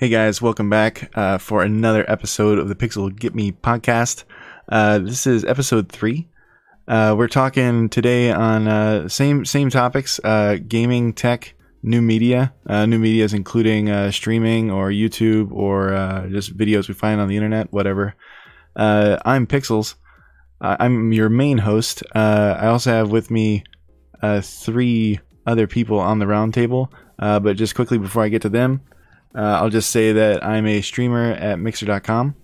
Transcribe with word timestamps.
Hey 0.00 0.08
guys, 0.08 0.40
welcome 0.40 0.70
back 0.70 1.10
uh, 1.14 1.36
for 1.36 1.62
another 1.62 2.10
episode 2.10 2.58
of 2.58 2.68
the 2.68 2.74
Pixel 2.74 3.14
Get 3.14 3.34
Me 3.34 3.52
podcast. 3.52 4.24
Uh, 4.66 4.98
this 4.98 5.26
is 5.26 5.44
episode 5.44 5.92
three. 5.92 6.26
Uh, 6.88 7.14
we're 7.18 7.28
talking 7.28 7.90
today 7.90 8.32
on 8.32 8.66
uh, 8.66 9.10
same 9.10 9.44
same 9.44 9.68
topics: 9.68 10.18
uh, 10.24 10.56
gaming, 10.66 11.12
tech, 11.12 11.52
new 11.82 12.02
media. 12.02 12.52
Uh, 12.66 12.86
new 12.86 12.98
media 12.98 13.24
is 13.24 13.34
including 13.34 14.10
streaming 14.12 14.70
or 14.70 14.90
YouTube 14.90 15.52
or 15.52 15.90
just 16.30 16.56
videos 16.56 16.88
we 16.88 16.94
find 16.94 17.20
on 17.20 17.28
the 17.28 17.36
internet, 17.36 17.72
whatever. 17.72 18.14
I'm 18.76 19.46
Pixels. 19.46 19.94
I'm 20.60 21.12
your 21.12 21.28
main 21.28 21.58
host. 21.58 22.02
I 22.14 22.66
also 22.66 22.90
have 22.90 23.10
with 23.10 23.30
me 23.30 23.64
three 24.42 25.20
other 25.46 25.66
people 25.66 25.98
on 25.98 26.18
the 26.18 26.26
roundtable. 26.26 26.88
but 27.18 27.56
just 27.56 27.74
quickly 27.74 27.98
before 27.98 28.22
I 28.22 28.28
get 28.28 28.42
to 28.42 28.48
them. 28.48 28.82
Uh, 29.34 29.58
I'll 29.62 29.70
just 29.70 29.90
say 29.90 30.12
that 30.12 30.44
I'm 30.44 30.66
a 30.66 30.80
streamer 30.82 31.32
at 31.32 31.58
Mixer.com. 31.58 32.34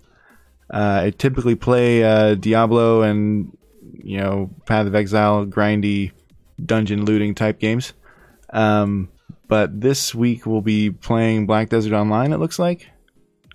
Uh, 0.72 1.00
I 1.04 1.10
typically 1.10 1.54
play 1.54 2.04
uh, 2.04 2.34
Diablo 2.34 3.02
and 3.02 3.56
you 4.02 4.18
know 4.18 4.50
Path 4.66 4.86
of 4.86 4.94
Exile, 4.94 5.46
grindy 5.46 6.12
dungeon 6.64 7.04
looting 7.04 7.34
type 7.34 7.58
games. 7.58 7.92
Um, 8.52 9.08
but 9.48 9.80
this 9.80 10.14
week 10.14 10.46
we'll 10.46 10.60
be 10.60 10.90
playing 10.90 11.46
Black 11.46 11.68
Desert 11.68 11.92
Online. 11.92 12.32
It 12.32 12.38
looks 12.38 12.58
like 12.58 12.88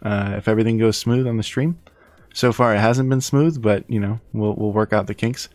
uh, 0.01 0.35
if 0.37 0.48
everything 0.48 0.77
goes 0.77 0.98
smooth 0.98 1.27
on 1.27 1.37
the 1.37 1.43
stream. 1.43 1.79
So 2.33 2.53
far 2.53 2.73
it 2.73 2.79
hasn't 2.79 3.09
been 3.09 3.21
smooth, 3.21 3.61
but 3.61 3.89
you 3.89 3.99
know 3.99 4.20
we'll 4.33 4.55
we'll 4.55 4.71
work 4.71 4.93
out 4.93 5.07
the 5.07 5.13
kinks. 5.13 5.49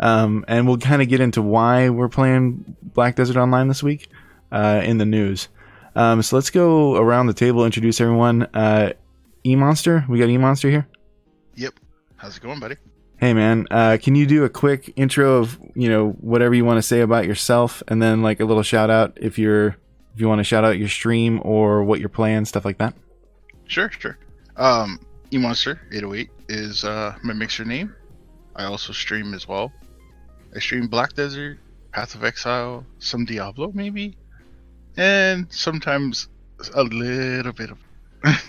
Um, 0.00 0.44
and 0.48 0.66
we'll 0.66 0.78
kind 0.78 1.02
of 1.02 1.08
get 1.08 1.20
into 1.20 1.40
why 1.40 1.88
we're 1.88 2.08
playing 2.08 2.76
Black 2.82 3.16
Desert 3.16 3.36
Online 3.36 3.68
this 3.68 3.82
week 3.82 4.08
uh, 4.50 4.82
in 4.84 4.98
the 4.98 5.04
news. 5.04 5.48
Um, 5.94 6.22
so 6.22 6.36
let's 6.36 6.50
go 6.50 6.96
around 6.96 7.28
the 7.28 7.34
table, 7.34 7.64
introduce 7.64 8.00
everyone. 8.00 8.42
Uh, 8.54 8.92
e 9.44 9.54
Monster, 9.54 10.04
we 10.08 10.18
got 10.18 10.28
E 10.28 10.38
Monster 10.38 10.70
here. 10.70 10.88
Yep. 11.54 11.74
How's 12.16 12.36
it 12.36 12.42
going, 12.42 12.58
buddy? 12.58 12.76
Hey 13.24 13.32
man, 13.32 13.66
uh, 13.70 13.96
can 13.98 14.14
you 14.16 14.26
do 14.26 14.44
a 14.44 14.50
quick 14.50 14.92
intro 14.96 15.38
of 15.38 15.58
you 15.74 15.88
know 15.88 16.10
whatever 16.20 16.52
you 16.52 16.66
want 16.66 16.76
to 16.76 16.82
say 16.82 17.00
about 17.00 17.24
yourself, 17.24 17.82
and 17.88 18.02
then 18.02 18.20
like 18.20 18.38
a 18.38 18.44
little 18.44 18.62
shout 18.62 18.90
out 18.90 19.16
if 19.18 19.38
you're 19.38 19.68
if 19.68 20.20
you 20.20 20.28
want 20.28 20.40
to 20.40 20.44
shout 20.44 20.62
out 20.62 20.76
your 20.76 20.90
stream 20.90 21.40
or 21.42 21.84
what 21.84 22.00
you're 22.00 22.10
playing, 22.10 22.44
stuff 22.44 22.66
like 22.66 22.76
that. 22.76 22.94
Sure, 23.66 23.90
sure. 23.90 24.18
Um, 24.58 25.00
E 25.32 25.38
Monster 25.38 25.80
808 25.90 26.30
is 26.50 26.84
uh, 26.84 27.16
my 27.22 27.32
mixer 27.32 27.64
name. 27.64 27.96
I 28.56 28.64
also 28.64 28.92
stream 28.92 29.32
as 29.32 29.48
well. 29.48 29.72
I 30.54 30.58
stream 30.58 30.86
Black 30.86 31.14
Desert, 31.14 31.58
Path 31.92 32.14
of 32.14 32.24
Exile, 32.24 32.84
some 32.98 33.24
Diablo 33.24 33.72
maybe, 33.72 34.18
and 34.98 35.50
sometimes 35.50 36.28
a 36.74 36.82
little 36.82 37.54
bit 37.54 37.70
of. 37.70 37.78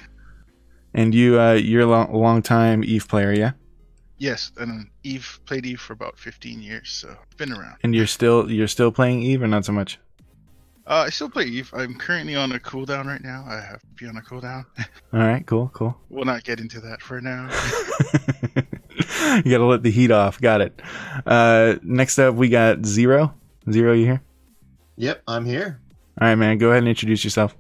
and 0.94 1.16
you, 1.16 1.40
uh, 1.40 1.54
you're 1.54 1.84
a 1.84 1.86
long, 1.86 2.14
long 2.14 2.42
time 2.42 2.84
Eve 2.84 3.08
player, 3.08 3.32
yeah? 3.32 3.52
Yes, 4.18 4.52
and 4.58 4.88
Eve 5.04 5.40
played 5.46 5.66
Eve 5.66 5.82
for 5.82 5.94
about 5.94 6.18
15 6.18 6.62
years, 6.62 6.90
so 6.90 7.16
been 7.38 7.52
around. 7.52 7.78
And 7.84 7.94
you're 7.94 8.08
still 8.08 8.50
you're 8.50 8.68
still 8.68 8.92
playing 8.92 9.22
Eve, 9.22 9.44
or 9.44 9.48
not 9.48 9.66
so 9.66 9.74
much? 9.74 10.00
Uh, 10.88 11.04
I 11.08 11.10
still 11.10 11.30
play 11.30 11.46
Eve. 11.46 11.72
I'm 11.74 11.96
currently 11.96 12.36
on 12.36 12.52
a 12.52 12.60
cooldown 12.60 13.06
right 13.06 13.22
now. 13.22 13.44
I 13.48 13.56
have 13.56 13.82
to 13.82 13.88
be 13.98 14.08
on 14.08 14.18
a 14.18 14.22
cooldown. 14.22 14.66
All 15.14 15.20
right, 15.20 15.46
cool, 15.46 15.70
cool. 15.74 15.98
We'll 16.10 16.26
not 16.26 16.44
get 16.44 16.60
into 16.60 16.80
that 16.82 17.02
for 17.02 17.20
now. 17.20 17.50
you 19.44 19.52
gotta 19.52 19.66
let 19.66 19.84
the 19.84 19.92
heat 19.92 20.12
off. 20.12 20.40
Got 20.40 20.62
it. 20.62 20.82
Uh, 21.26 21.76
next 21.82 22.20
up, 22.20 22.36
we 22.36 22.50
got 22.50 22.86
Zero. 22.86 23.34
Zero, 23.70 23.94
you 23.94 24.06
here? 24.06 24.22
Yep, 24.98 25.24
I'm 25.28 25.44
here. 25.44 25.80
All 26.22 26.28
right, 26.28 26.36
man. 26.36 26.58
Go 26.58 26.70
ahead 26.70 26.80
and 26.80 26.88
introduce 26.88 27.24
yourself. 27.24 27.56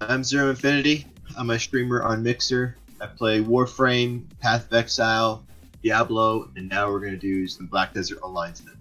I'm 0.00 0.24
Zero 0.24 0.50
Infinity. 0.50 1.06
I'm 1.36 1.50
a 1.50 1.58
streamer 1.58 2.02
on 2.02 2.22
Mixer. 2.22 2.76
I 3.00 3.06
play 3.06 3.42
Warframe, 3.42 4.24
Path 4.40 4.66
of 4.66 4.74
Exile, 4.74 5.44
Diablo, 5.82 6.50
and 6.56 6.68
now 6.68 6.90
we're 6.90 7.00
gonna 7.00 7.16
do 7.16 7.46
some 7.46 7.66
Black 7.66 7.94
Desert 7.94 8.18
Online 8.22 8.52
today. 8.52 8.72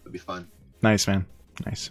It'll 0.00 0.12
be 0.12 0.18
fun. 0.18 0.48
Nice, 0.82 1.06
man. 1.06 1.26
Nice. 1.66 1.90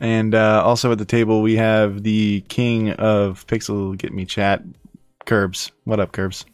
And 0.00 0.34
uh, 0.34 0.62
also 0.64 0.92
at 0.92 0.98
the 0.98 1.04
table 1.04 1.42
we 1.42 1.56
have 1.56 2.02
the 2.02 2.42
king 2.48 2.92
of 2.92 3.46
Pixel 3.46 3.96
Get 3.96 4.12
Me 4.12 4.24
Chat, 4.24 4.62
Curbs. 5.26 5.72
What 5.84 6.00
up, 6.00 6.12
Curbs? 6.12 6.44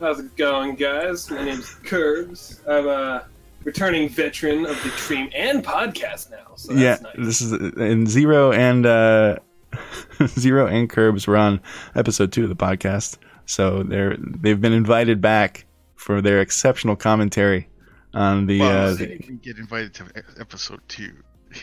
How's 0.00 0.20
it 0.20 0.36
going, 0.36 0.76
guys? 0.76 1.30
My 1.30 1.44
name's 1.44 1.74
Curbs. 1.74 2.60
I'm 2.68 2.86
a 2.86 3.26
returning 3.64 4.08
veteran 4.08 4.64
of 4.66 4.80
the 4.82 4.90
stream 4.90 5.30
and 5.34 5.64
podcast 5.64 6.30
now. 6.30 6.54
So 6.56 6.72
yeah, 6.72 6.98
nice. 7.02 7.14
this 7.18 7.40
is 7.40 7.52
in 7.52 8.06
Zero 8.06 8.52
and 8.52 8.86
uh, 8.86 9.36
Zero 10.26 10.66
and 10.66 10.88
Curbs 10.88 11.26
were 11.26 11.36
on 11.36 11.60
episode 11.94 12.32
two 12.32 12.44
of 12.44 12.48
the 12.48 12.56
podcast, 12.56 13.18
so 13.46 13.82
they're 13.82 14.16
they've 14.18 14.60
been 14.60 14.72
invited 14.72 15.20
back 15.20 15.66
for 15.98 16.22
their 16.22 16.40
exceptional 16.40 16.96
commentary 16.96 17.68
on 18.14 18.46
the. 18.46 18.60
Well, 18.60 18.92
uh, 18.92 18.94
the 18.94 19.18
get 19.42 19.58
invited 19.58 19.94
to 19.94 20.04
episode 20.38 20.80
two. 20.88 21.12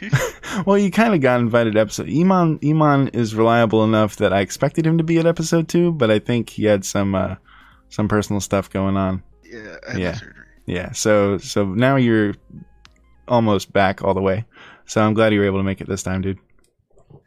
well, 0.66 0.78
you 0.78 0.92
kind 0.92 1.14
of 1.14 1.22
got 1.22 1.40
invited 1.40 1.74
to 1.74 1.80
episode. 1.80 2.10
Iman 2.10 2.60
Iman 2.64 3.10
is 3.10 3.36
reliable 3.36 3.84
enough 3.84 4.18
that 4.18 4.34
I 4.34 4.42
expected 4.42 4.86
him 4.86 4.98
to 4.98 5.04
be 5.04 5.20
at 5.20 5.26
episode 5.26 5.68
two, 5.68 5.92
but 5.92 6.12
I 6.12 6.20
think 6.20 6.50
he 6.50 6.66
had 6.66 6.84
some 6.86 7.16
uh, 7.16 7.36
some 7.90 8.08
personal 8.08 8.42
stuff 8.42 8.70
going 8.70 8.98
on. 8.98 9.24
Yeah, 9.44 9.78
yeah 9.96 10.20
yeah. 10.66 10.92
So 10.92 11.38
so 11.38 11.66
now 11.66 11.96
you're 11.96 12.34
almost 13.28 13.72
back 13.72 14.04
all 14.04 14.14
the 14.14 14.22
way. 14.22 14.46
So 14.86 15.02
I'm 15.02 15.14
glad 15.14 15.34
you 15.34 15.40
were 15.40 15.46
able 15.46 15.60
to 15.60 15.64
make 15.64 15.82
it 15.82 15.88
this 15.88 16.04
time, 16.04 16.22
dude. 16.22 16.40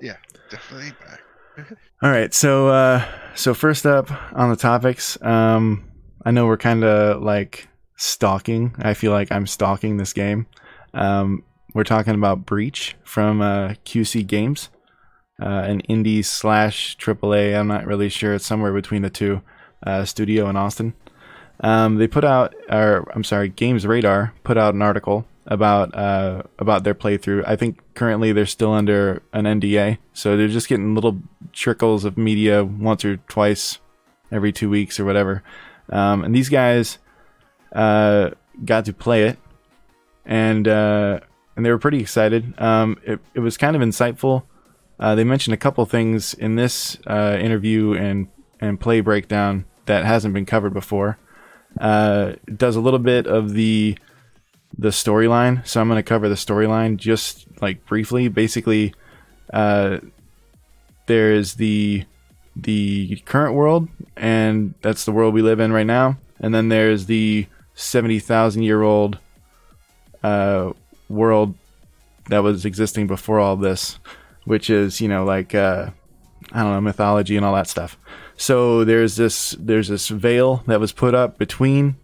Yeah, 0.00 0.16
definitely 0.50 0.92
back. 1.00 1.20
all 2.02 2.10
right. 2.10 2.32
So 2.34 2.68
uh, 2.68 3.04
so 3.34 3.54
first 3.54 3.86
up 3.86 4.10
on 4.32 4.50
the 4.50 4.56
topics, 4.56 5.20
um, 5.22 5.87
I 6.28 6.30
know 6.30 6.44
we're 6.44 6.58
kind 6.58 6.84
of 6.84 7.22
like 7.22 7.68
stalking. 7.96 8.74
I 8.80 8.92
feel 8.92 9.12
like 9.12 9.32
I'm 9.32 9.46
stalking 9.46 9.96
this 9.96 10.12
game. 10.12 10.46
Um, 10.92 11.42
we're 11.72 11.84
talking 11.84 12.14
about 12.14 12.44
Breach 12.44 12.96
from 13.02 13.40
uh, 13.40 13.68
QC 13.86 14.26
Games, 14.26 14.68
uh, 15.40 15.46
an 15.46 15.80
indie 15.88 16.22
slash 16.22 16.98
AAA. 16.98 17.58
I'm 17.58 17.66
not 17.66 17.86
really 17.86 18.10
sure. 18.10 18.34
It's 18.34 18.44
somewhere 18.44 18.74
between 18.74 19.00
the 19.00 19.08
two. 19.08 19.40
Uh, 19.82 20.04
studio 20.04 20.50
in 20.50 20.56
Austin. 20.56 20.92
Um, 21.60 21.96
they 21.96 22.06
put 22.08 22.24
out, 22.24 22.54
or 22.68 23.10
I'm 23.14 23.24
sorry, 23.24 23.48
Games 23.48 23.86
Radar 23.86 24.34
put 24.44 24.58
out 24.58 24.74
an 24.74 24.82
article 24.82 25.24
about 25.46 25.94
uh, 25.94 26.42
about 26.58 26.84
their 26.84 26.96
playthrough. 26.96 27.44
I 27.46 27.56
think 27.56 27.80
currently 27.94 28.32
they're 28.32 28.44
still 28.44 28.72
under 28.72 29.22
an 29.32 29.44
NDA, 29.44 29.96
so 30.12 30.36
they're 30.36 30.48
just 30.48 30.68
getting 30.68 30.94
little 30.94 31.22
trickles 31.54 32.04
of 32.04 32.18
media 32.18 32.64
once 32.64 33.02
or 33.02 33.16
twice 33.16 33.78
every 34.30 34.52
two 34.52 34.68
weeks 34.68 35.00
or 35.00 35.06
whatever. 35.06 35.42
Um, 35.90 36.24
and 36.24 36.34
these 36.34 36.48
guys 36.48 36.98
uh, 37.72 38.30
got 38.64 38.84
to 38.86 38.92
play 38.92 39.24
it, 39.24 39.38
and 40.24 40.66
uh, 40.66 41.20
and 41.56 41.64
they 41.64 41.70
were 41.70 41.78
pretty 41.78 42.00
excited. 42.00 42.54
Um, 42.60 42.98
it 43.04 43.20
it 43.34 43.40
was 43.40 43.56
kind 43.56 43.76
of 43.76 43.82
insightful. 43.82 44.44
Uh, 45.00 45.14
they 45.14 45.24
mentioned 45.24 45.54
a 45.54 45.58
couple 45.58 45.84
things 45.86 46.34
in 46.34 46.56
this 46.56 46.98
uh, 47.06 47.36
interview 47.40 47.94
and 47.94 48.28
and 48.60 48.80
play 48.80 49.00
breakdown 49.00 49.64
that 49.86 50.04
hasn't 50.04 50.34
been 50.34 50.44
covered 50.44 50.74
before 50.74 51.18
uh, 51.80 52.32
does 52.54 52.76
a 52.76 52.80
little 52.80 52.98
bit 52.98 53.26
of 53.26 53.52
the 53.52 53.98
the 54.76 54.88
storyline. 54.88 55.66
So 55.66 55.80
I'm 55.80 55.88
going 55.88 55.98
to 55.98 56.02
cover 56.02 56.28
the 56.28 56.34
storyline 56.34 56.96
just 56.96 57.46
like 57.60 57.84
briefly. 57.86 58.28
Basically, 58.28 58.94
uh, 59.52 59.98
there's 61.06 61.54
the 61.54 62.04
the 62.62 63.16
current 63.24 63.54
world, 63.54 63.88
and 64.16 64.74
that's 64.82 65.04
the 65.04 65.12
world 65.12 65.34
we 65.34 65.42
live 65.42 65.60
in 65.60 65.72
right 65.72 65.86
now. 65.86 66.18
And 66.40 66.54
then 66.54 66.68
there's 66.68 67.06
the 67.06 67.46
seventy 67.74 68.18
thousand 68.18 68.62
year 68.64 68.82
old 68.82 69.18
uh, 70.22 70.72
world 71.08 71.54
that 72.28 72.42
was 72.42 72.64
existing 72.64 73.06
before 73.06 73.38
all 73.38 73.56
this, 73.56 73.98
which 74.44 74.70
is 74.70 75.00
you 75.00 75.08
know 75.08 75.24
like 75.24 75.54
uh, 75.54 75.90
I 76.52 76.62
don't 76.62 76.72
know 76.72 76.80
mythology 76.80 77.36
and 77.36 77.44
all 77.46 77.54
that 77.54 77.68
stuff. 77.68 77.96
So 78.36 78.84
there's 78.84 79.16
this 79.16 79.56
there's 79.58 79.88
this 79.88 80.08
veil 80.08 80.62
that 80.66 80.80
was 80.80 80.92
put 80.92 81.14
up 81.14 81.38
between 81.38 81.96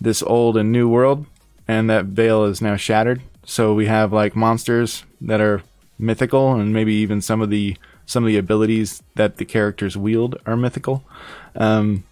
this 0.00 0.22
old 0.22 0.56
and 0.56 0.72
new 0.72 0.88
world, 0.88 1.26
and 1.66 1.90
that 1.90 2.06
veil 2.06 2.44
is 2.44 2.62
now 2.62 2.76
shattered. 2.76 3.22
So 3.44 3.74
we 3.74 3.86
have 3.86 4.12
like 4.12 4.36
monsters 4.36 5.04
that 5.20 5.40
are 5.40 5.62
mythical, 5.98 6.54
and 6.54 6.72
maybe 6.72 6.94
even 6.94 7.20
some 7.20 7.40
of 7.40 7.50
the 7.50 7.76
some 8.08 8.24
of 8.24 8.28
the 8.28 8.38
abilities 8.38 9.02
that 9.16 9.36
the 9.36 9.44
characters 9.44 9.94
wield 9.94 10.40
are 10.46 10.56
mythical. 10.56 11.04
Um, 11.54 12.04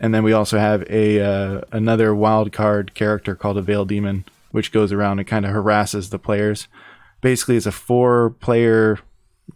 and 0.00 0.14
then 0.14 0.24
we 0.24 0.32
also 0.32 0.58
have 0.58 0.82
a 0.90 1.20
uh, 1.20 1.60
another 1.70 2.14
wild 2.14 2.50
card 2.50 2.94
character 2.94 3.36
called 3.36 3.58
a 3.58 3.62
Veil 3.62 3.84
Demon, 3.84 4.24
which 4.50 4.72
goes 4.72 4.90
around 4.90 5.18
and 5.18 5.28
kind 5.28 5.44
of 5.44 5.52
harasses 5.52 6.08
the 6.08 6.18
players. 6.18 6.66
Basically, 7.20 7.56
it's 7.56 7.66
a 7.66 7.72
four 7.72 8.30
player 8.40 8.98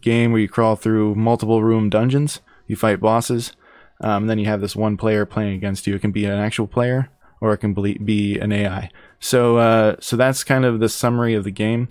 game 0.01 0.31
where 0.31 0.39
you 0.39 0.47
crawl 0.47 0.75
through 0.75 1.15
multiple 1.15 1.63
room 1.63 1.89
dungeons. 1.89 2.39
You 2.67 2.75
fight 2.75 2.99
bosses. 2.99 3.53
Um, 3.99 4.27
then 4.27 4.37
you 4.37 4.45
have 4.45 4.61
this 4.61 4.75
one 4.75 4.95
player 4.95 5.25
playing 5.25 5.55
against 5.55 5.87
you. 5.87 5.95
It 5.95 6.01
can 6.01 6.11
be 6.11 6.25
an 6.25 6.37
actual 6.37 6.67
player 6.67 7.09
or 7.41 7.51
it 7.53 7.57
can 7.57 7.73
be- 7.73 7.97
be 7.97 8.37
an 8.37 8.51
AI. 8.51 8.91
So 9.19 9.57
uh, 9.57 9.95
so 9.99 10.15
that's 10.15 10.43
kind 10.43 10.65
of 10.65 10.79
the 10.79 10.87
summary 10.87 11.33
of 11.33 11.43
the 11.43 11.51
game. 11.51 11.87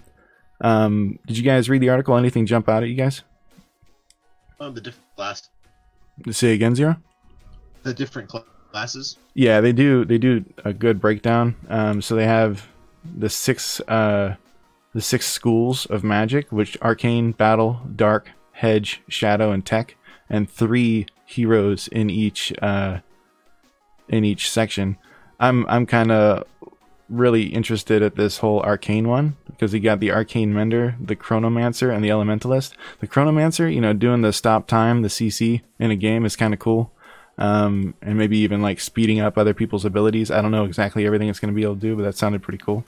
Um, 0.61 1.19
did 1.27 1.37
you 1.37 1.43
guys 1.43 1.69
read 1.69 1.83
the 1.83 1.89
article? 1.89 2.17
Anything 2.17 2.47
jump 2.47 2.69
out 2.69 2.85
at 2.85 2.89
you 2.89 2.95
guys? 2.95 3.23
Um, 4.61 4.75
the 4.75 4.81
different 4.81 5.15
class, 5.17 5.49
Say 6.31 6.55
again, 6.55 6.75
Zero. 6.75 6.97
the 7.83 7.93
different 7.93 8.31
cl- 8.31 8.47
classes. 8.73 9.19
Yeah, 9.35 9.61
they 9.61 9.73
do. 9.73 10.05
They 10.05 10.19
do 10.19 10.45
a 10.65 10.73
good 10.73 11.01
breakdown. 11.01 11.55
Um, 11.69 12.01
so 12.01 12.15
they 12.15 12.25
have 12.27 12.67
the 13.19 13.29
six, 13.29 13.81
uh, 13.81 14.37
the 14.95 15.01
six 15.03 15.27
schools 15.27 15.85
of 15.87 16.03
magic, 16.03 16.51
which 16.51 16.79
arcane, 16.81 17.33
battle, 17.33 17.81
dark, 17.95 18.31
hedge, 18.53 19.03
shadow, 19.09 19.53
and 19.53 19.65
tech, 19.65 19.97
and 20.31 20.51
three 20.51 21.07
heroes 21.27 21.89
in 21.89 22.09
each, 22.09 22.53
uh, 22.63 23.01
in 24.09 24.25
each 24.25 24.51
section. 24.51 24.97
I'm 25.39 25.67
I'm 25.69 25.85
kind 25.85 26.11
of 26.11 26.45
really 27.09 27.45
interested 27.45 28.03
at 28.03 28.17
this 28.17 28.39
whole 28.39 28.61
arcane 28.61 29.09
one 29.09 29.37
because 29.47 29.73
you 29.73 29.81
got 29.81 30.01
the 30.01 30.11
arcane 30.11 30.53
mender, 30.53 30.97
the 31.01 31.17
chronomancer, 31.17 31.95
and 31.95 32.05
the 32.05 32.09
elementalist. 32.09 32.73
The 33.01 33.07
chronomancer, 33.07 33.73
you 33.73 33.81
know, 33.81 33.93
doing 33.93 34.23
the 34.23 34.33
stop 34.33 34.67
time, 34.67 35.03
the 35.03 35.09
CC 35.09 35.63
in 35.79 35.91
a 35.91 35.97
game 35.97 36.25
is 36.25 36.37
kind 36.37 36.53
of 36.53 36.61
cool 36.61 36.93
um, 37.39 37.95
and 38.03 38.17
maybe 38.19 38.39
even 38.39 38.63
like 38.63 38.81
speeding 38.81 39.21
up 39.21 39.39
other 39.39 39.55
people's 39.55 39.85
abilities. 39.85 40.31
I 40.31 40.41
don't 40.43 40.51
know 40.51 40.65
exactly 40.65 41.07
everything 41.07 41.29
it's 41.29 41.39
going 41.41 41.53
to 41.53 41.57
be 41.57 41.63
able 41.63 41.75
to 41.77 41.81
do, 41.81 41.97
but 41.97 42.03
that 42.03 42.17
sounded 42.17 42.43
pretty 42.43 42.59
cool. 42.59 42.85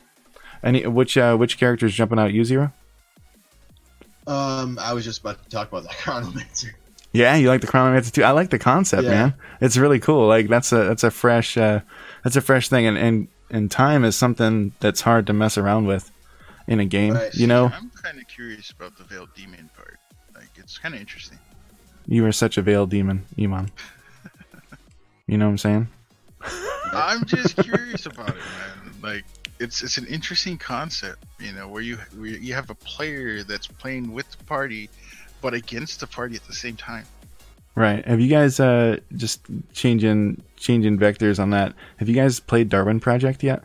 Any 0.62 0.84
which 0.86 1.16
uh, 1.16 1.36
which 1.36 1.58
characters 1.58 1.94
jumping 1.94 2.18
out 2.18 2.28
at 2.28 2.32
you 2.34 2.44
zero? 2.44 2.72
Um, 4.26 4.78
I 4.80 4.92
was 4.92 5.04
just 5.04 5.20
about 5.20 5.42
to 5.42 5.48
talk 5.48 5.68
about 5.68 5.84
the 5.84 5.88
chronomancer. 5.90 6.70
Yeah, 7.12 7.36
you 7.36 7.48
like 7.48 7.62
the 7.62 7.66
Chronomancer 7.66 8.12
too. 8.12 8.22
I 8.22 8.32
like 8.32 8.50
the 8.50 8.58
concept, 8.58 9.04
Yeah. 9.04 9.10
man. 9.10 9.34
It's 9.62 9.78
really 9.78 9.98
cool. 9.98 10.26
Like 10.28 10.48
that's 10.48 10.72
a 10.72 10.84
that's 10.84 11.04
a 11.04 11.10
fresh 11.10 11.56
uh, 11.56 11.80
that's 12.22 12.36
a 12.36 12.40
fresh 12.42 12.68
thing, 12.68 12.86
and 12.86 12.98
and 12.98 13.28
and 13.50 13.70
time 13.70 14.04
is 14.04 14.16
something 14.16 14.72
that's 14.80 15.02
hard 15.02 15.26
to 15.26 15.32
mess 15.32 15.56
around 15.58 15.86
with 15.86 16.10
in 16.66 16.80
a 16.80 16.84
game. 16.84 17.14
Right. 17.14 17.34
You 17.34 17.46
know, 17.46 17.66
I'm 17.74 17.90
kind 17.90 18.18
of 18.18 18.28
curious 18.28 18.70
about 18.70 18.96
the 18.96 19.04
veiled 19.04 19.34
demon 19.34 19.70
part. 19.76 19.98
Like, 20.34 20.50
it's 20.56 20.78
kind 20.78 20.94
of 20.94 21.00
interesting. 21.00 21.38
you 22.06 22.24
are 22.26 22.32
such 22.32 22.58
a 22.58 22.62
veiled 22.62 22.90
demon, 22.90 23.24
Iman. 23.38 23.70
You 25.26 25.36
know 25.36 25.46
what 25.46 25.52
I'm 25.52 25.58
saying? 25.58 25.88
I'm 26.92 27.24
just 27.26 27.56
curious 27.56 28.06
about 28.06 28.30
it, 28.30 28.36
man. 28.36 28.94
Like, 29.02 29.24
it's 29.60 29.82
it's 29.82 29.98
an 29.98 30.06
interesting 30.06 30.56
concept, 30.56 31.24
you 31.38 31.52
know, 31.52 31.68
where 31.68 31.82
you 31.82 31.98
where 32.16 32.28
you 32.28 32.54
have 32.54 32.70
a 32.70 32.74
player 32.74 33.42
that's 33.42 33.66
playing 33.66 34.12
with 34.12 34.30
the 34.30 34.42
party, 34.44 34.88
but 35.42 35.52
against 35.52 36.00
the 36.00 36.06
party 36.06 36.36
at 36.36 36.44
the 36.44 36.54
same 36.54 36.76
time. 36.76 37.04
Right. 37.74 38.04
Have 38.06 38.20
you 38.20 38.28
guys 38.28 38.58
uh 38.58 38.98
just 39.16 39.42
changing 39.72 40.42
changing 40.56 40.98
vectors 40.98 41.38
on 41.38 41.50
that? 41.50 41.74
Have 41.98 42.08
you 42.08 42.14
guys 42.14 42.40
played 42.40 42.68
Darwin 42.68 43.00
Project 43.00 43.42
yet? 43.42 43.62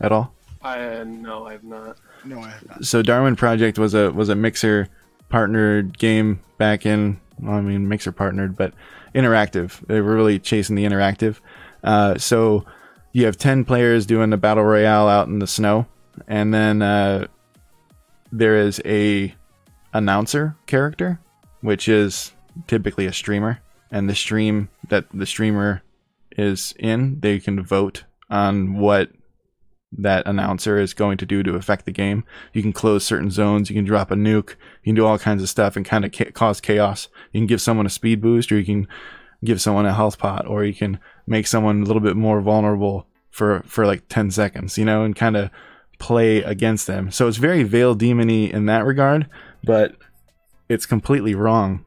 At 0.00 0.12
all? 0.12 0.34
I 0.62 1.04
no, 1.04 1.46
I 1.46 1.52
have 1.52 1.64
not. 1.64 1.96
No, 2.24 2.40
I 2.40 2.50
have 2.50 2.68
not. 2.68 2.84
so 2.84 3.02
Darwin 3.02 3.36
Project 3.36 3.78
was 3.78 3.94
a 3.94 4.10
was 4.12 4.28
a 4.28 4.34
mixer 4.34 4.88
partnered 5.30 5.96
game 5.98 6.40
back 6.58 6.84
in 6.84 7.18
well, 7.40 7.54
I 7.54 7.60
mean 7.60 7.88
mixer 7.88 8.12
partnered, 8.12 8.56
but 8.56 8.74
interactive. 9.14 9.86
They 9.86 10.00
were 10.00 10.14
really 10.14 10.38
chasing 10.38 10.76
the 10.76 10.84
interactive. 10.84 11.36
Uh, 11.82 12.18
so 12.18 12.64
you 13.12 13.24
have 13.24 13.36
ten 13.36 13.64
players 13.64 14.06
doing 14.06 14.32
a 14.32 14.36
battle 14.36 14.64
royale 14.64 15.08
out 15.08 15.28
in 15.28 15.38
the 15.38 15.46
snow, 15.46 15.86
and 16.28 16.52
then 16.52 16.82
uh, 16.82 17.26
there 18.32 18.56
is 18.56 18.80
a 18.84 19.34
announcer 19.94 20.56
character, 20.66 21.18
which 21.62 21.88
is 21.88 22.32
typically 22.66 23.06
a 23.06 23.12
streamer, 23.12 23.60
and 23.90 24.08
the 24.08 24.14
stream 24.14 24.68
that 24.88 25.06
the 25.12 25.26
streamer 25.26 25.82
is 26.36 26.74
in, 26.78 27.20
they 27.20 27.38
can 27.38 27.62
vote 27.62 28.04
on 28.28 28.74
what 28.74 29.10
that 29.92 30.26
announcer 30.26 30.78
is 30.78 30.94
going 30.94 31.18
to 31.18 31.26
do 31.26 31.42
to 31.42 31.56
affect 31.56 31.84
the 31.84 31.92
game. 31.92 32.24
You 32.52 32.62
can 32.62 32.72
close 32.72 33.04
certain 33.04 33.30
zones. 33.30 33.68
You 33.68 33.74
can 33.74 33.84
drop 33.84 34.10
a 34.10 34.14
nuke. 34.14 34.50
You 34.50 34.90
can 34.90 34.94
do 34.94 35.06
all 35.06 35.18
kinds 35.18 35.42
of 35.42 35.48
stuff 35.48 35.74
and 35.76 35.84
kind 35.84 36.04
of 36.04 36.12
ca- 36.12 36.30
cause 36.30 36.60
chaos. 36.60 37.08
You 37.32 37.40
can 37.40 37.46
give 37.46 37.60
someone 37.60 37.86
a 37.86 37.90
speed 37.90 38.20
boost, 38.20 38.52
or 38.52 38.58
you 38.58 38.64
can 38.64 38.86
give 39.44 39.60
someone 39.60 39.86
a 39.86 39.94
health 39.94 40.18
pot, 40.18 40.46
or 40.46 40.64
you 40.64 40.74
can 40.74 41.00
make 41.26 41.46
someone 41.46 41.82
a 41.82 41.84
little 41.84 42.02
bit 42.02 42.16
more 42.16 42.40
vulnerable 42.40 43.06
for 43.30 43.62
for 43.66 43.84
like 43.84 44.08
ten 44.08 44.30
seconds, 44.30 44.78
you 44.78 44.84
know, 44.84 45.02
and 45.02 45.16
kind 45.16 45.36
of 45.36 45.50
play 45.98 46.38
against 46.38 46.86
them. 46.86 47.10
So 47.10 47.26
it's 47.26 47.36
very 47.36 47.62
veil 47.64 47.96
demony 47.96 48.50
in 48.50 48.66
that 48.66 48.84
regard, 48.84 49.28
but 49.64 49.96
it's 50.68 50.86
completely 50.86 51.34
wrong 51.34 51.84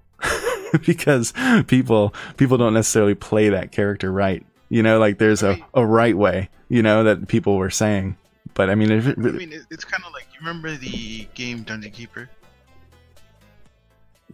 because 0.85 1.33
people 1.67 2.13
people 2.37 2.57
don't 2.57 2.73
necessarily 2.73 3.15
play 3.15 3.49
that 3.49 3.71
character 3.71 4.11
right. 4.11 4.45
You 4.69 4.81
know, 4.81 4.99
like 4.99 5.19
there's 5.19 5.43
a, 5.43 5.59
a 5.73 5.85
right 5.85 6.17
way, 6.17 6.49
you 6.67 6.81
know, 6.81 7.03
that 7.03 7.27
people 7.27 7.57
were 7.57 7.69
saying. 7.69 8.17
But 8.55 8.69
I 8.69 8.75
mean, 8.75 8.91
if 8.91 9.07
it 9.07 9.17
I 9.17 9.21
mean, 9.21 9.53
it's 9.69 9.85
kind 9.85 10.03
of 10.05 10.13
like 10.13 10.27
you 10.33 10.39
remember 10.39 10.75
the 10.75 11.27
game 11.35 11.63
Dungeon 11.63 11.91
Keeper. 11.91 12.29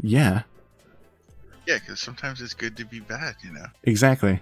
yeah, 0.01 0.43
Yeah, 1.67 1.79
because 1.79 1.99
sometimes 1.99 2.41
it's 2.41 2.53
good 2.53 2.77
to 2.77 2.85
be 2.85 2.99
bad, 2.99 3.35
you 3.43 3.51
know. 3.51 3.65
exactly. 3.83 4.41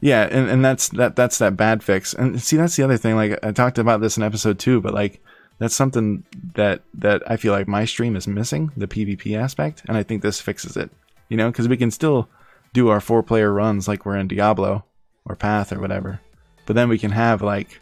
Yeah, 0.00 0.28
and, 0.30 0.48
and 0.48 0.64
that's 0.64 0.90
that 0.90 1.16
that's 1.16 1.38
that 1.38 1.56
bad 1.56 1.82
fix. 1.82 2.14
And 2.14 2.40
see, 2.40 2.56
that's 2.56 2.76
the 2.76 2.84
other 2.84 2.96
thing. 2.96 3.16
Like 3.16 3.38
I 3.42 3.50
talked 3.50 3.78
about 3.78 4.00
this 4.00 4.16
in 4.16 4.22
episode 4.22 4.58
two, 4.60 4.80
but 4.80 4.94
like 4.94 5.20
that's 5.58 5.74
something 5.74 6.24
that 6.54 6.82
that 6.94 7.22
I 7.30 7.36
feel 7.36 7.52
like 7.52 7.68
my 7.68 7.84
stream 7.84 8.16
is 8.16 8.28
missing 8.28 8.70
the 8.76 8.88
PvP 8.88 9.36
aspect, 9.36 9.82
and 9.88 9.96
I 9.96 10.02
think 10.02 10.22
this 10.22 10.40
fixes 10.40 10.76
it. 10.76 10.90
You 11.28 11.36
know, 11.36 11.50
because 11.50 11.68
we 11.68 11.76
can 11.76 11.90
still 11.90 12.28
do 12.72 12.88
our 12.88 13.00
four 13.00 13.22
player 13.22 13.52
runs 13.52 13.88
like 13.88 14.06
we're 14.06 14.16
in 14.16 14.28
Diablo 14.28 14.84
or 15.24 15.36
Path 15.36 15.72
or 15.72 15.80
whatever, 15.80 16.20
but 16.66 16.74
then 16.74 16.88
we 16.88 16.98
can 16.98 17.10
have 17.10 17.42
like 17.42 17.80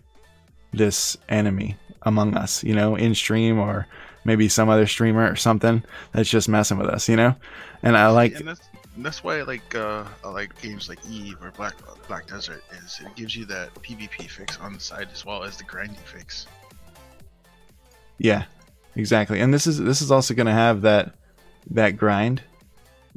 this 0.72 1.16
enemy 1.28 1.76
among 2.02 2.34
us, 2.36 2.62
you 2.64 2.74
know, 2.74 2.96
in 2.96 3.14
stream 3.14 3.58
or 3.58 3.86
maybe 4.24 4.48
some 4.48 4.68
other 4.68 4.86
streamer 4.86 5.30
or 5.30 5.36
something 5.36 5.82
that's 6.12 6.28
just 6.28 6.48
messing 6.48 6.78
with 6.78 6.88
us, 6.88 7.08
you 7.08 7.16
know. 7.16 7.34
And 7.82 7.96
I 7.96 8.08
like 8.08 8.34
and 8.36 8.48
that's 8.48 8.68
that's 8.98 9.22
why 9.22 9.38
I 9.38 9.42
like 9.42 9.74
uh, 9.74 10.04
I 10.24 10.28
like 10.28 10.60
games 10.60 10.88
like 10.88 10.98
Eve 11.08 11.36
or 11.42 11.50
Black 11.52 11.74
Black 12.08 12.26
Desert 12.26 12.62
is 12.84 13.00
it 13.04 13.14
gives 13.14 13.36
you 13.36 13.44
that 13.46 13.74
PvP 13.74 14.28
fix 14.28 14.58
on 14.58 14.72
the 14.72 14.80
side 14.80 15.08
as 15.12 15.24
well 15.24 15.42
as 15.44 15.56
the 15.56 15.64
grinding 15.64 15.96
fix. 15.96 16.46
Yeah, 18.18 18.44
exactly. 18.94 19.40
And 19.40 19.52
this 19.52 19.66
is 19.66 19.78
this 19.78 20.02
is 20.02 20.10
also 20.10 20.34
going 20.34 20.46
to 20.46 20.52
have 20.52 20.82
that 20.82 21.14
that 21.70 21.96
grind 21.96 22.42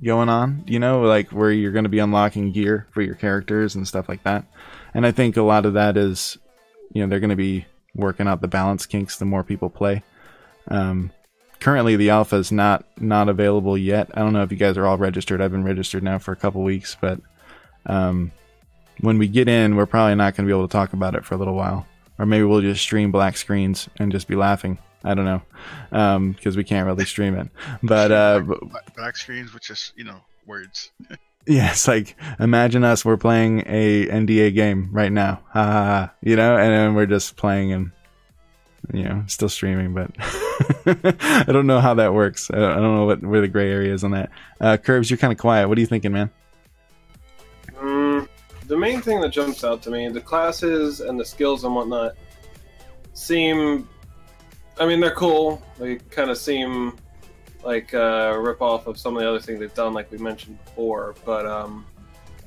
going 0.03 0.29
on, 0.29 0.63
you 0.67 0.79
know, 0.79 1.01
like 1.01 1.29
where 1.31 1.51
you're 1.51 1.71
going 1.71 1.83
to 1.83 1.89
be 1.89 1.99
unlocking 1.99 2.51
gear 2.51 2.87
for 2.91 3.01
your 3.01 3.15
characters 3.15 3.75
and 3.75 3.87
stuff 3.87 4.07
like 4.07 4.23
that. 4.23 4.45
And 4.93 5.05
I 5.05 5.11
think 5.11 5.37
a 5.37 5.41
lot 5.41 5.65
of 5.65 5.73
that 5.73 5.97
is, 5.97 6.37
you 6.93 7.01
know, 7.01 7.09
they're 7.09 7.19
going 7.19 7.29
to 7.29 7.35
be 7.35 7.65
working 7.95 8.27
out 8.27 8.41
the 8.41 8.47
balance 8.47 8.85
kinks 8.85 9.17
the 9.17 9.25
more 9.25 9.43
people 9.43 9.69
play. 9.69 10.03
Um, 10.67 11.11
currently, 11.59 11.95
the 11.95 12.09
alpha 12.09 12.37
is 12.37 12.51
not 12.51 12.85
not 12.97 13.29
available 13.29 13.77
yet. 13.77 14.09
I 14.13 14.19
don't 14.19 14.33
know 14.33 14.43
if 14.43 14.51
you 14.51 14.57
guys 14.57 14.77
are 14.77 14.85
all 14.85 14.97
registered. 14.97 15.41
I've 15.41 15.51
been 15.51 15.63
registered 15.63 16.03
now 16.03 16.19
for 16.19 16.31
a 16.31 16.37
couple 16.37 16.63
weeks, 16.63 16.95
but 16.99 17.19
um, 17.85 18.31
when 19.01 19.17
we 19.17 19.27
get 19.27 19.47
in, 19.47 19.75
we're 19.75 19.85
probably 19.85 20.15
not 20.15 20.35
going 20.35 20.47
to 20.47 20.51
be 20.51 20.57
able 20.57 20.67
to 20.67 20.71
talk 20.71 20.93
about 20.93 21.15
it 21.15 21.25
for 21.25 21.35
a 21.35 21.37
little 21.37 21.55
while, 21.55 21.85
or 22.17 22.25
maybe 22.25 22.43
we'll 22.43 22.61
just 22.61 22.81
stream 22.81 23.11
black 23.11 23.37
screens 23.37 23.89
and 23.97 24.11
just 24.11 24.27
be 24.27 24.35
laughing. 24.35 24.77
I 25.03 25.13
don't 25.13 25.25
know, 25.25 26.29
because 26.29 26.57
we 26.57 26.63
can't 26.63 26.85
really 26.85 27.05
stream 27.05 27.35
it. 27.35 27.49
But 27.81 28.11
uh, 28.11 28.39
black, 28.41 28.59
black, 28.61 28.95
black 28.95 29.17
screens 29.17 29.53
with 29.53 29.63
just 29.63 29.93
you 29.97 30.03
know 30.03 30.21
words. 30.45 30.91
yeah, 31.47 31.71
it's 31.71 31.87
like 31.87 32.15
imagine 32.39 32.83
us. 32.83 33.05
We're 33.05 33.17
playing 33.17 33.63
a 33.65 34.07
NDA 34.07 34.53
game 34.53 34.89
right 34.91 35.11
now, 35.11 35.41
ha 35.51 35.63
ha 35.63 35.71
ha. 35.71 36.13
You 36.21 36.35
know, 36.35 36.57
and 36.57 36.71
then 36.71 36.93
we're 36.95 37.05
just 37.05 37.37
playing 37.37 37.71
and 37.71 37.91
you 38.93 39.03
know 39.03 39.23
still 39.27 39.49
streaming. 39.49 39.93
But 39.93 40.11
I 40.85 41.45
don't 41.47 41.67
know 41.67 41.79
how 41.79 41.93
that 41.95 42.13
works. 42.13 42.51
I 42.51 42.57
don't, 42.57 42.71
I 42.71 42.75
don't 42.75 42.95
know 42.95 43.05
what 43.05 43.23
where 43.23 43.41
the 43.41 43.47
gray 43.47 43.71
area 43.71 43.93
is 43.93 44.03
on 44.03 44.11
that. 44.11 44.31
Uh, 44.59 44.77
Curbs, 44.77 45.09
you're 45.09 45.17
kind 45.17 45.31
of 45.31 45.39
quiet. 45.39 45.69
What 45.69 45.77
are 45.77 45.81
you 45.81 45.87
thinking, 45.87 46.11
man? 46.11 46.29
Mm, 47.75 48.27
the 48.67 48.77
main 48.77 49.01
thing 49.01 49.21
that 49.21 49.29
jumps 49.29 49.63
out 49.63 49.81
to 49.83 49.91
me, 49.91 50.09
the 50.09 50.21
classes 50.21 50.99
and 50.99 51.19
the 51.19 51.25
skills 51.25 51.63
and 51.63 51.73
whatnot, 51.73 52.15
seem. 53.13 53.87
I 54.79 54.85
mean, 54.85 54.99
they're 54.99 55.11
cool. 55.11 55.61
They 55.77 55.97
kind 55.97 56.29
of 56.29 56.37
seem 56.37 56.97
like 57.63 57.93
a 57.93 58.39
rip 58.39 58.61
off 58.61 58.87
of 58.87 58.97
some 58.97 59.15
of 59.15 59.21
the 59.21 59.29
other 59.29 59.39
things 59.39 59.59
they've 59.59 59.73
done, 59.73 59.93
like 59.93 60.09
we 60.11 60.17
mentioned 60.17 60.63
before. 60.63 61.15
But 61.25 61.45
um, 61.45 61.85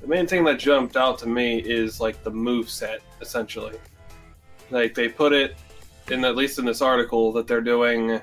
the 0.01 0.07
main 0.07 0.27
thing 0.27 0.45
that 0.45 0.59
jumped 0.59 0.97
out 0.97 1.19
to 1.19 1.29
me 1.29 1.59
is 1.59 2.01
like 2.01 2.23
the 2.25 2.31
move 2.31 2.71
set, 2.71 3.01
essentially. 3.21 3.77
Like 4.71 4.95
they 4.95 5.09
put 5.09 5.33
it 5.33 5.57
in 6.11 6.25
at 6.25 6.35
least 6.35 6.59
in 6.59 6.65
this 6.65 6.81
article 6.81 7.33
that 7.33 7.47
they're 7.47 7.61
doing 7.61 8.21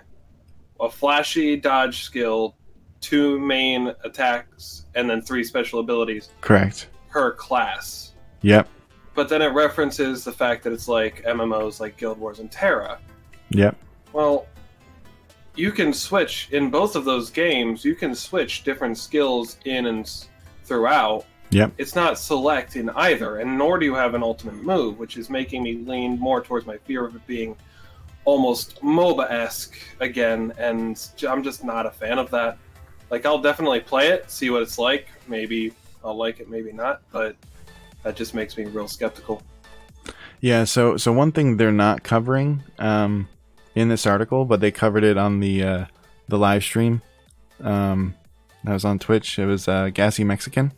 a 0.79 0.89
flashy 0.89 1.55
dodge 1.55 2.03
skill, 2.03 2.55
two 3.01 3.39
main 3.39 3.93
attacks, 4.03 4.85
and 4.95 5.09
then 5.09 5.21
three 5.21 5.43
special 5.43 5.79
abilities 5.79 6.29
Correct. 6.41 6.87
per 7.09 7.33
class. 7.33 8.13
Yep. 8.41 8.67
But 9.13 9.29
then 9.29 9.41
it 9.41 9.53
references 9.53 10.23
the 10.23 10.31
fact 10.31 10.63
that 10.63 10.73
it's 10.73 10.87
like 10.87 11.23
MMOs 11.23 11.79
like 11.79 11.97
Guild 11.97 12.19
Wars 12.19 12.39
and 12.39 12.51
TERA. 12.51 12.99
Yep. 13.49 13.77
Well, 14.13 14.47
you 15.55 15.71
can 15.71 15.93
switch 15.93 16.49
in 16.51 16.69
both 16.69 16.95
of 16.95 17.05
those 17.05 17.29
games. 17.29 17.83
You 17.83 17.95
can 17.95 18.15
switch 18.15 18.63
different 18.63 18.97
skills 18.97 19.57
in 19.65 19.87
and 19.87 20.09
throughout. 20.63 21.25
Yep. 21.51 21.73
It's 21.77 21.95
not 21.95 22.19
select 22.19 22.75
in 22.75 22.89
either, 22.91 23.39
and 23.39 23.57
nor 23.57 23.79
do 23.79 23.85
you 23.85 23.95
have 23.95 24.13
an 24.13 24.21
ultimate 24.21 24.55
move, 24.63 24.99
which 24.99 25.17
is 25.17 25.29
making 25.29 25.63
me 25.63 25.73
lean 25.77 26.19
more 26.19 26.41
towards 26.41 26.65
my 26.65 26.77
fear 26.77 27.05
of 27.05 27.15
it 27.15 27.25
being 27.25 27.55
almost 28.23 28.81
MOBA 28.83 29.29
esque 29.31 29.75
again, 29.99 30.53
and 30.59 31.09
I'm 31.27 31.43
just 31.43 31.63
not 31.63 31.87
a 31.87 31.91
fan 31.91 32.19
of 32.19 32.29
that. 32.31 32.59
Like, 33.09 33.25
I'll 33.25 33.41
definitely 33.41 33.79
play 33.79 34.09
it, 34.09 34.29
see 34.29 34.51
what 34.51 34.61
it's 34.61 34.77
like. 34.77 35.07
Maybe 35.27 35.73
I'll 36.03 36.15
like 36.15 36.39
it, 36.39 36.49
maybe 36.49 36.71
not, 36.71 37.01
but 37.11 37.35
that 38.03 38.15
just 38.15 38.35
makes 38.35 38.55
me 38.55 38.65
real 38.65 38.87
skeptical. 38.87 39.41
Yeah, 40.41 40.63
so 40.63 40.95
so 40.97 41.11
one 41.11 41.31
thing 41.31 41.57
they're 41.57 41.71
not 41.71 42.03
covering 42.03 42.63
um, 42.77 43.27
in 43.75 43.89
this 43.89 44.05
article, 44.05 44.45
but 44.45 44.59
they 44.61 44.71
covered 44.71 45.03
it 45.03 45.17
on 45.17 45.39
the 45.39 45.63
uh, 45.63 45.85
the 46.27 46.37
live 46.37 46.63
stream 46.63 47.01
um, 47.61 48.15
that 48.63 48.73
was 48.73 48.85
on 48.85 48.99
Twitch. 48.99 49.39
It 49.39 49.45
was 49.45 49.67
uh, 49.67 49.89
Gassy 49.93 50.23
Mexican. 50.23 50.71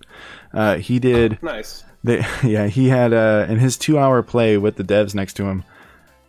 Uh, 0.53 0.77
he 0.77 0.99
did 0.99 1.41
Nice. 1.41 1.83
they 2.03 2.23
yeah 2.43 2.67
he 2.67 2.89
had 2.89 3.13
uh, 3.13 3.45
in 3.49 3.59
his 3.59 3.77
two 3.77 3.97
hour 3.97 4.21
play 4.23 4.57
with 4.57 4.75
the 4.75 4.83
devs 4.83 5.15
next 5.15 5.33
to 5.35 5.45
him. 5.45 5.63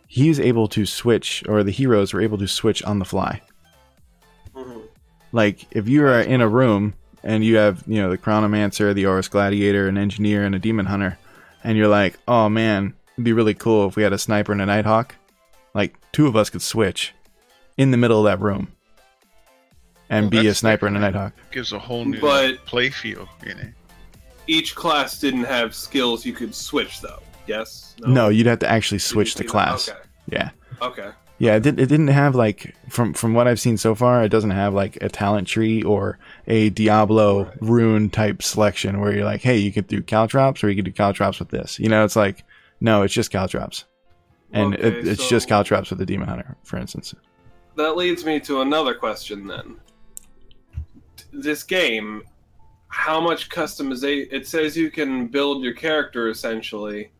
He 0.07 0.29
was 0.29 0.39
able 0.39 0.67
to 0.69 0.85
switch, 0.85 1.43
or 1.49 1.63
the 1.63 1.71
heroes 1.71 2.13
were 2.13 2.21
able 2.21 2.37
to 2.37 2.47
switch 2.47 2.83
on 2.83 2.99
the 2.99 3.05
fly. 3.05 3.41
hmm 4.55 4.79
Like 5.31 5.65
if 5.71 5.87
you 5.87 6.03
are 6.05 6.19
in 6.21 6.41
a 6.41 6.47
room 6.47 6.93
and 7.23 7.43
you 7.43 7.55
have 7.57 7.83
you 7.87 8.01
know 8.01 8.09
the 8.09 8.17
Chronomancer, 8.17 8.93
the 8.93 9.03
Horus 9.03 9.27
Gladiator, 9.27 9.87
an 9.87 9.97
Engineer, 9.97 10.43
and 10.43 10.53
a 10.55 10.59
Demon 10.59 10.85
Hunter, 10.85 11.17
and 11.63 11.77
you're 11.77 11.87
like, 11.87 12.17
oh 12.27 12.47
man, 12.49 12.93
it'd 13.15 13.23
be 13.23 13.33
really 13.33 13.53
cool 13.55 13.87
if 13.87 13.95
we 13.95 14.03
had 14.03 14.13
a 14.13 14.17
Sniper 14.17 14.51
and 14.51 14.61
a 14.61 14.65
Nighthawk. 14.65 15.15
Like 15.73 15.95
two 16.11 16.27
of 16.27 16.35
us 16.35 16.49
could 16.49 16.61
switch 16.61 17.13
in 17.77 17.91
the 17.91 17.97
middle 17.97 18.19
of 18.19 18.25
that 18.25 18.43
room 18.43 18.71
and 20.09 20.31
Well, 20.31 20.43
be 20.43 20.47
a 20.47 20.53
Sniper 20.53 20.85
and 20.87 20.95
a. 20.97 20.99
Nighthawk. 20.99 21.33
Gives 21.51 21.71
a 21.73 21.79
whole 21.79 22.05
new 22.05 22.19
But- 22.21 22.65
play 22.65 22.89
feel, 22.89 23.27
you 23.45 23.55
know. 23.55 23.69
Each 24.45 24.75
class 24.75 25.19
didn't 25.19 25.45
have 25.45 25.73
skills 25.73 26.25
you 26.25 26.33
could 26.33 26.53
switch, 26.53 26.99
though. 27.01 27.21
Yes? 27.47 27.95
No, 28.01 28.29
you'd 28.29 28.45
have 28.47 28.59
to 28.59 28.69
actually 28.69 28.99
switch 28.99 29.35
the 29.35 29.43
class. 29.45 29.89
Okay. 29.89 29.97
Yeah. 30.29 30.49
Okay. 30.81 31.09
Yeah, 31.39 31.55
it, 31.55 31.63
did, 31.63 31.79
it 31.79 31.87
didn't 31.87 32.07
have 32.09 32.35
like 32.35 32.73
from 32.89 33.13
from 33.13 33.33
what 33.33 33.47
I've 33.47 33.59
seen 33.59 33.75
so 33.77 33.95
far, 33.95 34.23
it 34.23 34.29
doesn't 34.29 34.51
have 34.51 34.73
like 34.73 34.97
a 35.01 35.09
talent 35.09 35.47
tree 35.47 35.81
or 35.81 36.17
a 36.47 36.69
Diablo 36.69 37.45
Right. 37.45 37.57
rune 37.61 38.09
type 38.09 38.41
selection 38.43 38.99
where 39.01 39.13
you're 39.13 39.25
like, 39.25 39.41
hey, 39.41 39.57
you 39.57 39.71
could 39.71 39.87
do 39.87 40.01
caltrops 40.01 40.63
or 40.63 40.69
you 40.69 40.75
could 40.75 40.85
do 40.85 40.91
caltrops 40.91 41.39
with 41.39 41.49
this. 41.49 41.79
You 41.79 41.89
know, 41.89 42.05
it's 42.05 42.15
like 42.15 42.43
no, 42.79 43.01
it's 43.01 43.13
just 43.13 43.31
caltrops, 43.31 43.83
and 44.53 44.75
Okay, 44.75 44.87
it, 44.87 45.07
it's 45.07 45.23
so 45.23 45.29
just 45.29 45.47
caltrops 45.47 45.89
with 45.89 45.99
the 45.99 46.05
demon 46.05 46.29
hunter, 46.29 46.55
for 46.63 46.77
instance. 46.77 47.13
That 47.75 47.97
leads 47.97 48.23
me 48.23 48.39
to 48.41 48.61
another 48.61 48.93
question 48.93 49.47
then. 49.47 49.77
This 51.31 51.63
game, 51.63 52.23
how 52.87 53.19
much 53.19 53.49
customization? 53.49 54.27
It 54.31 54.47
says 54.47 54.77
you 54.77 54.91
can 54.91 55.27
build 55.27 55.63
your 55.63 55.73
character 55.73 56.29
essentially, 56.29 57.11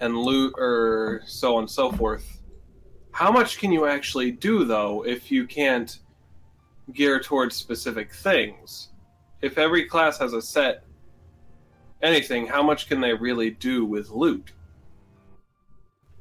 and 0.00 0.16
loot 0.16 0.54
or 0.58 1.22
so 1.26 1.56
on 1.56 1.62
and 1.62 1.70
so 1.70 1.90
forth. 1.90 2.40
How 3.12 3.32
much 3.32 3.58
can 3.58 3.72
you 3.72 3.86
actually 3.86 4.30
do 4.30 4.64
though 4.64 5.04
if 5.06 5.30
you 5.30 5.46
can't 5.46 5.98
gear 6.92 7.18
towards 7.18 7.56
specific 7.56 8.12
things? 8.12 8.90
If 9.40 9.56
every 9.56 9.86
class 9.86 10.18
has 10.18 10.34
a 10.34 10.42
set 10.42 10.84
anything, 12.02 12.46
how 12.46 12.62
much 12.62 12.88
can 12.88 13.00
they 13.00 13.14
really 13.14 13.50
do 13.50 13.84
with 13.84 14.10
loot? 14.10 14.52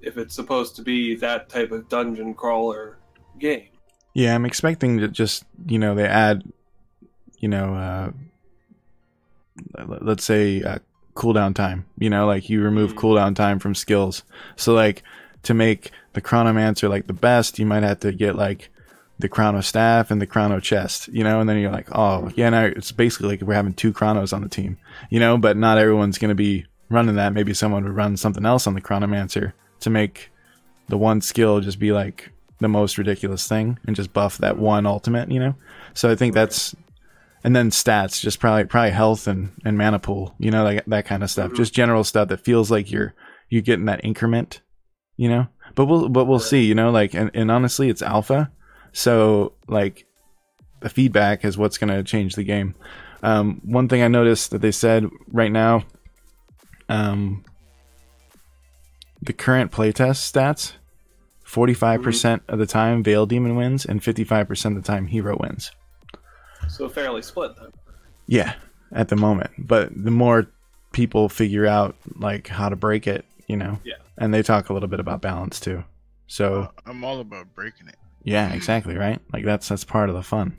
If 0.06 0.18
it's 0.18 0.36
supposed 0.36 0.76
to 0.78 0.82
be 0.84 1.16
that 1.16 1.50
type 1.50 1.72
of 1.72 1.90
dungeon 1.90 2.34
crawler 2.36 3.00
game. 3.40 3.68
Yeah, 4.14 4.36
I'm 4.36 4.46
expecting 4.46 4.98
that 4.98 5.12
just 5.12 5.44
you 5.68 5.80
know 5.80 5.96
they 5.96 6.06
add, 6.06 6.44
you 7.40 7.50
know, 7.50 7.76
uh, 7.76 8.12
let's 10.02 10.24
say 10.24 10.62
uh, 10.62 10.80
cooldown 11.16 11.54
time. 11.56 11.86
You 11.98 12.10
know, 12.10 12.26
like 12.28 12.50
you 12.50 12.62
remove 12.62 12.94
Mm. 12.94 12.98
cooldown 12.98 13.36
time 13.36 13.60
from 13.60 13.76
skills. 13.76 14.24
So 14.56 14.74
like 14.74 15.04
to 15.44 15.54
make 15.54 15.92
the 16.14 16.22
chronomancer 16.22 16.90
like 16.90 17.08
the 17.08 17.14
best, 17.14 17.60
you 17.60 17.66
might 17.66 17.84
have 17.84 18.00
to 18.02 18.12
get 18.12 18.36
like 18.36 18.70
the 19.20 19.30
chrono 19.30 19.62
staff 19.62 20.12
and 20.12 20.22
the 20.22 20.28
chrono 20.28 20.60
chest. 20.60 21.08
You 21.10 21.24
know, 21.24 21.40
and 21.40 21.50
then 21.50 21.58
you're 21.58 21.72
like, 21.72 21.90
oh 21.94 22.32
yeah, 22.36 22.50
now 22.50 22.66
it's 22.66 22.92
basically 22.92 23.30
like 23.30 23.42
we're 23.42 23.54
having 23.54 23.74
two 23.74 23.92
chronos 23.94 24.34
on 24.34 24.42
the 24.42 24.50
team. 24.50 24.78
You 25.10 25.20
know, 25.20 25.38
but 25.38 25.58
not 25.58 25.78
everyone's 25.78 26.18
gonna 26.18 26.36
be 26.36 26.66
running 26.90 27.16
that. 27.16 27.34
Maybe 27.34 27.54
someone 27.54 27.84
would 27.84 27.96
run 27.96 28.18
something 28.18 28.46
else 28.46 28.68
on 28.68 28.76
the 28.76 28.82
chronomancer 28.82 29.54
to 29.86 29.90
make 29.90 30.30
the 30.90 30.98
one 30.98 31.22
skill 31.22 31.62
just 31.62 31.80
be 31.80 31.92
like 31.92 32.32
the 32.60 32.68
most 32.68 32.98
ridiculous 32.98 33.48
thing 33.48 33.80
and 33.88 33.96
just 33.96 34.14
buff 34.14 34.38
that 34.40 34.58
one 34.58 34.86
ultimate, 34.86 35.32
you 35.32 35.40
know? 35.40 35.56
So 35.94 36.12
I 36.12 36.16
think 36.16 36.34
that's 36.34 36.76
and 37.44 37.56
then 37.56 37.70
stats, 37.70 38.20
just 38.22 38.40
probably 38.40 38.66
probably 38.66 38.92
health 38.92 39.28
and, 39.28 39.52
and 39.64 39.78
mana 39.78 40.00
pool, 40.00 40.36
you 40.40 40.52
know, 40.52 40.64
like 40.64 40.84
that 40.86 41.06
kind 41.06 41.24
of 41.24 41.30
stuff. 41.30 41.52
Mhm. 41.52 41.56
Just 41.56 41.74
general 41.74 42.04
stuff 42.04 42.28
that 42.30 42.42
feels 42.42 42.70
like 42.70 42.92
you're 42.92 43.14
you're 43.50 43.62
getting 43.62 43.86
that 43.86 44.04
increment, 44.04 44.62
you 45.18 45.30
know? 45.30 45.48
But 45.76 45.86
we'll 45.86 46.10
but 46.10 46.26
we'll 46.26 46.40
see, 46.40 46.66
you 46.66 46.76
know, 46.76 46.92
like 46.92 47.14
and, 47.14 47.32
and 47.34 47.50
honestly 47.52 47.90
it's 47.90 48.02
alpha. 48.02 48.52
So 48.92 49.54
like 49.68 50.06
the 50.82 50.90
feedback 50.90 51.46
is 51.46 51.58
what's 51.58 51.78
gonna 51.78 52.04
change 52.04 52.36
the 52.36 52.44
game. 52.44 52.76
Um, 53.24 53.62
one 53.64 53.88
thing 53.88 54.04
I 54.04 54.08
noticed 54.08 54.52
that 54.52 54.62
they 54.62 54.72
said 54.72 55.08
right 55.28 55.52
now, 55.52 55.84
um, 56.90 57.44
the 59.26 59.34
current 59.34 59.72
playtest 59.72 60.32
stats 60.32 60.74
45% 61.46 62.42
of 62.48 62.60
the 62.60 62.66
time 62.66 63.04
Veil 63.04 63.26
Demon 63.26 63.56
wins 63.56 63.86
and 63.86 64.02
55% 64.02 64.66
of 64.66 64.76
the 64.76 64.82
time 64.82 65.08
Hero 65.08 65.38
wins. 65.40 65.72
So 66.68 66.90
fairly 66.90 67.22
split 67.22 67.52
then. 67.60 67.70
Yeah, 68.28 68.56
at 68.92 69.10
the 69.10 69.16
moment. 69.16 69.52
But 69.58 69.90
the 69.96 70.12
more 70.12 70.48
people 70.92 71.30
figure 71.30 71.66
out 71.68 71.96
like 72.16 72.48
how 72.48 72.70
to 72.70 72.76
break 72.76 73.06
it, 73.08 73.26
you 73.48 73.58
know. 73.58 73.80
Yeah. 73.84 73.96
And 74.18 74.34
they 74.34 74.42
talk 74.42 74.70
a 74.70 74.74
little 74.74 74.90
bit 74.90 75.00
about 75.00 75.22
balance 75.22 75.60
too. 75.60 75.84
So, 76.28 76.62
Uh, 76.64 76.68
I'm 76.88 77.04
all 77.04 77.20
about 77.20 77.54
breaking 77.54 77.88
it. 77.88 77.98
yeah, 78.24 78.52
exactly, 78.54 78.96
right? 78.98 79.20
Like 79.32 79.46
that's 79.46 79.68
that's 79.70 79.84
part 79.84 80.10
of 80.10 80.16
the 80.16 80.24
fun. 80.24 80.58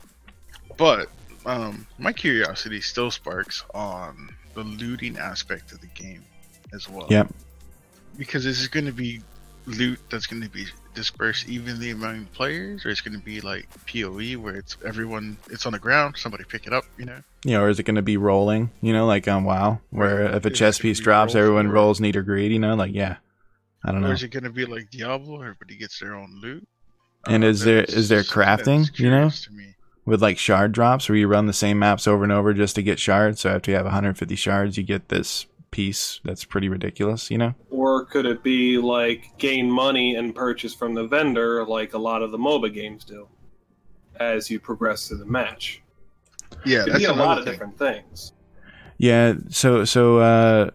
But 0.76 1.08
um, 1.44 1.86
my 1.98 2.12
curiosity 2.12 2.80
still 2.80 3.10
sparks 3.10 3.64
on 3.74 4.28
the 4.54 4.62
looting 4.62 5.18
aspect 5.18 5.72
of 5.72 5.80
the 5.80 5.86
game 5.88 6.24
as 6.72 6.88
well. 6.88 7.06
Yep. 7.10 7.32
Because 8.18 8.44
this 8.44 8.58
is 8.58 8.66
it 8.66 8.70
going 8.72 8.86
to 8.86 8.92
be 8.92 9.20
loot 9.66 9.98
that's 10.10 10.26
going 10.26 10.42
to 10.42 10.48
be 10.48 10.64
dispersed 10.94 11.48
evenly 11.48 11.90
among 11.90 12.24
players, 12.26 12.84
or 12.86 12.90
it's 12.90 13.00
going 13.00 13.18
to 13.18 13.24
be 13.24 13.40
like 13.40 13.66
POE 13.92 14.38
where 14.40 14.54
it's 14.56 14.76
everyone, 14.84 15.36
it's 15.50 15.66
on 15.66 15.72
the 15.72 15.78
ground, 15.78 16.14
somebody 16.16 16.44
pick 16.44 16.66
it 16.66 16.72
up, 16.72 16.84
you 16.96 17.04
know? 17.04 17.20
You 17.44 17.52
know, 17.52 17.62
or 17.64 17.68
is 17.68 17.78
it 17.78 17.82
going 17.82 17.96
to 17.96 18.02
be 18.02 18.16
rolling, 18.16 18.70
you 18.80 18.92
know, 18.92 19.06
like 19.06 19.26
on 19.28 19.44
WoW, 19.44 19.80
where 19.90 20.22
if 20.36 20.44
a 20.46 20.50
Is 20.50 20.58
chess 20.58 20.78
piece 20.78 21.00
drops, 21.00 21.34
everyone 21.34 21.68
rolls 21.68 22.00
need 22.00 22.16
or 22.16 22.22
greed, 22.22 22.52
you 22.52 22.58
know, 22.58 22.74
like 22.74 22.92
yeah. 22.94 23.16
I 23.84 23.92
don't 23.92 24.04
Or 24.04 24.08
know. 24.08 24.12
is 24.14 24.22
it 24.22 24.28
going 24.28 24.44
to 24.44 24.50
be 24.50 24.64
like 24.66 24.90
Diablo, 24.90 25.40
everybody 25.42 25.76
gets 25.76 25.98
their 26.00 26.14
own 26.14 26.40
loot? 26.40 26.66
And 27.26 27.44
Uh, 27.44 27.48
is 27.48 27.60
there- 27.62 27.82
that's- 27.86 28.08
there 28.08 28.22
crafting, 28.22 28.98
you 28.98 29.10
know? 29.10 29.16
curious 29.16 29.44
to 29.46 29.52
me. 29.52 29.74
With 30.04 30.22
like 30.22 30.38
shard 30.38 30.70
drops 30.72 31.08
where 31.08 31.18
you 31.18 31.26
run 31.26 31.46
the 31.46 31.52
same 31.52 31.80
maps 31.80 32.06
over 32.06 32.22
and 32.22 32.32
over 32.32 32.54
just 32.54 32.76
to 32.76 32.82
get 32.84 33.00
shards. 33.00 33.40
So 33.40 33.50
after 33.50 33.72
you 33.72 33.76
have 33.76 33.86
150 33.86 34.36
shards, 34.36 34.76
you 34.78 34.84
get 34.84 35.08
this 35.08 35.46
piece 35.76 36.20
that's 36.24 36.42
pretty 36.42 36.70
ridiculous, 36.70 37.30
you 37.30 37.36
know? 37.36 37.54
Or 37.68 38.06
could 38.06 38.24
it 38.24 38.42
be 38.42 38.78
like 38.78 39.36
gain 39.36 39.70
money 39.70 40.14
and 40.16 40.34
purchase 40.34 40.72
from 40.74 40.94
the 40.94 41.06
vendor 41.06 41.66
like 41.66 41.92
a 41.92 41.98
lot 41.98 42.22
of 42.22 42.30
the 42.30 42.38
MOBA 42.38 42.72
games 42.72 43.04
do 43.04 43.28
as 44.18 44.50
you 44.50 44.58
progress 44.58 45.08
through 45.08 45.18
the 45.18 45.26
match? 45.26 45.82
Yeah, 46.64 46.84
Could 46.84 46.94
that's 46.94 46.98
be 47.00 47.04
a 47.04 47.12
another 47.12 47.26
lot 47.28 47.38
of 47.38 47.44
thing. 47.44 47.52
different 47.52 47.78
things. 47.78 48.32
Yeah, 48.96 49.34
so 49.50 49.84
so 49.84 50.18
uh 50.18 50.70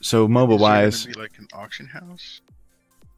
so 0.00 0.26
MOBA 0.26 0.54
Is 0.54 0.60
there 0.60 0.68
gonna 0.68 0.82
wise, 0.84 1.06
be 1.06 1.12
like 1.12 1.38
an 1.38 1.48
auction 1.52 1.86
house? 1.86 2.40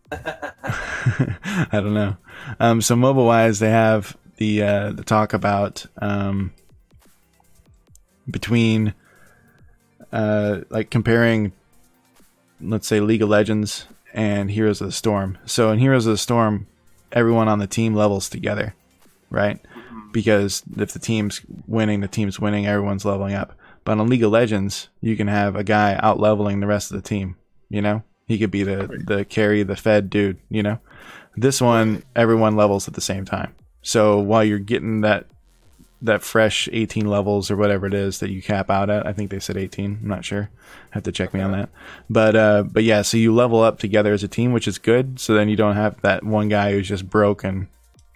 I 0.12 1.68
don't 1.72 1.94
know. 1.94 2.16
Um, 2.58 2.80
so 2.80 2.96
MOBA 2.96 3.25
wise, 3.25 3.58
they 3.60 3.70
have 3.70 4.16
the 4.38 4.62
uh, 4.62 4.92
the 4.92 5.02
talk 5.04 5.32
about 5.32 5.84
um, 6.00 6.52
between 8.30 8.94
uh, 10.12 10.60
like 10.70 10.90
comparing, 10.90 11.52
let's 12.60 12.86
say 12.86 13.00
League 13.00 13.22
of 13.22 13.28
Legends 13.28 13.86
and 14.12 14.50
Heroes 14.50 14.80
of 14.80 14.88
the 14.88 14.92
Storm. 14.92 15.38
So 15.46 15.70
in 15.70 15.78
Heroes 15.78 16.06
of 16.06 16.12
the 16.12 16.18
Storm, 16.18 16.66
everyone 17.12 17.48
on 17.48 17.58
the 17.58 17.66
team 17.66 17.94
levels 17.94 18.28
together, 18.28 18.75
right? 19.30 19.60
Because 20.12 20.62
if 20.76 20.92
the 20.92 20.98
team's 20.98 21.42
winning, 21.66 22.00
the 22.00 22.08
team's 22.08 22.40
winning. 22.40 22.66
Everyone's 22.66 23.04
leveling 23.04 23.34
up. 23.34 23.52
But 23.84 23.98
on 23.98 24.08
League 24.08 24.25
of 24.25 24.32
Legends, 24.32 24.88
you 25.00 25.16
can 25.16 25.28
have 25.28 25.54
a 25.54 25.64
guy 25.64 25.94
out 26.02 26.18
leveling 26.18 26.60
the 26.60 26.66
rest 26.66 26.90
of 26.90 26.96
the 26.96 27.08
team. 27.08 27.36
You 27.68 27.82
know, 27.82 28.02
he 28.26 28.38
could 28.38 28.50
be 28.50 28.62
the 28.62 29.02
the 29.06 29.25
carry, 29.25 29.62
the 29.62 29.76
fed 29.76 30.10
dude. 30.10 30.38
You 30.48 30.62
know, 30.62 30.78
this 31.36 31.60
one 31.60 32.02
everyone 32.14 32.56
levels 32.56 32.88
at 32.88 32.94
the 32.94 33.00
same 33.00 33.25
time. 33.25 33.54
So 33.82 34.18
while 34.18 34.42
you're 34.42 34.58
getting 34.58 35.02
that 35.02 35.26
that 36.03 36.23
fresh 36.23 36.69
18 36.73 37.07
levels 37.07 37.50
or 37.50 37.57
whatever 37.57 37.87
it 37.87 37.95
is 37.95 38.21
that 38.21 38.31
you 38.31 38.43
cap 38.43 38.71
out 38.71 38.91
at, 38.91 39.07
I 39.07 39.12
think 39.12 39.31
they 39.31 39.41
said 39.41 39.57
18. 39.57 40.00
I'm 40.03 40.09
not 40.09 40.25
sure. 40.25 40.50
Have 40.91 41.05
to 41.05 41.12
check 41.12 41.33
me 41.33 41.41
on 41.41 41.53
that. 41.53 41.71
But 42.11 42.37
uh, 42.37 42.62
but 42.65 42.85
yeah, 42.85 43.03
so 43.03 43.17
you 43.17 43.35
level 43.35 43.62
up 43.62 43.79
together 43.79 44.12
as 44.12 44.23
a 44.23 44.29
team, 44.29 44.53
which 44.53 44.69
is 44.69 44.79
good. 44.79 45.19
So 45.19 45.35
then 45.35 45.49
you 45.49 45.57
don't 45.57 45.76
have 45.76 46.00
that 46.03 46.23
one 46.23 46.49
guy 46.49 46.73
who's 46.73 46.88
just 46.88 47.09
broken, 47.09 47.69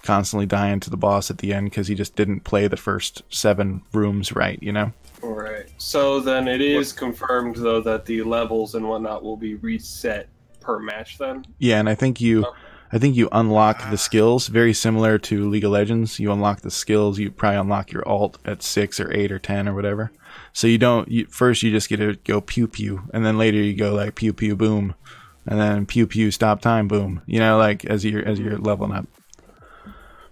constantly 0.02 0.46
dying 0.46 0.80
to 0.80 0.90
the 0.90 0.96
boss 0.96 1.30
at 1.30 1.38
the 1.38 1.52
end 1.52 1.70
because 1.70 1.88
he 1.88 1.94
just 1.94 2.16
didn't 2.16 2.40
play 2.40 2.68
the 2.68 2.76
first 2.76 3.22
seven 3.30 3.82
rooms 3.92 4.32
right. 4.32 4.62
You 4.62 4.72
know. 4.72 4.92
All 5.22 5.32
right. 5.32 5.66
So 5.78 6.20
then 6.20 6.48
it 6.48 6.60
is 6.60 6.92
confirmed 6.92 7.56
though 7.56 7.80
that 7.80 8.06
the 8.06 8.22
levels 8.22 8.74
and 8.74 8.88
whatnot 8.88 9.22
will 9.22 9.36
be 9.36 9.54
reset 9.54 10.28
per 10.60 10.78
match. 10.78 11.18
Then. 11.18 11.44
Yeah, 11.58 11.78
and 11.80 11.88
I 11.88 11.94
think 11.94 12.20
you, 12.20 12.46
Okay. 12.46 12.58
I 12.92 12.98
think 12.98 13.14
you 13.14 13.28
unlock 13.30 13.88
the 13.90 13.96
skills 13.96 14.48
very 14.48 14.72
similar 14.74 15.16
to 15.18 15.48
League 15.48 15.64
of 15.64 15.70
Legends. 15.70 16.18
You 16.18 16.32
unlock 16.32 16.62
the 16.62 16.70
skills. 16.72 17.18
You 17.20 17.30
probably 17.30 17.58
unlock 17.58 17.92
your 17.92 18.06
alt 18.08 18.38
at 18.44 18.62
six 18.64 18.98
or 18.98 19.12
eight 19.12 19.30
or 19.30 19.38
ten 19.38 19.68
or 19.68 19.74
whatever. 19.74 20.10
So 20.52 20.66
you 20.66 20.76
don't. 20.78 21.08
You, 21.08 21.26
first, 21.26 21.62
you 21.62 21.70
just 21.70 21.88
get 21.88 21.98
to 21.98 22.16
go 22.16 22.40
pew 22.40 22.66
pew, 22.66 23.02
and 23.14 23.24
then 23.24 23.38
later 23.38 23.58
you 23.58 23.74
go 23.74 23.94
like 23.94 24.16
pew 24.16 24.32
pew 24.32 24.56
boom, 24.56 24.94
and 25.46 25.60
then 25.60 25.86
pew 25.86 26.06
pew 26.08 26.30
stop 26.32 26.60
time 26.60 26.88
boom. 26.88 27.22
You 27.26 27.38
know, 27.38 27.58
like 27.58 27.84
as 27.84 28.04
you're 28.04 28.26
as 28.26 28.40
you're 28.40 28.58
leveling 28.58 28.92
up. 28.92 29.06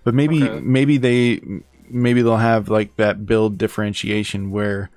But 0.02 0.14
maybe 0.14 0.42
Okay. 0.42 0.60
maybe 0.60 0.96
they 0.96 1.40
maybe 1.88 2.22
they'll 2.22 2.38
have 2.38 2.68
like 2.68 2.96
that 2.96 3.24
build 3.24 3.56
differentiation 3.56 4.50
where, 4.50 4.90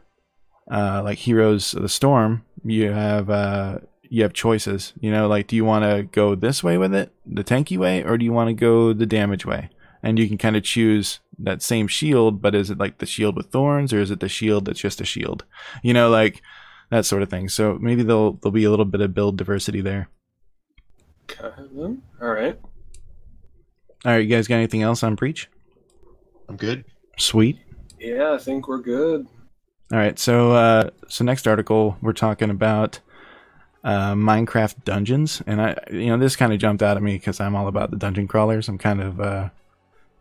uh, 0.72 1.02
like 1.04 1.20
Heroes 1.20 1.74
of 1.76 1.84
the 1.84 1.90
Storm, 1.90 2.44
you 2.64 2.92
have 2.92 3.30
uh 3.30 3.78
you 4.12 4.24
have 4.24 4.34
choices. 4.34 4.92
You 5.00 5.10
know, 5.10 5.28
like 5.30 5.48
do 5.48 5.56
you 5.56 5.64
want 5.64 5.86
to 5.86 6.04
go 6.04 6.36
this 6.36 6.62
way 6.62 6.78
with 6.78 6.94
it, 6.94 7.14
the 7.26 7.46
tanky 7.46 7.78
way, 7.78 8.04
or 8.04 8.18
do 8.18 8.26
you 8.26 8.34
want 8.34 8.50
to 8.50 8.54
go 8.54 8.92
the 8.92 9.06
damage 9.06 9.46
way? 9.46 9.70
And 10.04 10.20
you 10.20 10.28
can 10.28 10.38
kind 10.38 10.58
of 10.58 10.64
choose 10.64 11.22
that 11.40 11.62
same 11.62 11.88
shield, 11.88 12.42
but 12.42 12.54
is 12.54 12.70
it 12.70 12.78
like 12.78 12.98
the 12.98 13.06
shield 13.06 13.38
with 13.38 13.48
thorns, 13.48 13.94
or 13.94 14.02
is 14.02 14.12
it 14.12 14.20
the 14.20 14.28
shield 14.28 14.66
that's 14.66 14.82
just 14.82 15.00
a 15.00 15.06
shield? 15.06 15.46
You 15.82 15.94
know, 15.94 16.10
like 16.10 16.42
that 16.90 17.06
sort 17.06 17.24
of 17.24 17.30
thing. 17.30 17.48
So 17.48 17.78
maybe 17.80 18.04
there'll 18.04 18.34
there'll 18.34 18.52
be 18.52 18.66
a 18.66 18.70
little 18.70 18.86
bit 18.86 19.00
of 19.00 19.14
build 19.14 19.38
diversity 19.38 19.80
there. 19.80 20.10
Okay. 21.32 21.50
Then. 21.72 22.02
All 22.22 22.34
right. 22.34 22.60
All 24.04 24.12
right, 24.12 24.18
you 24.18 24.28
guys 24.28 24.48
got 24.48 24.56
anything 24.56 24.82
else 24.82 25.04
on 25.04 25.16
Breach? 25.16 25.48
I'm 26.50 26.58
good. 26.58 26.84
Sweet. 27.18 27.60
Yeah, 27.98 28.34
I 28.34 28.40
think 28.40 28.68
we're 28.68 28.80
good. 28.80 29.26
All 29.94 29.98
right, 29.98 30.20
so 30.20 30.52
uh, 30.52 30.90
so 31.08 31.24
next 31.24 31.48
article 31.48 31.96
we're 32.02 32.12
talking 32.12 32.50
about 32.50 33.00
uh, 33.84 34.14
Minecraft 34.14 34.84
dungeons, 34.84 35.42
and 35.48 35.62
I 35.62 35.76
you 35.92 36.08
know 36.08 36.18
this 36.18 36.36
kind 36.36 36.54
of 36.54 36.60
jumped 36.60 36.84
out 36.84 36.98
at 36.98 37.04
me 37.04 37.14
because 37.14 37.40
I'm 37.40 37.56
all 37.56 37.68
about 37.68 37.92
the 37.92 37.98
dungeon 37.98 38.28
crawlers. 38.28 38.68
I'm 38.70 38.78
kind 38.78 39.02
of 39.02 39.20
uh, 39.20 39.50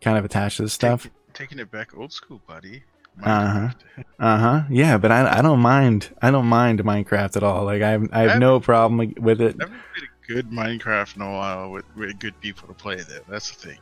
kind 0.00 0.16
of 0.18 0.24
attached 0.24 0.56
to 0.58 0.62
this 0.62 0.72
stuff. 0.72 1.04
Take- 1.04 1.12
taking 1.32 1.58
it 1.58 1.70
back 1.70 1.96
old 1.96 2.12
school, 2.12 2.40
buddy. 2.46 2.82
Uh-huh. 3.22 3.68
Uh 4.18 4.38
huh. 4.38 4.62
Yeah, 4.68 4.98
but 4.98 5.10
I, 5.10 5.38
I 5.38 5.42
don't 5.42 5.60
mind 5.60 6.14
I 6.20 6.30
don't 6.30 6.46
mind 6.46 6.80
Minecraft 6.80 7.36
at 7.36 7.42
all. 7.42 7.64
Like 7.64 7.80
I 7.82 7.90
have, 7.90 8.08
I 8.12 8.20
have 8.22 8.38
no 8.38 8.60
problem 8.60 9.14
with 9.18 9.40
it. 9.40 9.54
i've 9.54 9.58
never 9.58 9.70
played 9.94 10.04
a 10.04 10.26
good 10.26 10.50
Minecraft 10.50 11.16
in 11.16 11.22
a 11.22 11.30
while 11.30 11.70
with, 11.70 11.84
with 11.96 12.18
good 12.18 12.38
people 12.40 12.68
to 12.68 12.74
play 12.74 12.96
there. 12.96 13.20
That's 13.28 13.50
the 13.50 13.68
thing. 13.68 13.78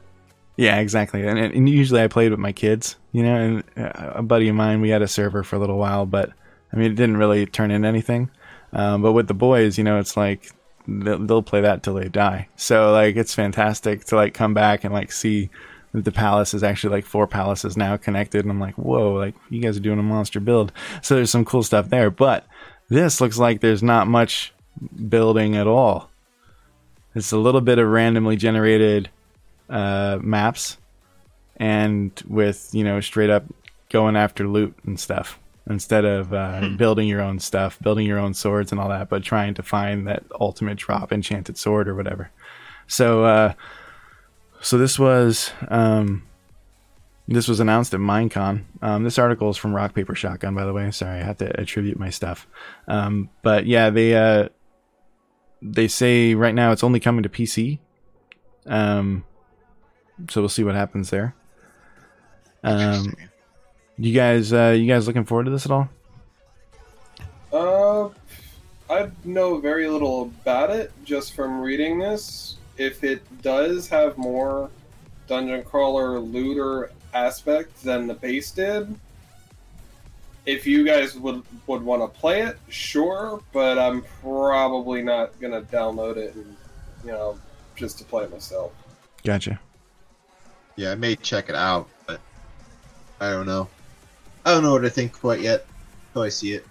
Yeah, 0.57 0.79
exactly. 0.79 1.27
And, 1.27 1.39
and 1.39 1.69
usually 1.69 2.03
I 2.03 2.07
played 2.09 2.31
with 2.31 2.41
my 2.41 2.53
kids, 2.53 2.97
you 3.13 3.23
know, 3.23 3.35
and 3.37 3.65
uh, 3.77 4.13
a 4.15 4.23
buddy 4.23 4.49
of 4.49 4.55
mine, 4.55 4.81
we 4.81 4.91
had 4.91 5.03
a 5.03 5.09
server 5.09 5.43
for 5.43 5.57
a 5.57 5.59
little 5.59 5.79
while, 5.79 6.07
but 6.07 6.31
I 6.73 6.77
mean, 6.77 6.91
it 6.93 6.97
didn't 6.97 7.17
really 7.17 7.47
turn 7.47 7.71
into 7.71 7.87
anything. 7.89 8.31
Um, 8.73 9.03
but 9.03 9.13
with 9.13 9.29
the 9.29 9.35
boys, 9.35 9.79
you 9.79 9.85
know, 9.85 9.99
it's 9.99 10.17
like 10.17 10.53
they'll, 10.87 11.19
they'll 11.19 11.43
play 11.43 11.61
that 11.63 11.83
till 11.83 11.95
they 11.95 12.09
die. 12.09 12.49
So 12.57 12.93
like, 12.93 13.17
it's 13.17 13.35
fantastic 13.35 14.05
to 14.07 14.17
like 14.17 14.35
come 14.35 14.55
back 14.55 14.85
and 14.85 14.93
like 14.93 15.13
see 15.13 15.51
that 15.93 16.05
the 16.05 16.13
palace 16.13 16.55
is 16.55 16.63
actually 16.63 16.97
like 16.97 17.05
four 17.05 17.27
palaces 17.27 17.77
now 17.77 17.97
connected. 17.97 18.45
And 18.45 18.51
I'm 18.51 18.61
like, 18.61 18.77
whoa, 18.77 19.15
like 19.15 19.35
you 19.51 19.61
guys 19.61 19.77
are 19.77 19.81
doing 19.81 19.99
a 19.99 20.03
monster 20.03 20.41
build. 20.41 20.73
So 21.03 21.15
there's 21.15 21.31
some 21.31 21.45
cool 21.45 21.63
stuff 21.63 21.89
there, 21.89 22.11
but 22.11 22.47
this 22.89 23.21
looks 23.21 23.39
like 23.39 23.61
there's 23.61 23.83
not 23.83 24.07
much 24.07 24.53
building 25.09 25.57
at 25.57 25.67
all. 25.67 26.11
It's 27.15 27.33
a 27.33 27.39
little 27.39 27.61
bit 27.61 27.79
of 27.79 27.89
randomly 27.89 28.37
generated 28.37 29.09
uh, 29.69 30.19
maps 30.23 30.79
and 31.57 32.13
with 32.27 32.71
you 32.73 32.85
know 32.85 33.01
straight 33.01 33.31
up 33.31 33.45
going 33.91 34.17
after 34.17 34.47
loot 34.47 34.75
and 34.87 34.99
stuff 34.99 35.39
instead 35.69 36.05
of 36.05 36.33
uh, 36.33 36.69
building 36.77 37.09
your 37.09 37.21
own 37.21 37.39
stuff 37.39 37.79
building 37.81 38.07
your 38.07 38.19
own 38.19 38.35
swords 38.35 38.73
and 38.73 38.81
all 38.81 38.89
that 38.89 39.09
but 39.09 39.23
trying 39.23 39.55
to 39.55 39.63
find 39.63 40.07
that 40.07 40.23
ultimate 40.41 40.77
drop 40.77 41.13
enchanted 41.13 41.57
sword 41.57 41.89
or 41.89 41.95
whatever. 41.95 42.31
So 42.87 43.25
uh, 43.25 43.53
so 44.61 44.79
this 44.79 44.99
was 44.99 45.53
um, 45.69 46.27
this 47.27 47.47
was 47.47 47.61
announced 47.61 47.93
at 47.93 48.01
minecon. 48.01 48.65
Um, 48.81 49.05
this 49.05 49.19
article 49.19 49.51
is 49.51 49.57
from 49.57 49.75
rock 49.75 49.95
paper 49.95 50.15
shotgun 50.15 50.55
by 50.55 50.65
the 50.65 50.73
way. 50.73 50.91
Sorry 50.91 51.21
i 51.21 51.23
have 51.23 51.39
to 51.39 51.61
attribute 51.61 51.99
my 51.99 52.11
stuff. 52.11 52.47
Um, 52.87 53.31
but 53.43 53.67
yeah 53.67 53.91
they 53.91 54.15
uh, 54.15 54.49
they 55.61 55.89
say 55.89 56.35
right 56.35 56.55
now 56.55 56.73
it's 56.73 56.85
only 56.85 57.01
coming 57.01 57.25
to 57.25 57.29
pc 57.29 57.79
um, 58.69 59.25
so 60.29 60.41
we'll 60.41 60.49
see 60.49 60.65
what 60.65 60.75
happens 60.75 61.11
there. 61.11 61.35
Um. 62.63 63.15
You 63.99 64.15
guys, 64.15 64.53
uh, 64.53 64.75
you 64.77 64.87
guys 64.87 65.07
looking 65.07 65.25
forward 65.25 65.45
to 65.45 65.51
this 65.51 65.67
at 65.67 65.73
all? 65.73 65.89
Uh, 67.53 68.09
I 68.91 69.11
know 69.25 69.59
very 69.59 69.89
little 69.89 70.23
about 70.23 70.71
it 70.71 70.93
just 71.05 71.35
from 71.35 71.61
reading 71.61 71.99
this. 71.99 72.57
If 72.77 73.03
it 73.03 73.23
does 73.43 73.89
have 73.89 74.17
more 74.17 74.71
dungeon 75.27 75.63
crawler 75.65 76.19
looter 76.19 76.91
aspect 77.13 77.83
than 77.83 78.07
the 78.07 78.15
base 78.15 78.51
did, 78.51 78.95
if 80.47 80.67
you 80.67 80.85
guys 80.85 81.15
would 81.17 81.43
would 81.67 81.83
want 81.83 82.03
to 82.03 82.21
play 82.21 82.43
it, 82.43 82.59
sure, 82.69 83.43
but 83.53 83.79
I'm 83.79 84.03
probably 84.23 85.03
not 85.03 85.39
gonna 85.41 85.63
download 85.63 86.17
it 86.17 86.35
and 86.35 86.57
you 87.05 87.11
know 87.11 87.39
just 87.77 87.99
to 87.99 88.05
play 88.05 88.25
it 88.25 88.31
myself. 88.31 88.73
Gotcha. 89.25 89.61
Yeah, 90.77 90.93
I 90.93 90.95
may 90.95 91.17
check 91.17 91.49
it 91.49 91.55
out, 91.55 91.89
but 92.07 92.21
I 93.21 93.31
don't 93.31 93.47
know. 93.47 93.69
I 94.49 94.53
don't 94.53 94.63
know 94.63 94.73
what 94.73 94.81
to 94.81 94.89
think 94.91 95.13
quite 95.13 95.41
yet 95.41 95.67
until 96.09 96.23
I 96.23 96.31
see 96.31 96.55
it. 96.55 96.67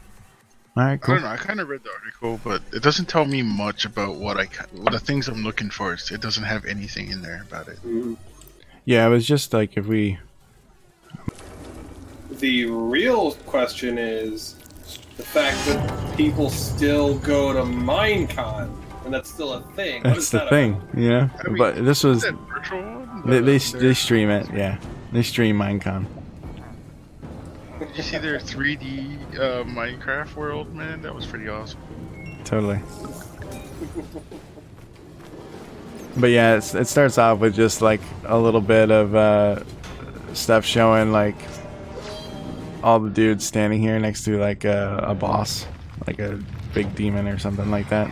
All 0.76 0.84
right, 0.84 0.94
I 1.02 1.08
don't 1.08 1.22
know. 1.22 1.28
I 1.28 1.38
kind 1.38 1.60
of 1.60 1.70
read 1.70 1.84
the 1.84 1.92
article, 1.92 2.40
but 2.44 2.62
it 2.74 2.82
doesn't 2.82 3.08
tell 3.08 3.26
me 3.26 3.44
much 3.44 3.86
about 3.86 4.16
what 4.16 4.38
I 4.38 4.48
ca- 4.48 4.66
what 4.74 4.92
the 4.94 5.00
things 5.00 5.28
I'm 5.28 5.44
looking 5.44 5.70
for. 5.70 5.94
It's- 5.94 6.12
It 6.12 6.22
doesn't 6.22 6.44
have 6.44 6.66
anything 6.66 7.12
in 7.12 7.22
there 7.22 7.44
about 7.48 7.68
it. 7.68 7.78
Mm-hmm. 7.86 8.16
Yeah, 8.86 9.06
it 9.06 9.10
was 9.10 9.28
just 9.28 9.54
like 9.54 9.78
if 9.78 9.86
we, 9.86 10.18
The 12.40 12.66
real 12.66 13.34
question 13.46 13.98
is 13.98 14.56
the 15.18 15.24
fact 15.24 15.58
that 15.68 16.18
people 16.18 16.50
still 16.50 17.18
go 17.20 17.54
to 17.54 17.62
Minecon, 17.62 18.70
and 19.06 19.13
that's 19.13 19.30
still 19.32 19.54
a 19.54 19.62
thing. 19.76 19.98
What 20.04 20.13
that's 20.13 20.20
is 20.26 20.30
the 20.32 20.40
that 20.40 20.50
thing, 20.50 20.74
about? 20.76 20.98
you 20.98 21.10
know. 21.10 21.30
I 21.46 21.48
mean, 21.48 21.58
But 21.58 21.86
this 21.86 22.04
was 22.04 22.22
that 22.24 22.34
virtual 22.50 22.82
one? 22.82 23.24
they 23.30 23.40
they, 23.40 23.58
they 23.58 23.94
stream 23.94 24.30
it, 24.32 24.48
yeah. 24.54 24.80
They 25.12 25.24
stream 25.24 25.58
Minecon. 25.58 26.06
You 27.98 28.04
see 28.04 28.20
their 28.20 28.38
3D 28.38 29.40
uh, 29.40 29.64
Minecraft 29.64 30.36
world, 30.36 30.72
man? 30.76 31.02
That 31.02 31.16
was 31.16 31.26
pretty 31.26 31.50
awesome. 31.50 31.80
Totally. 32.46 32.80
But 36.16 36.28
yeah, 36.28 36.58
it 36.58 36.86
starts 36.86 37.18
off 37.18 37.40
with 37.40 37.56
just 37.56 37.82
like 37.82 38.02
a 38.26 38.38
little 38.38 38.62
bit 38.62 38.92
of 38.92 39.16
uh, 39.16 39.64
stuff 40.34 40.64
showing 40.64 41.12
like 41.12 41.36
all 42.84 43.00
the 43.00 43.10
dudes 43.10 43.46
standing 43.46 43.82
here 43.82 44.00
next 44.00 44.26
to 44.26 44.38
like 44.38 44.64
a, 44.64 45.00
a 45.02 45.16
boss, 45.16 45.66
like 46.06 46.20
a 46.20 46.40
big 46.76 46.94
demon 46.94 47.28
or 47.28 47.40
something 47.40 47.72
like 47.72 47.90
that. 47.90 48.12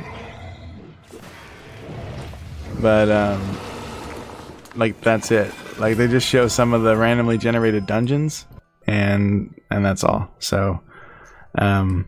But 2.81 3.11
um, 3.11 3.57
like 4.75 4.99
that's 5.01 5.29
it. 5.29 5.53
Like 5.77 5.97
they 5.97 6.07
just 6.07 6.27
show 6.27 6.47
some 6.47 6.73
of 6.73 6.81
the 6.81 6.97
randomly 6.97 7.37
generated 7.37 7.85
dungeons, 7.85 8.47
and 8.87 9.53
and 9.75 9.85
that's 9.85 10.03
all. 10.03 10.29
So, 10.39 10.79
um, 11.57 12.07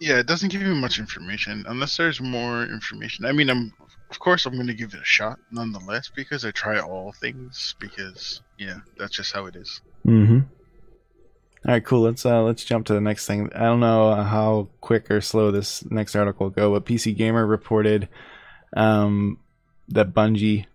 Yeah, 0.00 0.18
it 0.18 0.26
doesn't 0.26 0.50
give 0.50 0.60
you 0.62 0.74
much 0.74 0.98
information 0.98 1.64
unless 1.68 1.96
there's 1.96 2.20
more 2.20 2.64
information. 2.64 3.24
I 3.24 3.32
mean, 3.32 3.48
I'm 3.48 3.72
of 4.10 4.18
course 4.20 4.46
I'm 4.46 4.54
going 4.54 4.66
to 4.68 4.74
give 4.74 4.94
it 4.94 5.00
a 5.00 5.04
shot 5.04 5.38
nonetheless 5.50 6.10
because 6.14 6.44
I 6.44 6.50
try 6.52 6.78
all 6.78 7.12
things 7.12 7.74
because 7.80 8.42
yeah, 8.58 8.78
that's 8.98 9.16
just 9.16 9.32
how 9.32 9.46
it 9.46 9.56
is. 9.56 9.80
Mm-hmm. 10.06 10.40
All 11.66 11.72
right, 11.72 11.84
cool. 11.84 12.02
Let's 12.02 12.24
uh 12.24 12.42
let's 12.42 12.64
jump 12.64 12.86
to 12.86 12.94
the 12.94 13.00
next 13.00 13.26
thing. 13.26 13.50
I 13.54 13.64
don't 13.64 13.80
know 13.80 14.10
uh, 14.10 14.22
how 14.22 14.68
quick 14.80 15.10
or 15.10 15.20
slow 15.20 15.50
this 15.50 15.84
next 15.90 16.14
article 16.14 16.46
will 16.46 16.50
go, 16.50 16.72
but 16.72 16.84
PC 16.84 17.16
Gamer 17.16 17.46
reported 17.46 18.08
um 18.76 19.38
that 19.88 20.12
Bungie 20.12 20.66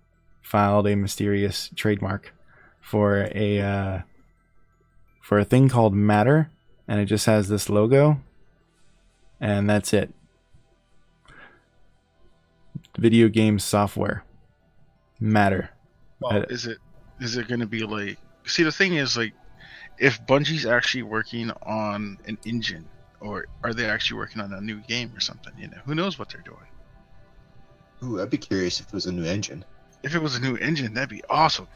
filed 0.42 0.88
a 0.88 0.96
mysterious 0.96 1.70
trademark 1.76 2.34
for 2.82 3.30
a 3.34 3.62
uh 3.62 4.02
for 5.22 5.40
a 5.40 5.46
thing 5.46 5.70
called 5.70 5.94
Matter, 5.94 6.50
and 6.88 7.00
it 7.00 7.06
just 7.06 7.26
has 7.28 7.48
this 7.48 7.70
logo, 7.70 8.20
and 9.40 9.70
that's 9.70 9.94
it. 9.94 10.14
Video 12.98 13.30
game 13.30 13.60
software. 13.60 14.26
Matter. 15.20 15.70
Well, 16.20 16.44
is 16.50 16.66
it 16.66 16.80
is 17.22 17.38
it 17.38 17.48
going 17.48 17.62
to 17.62 17.68
be 17.68 17.84
like? 17.84 18.18
See, 18.46 18.64
the 18.64 18.72
thing 18.72 18.96
is 18.96 19.16
like, 19.16 19.34
if 20.00 20.26
Bungie's 20.26 20.66
actually 20.66 21.04
working 21.04 21.52
on 21.64 22.18
an 22.26 22.38
engine, 22.46 22.86
or 23.20 23.46
are 23.64 23.74
they 23.74 23.86
actually 23.86 24.18
working 24.18 24.42
on 24.42 24.52
a 24.54 24.60
new 24.60 24.80
game 24.82 25.12
or 25.16 25.20
something? 25.20 25.54
You 25.58 25.68
know, 25.68 25.78
who 25.86 25.96
knows 25.96 26.18
what 26.20 26.30
they're 26.30 26.42
doing. 26.42 26.58
Ooh, 28.04 28.20
I'd 28.20 28.32
be 28.32 28.38
curious 28.38 28.80
if 28.80 28.88
it 28.88 28.94
was 28.94 29.06
a 29.06 29.12
new 29.12 29.24
engine. 29.24 29.64
If 30.02 30.16
it 30.16 30.22
was 30.22 30.36
a 30.36 30.40
new 30.42 30.56
engine, 30.56 30.96
that'd 30.96 31.10
be 31.10 31.24
awesome. 31.30 31.68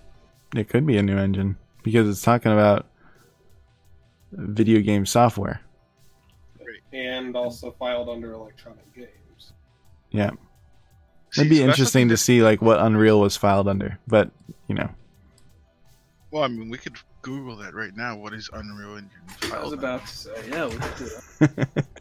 it 0.56 0.68
could 0.70 0.88
be 0.88 0.98
a 0.98 1.04
new 1.04 1.18
engine 1.18 1.56
because 1.84 2.10
it's 2.10 2.24
talking 2.24 2.52
about 2.52 2.88
video 4.36 4.82
game 4.82 5.06
software. 5.06 5.62
and 6.94 7.36
also 7.36 7.72
filed 7.72 8.10
under 8.10 8.34
Electronic 8.34 8.94
Games. 8.94 9.54
Yeah, 10.12 10.32
See, 11.32 11.42
it'd 11.42 11.50
be 11.50 11.62
interesting 11.62 12.08
to 12.10 12.18
see 12.18 12.42
like 12.42 12.62
what 12.62 12.80
Unreal 12.80 13.20
was 13.20 13.36
filed 13.36 13.68
under, 13.68 14.00
but 14.08 14.32
you 14.68 14.76
know, 14.76 14.90
Well, 16.32 16.44
I 16.44 16.48
mean, 16.48 16.70
we 16.70 16.78
could 16.78 16.96
Google 17.22 17.58
that 17.58 17.74
right 17.74 17.96
now. 17.96 18.16
What 18.16 18.34
is 18.34 18.50
Unreal 18.54 18.98
Engine? 18.98 19.10
I 19.28 19.34
was 19.34 19.50
filed 19.50 19.74
about 19.74 20.06
to 20.06 20.16
say, 20.16 20.50
yeah, 20.50 20.66
we 20.68 20.78
could 20.78 20.98
do 20.98 21.10
that. 21.40 21.86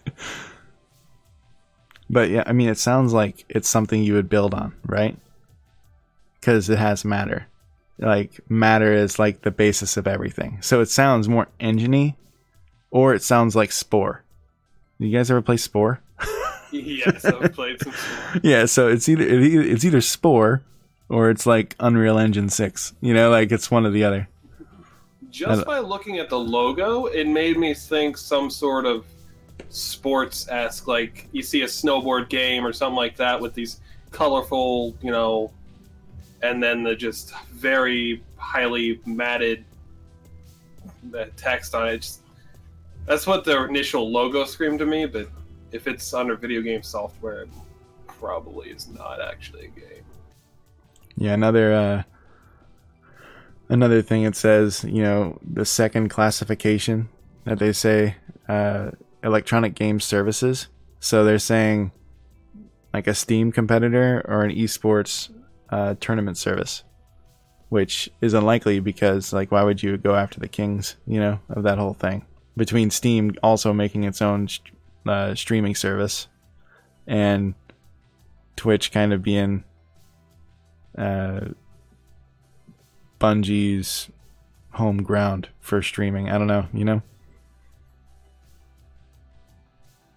but 2.10 2.30
yeah, 2.30 2.44
I 2.46 2.52
mean, 2.52 2.68
it 2.68 2.78
sounds 2.78 3.12
like 3.12 3.44
it's 3.48 3.68
something 3.68 4.02
you 4.02 4.14
would 4.14 4.28
build 4.28 4.54
on, 4.54 4.74
right? 4.86 5.16
Because 6.38 6.68
it 6.70 6.78
has 6.78 7.04
matter. 7.04 7.46
Like 7.98 8.40
matter 8.48 8.92
is 8.92 9.18
like 9.18 9.42
the 9.42 9.50
basis 9.50 9.96
of 9.96 10.06
everything. 10.06 10.58
So 10.60 10.80
it 10.80 10.90
sounds 10.90 11.28
more 11.28 11.48
engine 11.58 12.14
or 12.94 13.12
it 13.12 13.24
sounds 13.24 13.56
like 13.56 13.72
Spore. 13.72 14.22
You 14.98 15.10
guys 15.10 15.28
ever 15.28 15.42
play 15.42 15.56
Spore? 15.56 16.00
yes, 16.70 17.24
I've 17.24 17.52
played 17.52 17.82
some. 17.82 17.92
Spore. 17.92 18.40
yeah, 18.44 18.64
so 18.66 18.88
it's 18.88 19.08
either 19.08 19.24
it's 19.28 19.84
either 19.84 20.00
Spore 20.00 20.62
or 21.08 21.28
it's 21.28 21.44
like 21.44 21.74
Unreal 21.80 22.18
Engine 22.18 22.48
Six. 22.48 22.94
You 23.00 23.12
know, 23.12 23.30
like 23.30 23.50
it's 23.50 23.68
one 23.68 23.84
or 23.84 23.90
the 23.90 24.04
other. 24.04 24.28
Just 25.28 25.66
by 25.66 25.80
looking 25.80 26.20
at 26.20 26.30
the 26.30 26.38
logo, 26.38 27.06
it 27.06 27.26
made 27.26 27.58
me 27.58 27.74
think 27.74 28.16
some 28.16 28.48
sort 28.48 28.86
of 28.86 29.04
sports 29.68 30.46
esque, 30.48 30.86
like 30.86 31.26
you 31.32 31.42
see 31.42 31.62
a 31.62 31.66
snowboard 31.66 32.28
game 32.28 32.64
or 32.64 32.72
something 32.72 32.94
like 32.94 33.16
that 33.16 33.40
with 33.40 33.54
these 33.54 33.80
colorful, 34.12 34.94
you 35.02 35.10
know, 35.10 35.50
and 36.42 36.62
then 36.62 36.84
the 36.84 36.94
just 36.94 37.34
very 37.50 38.22
highly 38.36 39.00
matted 39.04 39.64
uh, 41.12 41.24
text 41.36 41.74
on 41.74 41.88
it. 41.88 41.98
Just, 41.98 42.20
that's 43.06 43.26
what 43.26 43.44
the 43.44 43.64
initial 43.64 44.10
logo 44.10 44.44
screamed 44.44 44.78
to 44.78 44.86
me, 44.86 45.06
but 45.06 45.28
if 45.72 45.86
it's 45.86 46.12
under 46.14 46.36
video 46.36 46.62
game 46.62 46.82
software, 46.82 47.42
it 47.42 47.48
probably 48.06 48.70
is 48.70 48.88
not 48.88 49.20
actually 49.20 49.66
a 49.66 49.68
game. 49.68 50.04
Yeah, 51.16 51.34
another 51.34 51.72
uh, 51.72 52.02
another 53.68 54.02
thing 54.02 54.22
it 54.22 54.36
says, 54.36 54.84
you 54.84 55.02
know, 55.02 55.38
the 55.42 55.64
second 55.64 56.08
classification 56.08 57.08
that 57.44 57.58
they 57.58 57.72
say 57.72 58.16
uh, 58.48 58.90
electronic 59.22 59.74
game 59.74 60.00
services. 60.00 60.68
So 61.00 61.24
they're 61.24 61.38
saying 61.38 61.92
like 62.92 63.06
a 63.06 63.14
Steam 63.14 63.52
competitor 63.52 64.24
or 64.26 64.42
an 64.42 64.54
esports 64.54 65.30
uh, 65.68 65.94
tournament 66.00 66.38
service, 66.38 66.84
which 67.68 68.08
is 68.20 68.32
unlikely 68.32 68.80
because 68.80 69.32
like 69.32 69.52
why 69.52 69.62
would 69.62 69.82
you 69.82 69.96
go 69.98 70.14
after 70.14 70.40
the 70.40 70.48
kings, 70.48 70.96
you 71.06 71.20
know, 71.20 71.40
of 71.50 71.64
that 71.64 71.78
whole 71.78 71.94
thing? 71.94 72.24
Between 72.56 72.90
Steam 72.90 73.34
also 73.42 73.72
making 73.72 74.04
its 74.04 74.22
own 74.22 74.48
uh, 75.06 75.34
streaming 75.34 75.74
service 75.74 76.28
and 77.06 77.54
Twitch 78.56 78.92
kind 78.92 79.12
of 79.12 79.22
being 79.22 79.64
uh, 80.96 81.48
Bungie's 83.20 84.08
home 84.72 85.02
ground 85.02 85.48
for 85.60 85.82
streaming. 85.82 86.30
I 86.30 86.38
don't 86.38 86.46
know, 86.46 86.66
you 86.72 86.84
know. 86.84 87.02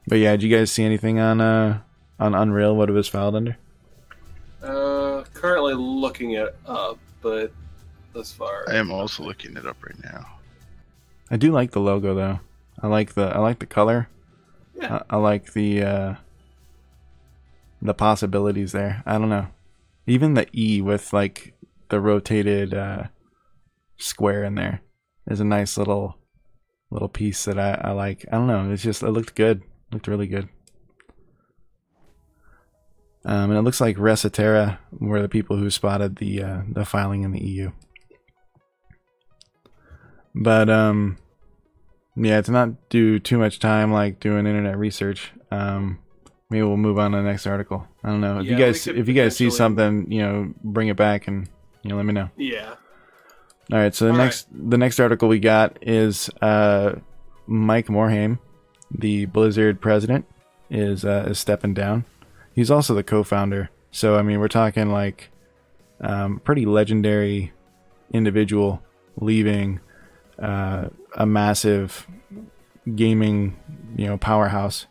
But 0.07 0.19
yeah, 0.19 0.31
did 0.31 0.43
you 0.43 0.55
guys 0.55 0.71
see 0.71 0.83
anything 0.83 1.19
on 1.19 1.41
uh 1.41 1.81
on 2.19 2.33
Unreal? 2.33 2.75
What 2.75 2.89
it 2.89 2.93
was 2.93 3.07
filed 3.07 3.35
under? 3.35 3.57
Uh, 4.63 5.23
currently 5.33 5.73
looking 5.73 6.31
it 6.31 6.55
up, 6.65 6.97
but 7.21 7.51
thus 8.13 8.31
far, 8.31 8.65
I 8.69 8.75
am 8.75 8.91
also 8.91 9.23
looking 9.23 9.57
it 9.57 9.65
up 9.65 9.77
right 9.83 10.03
now. 10.03 10.36
I 11.29 11.37
do 11.37 11.51
like 11.51 11.71
the 11.71 11.79
logo 11.79 12.15
though. 12.15 12.39
I 12.81 12.87
like 12.87 13.13
the 13.13 13.25
I 13.25 13.39
like 13.39 13.59
the 13.59 13.65
color. 13.65 14.09
Yeah. 14.75 15.01
I, 15.09 15.15
I 15.15 15.17
like 15.17 15.53
the 15.53 15.83
uh 15.83 16.15
the 17.81 17.93
possibilities 17.93 18.71
there. 18.71 19.03
I 19.05 19.17
don't 19.17 19.29
know. 19.29 19.47
Even 20.05 20.33
the 20.33 20.47
E 20.57 20.81
with 20.81 21.13
like 21.13 21.53
the 21.89 21.99
rotated 21.99 22.73
uh 22.73 23.03
square 23.97 24.43
in 24.43 24.55
there 24.55 24.81
is 25.29 25.39
a 25.39 25.45
nice 25.45 25.77
little 25.77 26.17
little 26.89 27.09
piece 27.09 27.45
that 27.45 27.59
I, 27.59 27.81
I 27.83 27.91
like. 27.91 28.25
I 28.31 28.37
don't 28.37 28.47
know. 28.47 28.71
It's 28.71 28.83
just 28.83 29.03
it 29.03 29.09
looked 29.09 29.35
good. 29.35 29.63
looked 29.91 30.07
really 30.07 30.27
good. 30.27 30.49
Um, 33.25 33.49
and 33.49 33.59
it 33.59 33.63
looks 33.63 33.81
like 33.81 33.97
ResetEra 33.97 34.77
were 34.91 35.21
the 35.21 35.27
people 35.27 35.57
who 35.57 35.69
spotted 35.69 36.15
the 36.15 36.41
uh, 36.41 36.61
the 36.71 36.85
filing 36.85 37.23
in 37.23 37.31
the 37.31 37.43
EU. 37.43 37.71
But 40.35 40.69
um, 40.69 41.17
yeah, 42.15 42.41
to 42.41 42.51
not 42.51 42.89
do 42.89 43.19
too 43.19 43.37
much 43.37 43.59
time 43.59 43.91
like 43.91 44.19
doing 44.19 44.45
internet 44.45 44.77
research, 44.77 45.31
um, 45.51 45.99
maybe 46.49 46.63
we'll 46.63 46.77
move 46.77 46.99
on 46.99 47.11
to 47.11 47.17
the 47.17 47.23
next 47.23 47.47
article. 47.47 47.87
I 48.03 48.09
don't 48.09 48.21
know 48.21 48.39
if 48.39 48.45
Yeah, 48.45 48.51
you 48.51 48.57
guys 48.65 48.87
if 48.87 49.07
you 49.07 49.13
guys 49.13 49.35
see 49.35 49.49
something, 49.49 50.11
you 50.11 50.21
know, 50.21 50.53
bring 50.63 50.87
it 50.89 50.97
back 50.97 51.27
and 51.27 51.47
you 51.83 51.89
know 51.89 51.95
let 51.97 52.05
me 52.05 52.13
know. 52.13 52.29
yeah. 52.37 52.75
All 53.69 53.77
right, 53.77 53.93
so 53.93 54.05
the 54.05 54.11
All 54.11 54.17
next 54.17 54.47
the 54.51 54.77
next 54.77 54.97
article 54.99 55.27
we 55.27 55.39
got 55.39 55.77
is 55.81 56.29
uh, 56.41 56.93
Mike 57.47 57.87
Morhaime, 57.87 58.39
the 58.91 59.25
Blizzard 59.25 59.81
president, 59.81 60.25
is 60.69 61.03
uh, 61.03 61.25
is 61.29 61.37
stepping 61.39 61.73
down. 61.73 62.05
He's 62.55 62.71
also 62.71 62.93
the 62.95 63.03
co-founder, 63.03 63.69
so 63.91 64.15
I 64.17 64.21
mean 64.21 64.39
we're 64.39 64.47
talking 64.47 64.89
like 64.89 65.31
um, 65.99 66.39
pretty 66.45 66.65
legendary 66.65 67.51
individual 68.13 68.81
leaving 69.19 69.81
uh, 70.39 70.89
a 71.15 71.25
massive 71.25 72.07
gaming 72.95 73.57
you 73.95 74.07
know 74.07 74.17
powerhouse. 74.17 74.85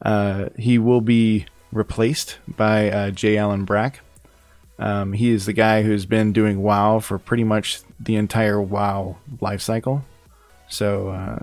Uh, 0.00 0.48
he 0.56 0.78
will 0.78 1.00
be 1.00 1.46
replaced 1.72 2.38
by 2.46 2.90
uh, 2.90 3.10
J. 3.10 3.36
Allen 3.36 3.64
Brack. 3.64 4.00
Um, 4.78 5.12
he 5.12 5.30
is 5.30 5.46
the 5.46 5.52
guy 5.52 5.82
who's 5.82 6.06
been 6.06 6.32
doing 6.32 6.62
WoW 6.62 7.00
for 7.00 7.18
pretty 7.18 7.42
much 7.42 7.80
the 7.98 8.14
entire 8.14 8.62
WoW 8.62 9.16
life 9.40 9.60
cycle. 9.60 10.04
So, 10.68 11.08
uh, 11.08 11.40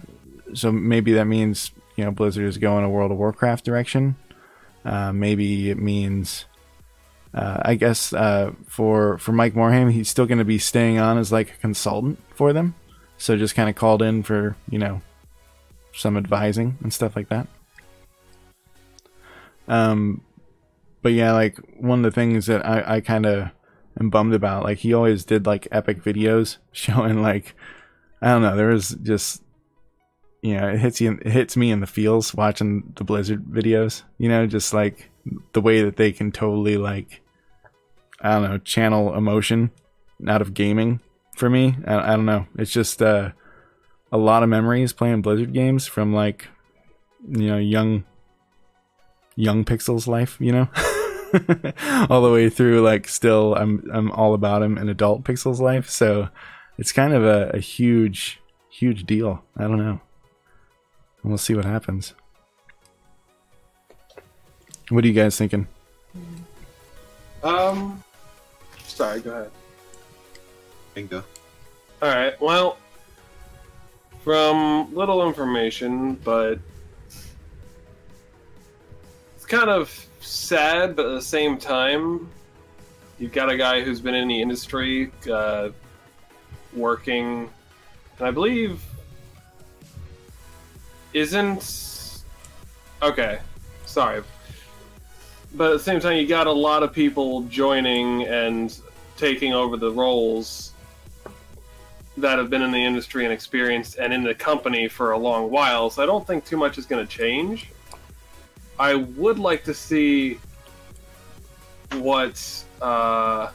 so 0.53 0.71
maybe 0.71 1.13
that 1.13 1.25
means 1.25 1.71
you 1.97 2.05
know 2.05 2.11
Blizzard 2.11 2.45
is 2.45 2.57
going 2.57 2.85
a 2.85 2.89
World 2.89 3.11
of 3.11 3.17
Warcraft 3.17 3.65
direction. 3.65 4.15
Uh, 4.85 5.11
maybe 5.11 5.71
it 5.71 5.79
means, 5.79 6.45
uh, 7.33 7.57
I 7.63 7.75
guess, 7.75 8.13
uh, 8.13 8.51
for 8.67 9.17
for 9.17 9.31
Mike 9.31 9.53
Morhaime, 9.53 9.91
he's 9.91 10.09
still 10.09 10.27
going 10.27 10.37
to 10.37 10.45
be 10.45 10.59
staying 10.59 10.99
on 10.99 11.17
as 11.17 11.31
like 11.31 11.55
a 11.55 11.57
consultant 11.57 12.19
for 12.33 12.53
them. 12.53 12.75
So 13.17 13.37
just 13.37 13.55
kind 13.55 13.69
of 13.69 13.75
called 13.75 14.01
in 14.01 14.23
for 14.23 14.55
you 14.69 14.79
know 14.79 15.01
some 15.93 16.17
advising 16.17 16.77
and 16.81 16.93
stuff 16.93 17.15
like 17.15 17.29
that. 17.29 17.47
Um, 19.67 20.21
but 21.01 21.13
yeah, 21.13 21.31
like 21.31 21.57
one 21.79 21.99
of 21.99 22.11
the 22.11 22.15
things 22.15 22.47
that 22.47 22.65
I, 22.65 22.95
I 22.95 23.01
kind 23.01 23.25
of 23.25 23.49
am 23.99 24.09
bummed 24.09 24.33
about, 24.33 24.63
like 24.63 24.79
he 24.79 24.93
always 24.93 25.25
did 25.25 25.45
like 25.45 25.67
epic 25.71 26.03
videos 26.03 26.57
showing 26.71 27.21
like, 27.21 27.55
I 28.21 28.27
don't 28.27 28.41
know, 28.41 28.55
there 28.55 28.69
was 28.69 28.89
just, 29.01 29.41
you 30.41 30.57
know, 30.57 30.69
it 30.69 30.79
hits 30.79 31.01
you, 31.01 31.19
it 31.21 31.31
hits 31.31 31.57
me 31.57 31.71
in 31.71 31.79
the 31.79 31.87
feels 31.87 32.33
watching 32.33 32.93
the 32.95 33.03
Blizzard 33.03 33.45
videos, 33.45 34.03
you 34.17 34.29
know, 34.29 34.45
just 34.45 34.73
like 34.73 35.09
the 35.53 35.61
way 35.61 35.81
that 35.81 35.95
they 35.95 36.11
can 36.11 36.31
totally 36.31 36.77
like, 36.77 37.21
I 38.21 38.31
don't 38.31 38.49
know, 38.49 38.57
channel 38.59 39.15
emotion 39.15 39.71
out 40.27 40.41
of 40.41 40.53
gaming 40.53 40.99
for 41.35 41.49
me. 41.49 41.77
I, 41.85 42.13
I 42.13 42.15
don't 42.15 42.25
know. 42.25 42.47
It's 42.57 42.71
just, 42.71 43.01
uh, 43.01 43.31
a 44.11 44.17
lot 44.17 44.43
of 44.43 44.49
memories 44.49 44.93
playing 44.93 45.21
Blizzard 45.21 45.53
games 45.53 45.87
from 45.87 46.13
like, 46.13 46.47
you 47.27 47.47
know, 47.47 47.57
young, 47.57 48.05
young 49.35 49.65
Pixel's 49.65 50.07
life, 50.07 50.37
you 50.39 50.51
know? 50.51 50.69
all 52.09 52.21
the 52.21 52.31
way 52.31 52.49
through 52.49 52.81
like 52.81 53.07
still 53.07 53.55
I'm 53.55 53.89
I'm 53.91 54.11
all 54.11 54.33
about 54.33 54.61
him 54.61 54.77
in 54.77 54.89
adult 54.89 55.23
Pixel's 55.23 55.59
life. 55.59 55.89
So 55.89 56.29
it's 56.77 56.91
kind 56.91 57.13
of 57.13 57.23
a, 57.23 57.49
a 57.49 57.59
huge, 57.59 58.41
huge 58.69 59.05
deal. 59.05 59.43
I 59.57 59.63
don't 59.63 59.77
know. 59.77 59.99
And 61.21 61.31
we'll 61.31 61.37
see 61.37 61.55
what 61.55 61.65
happens. 61.65 62.13
What 64.89 65.03
are 65.03 65.07
you 65.07 65.13
guys 65.13 65.37
thinking? 65.37 65.67
Um, 67.43 68.03
sorry, 68.83 69.19
go 69.21 69.31
ahead. 69.31 69.51
Bingo. 70.95 71.23
All 72.01 72.09
right. 72.09 72.39
Well, 72.41 72.77
from 74.23 74.95
little 74.95 75.27
information, 75.27 76.13
but 76.15 76.57
it's 79.35 79.45
kind 79.45 79.69
of 79.69 80.07
sad, 80.21 80.95
but 80.95 81.05
at 81.05 81.15
the 81.15 81.21
same 81.21 81.57
time, 81.57 82.29
you've 83.19 83.33
got 83.33 83.51
a 83.51 83.57
guy 83.57 83.81
who's 83.81 84.01
been 84.01 84.15
in 84.15 84.27
the 84.27 84.41
industry, 84.41 85.11
uh, 85.31 85.69
working, 86.73 87.49
and 88.17 88.27
I 88.27 88.31
believe 88.31 88.81
isn't 91.13 92.23
okay. 93.03 93.39
Sorry, 93.85 94.23
but 95.53 95.71
at 95.71 95.77
the 95.77 95.83
same 95.83 95.99
time, 95.99 96.17
you 96.17 96.25
got 96.25 96.47
a 96.47 96.51
lot 96.51 96.83
of 96.83 96.93
people 96.93 97.41
joining 97.43 98.23
and 98.23 98.75
taking 99.17 99.53
over 99.53 99.77
the 99.77 99.91
roles 99.91 100.71
that 102.17 102.37
have 102.37 102.49
been 102.49 102.61
in 102.61 102.71
the 102.71 102.83
industry 102.83 103.25
and 103.25 103.33
experienced 103.33 103.97
and 103.97 104.13
in 104.13 104.23
the 104.23 104.33
company 104.33 104.87
for 104.87 105.11
a 105.11 105.17
long 105.17 105.49
while, 105.51 105.89
so 105.89 106.01
I 106.01 106.05
don't 106.05 106.25
think 106.25 106.45
too 106.45 106.57
much 106.57 106.77
is 106.77 106.85
going 106.85 107.05
to 107.05 107.11
change. 107.11 107.71
I 108.79 108.95
would 108.95 109.39
like 109.39 109.63
to 109.65 109.73
see 109.73 110.39
what 111.93 112.63
uh, 112.81 113.51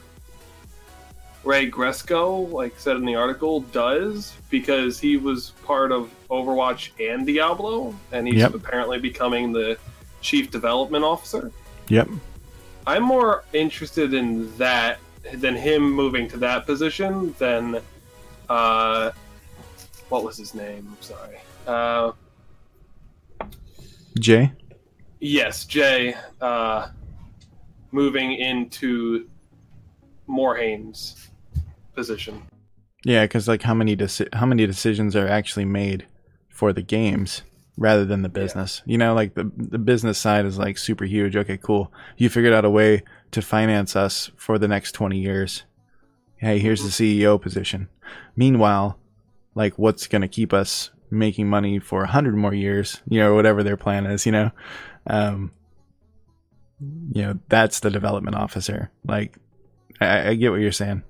Ray 1.44 1.70
Gresko, 1.70 2.50
like 2.50 2.78
said 2.78 2.96
in 2.96 3.04
the 3.04 3.14
article, 3.14 3.60
does 3.60 4.34
because 4.50 4.98
he 4.98 5.16
was 5.16 5.50
part 5.64 5.92
of 5.92 6.10
Overwatch 6.30 6.90
and 7.00 7.26
Diablo, 7.26 7.94
and 8.12 8.26
he's 8.26 8.36
Yep. 8.36 8.54
apparently 8.54 8.98
becoming 8.98 9.52
the 9.52 9.78
chief 10.20 10.50
development 10.50 11.04
officer. 11.04 11.50
Yep. 11.88 12.08
I'm 12.86 13.02
more 13.02 13.44
interested 13.52 14.14
in 14.14 14.54
that 14.58 14.98
than 15.34 15.54
him 15.54 15.90
moving 15.90 16.28
to 16.28 16.38
that 16.38 16.66
position 16.66 17.34
than 17.38 17.80
uh, 18.50 19.12
what 20.10 20.24
was 20.24 20.36
his 20.36 20.54
name? 20.54 20.86
I'm 20.90 21.02
sorry. 21.02 21.38
Uh, 21.66 22.12
Jay. 24.18 24.52
yes, 25.20 25.64
Jay 25.64 26.14
uh, 26.40 26.88
moving 27.92 28.32
into 28.34 29.28
Morhaime's 30.28 31.30
position. 31.94 32.42
Yeah, 33.04 33.24
because 33.24 33.48
like 33.48 33.62
how 33.62 33.72
many 33.74 33.96
deci- 33.96 34.34
how 34.34 34.46
many 34.46 34.66
decisions 34.66 35.16
are 35.16 35.28
actually 35.28 35.64
made 35.64 36.06
for 36.48 36.72
the 36.72 36.82
games 36.82 37.42
rather 37.78 38.04
than 38.04 38.22
the 38.22 38.28
business? 38.28 38.82
You 38.84 38.98
know, 38.98 39.14
like 39.14 39.34
the 39.34 39.50
the 39.56 39.78
business 39.78 40.18
side 40.18 40.44
is 40.44 40.58
like 40.58 40.76
super 40.76 41.04
huge. 41.04 41.36
Okay, 41.36 41.56
cool. 41.56 41.92
You 42.18 42.28
figured 42.28 42.52
out 42.52 42.64
a 42.64 42.70
way 42.70 43.02
to 43.30 43.40
finance 43.40 43.94
us 43.96 44.30
for 44.36 44.58
the 44.58 44.68
next 44.68 44.92
twenty 44.92 45.18
years. 45.18 45.62
Hey, 46.36 46.58
here's 46.58 46.82
the 46.82 46.88
CEO 46.88 47.40
position. 47.40 47.88
Meanwhile, 48.36 48.98
like 49.54 49.78
what's 49.78 50.06
going 50.06 50.22
to 50.22 50.28
keep 50.28 50.52
us 50.52 50.90
making 51.10 51.48
money 51.48 51.78
for 51.78 52.04
a 52.04 52.08
hundred 52.08 52.36
more 52.36 52.54
years? 52.54 53.00
You 53.08 53.20
know, 53.20 53.34
whatever 53.34 53.62
their 53.62 53.76
plan 53.76 54.06
is. 54.06 54.26
You 54.26 54.32
know, 54.32 54.50
um, 55.06 55.52
you 57.12 57.22
know 57.22 57.38
that's 57.48 57.80
the 57.80 57.90
development 57.90 58.36
officer. 58.36 58.90
Like, 59.04 59.36
I, 60.00 60.28
I 60.30 60.34
get 60.34 60.50
what 60.50 60.60
you're 60.60 60.72
saying 60.72 61.02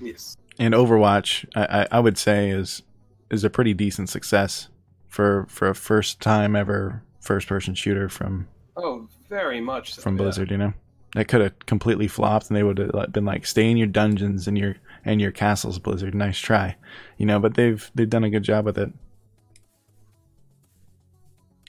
Yes. 0.00 0.36
and 0.58 0.74
Overwatch, 0.74 1.46
I, 1.54 1.82
I, 1.82 1.88
I 1.92 2.00
would 2.00 2.18
say 2.18 2.50
is 2.50 2.82
is 3.30 3.44
a 3.44 3.50
pretty 3.50 3.74
decent 3.74 4.08
success 4.08 4.68
for 5.08 5.46
for 5.48 5.68
a 5.68 5.74
first 5.74 6.20
time 6.20 6.54
ever 6.54 7.02
first 7.20 7.48
person 7.48 7.74
shooter 7.74 8.08
from 8.08 8.46
Oh, 8.76 9.08
very 9.28 9.60
much 9.60 9.94
so. 9.94 10.02
from 10.02 10.16
yeah. 10.16 10.22
Blizzard. 10.22 10.50
You 10.50 10.58
know, 10.58 10.72
that 11.14 11.28
could 11.28 11.40
have 11.40 11.58
completely 11.66 12.08
flopped, 12.08 12.48
and 12.48 12.56
they 12.56 12.62
would 12.62 12.76
have 12.78 13.12
been 13.12 13.24
like, 13.24 13.46
"Stay 13.46 13.70
in 13.70 13.76
your 13.78 13.86
dungeons 13.86 14.46
and 14.46 14.56
your 14.58 14.76
and 15.06 15.20
your 15.20 15.30
castles, 15.32 15.78
Blizzard. 15.78 16.14
Nice 16.14 16.38
try." 16.38 16.76
You 17.16 17.24
know, 17.24 17.38
but 17.40 17.54
they've 17.54 17.90
they've 17.94 18.10
done 18.10 18.24
a 18.24 18.30
good 18.30 18.42
job 18.42 18.66
with 18.66 18.76
it. 18.76 18.92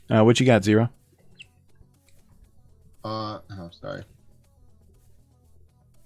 Uh, 0.10 0.24
what 0.24 0.40
you 0.40 0.46
got, 0.46 0.64
Zero? 0.64 0.90
Uh, 3.04 3.40
oh, 3.52 3.70
sorry. 3.82 4.04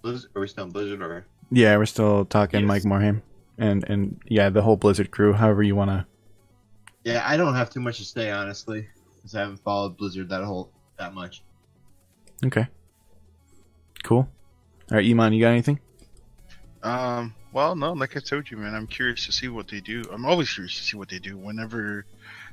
Blizzard, 0.01 0.31
are 0.35 0.41
we 0.41 0.47
still 0.47 0.65
on 0.65 0.71
Blizzard 0.71 1.01
or? 1.01 1.25
Yeah, 1.51 1.77
we're 1.77 1.85
still 1.85 2.25
talking 2.25 2.61
Yes. 2.61 2.67
Mike 2.67 2.83
Morhaime, 2.83 3.21
and 3.57 3.83
and 3.89 4.19
yeah, 4.27 4.49
the 4.49 4.61
whole 4.61 4.77
Blizzard 4.77 5.11
crew. 5.11 5.33
However 5.33 5.63
you 5.63 5.75
want 5.75 5.89
to. 5.91 6.05
Yeah, 7.03 7.23
I 7.25 7.37
don't 7.37 7.55
have 7.55 7.69
too 7.69 7.79
much 7.79 7.97
to 7.97 8.05
say 8.05 8.29
honestly, 8.31 8.87
because 9.15 9.35
I 9.35 9.39
haven't 9.41 9.57
followed 9.57 9.97
Blizzard 9.97 10.29
that 10.29 10.43
whole 10.43 10.71
that 10.97 11.13
much. 11.13 11.43
Okay. 12.45 12.67
Cool. 14.03 14.27
All 14.91 14.97
right, 14.97 15.05
Iman, 15.05 15.33
you 15.33 15.41
got 15.41 15.49
anything? 15.51 15.79
Um, 16.83 17.35
well, 17.53 17.75
no, 17.75 17.93
like 17.93 18.17
I 18.17 18.19
told 18.19 18.49
you, 18.49 18.57
man, 18.57 18.73
I'm 18.73 18.87
curious 18.87 19.25
to 19.25 19.31
see 19.31 19.47
what 19.47 19.67
they 19.67 19.81
do. 19.81 20.03
I'm 20.11 20.25
always 20.25 20.51
curious 20.51 20.75
to 20.77 20.83
see 20.83 20.97
what 20.97 21.09
they 21.09 21.19
do 21.19 21.37
whenever 21.37 22.05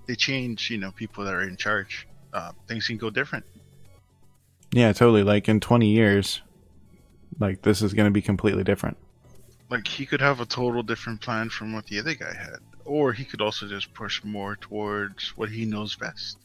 they 0.06 0.14
change, 0.14 0.70
you 0.70 0.78
know, 0.78 0.90
people 0.90 1.24
that 1.24 1.34
are 1.34 1.42
in 1.42 1.56
charge. 1.56 2.06
Uh, 2.32 2.52
things 2.66 2.86
can 2.86 2.98
go 2.98 3.10
different. 3.10 3.44
Yeah, 4.72 4.92
totally. 4.92 5.22
Like 5.22 5.48
in 5.48 5.60
20 5.60 5.88
years, 5.88 6.42
like 7.38 7.62
this 7.62 7.80
is 7.82 7.94
going 7.94 8.06
to 8.06 8.10
be 8.10 8.22
completely 8.22 8.64
different. 8.64 8.96
Like 9.70 9.86
he 9.86 10.06
could 10.06 10.20
have 10.20 10.40
a 10.40 10.46
total 10.46 10.82
different 10.82 11.20
plan 11.20 11.48
from 11.48 11.72
what 11.72 11.86
the 11.86 11.98
other 11.98 12.14
guy 12.14 12.34
had, 12.34 12.58
or 12.84 13.12
he 13.12 13.24
could 13.24 13.40
also 13.40 13.66
just 13.68 13.92
push 13.94 14.22
more 14.24 14.56
towards 14.56 15.36
what 15.36 15.50
he 15.50 15.64
knows 15.64 15.94
best. 15.94 16.38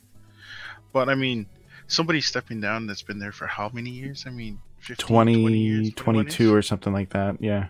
But 0.91 1.09
I 1.09 1.15
mean, 1.15 1.47
somebody 1.87 2.21
stepping 2.21 2.61
down 2.61 2.87
that's 2.87 3.01
been 3.01 3.19
there 3.19 3.31
for 3.31 3.47
how 3.47 3.69
many 3.73 3.89
years? 3.89 4.25
I 4.27 4.29
mean, 4.29 4.59
15, 4.79 5.05
20, 5.05 5.41
20 5.41 5.57
years, 5.57 5.93
22 5.95 6.43
years? 6.43 6.53
or 6.53 6.61
something 6.61 6.93
like 6.93 7.09
that. 7.11 7.41
Yeah. 7.41 7.67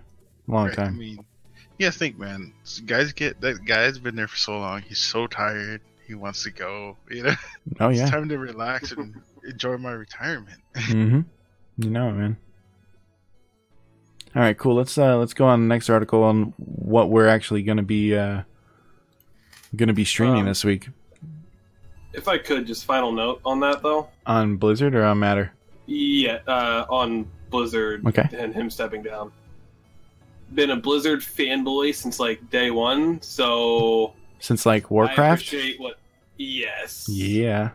Long 0.48 0.68
Right, 0.68 0.80
I 0.80 0.84
time. 0.86 0.98
mean, 0.98 1.26
yeah, 1.80 1.90
think, 1.90 2.18
man. 2.20 2.54
Guys 2.86 3.14
get 3.14 3.40
that 3.42 3.64
guy's 3.66 3.98
been 4.00 4.16
there 4.16 4.28
for 4.28 4.38
so 4.38 4.58
long. 4.60 4.82
He's 4.82 5.00
so 5.00 5.28
tired. 5.28 5.82
He 6.08 6.16
wants 6.16 6.44
to 6.44 6.52
go. 6.52 6.98
You 7.10 7.24
know, 7.24 7.34
oh, 7.80 7.90
yeah. 7.90 8.02
it's 8.04 8.12
time 8.12 8.28
to 8.30 8.38
relax 8.38 8.92
and 8.92 9.16
enjoy 9.48 9.78
my 9.78 9.92
retirement. 9.92 10.60
mm-hmm. 10.76 11.22
You 11.78 11.90
know 11.90 12.10
it, 12.10 12.14
man. 12.14 12.38
All 14.36 14.42
right, 14.42 14.58
cool. 14.58 14.76
Let's 14.76 14.98
uh 14.98 15.18
let's 15.18 15.34
go 15.34 15.46
on 15.46 15.62
the 15.62 15.68
next 15.74 15.90
article 15.90 16.24
on 16.24 16.54
what 16.58 17.10
we're 17.10 17.28
actually 17.28 17.62
going 17.64 17.78
to 17.78 17.84
be 17.84 18.16
uh 18.16 18.42
going 19.76 19.88
to 19.88 19.94
be 19.94 20.06
streaming 20.06 20.42
Um, 20.42 20.46
this 20.48 20.64
week 20.64 20.90
If 22.14 22.28
I 22.28 22.38
could, 22.38 22.66
just 22.68 22.86
final 22.86 23.12
note 23.12 23.42
on 23.46 23.60
that 23.62 23.82
though. 23.82 24.10
on 24.26 24.58
Blizzard 24.58 24.96
or 24.96 25.04
on 25.04 25.20
Matter. 25.20 25.52
Yeah, 25.86 26.40
uh, 26.48 26.86
on 26.90 27.28
Blizzard 27.50 28.06
Okay. 28.08 28.28
and 28.38 28.54
him 28.54 28.70
stepping 28.70 29.04
down. 29.04 29.32
Been 30.54 30.72
a 30.72 30.76
Blizzard 30.76 31.20
fanboy 31.22 31.96
since 31.96 32.20
like 32.20 32.50
day 32.50 32.70
one, 32.72 33.22
so 33.22 34.14
Since 34.40 34.66
like 34.66 34.86
I 34.86 34.88
Warcraft. 34.90 35.48
appreciate 35.48 35.80
what. 35.80 35.96
Yes. 36.38 37.08
Yeah. 37.10 37.72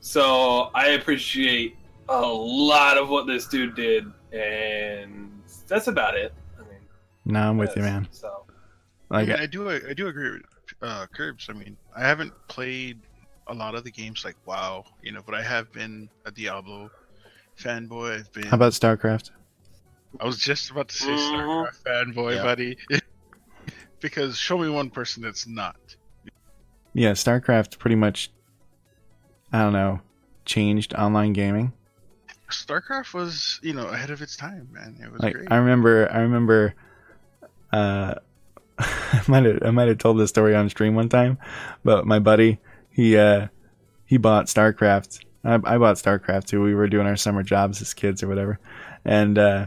So 0.00 0.70
I 0.74 0.88
appreciate 0.90 1.76
a 2.08 2.20
lot 2.26 2.96
of 2.96 3.08
what 3.08 3.26
this 3.26 3.46
dude 3.46 3.74
did, 3.74 4.10
and 4.32 5.30
that's 5.66 5.88
about 5.88 6.16
it. 6.16 6.32
I 6.58 6.62
mean, 6.62 6.78
No, 7.24 7.40
I'm 7.50 7.58
with 7.58 7.76
you, 7.76 7.82
man. 7.82 8.08
So 8.10 8.44
I, 9.10 9.14
Like 9.16 9.28
mean, 9.28 9.36
I 9.40 9.46
do. 9.46 9.68
I 9.70 9.92
do 9.94 10.06
agree 10.08 10.30
with 10.30 10.42
uh, 10.82 11.06
Curbs. 11.12 11.48
I 11.50 11.52
mean, 11.52 11.76
I 11.96 12.00
haven't 12.02 12.32
played 12.48 13.00
a 13.48 13.54
lot 13.54 13.74
of 13.74 13.84
the 13.84 13.90
games 13.90 14.24
like 14.24 14.36
WoW, 14.46 14.84
you 15.02 15.12
know, 15.12 15.22
but 15.24 15.34
I 15.34 15.42
have 15.42 15.72
been 15.72 16.08
a 16.24 16.30
Diablo 16.30 16.90
fanboy. 17.58 18.20
I've 18.20 18.32
been. 18.32 18.46
how 18.46 18.54
about 18.56 18.72
StarCraft? 18.72 19.30
I 20.20 20.24
was 20.26 20.38
just 20.38 20.70
about 20.70 20.88
to 20.88 20.94
say 20.96 21.12
Mhm. 21.12 21.66
StarCraft 21.66 21.82
fanboy, 22.14 22.36
Yeah. 22.36 22.42
buddy. 22.42 22.76
because 24.00 24.38
show 24.38 24.58
me 24.58 24.68
one 24.68 24.90
person 24.90 25.22
that's 25.22 25.46
not. 25.46 25.76
Yeah, 26.94 27.12
StarCraft 27.12 27.78
pretty 27.78 27.96
much 27.96 28.30
I 29.52 29.62
don't 29.62 29.72
know, 29.72 30.00
changed 30.44 30.94
online 30.94 31.32
gaming. 31.32 31.72
StarCraft 32.50 33.14
was, 33.14 33.58
you 33.62 33.72
know, 33.72 33.86
ahead 33.88 34.10
of 34.10 34.20
its 34.22 34.36
time, 34.36 34.68
man. 34.72 34.98
It 35.02 35.10
was 35.10 35.22
like 35.22 35.34
great. 35.34 35.48
I 35.50 35.56
remember 35.56 36.10
I 36.12 36.18
remember 36.20 36.74
uh 37.72 38.14
I 38.78 39.22
might 39.26 39.44
have 39.44 39.62
I 39.62 39.70
might 39.70 39.88
have 39.88 39.98
told 39.98 40.18
this 40.18 40.30
story 40.30 40.54
on 40.54 40.68
stream 40.68 40.94
one 40.94 41.08
time, 41.08 41.38
but 41.84 42.06
my 42.06 42.18
buddy 42.18 42.58
he 42.90 43.16
uh 43.16 43.48
he 44.06 44.16
bought 44.16 44.46
StarCraft. 44.46 45.20
I, 45.44 45.54
I 45.54 45.78
bought 45.78 45.96
StarCraft 45.96 46.46
too. 46.46 46.62
We 46.62 46.74
were 46.74 46.88
doing 46.88 47.06
our 47.06 47.16
summer 47.16 47.42
jobs 47.42 47.80
as 47.82 47.94
kids 47.94 48.22
or 48.22 48.28
whatever, 48.28 48.58
and 49.04 49.38
uh 49.38 49.66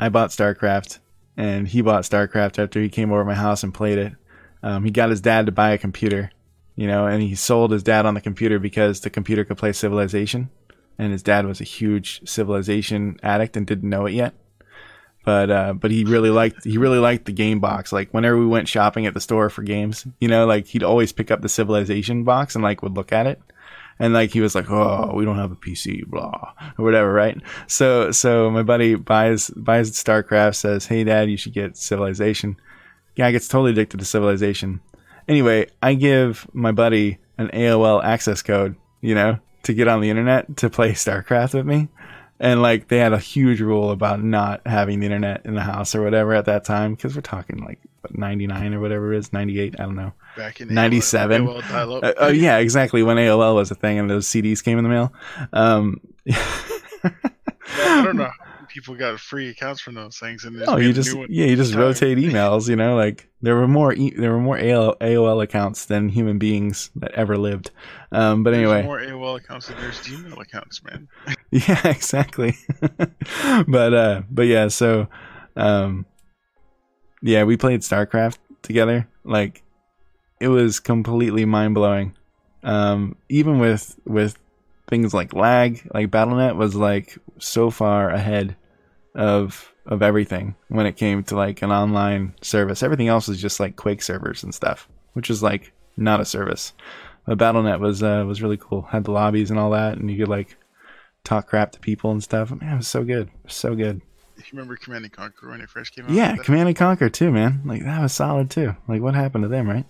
I 0.00 0.08
bought 0.08 0.30
StarCraft, 0.30 0.98
and 1.36 1.68
he 1.68 1.82
bought 1.82 2.04
StarCraft 2.04 2.58
after 2.58 2.80
he 2.80 2.88
came 2.88 3.12
over 3.12 3.22
my 3.22 3.34
house 3.34 3.62
and 3.62 3.72
played 3.72 3.98
it. 3.98 4.14
Um, 4.62 4.82
he 4.82 4.90
got 4.90 5.10
his 5.10 5.20
dad 5.20 5.44
to 5.44 5.52
buy 5.52 5.72
a 5.72 5.78
computer, 5.78 6.30
you 6.74 6.86
know, 6.86 7.06
and 7.06 7.22
he 7.22 7.34
sold 7.34 7.70
his 7.70 7.82
dad 7.82 8.06
on 8.06 8.14
the 8.14 8.22
computer 8.22 8.58
because 8.58 9.02
the 9.02 9.10
computer 9.10 9.44
could 9.44 9.58
play 9.58 9.72
Civilization, 9.72 10.48
and 10.98 11.12
his 11.12 11.22
dad 11.22 11.44
was 11.44 11.60
a 11.60 11.64
huge 11.64 12.26
Civilization 12.26 13.20
addict 13.22 13.58
and 13.58 13.66
didn't 13.66 13.90
know 13.90 14.06
it 14.06 14.12
yet. 14.12 14.32
But 15.22 15.50
uh, 15.50 15.74
but 15.74 15.90
he 15.90 16.04
really 16.04 16.30
liked 16.30 16.64
he 16.64 16.78
really 16.78 16.98
liked 16.98 17.26
the 17.26 17.32
game 17.32 17.60
box. 17.60 17.92
Like 17.92 18.10
whenever 18.12 18.38
we 18.38 18.46
went 18.46 18.68
shopping 18.68 19.04
at 19.04 19.12
the 19.12 19.20
store 19.20 19.50
for 19.50 19.62
games, 19.62 20.06
you 20.18 20.28
know, 20.28 20.46
like 20.46 20.66
he'd 20.66 20.82
always 20.82 21.12
pick 21.12 21.30
up 21.30 21.42
the 21.42 21.48
Civilization 21.50 22.24
box 22.24 22.54
and 22.54 22.64
like 22.64 22.82
would 22.82 22.96
look 22.96 23.12
at 23.12 23.26
it. 23.26 23.38
And 24.00 24.14
like 24.14 24.32
he 24.32 24.40
was 24.40 24.54
like, 24.54 24.70
"Oh, 24.70 25.12
we 25.14 25.24
don't 25.26 25.38
have 25.38 25.52
a 25.52 25.56
PC, 25.56 26.06
blah, 26.06 26.54
or 26.78 26.84
whatever, 26.84 27.12
right?" 27.12 27.38
So 27.68 28.10
so 28.10 28.50
my 28.50 28.62
buddy 28.62 28.94
buys 28.94 29.50
buys 29.50 29.92
StarCraft, 29.92 30.56
says, 30.56 30.86
"Hey, 30.86 31.04
Dad, 31.04 31.30
you 31.30 31.36
should 31.36 31.52
get 31.52 31.76
Civilization." 31.76 32.56
Guy 33.16 33.30
gets 33.30 33.46
totally 33.46 33.72
addicted 33.72 33.98
to 33.98 34.06
Civilization. 34.06 34.80
Anyway, 35.28 35.66
I 35.82 35.94
give 35.94 36.48
my 36.54 36.72
buddy 36.72 37.18
an 37.36 37.50
AOL 37.52 38.02
access 38.02 38.42
code, 38.42 38.74
you 39.02 39.14
know, 39.14 39.38
to 39.64 39.74
get 39.74 39.86
on 39.86 40.00
the 40.00 40.10
internet 40.10 40.56
to 40.58 40.70
play 40.70 40.92
StarCraft 40.92 41.54
with 41.54 41.66
me. 41.66 41.88
And 42.38 42.62
like 42.62 42.88
they 42.88 42.98
had 42.98 43.12
a 43.12 43.18
huge 43.18 43.60
rule 43.60 43.90
about 43.90 44.22
not 44.22 44.66
having 44.66 45.00
the 45.00 45.06
internet 45.06 45.44
in 45.44 45.54
the 45.54 45.60
house 45.60 45.94
or 45.94 46.02
whatever 46.02 46.32
at 46.32 46.46
that 46.46 46.64
time 46.64 46.94
because 46.94 47.14
we're 47.14 47.20
talking 47.20 47.58
like 47.58 47.80
99 48.10 48.74
or 48.74 48.80
whatever 48.80 49.12
it 49.12 49.18
is, 49.18 49.32
98, 49.32 49.78
I 49.78 49.82
don't 49.82 49.94
know. 49.94 50.14
Back 50.36 50.60
in 50.60 50.72
97. 50.72 51.46
AOL 51.46 51.68
dial-up. 51.68 52.04
Uh, 52.04 52.12
oh 52.18 52.28
yeah, 52.28 52.58
exactly. 52.58 53.02
When 53.02 53.16
AOL 53.16 53.54
was 53.56 53.70
a 53.70 53.74
thing 53.74 53.98
and 53.98 54.08
those 54.08 54.26
CDs 54.26 54.62
came 54.62 54.78
in 54.78 54.84
the 54.84 54.90
mail. 54.90 55.12
Um, 55.52 56.00
I 56.32 58.04
don't 58.04 58.16
know. 58.16 58.30
people 58.68 58.94
got 58.94 59.18
free 59.20 59.48
accounts 59.48 59.80
from 59.80 59.94
those 59.94 60.18
things, 60.18 60.44
and 60.44 60.62
Oh, 60.66 60.76
you 60.76 60.92
just 60.92 61.14
yeah, 61.28 61.46
you 61.46 61.56
just 61.56 61.74
rotate 61.74 62.18
emails. 62.26 62.68
You 62.68 62.76
know, 62.76 62.96
like 62.96 63.28
there 63.42 63.54
were 63.56 63.68
more 63.68 63.92
e- 63.92 64.14
there 64.16 64.30
were 64.32 64.40
more 64.40 64.56
AOL, 64.58 64.96
AOL 65.00 65.42
accounts 65.42 65.86
than 65.86 66.08
human 66.08 66.38
beings 66.38 66.90
that 66.96 67.12
ever 67.12 67.36
lived. 67.36 67.70
Um, 68.12 68.42
but 68.42 68.52
There's 68.52 68.70
anyway, 68.70 68.82
more 68.82 69.00
AOL 69.00 69.38
accounts 69.38 69.68
than 69.68 69.76
there's 69.80 69.98
Gmail 70.00 70.40
accounts, 70.40 70.82
man. 70.84 71.08
yeah, 71.50 71.86
exactly. 71.88 72.56
but 73.68 73.94
uh, 73.94 74.22
but 74.30 74.46
yeah, 74.46 74.68
so 74.68 75.08
um, 75.56 76.06
yeah, 77.22 77.44
we 77.44 77.56
played 77.56 77.80
StarCraft 77.80 78.38
together. 78.62 79.08
Like 79.24 79.62
it 80.40 80.48
was 80.48 80.80
completely 80.80 81.44
mind 81.44 81.74
blowing. 81.74 82.14
Um, 82.62 83.16
even 83.28 83.58
with 83.58 83.98
with 84.04 84.38
things 84.88 85.14
like 85.14 85.32
lag, 85.34 85.88
like 85.94 86.10
BattleNet 86.10 86.56
was 86.56 86.74
like 86.74 87.16
so 87.38 87.70
far 87.70 88.10
ahead 88.10 88.56
of 89.14 89.72
of 89.86 90.02
everything 90.02 90.54
when 90.68 90.86
it 90.86 90.96
came 90.96 91.22
to 91.24 91.36
like 91.36 91.62
an 91.62 91.70
online 91.70 92.34
service. 92.42 92.82
Everything 92.82 93.08
else 93.08 93.28
was 93.28 93.40
just 93.40 93.60
like 93.60 93.76
Quake 93.76 94.02
servers 94.02 94.42
and 94.42 94.54
stuff, 94.54 94.88
which 95.12 95.30
is 95.30 95.42
like 95.42 95.72
not 95.96 96.20
a 96.20 96.24
service. 96.24 96.72
But 97.26 97.38
BattleNet 97.38 97.80
was 97.80 98.02
uh, 98.02 98.24
was 98.26 98.42
really 98.42 98.56
cool. 98.56 98.82
Had 98.82 99.04
the 99.04 99.12
lobbies 99.12 99.50
and 99.50 99.58
all 99.58 99.70
that, 99.70 99.98
and 99.98 100.10
you 100.10 100.18
could 100.18 100.28
like 100.28 100.56
talk 101.22 101.48
crap 101.48 101.72
to 101.72 101.80
people 101.80 102.10
and 102.10 102.22
stuff. 102.22 102.50
Man, 102.50 102.74
it 102.74 102.76
was 102.78 102.88
so 102.88 103.04
good, 103.04 103.30
so 103.46 103.74
good. 103.74 104.00
If 104.40 104.52
you 104.52 104.56
remember 104.58 104.76
Command 104.76 105.04
and 105.04 105.12
Conquer 105.12 105.48
when 105.50 105.60
it 105.60 105.68
first 105.70 105.94
came 105.94 106.06
out. 106.06 106.10
Yeah, 106.10 106.34
that- 106.34 106.44
Command 106.44 106.68
and 106.68 106.76
Conquer 106.76 107.08
too, 107.08 107.30
man. 107.30 107.60
Like 107.64 107.84
that 107.84 108.00
was 108.02 108.12
solid 108.12 108.50
too. 108.50 108.74
Like 108.88 109.00
what 109.02 109.14
happened 109.14 109.44
to 109.44 109.48
them, 109.48 109.68
right? 109.68 109.84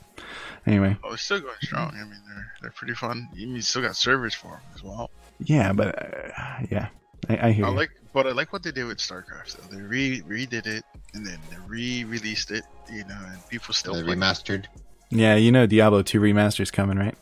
Anyway, 0.66 0.96
Oh, 1.02 1.14
it's 1.14 1.22
still 1.22 1.40
going 1.40 1.54
strong. 1.62 1.90
I 1.94 2.02
mean, 2.04 2.20
they're 2.28 2.52
they're 2.60 2.70
pretty 2.72 2.94
fun. 2.94 3.28
You 3.32 3.46
mean, 3.46 3.56
you 3.56 3.62
still 3.62 3.80
got 3.82 3.96
servers 3.96 4.34
for 4.34 4.48
them 4.52 4.60
as 4.74 4.82
well. 4.82 5.10
yeah, 5.38 5.72
but 5.72 5.88
uh, 5.98 6.66
yeah, 6.70 6.88
I, 7.30 7.48
I 7.48 7.52
hear 7.52 7.64
I 7.64 7.70
you. 7.70 7.74
like, 7.76 7.90
but 8.12 8.26
I 8.26 8.32
like 8.32 8.52
what 8.52 8.62
they 8.62 8.72
did 8.72 8.84
with 8.84 8.98
StarCraft. 8.98 9.56
Though. 9.56 9.74
They 9.76 9.80
re 9.82 10.20
redid 10.22 10.66
it 10.66 10.84
and 11.14 11.26
then 11.26 11.38
they 11.48 11.56
re-released 11.66 12.50
it. 12.50 12.64
You 12.92 13.04
know, 13.04 13.18
and 13.26 13.48
people 13.48 13.72
still 13.72 13.94
The 13.94 14.02
play. 14.04 14.14
remastered. 14.16 14.66
yeah, 15.10 15.36
you 15.36 15.52
know 15.52 15.64
Diablo 15.66 16.02
2 16.02 16.18
remaster's 16.20 16.70
coming, 16.72 16.98
right? 16.98 17.14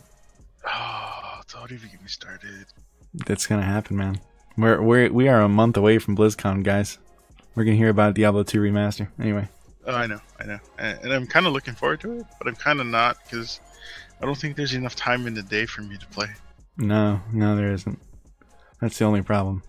Oh, 0.67 1.41
don't 1.53 1.71
even 1.73 1.91
get 1.91 2.01
me 2.03 2.09
started. 2.09 2.67
That's 3.27 3.47
gonna 3.47 3.63
happen, 3.63 3.97
man. 3.97 4.21
We're 4.57 4.83
we're 4.83 5.13
we 5.13 5.29
are 5.29 5.41
a 5.43 5.49
month 5.49 5.77
away 5.77 5.99
from 5.99 6.17
BlizzCon, 6.17 6.63
guys. 6.65 6.99
We're 7.59 7.65
gonna 7.65 7.77
hear 7.77 7.89
about 7.89 8.15
Diablo 8.15 8.45
2 8.45 8.61
remaster. 8.61 9.09
Anyway, 9.21 9.49
Oh, 9.85 9.93
I 9.93 10.07
know, 10.07 10.21
I 10.39 10.45
know, 10.45 10.61
and, 10.79 11.13
I'm 11.13 11.27
kind 11.27 11.45
of 11.45 11.53
looking 11.53 11.75
forward 11.75 12.01
to 12.03 12.13
it, 12.21 12.27
but 12.39 12.47
I'm 12.47 12.55
kind 12.55 12.81
of 12.81 12.87
not 12.87 13.17
because 13.25 13.59
I 14.23 14.27
don't 14.27 14.39
think 14.39 14.55
there's 14.55 14.75
enough 14.75 14.95
time 14.95 15.27
in 15.27 15.35
the 15.35 15.43
day 15.43 15.67
for 15.67 15.83
me 15.83 15.97
to 15.97 16.07
play. 16.07 16.29
no, 16.77 17.21
no, 17.33 17.57
there 17.57 17.73
isn't. 17.73 17.99
That's 18.81 18.97
the 18.97 19.07
only 19.07 19.23
problem. 19.23 19.65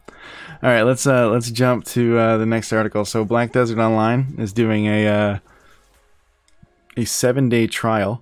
All 0.61 0.69
right, 0.69 0.83
let's 0.83 1.07
uh 1.07 1.31
let's 1.31 1.49
jump 1.49 1.83
to 1.85 2.15
uh, 2.15 2.37
the 2.37 2.45
next 2.45 2.71
article. 2.71 3.05
So 3.05 3.25
Black 3.25 3.53
Desert 3.53 3.79
Online 3.79 4.35
is 4.37 4.53
doing 4.53 4.85
a 4.85 5.07
uh, 5.07 5.39
a 6.95 7.05
seven 7.05 7.49
day 7.49 7.65
trial. 7.65 8.21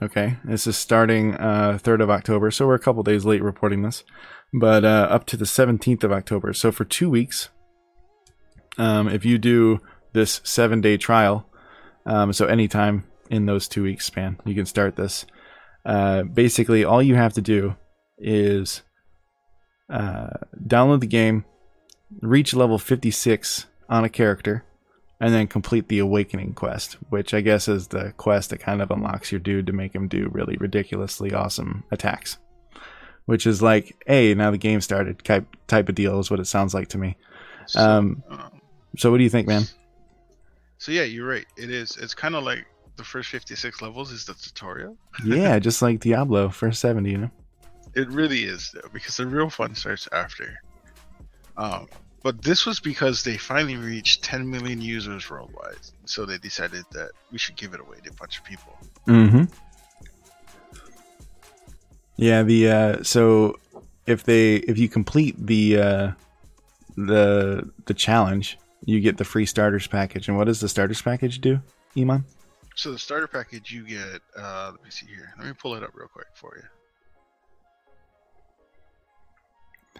Okay, 0.00 0.36
this 0.44 0.68
is 0.68 0.76
starting 0.76 1.34
uh, 1.34 1.80
3rd 1.82 2.04
of 2.04 2.10
October, 2.10 2.52
so 2.52 2.64
we're 2.64 2.74
a 2.74 2.78
couple 2.78 3.02
days 3.02 3.24
late 3.24 3.42
reporting 3.42 3.82
this, 3.82 4.04
but 4.52 4.84
uh, 4.84 5.08
up 5.10 5.26
to 5.26 5.36
the 5.36 5.46
17th 5.46 6.04
of 6.04 6.12
October. 6.12 6.52
So 6.52 6.70
for 6.70 6.84
two 6.84 7.10
weeks, 7.10 7.48
um, 8.78 9.08
if 9.08 9.24
you 9.24 9.38
do 9.38 9.80
this 10.12 10.40
seven 10.44 10.80
day 10.80 10.96
trial, 10.96 11.46
um, 12.06 12.32
so 12.32 12.46
anytime 12.46 13.04
in 13.30 13.46
those 13.46 13.68
two 13.68 13.82
weeks 13.82 14.06
span, 14.06 14.38
you 14.44 14.54
can 14.54 14.66
start 14.66 14.96
this. 14.96 15.26
Uh, 15.84 16.22
basically, 16.24 16.84
all 16.84 17.02
you 17.02 17.14
have 17.14 17.32
to 17.34 17.40
do 17.40 17.76
is 18.18 18.82
uh, 19.88 20.30
download 20.66 21.00
the 21.00 21.06
game, 21.06 21.44
reach 22.20 22.54
level 22.54 22.78
56 22.78 23.66
on 23.88 24.04
a 24.04 24.08
character, 24.08 24.64
and 25.20 25.34
then 25.34 25.46
complete 25.46 25.88
the 25.88 25.98
awakening 25.98 26.54
quest, 26.54 26.96
which 27.10 27.34
I 27.34 27.40
guess 27.40 27.68
is 27.68 27.88
the 27.88 28.12
quest 28.16 28.50
that 28.50 28.60
kind 28.60 28.80
of 28.80 28.90
unlocks 28.90 29.30
your 29.32 29.40
dude 29.40 29.66
to 29.66 29.72
make 29.72 29.94
him 29.94 30.08
do 30.08 30.28
really 30.32 30.56
ridiculously 30.58 31.32
awesome 31.32 31.84
attacks. 31.90 32.38
Which 33.26 33.46
is 33.46 33.62
like, 33.62 34.02
hey, 34.06 34.34
now 34.34 34.50
the 34.50 34.58
game 34.58 34.80
started 34.80 35.22
type 35.22 35.46
type 35.68 35.88
of 35.88 35.94
deal 35.94 36.18
is 36.18 36.30
what 36.30 36.40
it 36.40 36.46
sounds 36.46 36.74
like 36.74 36.88
to 36.88 36.98
me. 36.98 37.16
So, 37.66 37.80
Um, 37.80 38.24
um, 38.28 38.59
So 38.96 39.10
what 39.10 39.18
do 39.18 39.24
you 39.24 39.30
think, 39.30 39.46
man? 39.46 39.64
so 40.78 40.92
yeah, 40.92 41.02
you're 41.02 41.28
right. 41.28 41.46
It 41.56 41.70
is. 41.70 41.96
It's 41.96 42.14
kind 42.14 42.34
of 42.34 42.42
like 42.42 42.66
the 42.96 43.04
first 43.04 43.28
56 43.30 43.82
levels 43.82 44.10
is 44.10 44.24
the 44.24 44.34
tutorial. 44.34 44.96
yeah, 45.24 45.58
just 45.68 45.82
like 45.82 46.00
Diablo, 46.00 46.48
first 46.48 46.80
70, 46.80 47.10
you 47.10 47.18
know? 47.18 47.30
It 47.94 48.08
really 48.08 48.44
is 48.44 48.70
though, 48.72 48.88
because 48.92 49.16
the 49.16 49.26
real 49.26 49.50
fun 49.50 49.74
starts 49.74 50.08
after. 50.12 50.60
Um, 51.56 51.88
but 52.22 52.42
this 52.42 52.66
was 52.66 52.80
because 52.80 53.24
they 53.24 53.36
finally 53.36 53.76
reached 53.76 54.22
10 54.22 54.48
million 54.48 54.80
users 54.80 55.28
worldwide, 55.30 55.78
so 56.04 56.26
they 56.26 56.38
decided 56.38 56.84
that 56.92 57.10
we 57.32 57.38
should 57.38 57.56
give 57.56 57.74
it 57.74 57.80
away 57.80 57.96
to 58.04 58.10
a 58.10 58.14
bunch 58.14 58.38
of 58.38 58.44
people. 58.44 58.78
Mm-hmm. 59.06 59.44
Yeah, 62.16 62.42
the 62.42 62.70
uh 62.70 63.02
so 63.02 63.58
if 64.06 64.24
they 64.24 64.56
if 64.56 64.76
you 64.78 64.90
complete 64.90 65.34
the 65.38 65.78
uh 65.78 66.12
the 66.96 67.70
the 67.86 67.94
challenge, 67.94 68.58
you 68.84 69.00
get 69.00 69.16
the 69.16 69.24
free 69.24 69.46
starters 69.46 69.86
package. 69.86 70.28
And 70.28 70.36
what 70.36 70.44
does 70.44 70.60
the 70.60 70.68
starters 70.68 71.02
package 71.02 71.40
do, 71.40 71.60
Iman? 71.96 72.24
So 72.76 72.92
the 72.92 72.98
starter 72.98 73.26
package 73.26 73.72
you 73.72 73.86
get. 73.86 74.20
Uh, 74.36 74.70
let 74.72 74.82
me 74.82 74.90
see 74.90 75.06
here. 75.06 75.32
Let 75.38 75.46
me 75.46 75.52
pull 75.52 75.74
it 75.74 75.82
up 75.82 75.90
real 75.94 76.08
quick 76.08 76.28
for 76.34 76.56
you. 76.56 76.62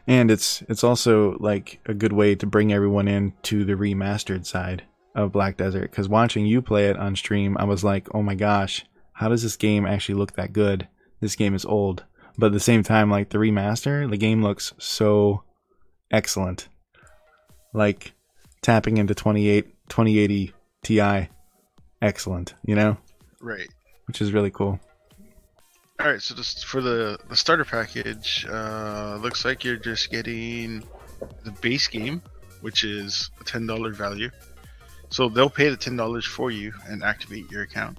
And 0.06 0.30
it's 0.30 0.62
it's 0.62 0.82
also 0.82 1.36
like 1.40 1.80
a 1.86 1.94
good 1.94 2.12
way 2.12 2.34
to 2.34 2.46
bring 2.46 2.72
everyone 2.72 3.06
in 3.06 3.34
to 3.42 3.64
the 3.64 3.74
remastered 3.74 4.46
side 4.46 4.84
of 5.14 5.32
Black 5.32 5.56
Desert 5.56 5.92
cuz 5.92 6.08
watching 6.08 6.46
you 6.46 6.62
play 6.62 6.88
it 6.88 6.96
on 6.96 7.16
stream, 7.16 7.56
I 7.58 7.64
was 7.64 7.84
like, 7.84 8.08
"Oh 8.14 8.22
my 8.22 8.34
gosh, 8.34 8.86
how 9.14 9.28
does 9.28 9.42
this 9.42 9.56
game 9.56 9.84
actually 9.84 10.14
look 10.14 10.32
that 10.32 10.52
good? 10.52 10.88
This 11.20 11.36
game 11.36 11.54
is 11.54 11.66
old." 11.66 12.04
But 12.38 12.46
at 12.46 12.52
the 12.52 12.60
same 12.60 12.82
time 12.82 13.10
like 13.10 13.28
the 13.28 13.38
remaster, 13.38 14.08
the 14.08 14.16
game 14.16 14.42
looks 14.42 14.72
so 14.78 15.42
excellent. 16.10 16.68
Like 17.74 18.14
tapping 18.62 18.96
into 18.96 19.14
28 19.14 19.66
2080 19.88 20.53
Ti 20.83 21.29
excellent, 22.01 22.55
you 22.64 22.75
know? 22.75 22.96
Right. 23.40 23.68
Which 24.07 24.20
is 24.20 24.33
really 24.33 24.51
cool. 24.51 24.81
All 26.01 26.07
right. 26.07 26.20
So 26.20 26.35
just 26.35 26.66
for 26.66 26.81
the 26.81 27.18
the 27.29 27.37
starter 27.37 27.64
package, 27.64 28.46
uh, 28.49 29.18
looks 29.20 29.44
like 29.44 29.64
you're 29.64 29.77
just 29.77 30.11
getting 30.11 30.83
the 31.44 31.53
base 31.61 31.87
game, 31.88 32.23
which 32.61 32.85
is 32.85 33.31
a 33.40 33.44
ten 33.44 33.66
dollar 33.66 33.92
value. 33.92 34.31
So 35.11 35.29
they'll 35.29 35.51
pay 35.51 35.68
the 35.68 35.77
ten 35.77 35.96
dollars 35.96 36.25
for 36.25 36.51
you 36.51 36.73
and 36.88 37.03
activate 37.03 37.51
your 37.51 37.62
account. 37.62 37.99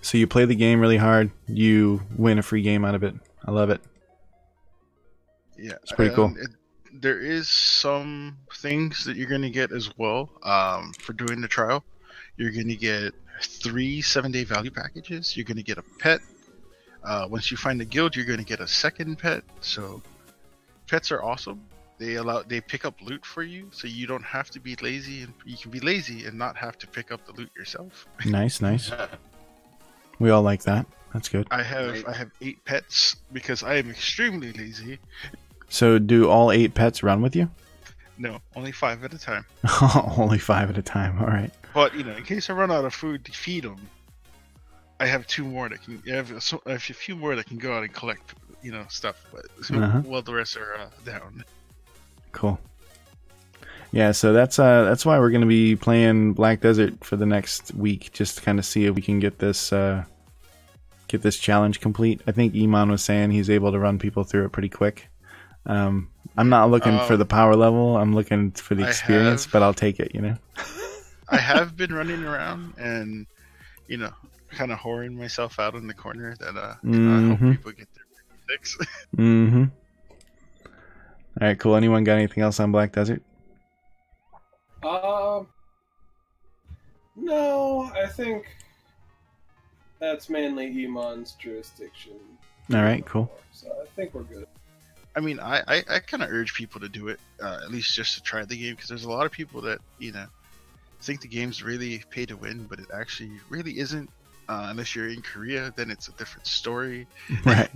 So 0.00 0.18
you 0.18 0.26
play 0.26 0.46
the 0.46 0.54
game 0.54 0.80
really 0.80 0.96
hard, 0.96 1.30
you 1.46 2.02
win 2.16 2.38
a 2.38 2.42
free 2.42 2.62
game 2.62 2.84
out 2.84 2.94
of 2.94 3.04
it. 3.04 3.14
I 3.44 3.52
love 3.52 3.70
it. 3.70 3.80
Yeah, 5.56 5.74
It's 5.82 5.92
pretty 5.92 6.14
cool. 6.14 6.34
It, 6.36 6.50
there 7.02 7.18
is 7.18 7.48
some 7.48 8.38
things 8.54 9.04
that 9.04 9.16
you're 9.16 9.28
going 9.28 9.42
to 9.42 9.50
get 9.50 9.72
as 9.72 9.90
well 9.98 10.30
um, 10.44 10.92
for 11.00 11.12
doing 11.12 11.40
the 11.40 11.48
trial. 11.48 11.84
You're 12.36 12.52
going 12.52 12.68
to 12.68 12.76
get 12.76 13.12
three 13.42 14.00
seven-day 14.00 14.44
value 14.44 14.70
packages. 14.70 15.36
You're 15.36 15.44
going 15.44 15.56
to 15.56 15.64
get 15.64 15.78
a 15.78 15.84
pet. 15.98 16.20
Uh, 17.02 17.26
once 17.28 17.50
you 17.50 17.56
find 17.56 17.80
a 17.80 17.84
guild, 17.84 18.14
you're 18.14 18.24
going 18.24 18.38
to 18.38 18.44
get 18.44 18.60
a 18.60 18.68
second 18.68 19.18
pet. 19.18 19.42
So 19.60 20.00
pets 20.88 21.10
are 21.10 21.22
awesome. 21.22 21.60
They 21.98 22.14
allow 22.14 22.42
they 22.42 22.60
pick 22.60 22.84
up 22.84 23.00
loot 23.02 23.24
for 23.26 23.42
you, 23.42 23.68
so 23.72 23.86
you 23.86 24.06
don't 24.06 24.24
have 24.24 24.50
to 24.50 24.60
be 24.60 24.76
lazy, 24.76 25.22
and 25.22 25.32
you 25.44 25.56
can 25.56 25.70
be 25.70 25.80
lazy 25.80 26.24
and 26.24 26.38
not 26.38 26.56
have 26.56 26.78
to 26.78 26.86
pick 26.86 27.12
up 27.12 27.26
the 27.26 27.32
loot 27.32 27.50
yourself. 27.56 28.06
Nice, 28.24 28.60
nice. 28.60 28.90
We 30.18 30.30
all 30.30 30.42
like 30.42 30.62
that. 30.62 30.86
That's 31.12 31.28
good. 31.28 31.46
I 31.50 31.62
have 31.62 31.90
Right. 31.90 32.08
I 32.08 32.12
have 32.12 32.30
eight 32.40 32.64
pets 32.64 33.16
because 33.32 33.62
I 33.62 33.74
am 33.76 33.90
extremely 33.90 34.52
lazy. 34.52 34.98
So 35.72 35.98
do 35.98 36.28
all 36.28 36.52
eight 36.52 36.74
pets 36.74 37.02
run 37.02 37.22
with 37.22 37.34
you? 37.34 37.48
No, 38.18 38.40
only 38.54 38.72
five 38.72 39.02
at 39.04 39.14
a 39.14 39.18
time. 39.18 39.46
Only 40.18 40.38
five 40.38 40.68
at 40.68 40.76
a 40.76 40.82
time. 40.82 41.18
All 41.18 41.26
right. 41.26 41.50
But 41.72 41.94
you 41.96 42.04
know, 42.04 42.14
in 42.14 42.22
case 42.24 42.50
I 42.50 42.52
run 42.52 42.70
out 42.70 42.84
of 42.84 42.92
food 42.94 43.24
to 43.24 43.32
feed 43.32 43.64
them, 43.64 43.78
I 45.00 45.06
have 45.06 45.26
two 45.26 45.44
more 45.44 45.70
that 45.70 45.82
can. 45.82 46.00
I 46.06 46.16
have, 46.16 46.30
a, 46.30 46.40
so- 46.42 46.62
I 46.66 46.72
have 46.72 46.84
a 46.90 46.92
few 46.92 47.16
more 47.16 47.34
that 47.34 47.46
can 47.46 47.56
go 47.56 47.72
out 47.74 47.82
and 47.84 47.92
collect, 47.92 48.34
you 48.62 48.70
know, 48.70 48.84
stuff. 48.90 49.16
But 49.32 49.46
Uh-huh. 49.74 50.02
well, 50.04 50.20
the 50.20 50.34
rest 50.34 50.58
are 50.58 50.74
uh, 50.74 50.88
down. 51.06 51.42
Cool. 52.32 52.60
Yeah, 53.92 54.12
so 54.12 54.32
that's 54.34 54.58
uh 54.58 54.84
that's 54.84 55.04
why 55.06 55.18
we're 55.18 55.30
gonna 55.30 55.46
be 55.46 55.74
playing 55.74 56.34
Black 56.34 56.60
Desert 56.60 57.02
for 57.02 57.16
the 57.16 57.26
next 57.26 57.74
week, 57.74 58.12
just 58.12 58.36
to 58.36 58.42
kind 58.42 58.58
of 58.58 58.64
see 58.66 58.84
if 58.84 58.94
we 58.94 59.02
can 59.02 59.20
get 59.20 59.38
this 59.38 59.72
uh 59.72 60.04
get 61.08 61.22
this 61.22 61.38
challenge 61.38 61.80
complete. 61.80 62.20
I 62.26 62.32
think 62.32 62.54
Iman 62.54 62.90
was 62.90 63.02
saying 63.02 63.30
he's 63.30 63.48
able 63.50 63.72
to 63.72 63.78
run 63.78 63.98
people 63.98 64.22
through 64.24 64.44
it 64.44 64.52
pretty 64.52 64.68
quick. 64.68 65.08
Um, 65.66 66.08
I'm 66.36 66.48
not 66.48 66.70
looking 66.70 66.98
for 67.06 67.12
Um, 67.14 67.18
the 67.18 67.24
power 67.26 67.54
level. 67.54 67.96
I'm 67.96 68.14
looking 68.14 68.50
for 68.52 68.74
the 68.74 68.86
experience, 68.88 69.44
have- 69.44 69.52
but 69.52 69.62
I'll 69.62 69.74
take 69.74 70.00
it. 70.00 70.14
You 70.14 70.20
know. 70.22 70.36
I 71.28 71.36
have 71.52 71.76
been 71.76 71.92
running 71.94 72.24
around 72.24 72.74
and, 72.78 73.26
you 73.86 73.96
know, 73.96 74.12
kind 74.50 74.72
of 74.72 74.78
whoring 74.78 75.12
myself 75.16 75.58
out 75.58 75.74
in 75.74 75.86
the 75.86 75.94
corner. 75.94 76.34
That 76.40 76.56
uh, 76.56 76.74
you 76.82 76.90
know, 76.98 77.32
I 77.32 77.36
hope 77.36 77.56
people 77.56 77.72
get 77.72 77.88
their 77.94 78.04
fix. 78.48 78.76
Mm-hmm. 79.16 79.64
All 81.40 81.48
right, 81.48 81.58
cool. 81.58 81.76
Anyone 81.76 82.04
got 82.04 82.14
anything 82.14 82.42
else 82.42 82.60
on 82.60 82.72
Black 82.72 82.92
Desert? 82.92 83.22
Um, 84.82 85.46
no, 87.16 87.90
I 87.94 88.06
think 88.06 88.44
that's 89.98 90.28
mainly 90.28 90.66
Iman's 90.84 91.32
jurisdiction. 91.32 92.12
All 92.74 92.82
right, 92.82 93.04
cool. 93.06 93.32
So 93.52 93.68
I 93.82 93.86
think 93.96 94.12
we're 94.14 94.24
good. 94.24 94.46
I 95.14 95.20
mean, 95.20 95.40
I, 95.40 95.62
I, 95.68 95.84
I 95.90 95.98
kind 95.98 96.22
of 96.22 96.30
urge 96.30 96.54
people 96.54 96.80
to 96.80 96.88
do 96.88 97.08
it, 97.08 97.20
uh, 97.42 97.60
at 97.62 97.70
least 97.70 97.94
just 97.94 98.14
to 98.14 98.22
try 98.22 98.44
the 98.44 98.56
game, 98.56 98.74
because 98.74 98.88
there's 98.88 99.04
a 99.04 99.10
lot 99.10 99.26
of 99.26 99.32
people 99.32 99.60
that, 99.62 99.78
you 99.98 100.12
know, 100.12 100.26
think 101.02 101.20
the 101.20 101.28
game's 101.28 101.62
really 101.62 102.02
pay 102.10 102.24
to 102.26 102.36
win, 102.36 102.66
but 102.68 102.78
it 102.78 102.86
actually 102.94 103.32
really 103.48 103.78
isn't. 103.78 104.08
Uh, 104.48 104.68
unless 104.70 104.94
you're 104.94 105.08
in 105.08 105.22
Korea, 105.22 105.72
then 105.76 105.90
it's 105.90 106.08
a 106.08 106.12
different 106.12 106.46
story. 106.46 107.06
Right. 107.44 107.70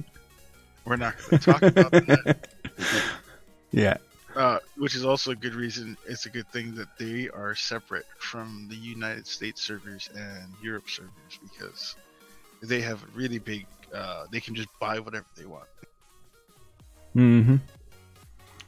We're 0.84 0.96
not 0.96 1.16
going 1.18 1.40
to 1.40 1.52
talk 1.52 1.62
about 1.62 1.90
that. 1.90 2.48
Yeah. 3.72 3.96
Uh, 4.34 4.58
which 4.76 4.94
is 4.94 5.04
also 5.04 5.32
a 5.32 5.34
good 5.34 5.54
reason. 5.54 5.96
It's 6.06 6.26
a 6.26 6.30
good 6.30 6.46
thing 6.48 6.74
that 6.76 6.88
they 6.98 7.28
are 7.30 7.54
separate 7.54 8.06
from 8.18 8.66
the 8.70 8.76
United 8.76 9.26
States 9.26 9.62
servers 9.62 10.08
and 10.14 10.52
Europe 10.62 10.88
servers 10.88 11.10
because 11.42 11.96
they 12.62 12.80
have 12.82 13.02
really 13.14 13.38
big. 13.38 13.66
Uh, 13.94 14.26
they 14.30 14.40
can 14.40 14.54
just 14.54 14.68
buy 14.78 14.98
whatever 14.98 15.26
they 15.36 15.46
want. 15.46 15.66
Hmm 17.16 17.56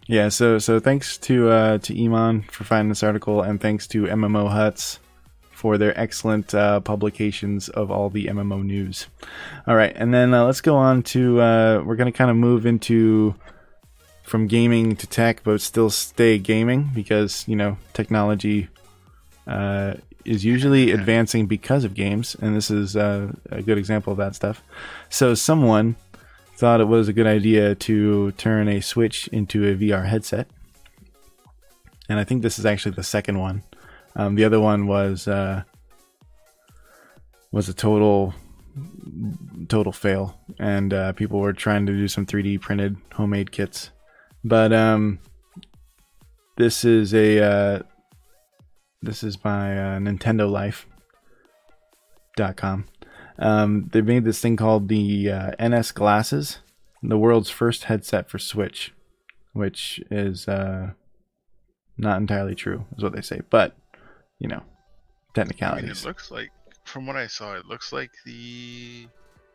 Yeah. 0.06 0.30
So 0.30 0.58
so 0.58 0.80
thanks 0.80 1.18
to 1.18 1.50
uh, 1.50 1.78
to 1.78 2.04
Iman 2.04 2.42
for 2.42 2.64
finding 2.64 2.88
this 2.88 3.02
article, 3.02 3.42
and 3.42 3.60
thanks 3.60 3.86
to 3.88 4.04
MMO 4.04 4.48
Huts 4.48 5.00
for 5.50 5.76
their 5.76 5.98
excellent 6.00 6.54
uh, 6.54 6.80
publications 6.80 7.68
of 7.68 7.90
all 7.90 8.08
the 8.08 8.26
MMO 8.26 8.64
news. 8.64 9.08
All 9.66 9.76
right, 9.76 9.92
and 9.94 10.14
then 10.14 10.32
uh, 10.32 10.46
let's 10.46 10.62
go 10.62 10.76
on 10.76 11.02
to 11.14 11.40
uh, 11.42 11.82
we're 11.84 11.96
going 11.96 12.10
to 12.10 12.16
kind 12.16 12.30
of 12.30 12.36
move 12.38 12.64
into 12.64 13.34
from 14.22 14.46
gaming 14.46 14.96
to 14.96 15.06
tech, 15.06 15.42
but 15.44 15.60
still 15.60 15.90
stay 15.90 16.38
gaming 16.38 16.90
because 16.94 17.46
you 17.46 17.56
know 17.56 17.76
technology 17.92 18.68
uh, 19.46 19.92
is 20.24 20.42
usually 20.42 20.92
advancing 20.92 21.46
because 21.46 21.84
of 21.84 21.92
games, 21.92 22.34
and 22.40 22.56
this 22.56 22.70
is 22.70 22.96
uh, 22.96 23.30
a 23.50 23.60
good 23.60 23.76
example 23.76 24.12
of 24.12 24.16
that 24.16 24.34
stuff. 24.34 24.62
So 25.10 25.34
someone 25.34 25.96
thought 26.58 26.80
it 26.80 26.88
was 26.88 27.06
a 27.06 27.12
good 27.12 27.28
idea 27.28 27.76
to 27.76 28.32
turn 28.32 28.66
a 28.68 28.80
Switch 28.80 29.28
into 29.28 29.64
a 29.64 29.76
VR 29.76 30.04
headset, 30.04 30.50
and 32.08 32.18
I 32.18 32.24
think 32.24 32.42
this 32.42 32.58
is 32.58 32.66
actually 32.66 32.96
the 32.96 33.04
second 33.04 33.38
one. 33.38 33.62
Um, 34.16 34.34
the 34.34 34.44
other 34.44 34.58
one 34.58 34.88
was 34.88 35.28
uh, 35.28 35.62
was 37.52 37.68
a 37.68 37.74
total 37.74 38.34
total 39.68 39.92
fail, 39.92 40.36
and 40.58 40.92
uh, 40.92 41.12
people 41.12 41.38
were 41.38 41.52
trying 41.52 41.86
to 41.86 41.92
do 41.92 42.08
some 42.08 42.26
3D 42.26 42.60
printed 42.60 42.96
homemade 43.12 43.52
kits. 43.52 43.90
But 44.42 44.72
um, 44.72 45.20
this 46.56 46.84
is 46.84 47.14
a 47.14 47.40
uh, 47.40 47.82
this 49.00 49.22
is 49.22 49.36
by 49.36 49.78
uh, 49.78 50.00
Life.com. 50.00 50.88
Um, 53.38 53.88
they 53.92 54.00
made 54.00 54.24
this 54.24 54.40
thing 54.40 54.56
called 54.56 54.88
the 54.88 55.30
uh, 55.30 55.50
NS 55.64 55.92
Glasses, 55.92 56.58
the 57.02 57.18
world's 57.18 57.50
first 57.50 57.84
headset 57.84 58.28
for 58.28 58.38
Switch, 58.38 58.92
which 59.52 60.00
is 60.10 60.48
uh, 60.48 60.90
not 61.96 62.20
entirely 62.20 62.54
true, 62.54 62.84
is 62.96 63.02
what 63.02 63.12
they 63.12 63.20
say. 63.20 63.40
But 63.48 63.76
you 64.38 64.48
know, 64.48 64.56
I 64.56 64.60
mean, 64.60 65.34
technicalities. 65.34 66.04
it 66.04 66.06
looks 66.06 66.30
like, 66.30 66.50
from 66.84 67.06
what 67.06 67.16
I 67.16 67.26
saw, 67.26 67.54
it 67.54 67.66
looks 67.66 67.92
like 67.92 68.10
the 68.24 69.06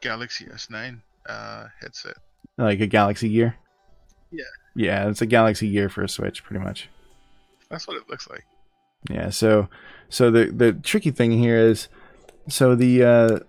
Galaxy 0.01 0.45
S9 0.45 1.01
uh, 1.27 1.67
headset. 1.81 2.15
like 2.57 2.79
a 2.79 2.87
Galaxy 2.87 3.29
Gear. 3.29 3.55
Yeah. 4.31 4.43
Yeah, 4.75 5.09
it's 5.09 5.21
a 5.21 5.25
Galaxy 5.25 5.71
Gear 5.71 5.89
for 5.89 6.03
a 6.03 6.09
Switch, 6.09 6.43
pretty 6.43 6.63
much. 6.63 6.89
That's 7.69 7.87
what 7.87 7.97
it 7.97 8.09
looks 8.09 8.29
like. 8.29 8.45
Yeah. 9.09 9.29
So, 9.29 9.67
so 10.09 10.31
the 10.31 10.45
the 10.45 10.73
tricky 10.73 11.11
thing 11.11 11.31
here 11.31 11.57
is, 11.57 11.89
so 12.47 12.75
the 12.75 13.03
uh, 13.03 13.39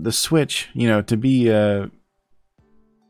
the 0.00 0.12
Switch, 0.12 0.68
you 0.74 0.88
know, 0.88 1.02
to 1.02 1.16
be 1.16 1.48
a 1.48 1.90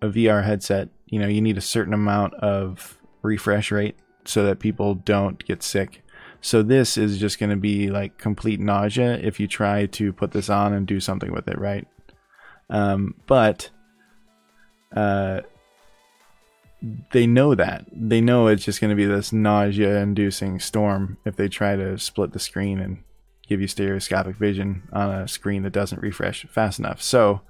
a 0.02 0.08
VR 0.08 0.44
headset, 0.44 0.88
you 1.06 1.18
know, 1.18 1.26
you 1.26 1.40
need 1.40 1.58
a 1.58 1.62
certain 1.62 1.94
amount 1.94 2.34
of 2.34 2.98
refresh 3.22 3.70
rate 3.70 3.96
so 4.24 4.44
that 4.44 4.58
people 4.58 4.94
don't 4.94 5.44
get 5.46 5.62
sick. 5.62 6.02
So 6.40 6.62
this 6.62 6.96
is 6.96 7.18
just 7.18 7.38
going 7.38 7.50
to 7.50 7.56
be 7.56 7.90
like 7.90 8.18
complete 8.18 8.60
nausea 8.60 9.14
if 9.14 9.40
you 9.40 9.48
try 9.48 9.86
to 9.86 10.12
put 10.12 10.32
this 10.32 10.50
on 10.50 10.74
and 10.74 10.86
do 10.86 11.00
something 11.00 11.32
with 11.32 11.48
it, 11.48 11.58
right? 11.58 11.86
Um, 12.68 13.14
but 13.26 13.70
uh, 14.94 15.40
they 17.12 17.26
know 17.26 17.54
that 17.54 17.86
they 17.92 18.20
know 18.20 18.46
it's 18.46 18.64
just 18.64 18.80
going 18.80 18.90
to 18.90 18.96
be 18.96 19.06
this 19.06 19.32
nausea-inducing 19.32 20.60
storm 20.60 21.16
if 21.24 21.36
they 21.36 21.48
try 21.48 21.74
to 21.74 21.98
split 21.98 22.32
the 22.32 22.38
screen 22.38 22.80
and 22.80 23.02
give 23.48 23.60
you 23.60 23.68
stereoscopic 23.68 24.36
vision 24.36 24.82
on 24.92 25.10
a 25.10 25.28
screen 25.28 25.62
that 25.62 25.72
doesn't 25.72 26.02
refresh 26.02 26.46
fast 26.46 26.78
enough. 26.78 27.00
So 27.00 27.40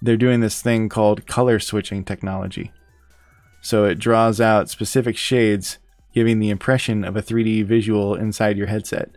they're 0.00 0.16
doing 0.16 0.40
this 0.40 0.62
thing 0.62 0.88
called 0.88 1.26
color 1.26 1.58
switching 1.58 2.04
technology. 2.04 2.72
So 3.60 3.84
it 3.84 3.98
draws 3.98 4.40
out 4.40 4.70
specific 4.70 5.16
shades, 5.16 5.78
giving 6.14 6.38
the 6.38 6.50
impression 6.50 7.04
of 7.04 7.16
a 7.16 7.22
3D 7.22 7.64
visual 7.64 8.14
inside 8.14 8.56
your 8.56 8.68
headset, 8.68 9.10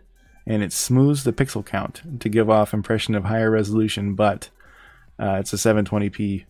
and 0.46 0.62
it 0.62 0.72
smooths 0.72 1.24
the 1.24 1.32
pixel 1.32 1.64
count 1.64 2.02
to 2.20 2.28
give 2.28 2.50
off 2.50 2.74
impression 2.74 3.14
of 3.14 3.24
higher 3.24 3.50
resolution, 3.50 4.14
but 4.14 4.50
uh, 5.18 5.36
it's 5.38 5.52
a 5.52 5.56
720p 5.56 6.44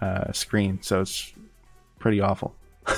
uh, 0.00 0.32
screen, 0.32 0.80
so 0.82 1.00
it's 1.00 1.32
pretty 1.98 2.20
awful. 2.20 2.54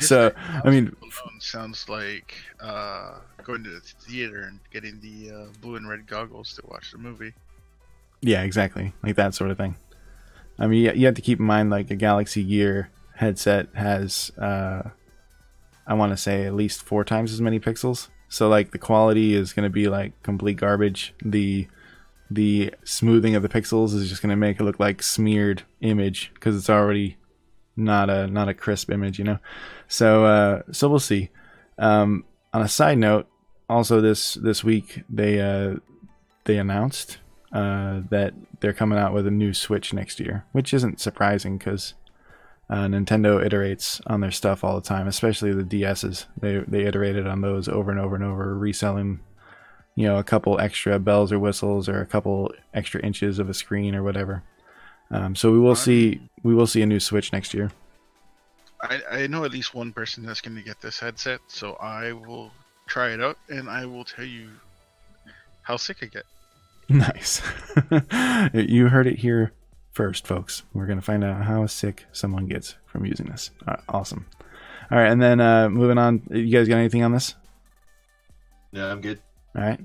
So 0.00 0.32
I 0.64 0.70
mean, 0.70 0.94
sounds 1.38 1.88
like 1.88 2.34
uh, 2.60 3.18
going 3.44 3.64
to 3.64 3.70
the 3.70 3.80
theater 3.80 4.42
and 4.42 4.60
getting 4.72 5.00
the 5.00 5.34
uh, 5.34 5.46
blue 5.60 5.76
and 5.76 5.88
red 5.88 6.06
goggles 6.06 6.54
to 6.54 6.62
watch 6.68 6.92
the 6.92 6.98
movie. 6.98 7.32
Yeah, 8.20 8.42
exactly. 8.42 8.92
Like 9.02 9.16
that 9.16 9.34
sort 9.34 9.50
of 9.50 9.56
thing. 9.56 9.76
I 10.58 10.66
mean, 10.66 10.94
you- 10.94 11.06
have 11.06 11.14
to 11.14 11.22
keep 11.22 11.38
in 11.38 11.46
mind, 11.46 11.70
like 11.70 11.90
a 11.90 11.96
Galaxy 11.96 12.44
Gear 12.44 12.90
headset 13.16 13.68
has, 13.74 14.30
uh, 14.38 14.82
I 15.86 15.94
want 15.94 16.12
to 16.12 16.16
say, 16.16 16.44
at 16.44 16.54
least 16.54 16.82
four 16.82 17.04
times 17.04 17.32
as 17.32 17.40
many 17.40 17.58
pixels. 17.58 18.08
So, 18.28 18.48
like, 18.48 18.70
the 18.70 18.78
quality 18.78 19.34
is 19.34 19.52
going 19.52 19.64
to 19.64 19.70
be 19.70 19.88
like 19.88 20.22
complete 20.22 20.56
garbage. 20.56 21.14
The 21.24 21.66
the 22.32 22.72
smoothing 22.84 23.34
of 23.34 23.42
the 23.42 23.48
pixels 23.48 23.92
is 23.92 24.08
just 24.08 24.22
going 24.22 24.30
to 24.30 24.36
make 24.36 24.60
it 24.60 24.62
look 24.62 24.78
like 24.78 25.02
smeared 25.02 25.64
image 25.80 26.30
because 26.34 26.56
it's 26.56 26.70
already 26.70 27.16
not 27.74 28.08
a 28.08 28.26
not 28.28 28.48
a 28.48 28.54
crisp 28.54 28.90
image, 28.90 29.18
you 29.18 29.24
know. 29.24 29.38
So, 29.88 30.24
uh, 30.26 30.62
so 30.70 30.88
we'll 30.88 31.00
see. 31.00 31.30
Um, 31.78 32.24
on 32.52 32.62
a 32.62 32.68
side 32.68 32.98
note, 32.98 33.26
also 33.70 34.00
this 34.00 34.34
this 34.34 34.64
week 34.64 35.02
they 35.08 35.40
uh, 35.40 35.76
they 36.44 36.58
announced 36.58 37.18
uh, 37.52 38.00
that 38.10 38.34
they're 38.60 38.72
coming 38.72 38.98
out 38.98 39.14
with 39.14 39.26
a 39.26 39.30
new 39.30 39.54
Switch 39.54 39.94
next 39.94 40.20
year, 40.20 40.44
which 40.52 40.74
isn't 40.74 41.00
surprising 41.00 41.56
because 41.56 41.94
uh, 42.68 42.86
Nintendo 42.86 43.44
iterates 43.44 44.00
on 44.06 44.20
their 44.20 44.30
stuff 44.30 44.62
all 44.64 44.74
the 44.74 44.86
time, 44.86 45.06
especially 45.06 45.52
the 45.52 45.62
DSs. 45.62 46.26
They 46.40 46.58
they 46.66 46.84
iterated 46.84 47.26
on 47.26 47.40
those 47.40 47.68
over 47.68 47.90
and 47.90 48.00
over 48.00 48.14
and 48.14 48.24
over, 48.24 48.56
reselling 48.56 49.20
you 49.94 50.06
know 50.06 50.18
a 50.18 50.24
couple 50.24 50.60
extra 50.60 50.98
bells 50.98 51.32
or 51.32 51.38
whistles 51.38 51.88
or 51.88 52.00
a 52.00 52.06
couple 52.06 52.52
extra 52.74 53.00
inches 53.02 53.38
of 53.38 53.48
a 53.48 53.54
screen 53.54 53.94
or 53.94 54.02
whatever. 54.02 54.42
Um, 55.12 55.34
so 55.34 55.50
we 55.50 55.58
will 55.58 55.76
see 55.76 56.20
we 56.42 56.54
will 56.54 56.66
see 56.66 56.82
a 56.82 56.86
new 56.86 57.00
Switch 57.00 57.32
next 57.32 57.54
year. 57.54 57.70
I, 58.82 59.00
I 59.10 59.26
know 59.26 59.44
at 59.44 59.50
least 59.52 59.74
one 59.74 59.92
person 59.92 60.24
that's 60.24 60.40
going 60.40 60.56
to 60.56 60.62
get 60.62 60.80
this 60.80 60.98
headset, 60.98 61.40
so 61.48 61.74
I 61.74 62.12
will 62.12 62.50
try 62.90 63.10
it 63.10 63.20
out 63.22 63.38
and 63.48 63.70
I 63.70 63.86
will 63.86 64.04
tell 64.04 64.24
you 64.24 64.48
how 65.62 65.76
sick 65.76 65.98
I 66.02 66.06
get. 66.06 66.24
Nice. 66.92 67.40
you 68.52 68.88
heard 68.88 69.06
it 69.06 69.20
here 69.20 69.52
first, 69.92 70.26
folks. 70.26 70.64
We're 70.74 70.86
going 70.86 70.98
to 70.98 71.04
find 71.04 71.22
out 71.22 71.44
how 71.44 71.64
sick 71.66 72.06
someone 72.10 72.46
gets 72.46 72.74
from 72.86 73.06
using 73.06 73.26
this. 73.26 73.52
All 73.60 73.74
right, 73.74 73.84
awesome. 73.88 74.26
All 74.90 74.98
right, 74.98 75.08
and 75.08 75.22
then 75.22 75.40
uh, 75.40 75.70
moving 75.70 75.98
on. 75.98 76.20
You 76.30 76.50
guys 76.50 76.66
got 76.66 76.78
anything 76.78 77.04
on 77.04 77.12
this? 77.12 77.36
No, 78.72 78.90
I'm 78.90 79.00
good. 79.00 79.20
All 79.54 79.62
right. 79.62 79.78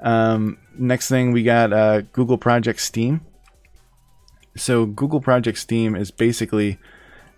Um, 0.00 0.58
next 0.76 1.08
thing 1.08 1.32
we 1.32 1.42
got 1.42 1.72
uh, 1.72 2.02
Google 2.02 2.36
Project 2.36 2.80
Stream. 2.80 3.22
So 4.58 4.84
Google 4.84 5.22
Project 5.22 5.56
Stream 5.56 5.96
is 5.96 6.10
basically 6.10 6.78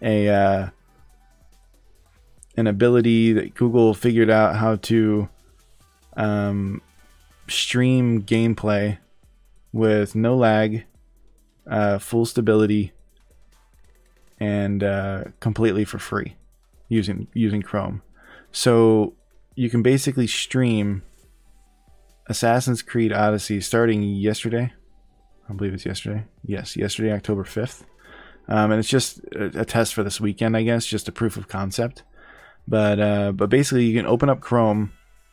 a 0.02 0.28
uh, 0.28 0.68
an 2.58 2.66
ability 2.66 3.32
that 3.32 3.54
Google 3.54 3.94
figured 3.94 4.28
out 4.28 4.56
how 4.56 4.74
to 4.76 5.28
um, 6.16 6.82
stream 7.46 8.22
gameplay 8.22 8.98
with 9.72 10.16
no 10.16 10.34
lag, 10.34 10.84
uh, 11.70 12.00
full 12.00 12.26
stability, 12.26 12.92
and 14.40 14.82
uh, 14.82 15.24
completely 15.38 15.84
for 15.84 16.00
free 16.00 16.34
using 16.88 17.28
using 17.32 17.62
Chrome. 17.62 18.02
So 18.50 19.14
you 19.54 19.70
can 19.70 19.82
basically 19.82 20.26
stream 20.26 21.02
Assassin's 22.26 22.82
Creed 22.82 23.12
Odyssey 23.12 23.60
starting 23.60 24.02
yesterday. 24.02 24.72
I 25.48 25.52
believe 25.52 25.74
it's 25.74 25.86
yesterday. 25.86 26.24
Yes, 26.44 26.76
yesterday, 26.76 27.12
October 27.12 27.44
5th. 27.44 27.84
um, 28.48 28.72
and 28.72 28.80
it's 28.80 28.88
just 28.88 29.20
a, 29.32 29.60
a 29.60 29.64
test 29.64 29.94
for 29.94 30.02
this 30.02 30.20
weekend, 30.20 30.56
I 30.56 30.64
guess, 30.64 30.86
just 30.86 31.08
a 31.08 31.12
proof 31.12 31.36
of 31.36 31.46
concept. 31.46 32.02
But 32.68 33.00
uh, 33.00 33.32
but 33.32 33.48
basically, 33.48 33.84
you 33.86 33.98
can 33.98 34.06
open 34.06 34.28
up 34.28 34.40
Chrome, 34.40 34.92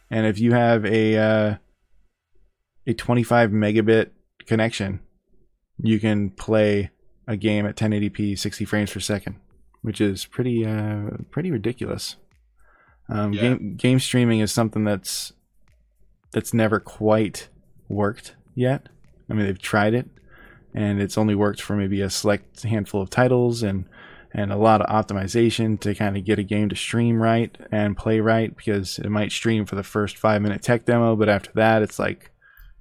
and 0.09 0.25
if 0.25 0.39
you 0.39 0.53
have 0.53 0.85
a 0.85 1.17
uh, 1.17 1.55
a 2.87 2.93
25 2.93 3.49
megabit 3.51 4.11
connection, 4.47 5.01
you 5.77 5.99
can 5.99 6.29
play 6.29 6.91
a 7.27 7.35
game 7.35 7.65
at 7.65 7.75
1080p, 7.75 8.39
60 8.39 8.63
frames 8.63 8.93
per 8.93 9.01
second, 9.01 9.35
which 9.81 9.99
is 9.99 10.25
pretty 10.25 10.65
uh, 10.65 11.09
pretty 11.29 11.51
ridiculous. 11.51 12.15
Um, 13.09 13.33
Yeah. 13.33 13.41
Game 13.41 13.75
game 13.75 13.99
streaming 13.99 14.39
is 14.39 14.53
something 14.53 14.85
that's 14.85 15.33
that's 16.31 16.53
never 16.53 16.79
quite 16.79 17.49
worked 17.89 18.35
yet. 18.55 18.87
I 19.29 19.33
mean, 19.33 19.45
they've 19.45 19.59
tried 19.59 19.93
it, 19.93 20.07
and 20.73 21.01
it's 21.01 21.17
only 21.17 21.35
worked 21.35 21.61
for 21.61 21.75
maybe 21.75 21.99
a 21.99 22.09
select 22.09 22.63
handful 22.63 23.01
of 23.01 23.09
titles 23.09 23.61
and 23.61 23.89
and 24.35 24.51
a 24.51 24.57
lot 24.57 24.81
of 24.81 24.89
optimization 24.89 25.79
to 25.79 25.95
kind 25.95 26.17
of 26.17 26.25
get 26.25 26.37
a 26.37 26.43
game 26.43 26.67
to 26.67 26.75
stream 26.75 27.21
right 27.21 27.57
and 27.71 27.95
play 27.95 28.19
right 28.19 28.55
because 28.55 28.99
it 28.99 29.09
might 29.09 29.31
stream 29.31 29.65
for 29.65 29.75
the 29.75 29.83
first 29.83 30.17
five 30.17 30.41
minute 30.41 30.61
tech 30.61 30.83
demo, 30.83 31.15
but 31.15 31.29
after 31.29 31.51
that, 31.55 31.81
it's 31.81 31.97
like 31.97 32.31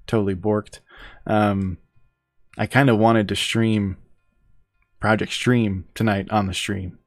totally 0.08 0.34
borked. 0.34 0.80
Um, 1.28 1.78
I 2.58 2.66
kind 2.66 2.90
of 2.90 2.98
wanted 2.98 3.28
to 3.28 3.36
stream 3.36 3.98
Project 4.98 5.32
Stream 5.32 5.84
tonight 5.94 6.28
on 6.30 6.48
the 6.48 6.54
stream 6.54 6.98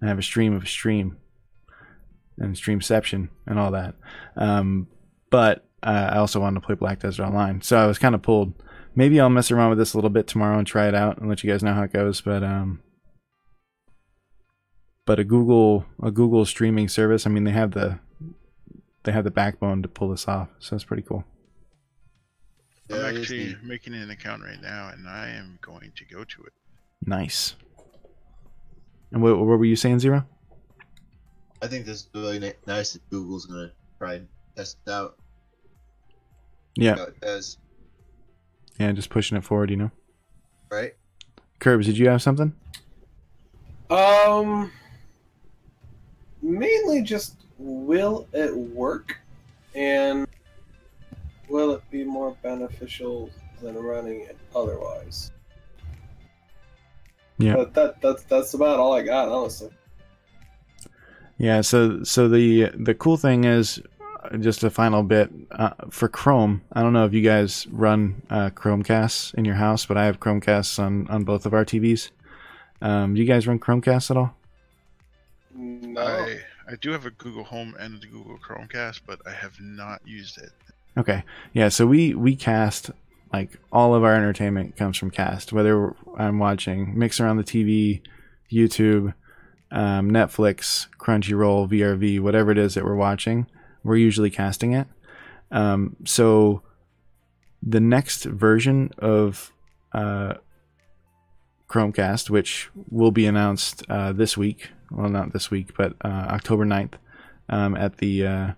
and 0.00 0.08
have 0.08 0.18
a 0.18 0.22
stream 0.22 0.52
of 0.52 0.64
a 0.64 0.66
stream 0.66 1.18
and 2.38 2.56
Streamception 2.56 3.28
and 3.46 3.58
all 3.58 3.70
that. 3.70 3.94
Um, 4.36 4.88
but 5.30 5.64
uh, 5.84 6.10
I 6.12 6.18
also 6.18 6.40
wanted 6.40 6.60
to 6.60 6.66
play 6.66 6.74
Black 6.74 6.98
Desert 6.98 7.24
Online, 7.24 7.62
so 7.62 7.76
I 7.78 7.86
was 7.86 7.98
kind 7.98 8.16
of 8.16 8.22
pulled. 8.22 8.54
Maybe 8.96 9.20
I'll 9.20 9.30
mess 9.30 9.52
around 9.52 9.70
with 9.70 9.78
this 9.78 9.94
a 9.94 9.96
little 9.96 10.10
bit 10.10 10.26
tomorrow 10.26 10.58
and 10.58 10.66
try 10.66 10.88
it 10.88 10.94
out 10.94 11.18
and 11.18 11.28
let 11.28 11.44
you 11.44 11.50
guys 11.50 11.62
know 11.62 11.74
how 11.74 11.84
it 11.84 11.92
goes. 11.92 12.20
But 12.20 12.42
um, 12.42 12.80
but 15.06 15.18
a 15.18 15.24
Google 15.24 15.86
a 16.02 16.10
Google 16.10 16.44
streaming 16.44 16.88
service. 16.88 17.26
I 17.26 17.30
mean, 17.30 17.44
they 17.44 17.52
have 17.52 17.70
the 17.70 17.98
they 19.04 19.12
have 19.12 19.24
the 19.24 19.30
backbone 19.30 19.82
to 19.82 19.88
pull 19.88 20.10
this 20.10 20.28
off, 20.28 20.48
so 20.58 20.74
it's 20.74 20.84
pretty 20.84 21.02
cool. 21.02 21.24
I'm 22.90 22.96
Yeah, 22.96 23.08
it 23.08 23.14
is 23.14 23.20
actually 23.22 23.56
making 23.64 23.94
an 23.94 24.10
account 24.10 24.42
right 24.42 24.60
now, 24.60 24.90
and 24.90 25.08
I 25.08 25.28
am 25.30 25.58
going 25.62 25.92
to 25.96 26.04
go 26.04 26.24
to 26.24 26.42
it. 26.42 26.52
Nice. 27.04 27.54
And 29.12 29.22
what, 29.22 29.38
what 29.38 29.58
were 29.58 29.64
you 29.64 29.76
saying, 29.76 30.00
Zero? 30.00 30.26
I 31.62 31.68
think 31.68 31.86
this 31.86 32.00
is 32.00 32.08
really 32.14 32.54
nice 32.66 32.92
that 32.92 33.08
Google's 33.08 33.46
gonna 33.46 33.72
try 33.98 34.14
and 34.14 34.28
test 34.56 34.76
it 34.86 34.90
out. 34.90 35.16
Yeah, 36.74 37.00
it 37.04 37.20
does, 37.20 37.56
yeah, 38.78 38.92
just 38.92 39.08
pushing 39.08 39.38
it 39.38 39.44
forward, 39.44 39.70
you 39.70 39.76
know. 39.76 39.90
right? 40.70 40.94
Curbs, 41.60 41.86
did 41.86 41.96
you 41.96 42.08
have 42.08 42.20
something? 42.20 42.54
Um, 43.88 44.70
mainly 46.46 47.02
just 47.02 47.34
will 47.58 48.26
it 48.32 48.56
work, 48.56 49.18
and 49.74 50.26
will 51.48 51.72
it 51.72 51.82
be 51.90 52.04
more 52.04 52.36
beneficial 52.42 53.30
than 53.60 53.76
running 53.76 54.20
it 54.20 54.38
otherwise? 54.54 55.32
Yeah. 57.38 57.56
But 57.56 57.74
that 57.74 58.00
that's 58.00 58.22
that's 58.24 58.54
about 58.54 58.78
all 58.78 58.94
I 58.94 59.02
got, 59.02 59.28
honestly. 59.28 59.70
Yeah, 61.38 61.60
so 61.60 62.02
so 62.02 62.28
the 62.28 62.70
the 62.74 62.94
cool 62.94 63.16
thing 63.16 63.44
is 63.44 63.82
uh, 64.00 64.36
just 64.38 64.64
a 64.64 64.70
final 64.70 65.02
bit 65.02 65.30
uh, 65.50 65.70
for 65.90 66.08
Chrome. 66.08 66.62
I 66.72 66.82
don't 66.82 66.94
know 66.94 67.04
if 67.04 67.12
you 67.12 67.22
guys 67.22 67.66
run 67.70 68.22
uh, 68.30 68.50
Chromecasts 68.50 69.34
in 69.34 69.44
your 69.44 69.56
house, 69.56 69.84
but 69.84 69.98
I 69.98 70.06
have 70.06 70.20
Chromecasts 70.20 70.78
on 70.78 71.08
on 71.08 71.24
both 71.24 71.44
of 71.44 71.52
our 71.52 71.64
TVs. 71.64 72.10
Um, 72.80 73.14
do 73.14 73.20
you 73.20 73.26
guys 73.26 73.46
run 73.46 73.58
Chromecasts 73.58 74.10
at 74.10 74.16
all? 74.16 74.36
No. 75.56 76.02
I 76.02 76.40
I 76.68 76.76
do 76.80 76.90
have 76.90 77.06
a 77.06 77.10
Google 77.10 77.44
Home 77.44 77.74
and 77.78 78.02
a 78.02 78.06
Google 78.06 78.38
Chromecast, 78.38 79.00
but 79.06 79.20
I 79.26 79.32
have 79.32 79.58
not 79.60 80.02
used 80.04 80.38
it. 80.38 80.50
Okay, 80.98 81.24
yeah. 81.52 81.68
So 81.68 81.86
we 81.86 82.14
we 82.14 82.36
cast 82.36 82.90
like 83.32 83.58
all 83.72 83.94
of 83.94 84.04
our 84.04 84.14
entertainment 84.14 84.76
comes 84.76 84.96
from 84.96 85.10
Cast. 85.10 85.52
Whether 85.52 85.94
I'm 86.16 86.38
watching 86.38 86.98
Mixer 86.98 87.26
on 87.26 87.36
the 87.36 87.44
TV, 87.44 88.00
YouTube, 88.50 89.14
um, 89.70 90.10
Netflix, 90.10 90.86
Crunchyroll, 90.98 91.68
VRV, 91.68 92.20
whatever 92.20 92.50
it 92.50 92.58
is 92.58 92.74
that 92.74 92.84
we're 92.84 92.94
watching, 92.94 93.46
we're 93.84 93.96
usually 93.96 94.30
casting 94.30 94.72
it. 94.72 94.86
Um, 95.50 95.96
so 96.04 96.62
the 97.62 97.80
next 97.80 98.24
version 98.24 98.90
of 98.98 99.52
uh, 99.92 100.34
Chromecast, 101.76 102.30
which 102.30 102.70
will 102.90 103.10
be 103.10 103.26
announced 103.26 103.84
uh, 103.90 104.12
this 104.12 104.34
week, 104.34 104.70
well, 104.90 105.10
not 105.10 105.34
this 105.34 105.50
week, 105.50 105.76
but 105.76 105.92
uh, 106.02 106.26
October 106.30 106.64
9th, 106.64 106.94
um, 107.50 107.76
at 107.76 107.98
the 107.98 108.26
uh, 108.26 108.52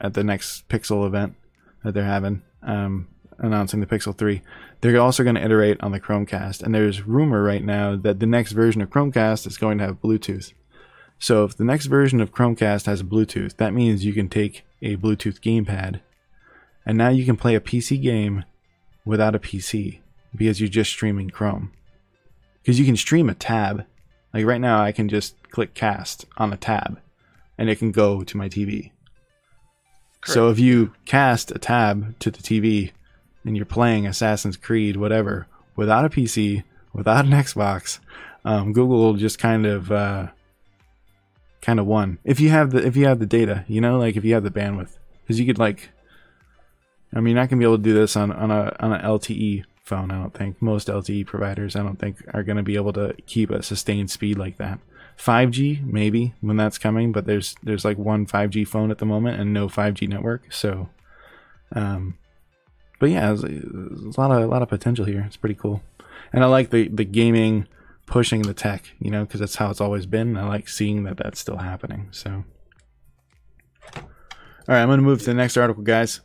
at 0.00 0.14
the 0.14 0.24
next 0.24 0.68
Pixel 0.68 1.06
event 1.06 1.36
that 1.84 1.94
they're 1.94 2.04
having, 2.04 2.42
um, 2.64 3.06
announcing 3.38 3.78
the 3.78 3.86
Pixel 3.86 4.16
3. 4.16 4.42
They're 4.80 5.00
also 5.00 5.22
going 5.22 5.36
to 5.36 5.44
iterate 5.44 5.80
on 5.80 5.92
the 5.92 6.00
Chromecast, 6.00 6.64
and 6.64 6.74
there's 6.74 7.06
rumor 7.06 7.44
right 7.44 7.62
now 7.62 7.94
that 7.94 8.18
the 8.18 8.26
next 8.26 8.52
version 8.52 8.82
of 8.82 8.90
Chromecast 8.90 9.46
is 9.46 9.56
going 9.56 9.78
to 9.78 9.84
have 9.84 10.02
Bluetooth. 10.02 10.52
So 11.20 11.44
if 11.44 11.56
the 11.56 11.64
next 11.64 11.86
version 11.86 12.20
of 12.20 12.32
Chromecast 12.32 12.86
has 12.86 13.04
Bluetooth, 13.04 13.56
that 13.58 13.72
means 13.72 14.04
you 14.04 14.12
can 14.12 14.28
take 14.28 14.64
a 14.82 14.96
Bluetooth 14.96 15.40
gamepad, 15.40 16.00
and 16.84 16.98
now 16.98 17.10
you 17.10 17.24
can 17.24 17.36
play 17.36 17.54
a 17.54 17.60
PC 17.60 18.02
game 18.02 18.44
without 19.04 19.36
a 19.36 19.38
PC 19.38 20.00
because 20.34 20.60
you're 20.60 20.68
just 20.68 20.90
streaming 20.90 21.30
Chrome. 21.30 21.70
Because 22.62 22.78
you 22.78 22.84
can 22.86 22.96
stream 22.96 23.28
a 23.28 23.34
tab. 23.34 23.84
Like 24.32 24.46
right 24.46 24.60
now, 24.60 24.82
I 24.82 24.92
can 24.92 25.08
just 25.08 25.34
click 25.50 25.74
cast 25.74 26.26
on 26.36 26.52
a 26.52 26.56
tab, 26.56 27.00
and 27.58 27.68
it 27.68 27.78
can 27.78 27.92
go 27.92 28.22
to 28.22 28.36
my 28.36 28.48
TV. 28.48 28.92
Correct. 30.20 30.34
So 30.34 30.48
if 30.48 30.58
you 30.58 30.92
cast 31.04 31.50
a 31.50 31.58
tab 31.58 32.18
to 32.20 32.30
the 32.30 32.38
TV 32.38 32.92
and 33.44 33.56
you're 33.56 33.66
playing 33.66 34.06
Assassin's 34.06 34.56
Creed, 34.56 34.96
whatever, 34.96 35.48
without 35.74 36.04
a 36.04 36.08
PC, 36.08 36.62
without 36.92 37.24
an 37.24 37.32
Xbox, 37.32 37.98
um, 38.44 38.72
Google 38.72 38.98
will 38.98 39.14
just 39.14 39.38
kind 39.38 39.66
of 39.66 39.90
uh, 39.90 40.28
kind 41.60 41.80
of 41.80 41.86
won. 41.86 42.18
If 42.24 42.40
you 42.40 42.50
have 42.50 42.70
the 42.70 42.86
if 42.86 42.96
you 42.96 43.06
have 43.06 43.18
the 43.18 43.26
data, 43.26 43.64
you 43.68 43.80
know, 43.80 43.98
like 43.98 44.16
if 44.16 44.24
you 44.24 44.34
have 44.34 44.44
the 44.44 44.50
bandwidth, 44.50 44.96
because 45.22 45.40
you 45.40 45.46
could 45.46 45.58
like, 45.58 45.90
I 47.12 47.20
mean, 47.20 47.38
I 47.38 47.46
can 47.46 47.58
be 47.58 47.64
able 47.64 47.78
to 47.78 47.82
do 47.82 47.94
this 47.94 48.16
on 48.16 48.30
on 48.32 48.50
a 48.50 48.76
on 48.80 48.92
a 48.92 48.98
LTE 48.98 49.64
phone. 49.92 50.10
I 50.10 50.18
don't 50.18 50.32
think 50.32 50.62
most 50.62 50.88
LTE 50.88 51.26
providers, 51.26 51.76
I 51.76 51.82
don't 51.82 51.98
think, 51.98 52.16
are 52.32 52.42
going 52.42 52.56
to 52.56 52.62
be 52.62 52.76
able 52.76 52.94
to 52.94 53.14
keep 53.26 53.50
a 53.50 53.62
sustained 53.62 54.10
speed 54.10 54.38
like 54.38 54.56
that. 54.56 54.78
5G 55.18 55.84
maybe 55.84 56.34
when 56.40 56.56
that's 56.56 56.78
coming, 56.78 57.12
but 57.12 57.26
there's 57.26 57.54
there's 57.62 57.84
like 57.84 57.98
one 57.98 58.26
5G 58.26 58.66
phone 58.66 58.90
at 58.90 58.98
the 58.98 59.04
moment 59.04 59.38
and 59.38 59.52
no 59.52 59.68
5G 59.68 60.08
network. 60.08 60.50
So, 60.52 60.88
um, 61.72 62.16
but 62.98 63.10
yeah, 63.10 63.26
there's, 63.26 63.44
a 63.44 64.20
lot 64.20 64.30
of 64.30 64.42
a 64.42 64.46
lot 64.46 64.62
of 64.62 64.68
potential 64.68 65.04
here. 65.04 65.22
It's 65.26 65.36
pretty 65.36 65.54
cool, 65.54 65.82
and 66.32 66.42
I 66.42 66.46
like 66.46 66.70
the 66.70 66.88
the 66.88 67.04
gaming 67.04 67.68
pushing 68.06 68.42
the 68.42 68.54
tech, 68.54 68.92
you 68.98 69.10
know, 69.10 69.24
because 69.24 69.40
that's 69.40 69.56
how 69.56 69.70
it's 69.70 69.80
always 69.80 70.06
been. 70.06 70.36
I 70.38 70.48
like 70.48 70.68
seeing 70.68 71.04
that 71.04 71.18
that's 71.18 71.38
still 71.38 71.58
happening. 71.58 72.08
So, 72.10 72.44
all 73.94 74.02
right, 74.66 74.82
I'm 74.82 74.88
gonna 74.88 75.02
move 75.02 75.20
to 75.20 75.26
the 75.26 75.34
next 75.34 75.58
article, 75.58 75.82
guys, 75.82 76.20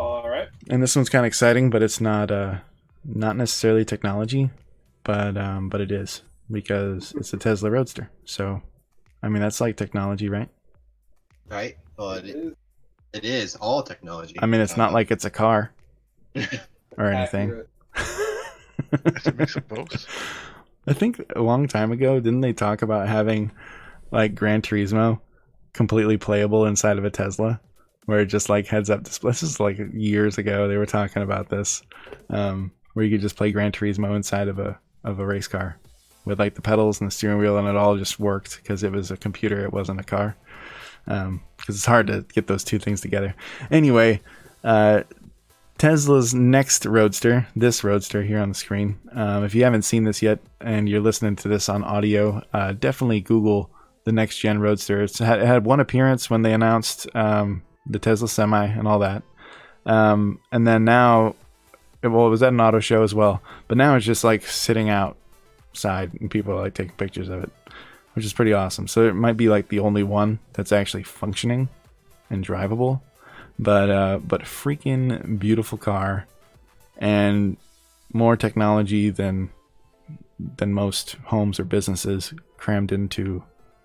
All 0.00 0.28
right. 0.28 0.48
and 0.68 0.82
this 0.82 0.96
one's 0.96 1.08
kind 1.08 1.24
of 1.24 1.28
exciting, 1.28 1.70
but 1.70 1.82
it's 1.82 2.00
not 2.00 2.30
uh 2.30 2.58
not 3.04 3.36
necessarily 3.36 3.84
technology, 3.84 4.50
but 5.04 5.36
um 5.36 5.68
but 5.68 5.80
it 5.80 5.92
is 5.92 6.22
because 6.50 7.12
it's 7.16 7.32
a 7.32 7.36
Tesla 7.36 7.70
Roadster. 7.70 8.10
So, 8.24 8.62
I 9.22 9.28
mean 9.28 9.42
that's 9.42 9.60
like 9.60 9.76
technology, 9.76 10.28
right? 10.28 10.48
Right? 11.48 11.76
Well, 11.96 12.12
it, 12.12 12.56
it 13.12 13.24
is 13.24 13.56
all 13.56 13.82
technology. 13.82 14.36
I 14.40 14.46
mean, 14.46 14.60
it's 14.60 14.76
not 14.76 14.92
like 14.92 15.10
it's 15.10 15.24
a 15.24 15.30
car 15.30 15.72
or 16.96 17.06
anything. 17.06 17.64
It's 18.92 19.26
a 19.26 19.32
mix 19.32 19.56
of 19.56 19.68
both. 19.68 20.06
I 20.86 20.92
think 20.92 21.20
a 21.34 21.42
long 21.42 21.66
time 21.66 21.92
ago, 21.92 22.20
didn't 22.20 22.40
they 22.40 22.52
talk 22.52 22.82
about 22.82 23.08
having 23.08 23.50
like 24.12 24.34
Gran 24.34 24.62
Turismo 24.62 25.20
completely 25.72 26.16
playable 26.16 26.66
inside 26.66 26.98
of 26.98 27.04
a 27.04 27.10
Tesla, 27.10 27.60
where 28.10 28.24
just 28.24 28.48
like 28.48 28.66
heads 28.66 28.90
up 28.90 29.02
display? 29.02 29.30
This 29.30 29.42
is 29.42 29.60
like 29.60 29.78
years 29.92 30.36
ago. 30.36 30.68
They 30.68 30.76
were 30.76 30.86
talking 30.86 31.22
about 31.22 31.48
this, 31.48 31.82
um, 32.28 32.72
where 32.94 33.04
you 33.04 33.10
could 33.10 33.22
just 33.22 33.36
play 33.36 33.52
Gran 33.52 33.72
Turismo 33.72 34.16
inside 34.16 34.48
of 34.48 34.58
a 34.58 34.78
of 35.04 35.18
a 35.18 35.26
race 35.26 35.48
car 35.48 35.78
with 36.24 36.38
like 36.38 36.54
the 36.54 36.62
pedals 36.62 37.00
and 37.00 37.06
the 37.06 37.14
steering 37.14 37.38
wheel, 37.38 37.56
and 37.56 37.68
it 37.68 37.76
all 37.76 37.96
just 37.96 38.20
worked 38.20 38.56
because 38.56 38.82
it 38.82 38.92
was 38.92 39.10
a 39.10 39.16
computer. 39.16 39.64
It 39.64 39.72
wasn't 39.72 40.00
a 40.00 40.04
car. 40.04 40.36
Because 41.06 41.76
it's 41.76 41.86
hard 41.86 42.06
to 42.08 42.24
get 42.34 42.46
those 42.46 42.62
two 42.62 42.78
things 42.78 43.00
together. 43.00 43.34
Anyway, 43.70 44.20
uh, 44.62 45.02
Tesla's 45.78 46.34
next 46.34 46.84
Roadster, 46.84 47.48
this 47.56 47.82
Roadster 47.82 48.22
here 48.22 48.38
on 48.38 48.50
the 48.50 48.54
screen. 48.54 48.98
Um, 49.12 49.44
if 49.44 49.54
you 49.54 49.64
haven't 49.64 49.82
seen 49.82 50.04
this 50.04 50.20
yet 50.20 50.40
and 50.60 50.88
you're 50.88 51.00
listening 51.00 51.36
to 51.36 51.48
this 51.48 51.68
on 51.68 51.82
audio, 51.82 52.42
uh, 52.52 52.72
definitely 52.72 53.22
Google 53.22 53.70
the 54.04 54.12
next 54.12 54.38
gen 54.38 54.58
Roadster. 54.58 55.02
It's 55.02 55.18
had, 55.18 55.40
it 55.40 55.46
had 55.46 55.64
one 55.64 55.80
appearance 55.80 56.28
when 56.28 56.42
they 56.42 56.52
announced 56.52 57.08
um, 57.16 57.62
the 57.86 57.98
Tesla 57.98 58.28
Semi 58.28 58.66
and 58.66 58.86
all 58.86 58.98
that. 59.00 59.22
Um, 59.86 60.40
and 60.52 60.66
then 60.66 60.84
now, 60.84 61.34
well, 62.02 62.26
it 62.26 62.30
was 62.30 62.42
at 62.42 62.52
an 62.52 62.60
auto 62.60 62.80
show 62.80 63.02
as 63.02 63.14
well, 63.14 63.42
but 63.68 63.76
now 63.76 63.96
it's 63.96 64.06
just 64.06 64.24
like 64.24 64.46
sitting 64.46 64.88
out 64.88 65.16
side, 65.72 66.12
and 66.20 66.30
people 66.30 66.52
are 66.52 66.62
like 66.62 66.74
taking 66.74 66.94
pictures 66.96 67.28
of 67.28 67.42
it, 67.42 67.50
which 68.14 68.24
is 68.24 68.32
pretty 68.32 68.52
awesome. 68.52 68.88
So 68.88 69.08
it 69.08 69.14
might 69.14 69.36
be 69.36 69.48
like 69.48 69.68
the 69.68 69.80
only 69.80 70.02
one 70.02 70.38
that's 70.52 70.72
actually 70.72 71.04
functioning 71.04 71.68
and 72.28 72.44
drivable, 72.44 73.00
but 73.58 73.90
uh, 73.90 74.18
but 74.18 74.42
freaking 74.42 75.38
beautiful 75.38 75.78
car, 75.78 76.26
and 76.98 77.56
more 78.12 78.36
technology 78.36 79.10
than 79.10 79.50
than 80.56 80.72
most 80.72 81.16
homes 81.26 81.60
or 81.60 81.64
businesses 81.64 82.32
crammed 82.56 82.92
into 82.92 83.42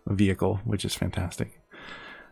a 0.08 0.14
vehicle, 0.14 0.60
which 0.64 0.86
is 0.86 0.96
fantastic. 0.96 1.60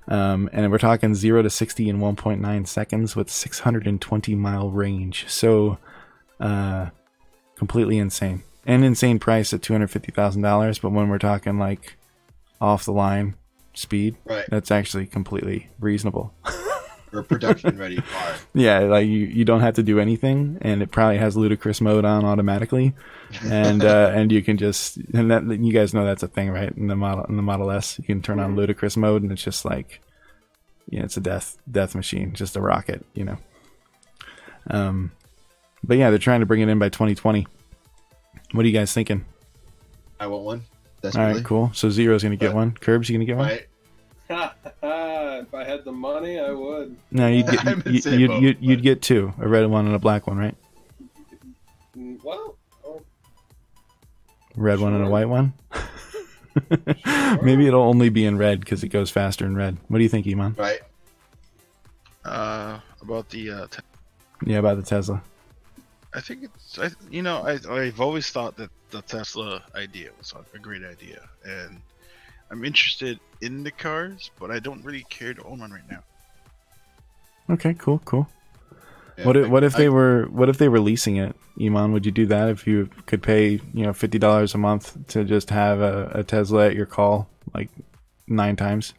Um, 0.08 0.50
and 0.52 0.70
we're 0.72 0.78
talking 0.78 1.16
0 1.16 1.44
to 1.44 1.50
60 1.50 1.90
in 1.90 2.00
1.9 2.00 2.68
seconds 2.68 3.16
with 3.16 3.30
620 3.30 4.36
mile 4.36 4.70
range. 4.70 5.26
So, 5.30 5.78
uh, 6.40 6.90
completely 7.56 7.98
insane. 7.98 8.44
And 8.66 8.84
insane 8.84 9.20
price 9.20 9.54
at 9.54 9.62
$250,000. 9.62 10.82
But 10.82 10.92
when 10.92 11.10
we're 11.10 11.18
talking 11.20 11.58
like 11.60 11.96
off 12.60 12.86
the 12.86 12.94
line 12.94 13.36
speed, 13.74 14.16
Right. 14.26 14.46
that's 14.50 14.72
actually 14.72 15.06
completely 15.06 15.70
reasonable. 15.80 16.34
For 17.14 17.20
a 17.20 17.24
production 17.24 17.78
ready 17.78 17.98
car. 17.98 18.34
yeah, 18.56 18.80
like 18.80 19.06
you, 19.06 19.20
you 19.20 19.46
don't 19.46 19.62
have 19.62 19.76
to 19.76 19.84
do 19.84 20.00
anything, 20.00 20.58
and 20.62 20.82
it 20.82 20.90
probably 20.90 21.20
has 21.20 21.38
ludicrous 21.38 21.80
mode 21.80 22.06
on 22.06 22.26
automatically, 22.26 22.96
and 23.46 23.84
uh, 23.86 24.12
and 24.16 24.32
you 24.32 24.42
can 24.42 24.58
just 24.58 24.98
and 25.14 25.30
that 25.30 25.44
you 25.46 25.72
guys 25.72 25.94
know 25.94 26.06
that's 26.06 26.24
a 26.24 26.28
thing, 26.28 26.50
right? 26.50 26.76
In 26.76 26.88
the 26.88 26.96
model 26.96 27.26
in 27.26 27.36
the 27.36 27.44
Model 27.44 27.70
S, 27.70 28.00
you 28.00 28.04
can 28.04 28.24
turn 28.24 28.40
on 28.40 28.56
ludicrous 28.56 28.98
mode, 28.98 29.22
and 29.22 29.32
it's 29.32 29.44
just 29.44 29.64
like, 29.64 30.02
yeah, 30.90 31.04
it's 31.04 31.16
a 31.16 31.22
death 31.22 31.56
death 31.72 31.94
machine, 31.94 32.34
just 32.34 32.56
a 32.56 32.62
rocket, 32.62 33.06
you 33.14 33.26
know. 33.26 33.38
Um, 34.72 35.12
but 35.84 35.98
yeah, 35.98 36.10
they're 36.10 36.18
trying 36.18 36.40
to 36.40 36.48
bring 36.48 36.62
it 36.62 36.68
in 36.68 36.80
by 36.80 36.90
2020. 36.90 37.46
What 38.54 38.66
are 38.66 38.68
you 38.68 38.74
guys 38.74 38.92
thinking? 38.92 39.24
I 40.20 40.26
want 40.26 40.46
one. 40.46 40.64
That's 41.02 41.16
All 41.16 41.26
right, 41.26 41.44
cool. 41.44 41.70
So 41.76 41.92
Zero's 41.92 42.24
gonna 42.24 42.38
get 42.38 42.48
But- 42.54 42.56
one. 42.56 42.72
Curbs, 42.72 43.08
you 43.08 43.16
gonna 43.16 43.26
get 43.26 43.38
one? 43.38 43.50
Right. 43.50 43.68
if 44.84 45.54
I 45.54 45.64
had 45.64 45.84
the 45.86 45.92
money, 45.92 46.40
I 46.40 46.52
would. 46.52 46.96
No, 47.12 47.28
you'd 47.28 47.48
get 47.48 47.66
I'm 47.66 47.74
in 47.74 47.80
the 47.82 47.92
you, 47.92 48.02
same 48.02 48.20
you'd, 48.20 48.28
boat, 48.28 48.42
you'd, 48.42 48.58
you'd 48.62 48.82
get 48.82 49.02
two, 49.02 49.34
a 49.40 49.48
red 49.48 49.66
one 49.68 49.86
and 49.86 49.96
a 49.96 50.00
black 50.00 50.28
one, 50.28 50.38
right? 50.38 50.56
Mm, 51.98 52.24
Well, 52.24 52.58
oh, 52.86 53.02
Red 54.56 54.80
one 54.80 54.94
and 54.94 55.04
a 55.06 55.10
white 55.10 55.30
one. 55.30 55.54
Maybe 57.42 57.68
it'll 57.68 57.82
only 57.84 58.10
be 58.10 58.26
in 58.26 58.38
red 58.38 58.60
because 58.60 58.84
it 58.84 58.90
goes 58.90 59.10
faster 59.10 59.46
in 59.46 59.56
red. 59.56 59.78
What 59.88 59.98
do 59.98 60.04
you 60.04 60.10
think, 60.10 60.28
Iman? 60.28 60.56
Right. 60.58 60.82
Uh, 62.24 62.80
about 63.02 63.30
the 63.30 63.50
uh, 63.50 63.68
te- 63.68 63.82
Yeah, 64.46 64.60
about 64.60 64.78
the 64.78 64.84
Tesla. 64.84 65.22
I 66.14 66.22
think 66.22 66.44
it's 66.44 66.78
I, 66.78 66.90
you 67.10 67.24
know 67.24 67.42
I 67.42 67.58
I've 67.74 68.00
always 68.00 68.30
thought 68.30 68.56
that 68.58 68.70
the 68.92 69.02
Tesla 69.02 69.64
idea 69.76 70.12
was 70.18 70.34
a 70.54 70.60
great 70.60 70.84
idea, 70.84 71.28
and 71.44 71.82
I'm 72.54 72.64
interested 72.64 73.20
in 73.42 73.64
the 73.64 73.72
cars, 73.72 74.30
but 74.40 74.52
I 74.52 74.60
don't 74.60 74.84
really 74.86 75.06
care 75.10 75.34
to 75.34 75.44
own 75.44 75.60
one 75.60 75.72
right 75.72 75.90
now. 75.90 76.04
Okay, 77.50 77.74
cool, 77.74 78.00
cool. 78.06 78.28
Yeah, 79.18 79.26
what 79.26 79.38
if, 79.38 79.46
I- 79.46 79.50
what 79.50 79.64
if 79.64 79.76
I- 79.76 79.78
they 79.80 79.90
were 79.90 80.26
what 80.30 80.50
if 80.50 80.58
they 80.60 80.70
were 80.70 80.80
leasing 80.80 81.18
it, 81.18 81.36
Iman? 81.60 81.92
Would 81.94 82.06
you 82.06 82.12
do 82.12 82.28
that 82.28 82.50
if 82.50 82.68
you 82.68 82.90
could 83.08 83.22
pay 83.24 83.60
you 83.74 83.84
know 83.86 83.92
fifty 83.94 84.20
dollars 84.20 84.54
a 84.54 84.58
month 84.60 85.08
to 85.10 85.24
just 85.24 85.50
have 85.50 85.80
a, 85.82 86.12
a 86.14 86.24
Tesla 86.24 86.68
at 86.68 86.76
your 86.76 86.86
call 86.86 87.28
like 87.56 87.70
nine 88.28 88.56
times? 88.56 88.94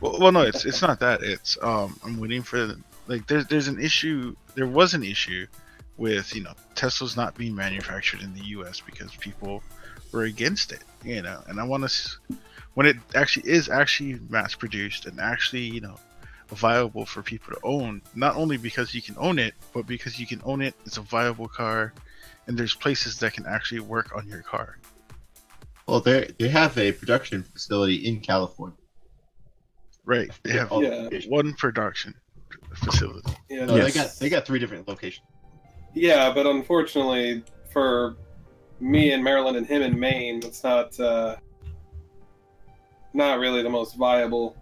Well, 0.00 0.18
well, 0.18 0.32
no, 0.32 0.40
it's 0.42 0.64
it's 0.64 0.80
not 0.82 0.98
that. 1.00 1.22
It's 1.22 1.56
um, 1.62 1.98
I'm 2.04 2.18
waiting 2.18 2.42
for 2.42 2.74
like 3.06 3.26
there's 3.26 3.46
there's 3.48 3.68
an 3.68 3.80
issue. 3.80 4.34
There 4.54 4.66
was 4.66 4.94
an 4.94 5.02
issue 5.04 5.46
with 5.98 6.34
you 6.34 6.42
know 6.42 6.52
Tesla's 6.74 7.16
not 7.16 7.34
being 7.36 7.54
manufactured 7.54 8.22
in 8.22 8.32
the 8.34 8.44
U.S. 8.56 8.80
because 8.80 9.14
people 9.16 9.62
were 10.12 10.24
against 10.24 10.72
it. 10.72 10.82
You 11.04 11.22
know, 11.22 11.40
and 11.48 11.58
I 11.60 11.64
want 11.64 11.88
to 11.88 12.36
when 12.76 12.84
it 12.86 12.96
actually 13.14 13.50
is 13.50 13.70
actually 13.70 14.18
mass 14.28 14.54
produced 14.54 15.06
and 15.06 15.18
actually 15.18 15.62
you 15.62 15.80
know 15.80 15.96
viable 16.48 17.04
for 17.06 17.22
people 17.22 17.52
to 17.54 17.60
own. 17.64 18.00
Not 18.14 18.36
only 18.36 18.56
because 18.58 18.94
you 18.94 19.00
can 19.02 19.16
own 19.18 19.38
it, 19.38 19.54
but 19.72 19.86
because 19.86 20.20
you 20.20 20.26
can 20.26 20.40
own 20.44 20.60
it. 20.62 20.74
It's 20.84 20.98
a 20.98 21.00
viable 21.00 21.48
car, 21.48 21.92
and 22.46 22.56
there's 22.56 22.74
places 22.74 23.18
that 23.20 23.32
can 23.32 23.46
actually 23.46 23.80
work 23.80 24.14
on 24.14 24.28
your 24.28 24.42
car. 24.42 24.78
Well, 25.88 26.00
they 26.00 26.30
they 26.38 26.48
have 26.48 26.76
a 26.78 26.92
production 26.92 27.42
facility 27.42 27.96
in 28.06 28.20
California. 28.20 28.76
Right? 30.04 30.30
They 30.44 30.52
have 30.52 30.70
Yeah. 30.70 31.08
one 31.28 31.54
production 31.54 32.14
facility. 32.74 33.32
yeah, 33.48 33.64
No, 33.64 33.74
Yes. 33.76 33.86
they 33.86 34.00
got 34.00 34.10
they 34.20 34.28
got 34.28 34.46
three 34.46 34.58
different 34.58 34.86
locations. 34.86 35.26
yeah, 35.94 36.30
but 36.32 36.46
unfortunately 36.46 37.42
for 37.72 38.16
me 38.80 39.12
in 39.12 39.22
Maryland 39.22 39.56
and 39.56 39.66
him 39.66 39.80
in 39.82 39.98
Maine, 39.98 40.42
it's 40.44 40.62
not 40.62 40.98
uh, 41.00 41.36
not 43.16 43.38
really 43.38 43.62
the 43.62 43.70
most 43.70 43.96
viable. 43.96 44.56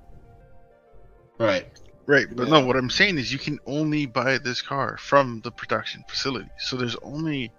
Right. 1.38 1.66
Right, 2.07 2.26
but 2.30 2.48
no, 2.48 2.64
what 2.64 2.76
I'm 2.76 2.90
saying 2.90 3.16
is 3.16 3.32
you 3.32 3.38
can 3.38 3.59
only 3.66 4.05
buy 4.05 4.36
this 4.36 4.61
car 4.61 4.98
from 4.98 5.40
the 5.42 5.50
production 5.50 6.05
facility. 6.07 6.50
So 6.59 6.76
there's 6.76 6.96
only 6.96 7.50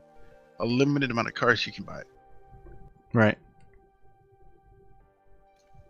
a 0.59 0.65
limited 0.65 1.09
amount 1.09 1.27
of 1.27 1.33
cars 1.33 1.65
you 1.65 1.73
can 1.73 1.83
buy. 1.83 2.03
Right. 3.11 3.37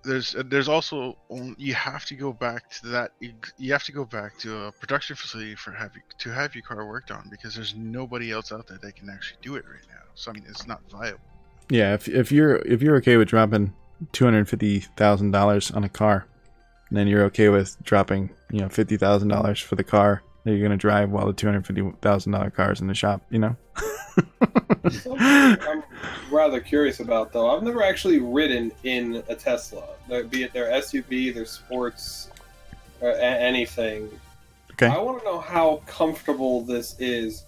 There's 0.03 0.35
uh, 0.35 0.43
there's 0.45 0.69
also 0.69 1.17
on- 1.29 1.55
you 1.57 1.73
have 1.73 2.05
to 2.05 2.15
go 2.15 2.31
back 2.31 2.69
to 2.69 2.87
that 2.87 3.11
you 3.57 3.71
have 3.73 3.83
to 3.85 3.91
go 3.91 4.05
back 4.05 4.37
to 4.39 4.65
a 4.65 4.71
production 4.71 5.15
facility 5.15 5.55
for 5.55 5.71
have 5.71 5.95
you, 5.95 6.01
to 6.19 6.29
have 6.29 6.53
your 6.55 6.63
car 6.63 6.85
worked 6.85 7.11
on 7.11 7.27
because 7.29 7.55
there's 7.55 7.75
nobody 7.75 8.31
else 8.31 8.51
out 8.51 8.67
there 8.67 8.77
that 8.77 8.95
can 8.95 9.09
actually 9.09 9.39
do 9.41 9.55
it 9.55 9.65
right 9.65 9.81
now. 9.89 10.03
So 10.13 10.31
I 10.31 10.35
mean 10.35 10.45
it's 10.47 10.67
not 10.67 10.79
viable. 10.91 11.19
Yeah, 11.69 11.95
if 11.95 12.07
if 12.07 12.31
you're 12.31 12.57
if 12.57 12.83
you're 12.83 12.95
okay 12.97 13.17
with 13.17 13.27
dropping 13.27 13.73
two 14.11 14.25
hundred 14.25 14.47
fifty 14.47 14.79
thousand 14.79 15.31
dollars 15.31 15.71
on 15.71 15.83
a 15.83 15.89
car, 15.89 16.27
and 16.89 16.97
then 16.97 17.07
you're 17.07 17.23
okay 17.25 17.49
with 17.49 17.77
dropping 17.83 18.29
you 18.51 18.59
know 18.59 18.69
fifty 18.69 18.97
thousand 18.97 19.29
dollars 19.29 19.59
for 19.59 19.75
the 19.75 19.83
car 19.83 20.23
that 20.43 20.51
you're 20.51 20.61
gonna 20.61 20.77
drive 20.77 21.09
while 21.09 21.27
the 21.27 21.33
two 21.33 21.47
hundred 21.47 21.65
fifty 21.65 21.83
thousand 22.01 22.31
dollar 22.31 22.49
car 22.49 22.71
is 22.71 22.81
in 22.81 22.87
the 22.87 22.93
shop. 22.93 23.21
You 23.29 23.39
know. 23.39 23.55
I'm 25.11 25.83
rather 26.31 26.59
curious 26.61 26.99
about 26.99 27.33
though. 27.33 27.55
I've 27.55 27.63
never 27.63 27.83
actually 27.83 28.19
ridden 28.19 28.71
in 28.83 29.23
a 29.27 29.35
Tesla, 29.35 29.83
be 30.29 30.43
it 30.43 30.53
their 30.53 30.71
SUV, 30.71 31.33
their 31.33 31.45
sports, 31.45 32.29
or 33.01 33.09
a- 33.09 33.19
anything. 33.19 34.09
Okay. 34.73 34.87
I 34.87 34.97
want 34.97 35.19
to 35.19 35.25
know 35.25 35.39
how 35.39 35.81
comfortable 35.85 36.61
this 36.61 36.95
is 36.99 37.45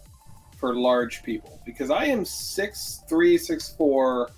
for 0.57 0.75
large 0.75 1.23
people 1.23 1.59
because 1.65 1.91
I 1.91 2.05
am 2.05 2.25
six 2.25 3.01
three, 3.07 3.37
six 3.37 3.69
four, 3.69 4.29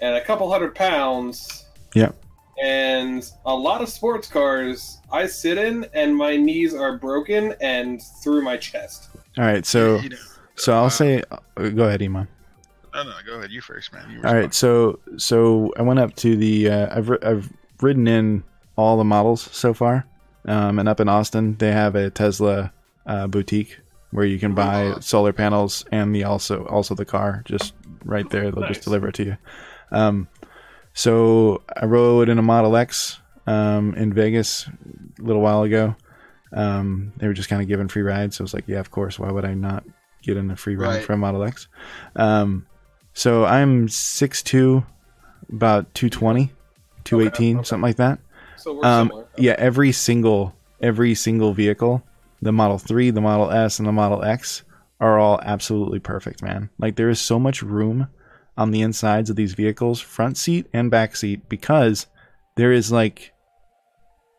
and 0.00 0.16
a 0.16 0.24
couple 0.24 0.50
hundred 0.50 0.74
pounds. 0.74 1.64
Yeah. 1.94 2.12
And 2.62 3.28
a 3.46 3.54
lot 3.54 3.82
of 3.82 3.88
sports 3.88 4.28
cars 4.28 4.98
I 5.10 5.26
sit 5.26 5.58
in, 5.58 5.86
and 5.92 6.14
my 6.16 6.36
knees 6.36 6.72
are 6.74 6.98
broken 6.98 7.54
and 7.60 8.00
through 8.22 8.42
my 8.42 8.56
chest. 8.56 9.10
All 9.36 9.44
right, 9.44 9.66
so 9.66 9.96
You 9.98 10.10
know, 10.10 10.16
so 10.56 10.72
I'll 10.74 10.84
uh, 10.84 10.90
say, 10.90 11.22
uh, 11.30 11.68
go 11.70 11.84
ahead, 11.84 12.00
Iman. 12.02 12.28
No, 12.94 13.02
no, 13.02 13.12
go 13.26 13.38
ahead. 13.38 13.50
You 13.50 13.60
first, 13.60 13.92
man. 13.92 14.08
You 14.08 14.22
All 14.22 14.34
right, 14.34 14.54
so 14.54 15.00
so 15.16 15.72
I 15.76 15.82
went 15.82 15.98
up 15.98 16.14
to 16.16 16.36
the 16.36 16.70
uh, 16.70 16.96
I've 16.96 17.08
ri- 17.08 17.18
I've 17.22 17.52
ridden 17.82 18.06
in 18.06 18.44
all 18.76 18.96
the 18.96 19.04
models 19.04 19.48
so 19.50 19.74
far, 19.74 20.06
um, 20.46 20.78
and 20.78 20.88
up 20.88 21.00
in 21.00 21.08
Austin 21.08 21.56
they 21.56 21.72
have 21.72 21.96
a 21.96 22.08
Tesla 22.10 22.72
uh, 23.06 23.26
boutique 23.26 23.80
where 24.12 24.24
you 24.24 24.38
can 24.38 24.54
buy 24.54 24.92
Oh. 24.94 25.00
solar 25.00 25.32
panels 25.32 25.84
and 25.90 26.14
the 26.14 26.22
also 26.22 26.66
also 26.66 26.94
the 26.94 27.04
car 27.04 27.42
just 27.46 27.74
right 28.04 28.30
there. 28.30 28.52
They'll 28.52 28.68
just 28.68 28.82
deliver 28.82 29.08
it 29.08 29.16
to 29.16 29.24
you. 29.24 29.36
Um, 29.90 30.28
so 30.92 31.62
I 31.76 31.86
rode 31.86 32.28
in 32.28 32.38
a 32.38 32.42
Model 32.42 32.76
X 32.76 33.18
um, 33.46 33.94
in 33.94 34.12
Vegas 34.12 34.66
a 35.18 35.22
little 35.22 35.42
while 35.42 35.62
ago. 35.62 35.96
Um, 36.52 37.12
they 37.16 37.26
were 37.26 37.32
just 37.32 37.48
kind 37.48 37.60
of 37.62 37.68
giving 37.68 37.88
free 37.88 38.02
rides, 38.02 38.36
so 38.36 38.42
I 38.42 38.44
was 38.44 38.54
like, 38.54 38.68
yeah, 38.68 38.78
of 38.80 38.90
course. 38.90 39.18
Why 39.18 39.30
would 39.30 39.44
I 39.44 39.54
not 39.54 39.84
get 40.22 40.36
in 40.36 40.50
a 40.50 40.56
free 40.56 40.76
ride 40.76 40.88
Right. 40.96 41.04
from 41.04 41.20
Model 41.20 41.42
X? 41.42 41.66
Um, 42.16 42.66
so 43.12 43.44
I'm 43.44 43.88
6'2", 43.88 44.84
about 45.52 45.92
220, 45.94 46.52
218, 47.04 47.56
okay. 47.58 47.64
something 47.64 47.82
like 47.82 47.96
that. 47.96 48.18
So 48.56 48.82
Um, 48.84 49.08
similar. 49.08 49.26
yeah, 49.36 49.54
every 49.58 49.92
single 49.92 50.54
every 50.80 51.14
single 51.14 51.54
vehicle, 51.54 52.02
the 52.42 52.52
Model 52.52 52.78
3, 52.78 53.10
the 53.10 53.20
Model 53.20 53.50
S, 53.50 53.78
and 53.78 53.88
the 53.88 53.92
Model 53.92 54.22
X 54.22 54.64
are 55.00 55.18
all 55.18 55.40
absolutely 55.42 55.98
perfect, 55.98 56.42
man. 56.42 56.68
Like 56.78 56.96
there 56.96 57.08
is 57.08 57.18
so 57.20 57.38
much 57.38 57.62
room 57.62 58.08
on 58.56 58.70
the 58.70 58.82
insides 58.82 59.30
of 59.30 59.36
these 59.36 59.54
vehicles, 59.54 60.00
front 60.00 60.36
seat 60.36 60.66
and 60.72 60.90
back 60.90 61.16
seat, 61.16 61.48
because 61.48 62.06
there 62.56 62.72
is 62.72 62.92
like 62.92 63.32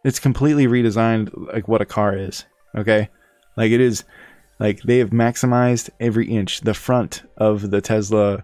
it's 0.04 0.20
completely 0.20 0.68
redesigned 0.68 1.32
like 1.54 1.68
what 1.68 1.82
a 1.82 1.86
car 1.86 2.16
is. 2.16 2.46
Okay? 2.76 3.10
Like 3.58 3.72
it 3.72 3.82
is 3.82 4.04
like 4.60 4.82
they 4.84 5.00
have 5.00 5.10
maximized 5.10 5.90
every 6.00 6.28
inch. 6.28 6.62
The 6.62 6.74
front 6.74 7.24
of 7.38 7.72
the 7.72 7.82
Tesla 7.82 8.44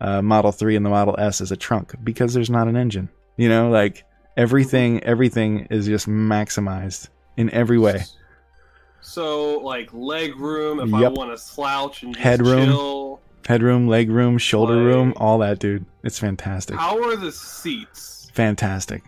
uh, 0.00 0.20
Model 0.22 0.52
3 0.52 0.76
and 0.76 0.84
the 0.84 0.90
Model 0.90 1.14
S 1.18 1.40
is 1.40 1.52
a 1.52 1.56
trunk 1.56 1.94
because 2.02 2.34
there's 2.34 2.50
not 2.50 2.68
an 2.68 2.76
engine. 2.76 3.08
You 3.36 3.48
know, 3.48 3.70
like 3.70 4.04
everything 4.36 5.02
everything 5.04 5.66
is 5.70 5.86
just 5.86 6.08
maximized 6.08 7.08
in 7.36 7.50
every 7.50 7.78
way. 7.78 8.02
So 9.00 9.58
like 9.58 9.92
leg 9.92 10.36
room 10.36 10.80
if 10.80 10.92
I 10.92 11.08
want 11.08 11.30
to 11.30 11.38
slouch 11.38 12.02
and 12.02 12.12
just 12.12 12.24
Headroom. 12.24 12.66
chill. 12.66 13.20
Headroom, 13.46 13.88
leg 13.88 14.10
room, 14.10 14.38
shoulder 14.38 14.74
Like- 14.76 14.84
room, 14.84 15.14
all 15.16 15.38
that, 15.38 15.58
dude. 15.58 15.86
It's 16.02 16.18
fantastic. 16.18 16.76
How 16.76 17.02
are 17.02 17.16
the 17.16 17.32
seats? 17.32 18.30
Fantastic. 18.34 19.02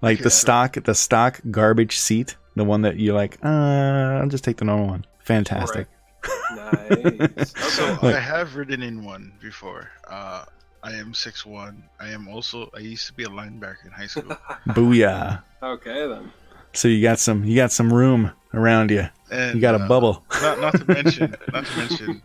Like 0.00 0.16
Okay, 0.18 0.24
the 0.24 0.30
stock, 0.30 0.74
the 0.84 0.94
stock 0.94 1.40
garbage 1.50 1.98
seat, 1.98 2.36
the 2.56 2.64
one 2.64 2.82
that 2.82 2.98
you're 2.98 3.14
like, 3.16 3.38
uh, 3.44 3.48
I'll 3.48 4.28
just 4.28 4.44
take 4.44 4.56
the 4.58 4.64
normal 4.64 4.86
one. 4.88 5.04
Fantastic. 5.20 5.88
Nice. 6.50 7.52
So 7.74 7.98
Like- 8.02 8.16
I 8.16 8.20
have 8.20 8.56
ridden 8.56 8.82
in 8.82 9.04
one 9.04 9.32
before. 9.40 9.90
Uh, 10.08 10.44
I 10.82 10.92
am 10.94 11.12
six 11.14 11.44
one. 11.46 11.82
I 12.00 12.08
am 12.08 12.26
also. 12.28 12.70
I 12.74 12.78
used 12.80 13.06
to 13.06 13.12
be 13.12 13.24
a 13.24 13.28
linebacker 13.28 13.84
in 13.84 13.90
high 13.92 14.06
school. 14.06 14.24
Booyah. 14.68 15.42
okay 15.62 16.06
then. 16.08 16.32
So 16.72 16.88
you 16.88 17.02
got 17.02 17.18
some, 17.18 17.44
you 17.44 17.54
got 17.56 17.70
some 17.72 17.92
room 17.92 18.32
around 18.54 18.90
you. 18.90 19.08
And 19.30 19.54
You 19.56 19.60
got 19.60 19.74
a 19.74 19.84
uh, 19.84 19.88
bubble. 19.88 20.24
Not, 20.42 20.60
not 20.60 20.74
to 20.78 20.84
mention, 20.92 21.34
not 21.52 21.66
to 21.66 21.76
mention, 21.78 22.22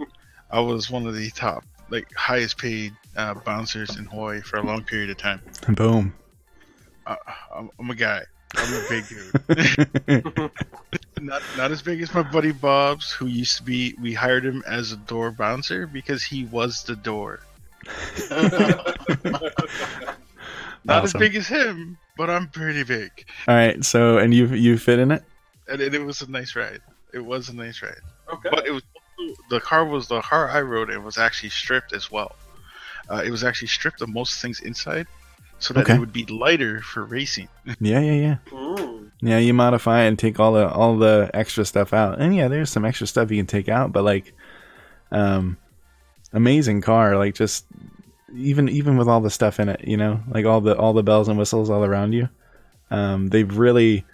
I 0.54 0.60
was 0.60 0.90
one 0.92 1.08
of 1.08 1.16
the 1.16 1.30
top, 1.32 1.66
like 1.90 2.08
highest 2.16 2.58
paid 2.60 2.94
uh, 3.18 3.34
bouncers 3.34 3.98
in 3.98 4.06
Hawaii 4.06 4.40
for 4.42 4.58
a 4.58 4.64
long 4.64 4.84
period 4.84 5.10
of 5.10 5.18
time. 5.18 5.42
Boom. 5.70 6.14
Uh, 7.08 7.16
I'm, 7.56 7.70
I'm 7.80 7.90
a 7.90 7.96
guy. 7.96 8.22
I'm 8.56 8.74
a 8.74 8.86
big 8.88 9.04
dude. 9.10 9.34
not 11.22 11.42
not 11.58 11.72
as 11.72 11.82
big 11.82 12.02
as 12.04 12.14
my 12.14 12.22
buddy 12.22 12.52
Bob's, 12.52 13.12
who 13.12 13.26
used 13.26 13.58
to 13.58 13.64
be. 13.64 13.96
We 14.00 14.14
hired 14.14 14.46
him 14.46 14.64
as 14.68 14.92
a 14.92 14.98
door 14.98 15.32
bouncer 15.32 15.88
because 15.88 16.24
he 16.24 16.46
was 16.46 16.84
the 16.84 16.96
door. 16.96 17.40
Not 20.86 21.04
Awesome. 21.04 21.04
as 21.06 21.14
big 21.30 21.36
as 21.36 21.48
him, 21.48 21.98
but 22.18 22.30
I'm 22.30 22.48
pretty 22.50 22.84
big, 22.84 23.10
All 23.48 23.56
right. 23.56 23.84
So, 23.86 24.18
and 24.18 24.34
you, 24.34 24.48
you 24.48 24.78
fit 24.78 25.00
in 25.00 25.12
it? 25.12 25.24
and 25.70 25.80
it, 25.82 25.94
it 25.96 26.04
was 26.04 26.22
a 26.22 26.30
nice 26.30 26.56
ride. 26.58 26.82
It 27.14 27.20
was 27.24 27.48
a 27.50 27.56
nice 27.56 27.82
ride, 27.82 28.02
Okay. 28.32 28.50
but 28.52 28.66
it 28.68 28.72
was 28.72 28.84
the 29.50 29.60
car 29.60 29.86
was 29.86 30.08
the 30.08 30.22
car 30.22 30.50
I 30.50 30.62
rode. 30.62 30.90
It 30.90 31.02
was 31.02 31.18
actually 31.18 31.50
stripped 31.50 31.94
as 31.94 32.12
well. 32.12 32.36
Uh, 33.10 33.22
it 33.26 33.32
was 33.32 33.44
actually 33.44 33.68
stripped 33.68 34.02
of 34.02 34.10
most 34.10 34.42
things 34.42 34.62
inside, 34.62 35.08
so 35.60 35.74
that 35.74 35.82
Okay. 35.82 35.96
it 35.96 36.00
would 36.00 36.14
be 36.14 36.26
lighter 36.26 36.82
for 36.82 37.04
racing. 37.06 37.48
Yeah, 37.80 38.00
yeah, 38.00 38.14
yeah. 38.14 38.36
Mm. 38.50 39.12
Yeah, 39.22 39.38
you 39.38 39.54
modify 39.54 40.02
and 40.02 40.18
take 40.20 40.40
all 40.40 40.54
the 40.54 40.68
all 40.70 40.98
the 40.98 41.30
extra 41.34 41.64
stuff 41.66 41.94
out. 41.94 42.20
And 42.20 42.36
yeah, 42.36 42.48
there's 42.50 42.70
some 42.70 42.84
extra 42.86 43.08
stuff 43.08 43.32
you 43.32 43.38
can 43.38 43.48
take 43.48 43.70
out, 43.70 43.92
but 43.94 44.04
like 44.04 44.34
um 45.12 45.58
amazing 46.34 46.82
car, 46.82 47.18
like 47.18 47.36
just 47.36 47.66
even 48.36 48.68
even 48.70 48.98
with 48.98 49.08
all 49.08 49.22
the 49.22 49.30
stuff 49.30 49.60
in 49.60 49.70
it, 49.70 49.82
you 49.88 49.96
know, 49.98 50.20
like 50.30 50.46
all 50.46 50.60
the 50.62 50.76
all 50.78 50.94
the 50.94 51.04
bells 51.04 51.28
and 51.28 51.38
whistles 51.38 51.70
all 51.70 51.84
around 51.86 52.14
you. 52.14 52.28
Um 52.92 53.30
they've 53.30 53.58
really 53.58 54.06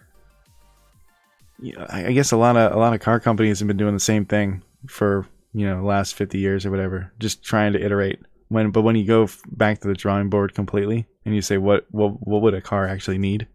you 1.59 1.73
know, 1.73 1.85
I 1.89 2.07
I 2.07 2.11
guess 2.11 2.31
a 2.31 2.37
lot 2.37 2.55
of 2.57 2.73
a 2.73 2.77
lot 2.77 2.93
of 2.93 2.99
car 2.99 3.19
companies 3.19 3.59
have 3.59 3.67
been 3.67 3.77
doing 3.77 3.93
the 3.93 3.99
same 3.99 4.25
thing 4.25 4.61
for, 4.87 5.25
you 5.53 5.65
know, 5.67 5.83
last 5.83 6.15
50 6.15 6.37
years 6.37 6.65
or 6.65 6.71
whatever, 6.71 7.11
just 7.19 7.43
trying 7.43 7.73
to 7.73 7.83
iterate. 7.83 8.19
When 8.47 8.71
but 8.71 8.81
when 8.81 8.95
you 8.95 9.05
go 9.05 9.23
f- 9.23 9.41
back 9.51 9.79
to 9.81 9.87
the 9.87 9.93
drawing 9.93 10.29
board 10.29 10.55
completely 10.55 11.05
and 11.25 11.35
you 11.35 11.41
say 11.41 11.57
what 11.57 11.85
what 11.91 12.25
what 12.27 12.41
would 12.41 12.53
a 12.55 12.61
car 12.61 12.87
actually 12.87 13.17
need? 13.19 13.47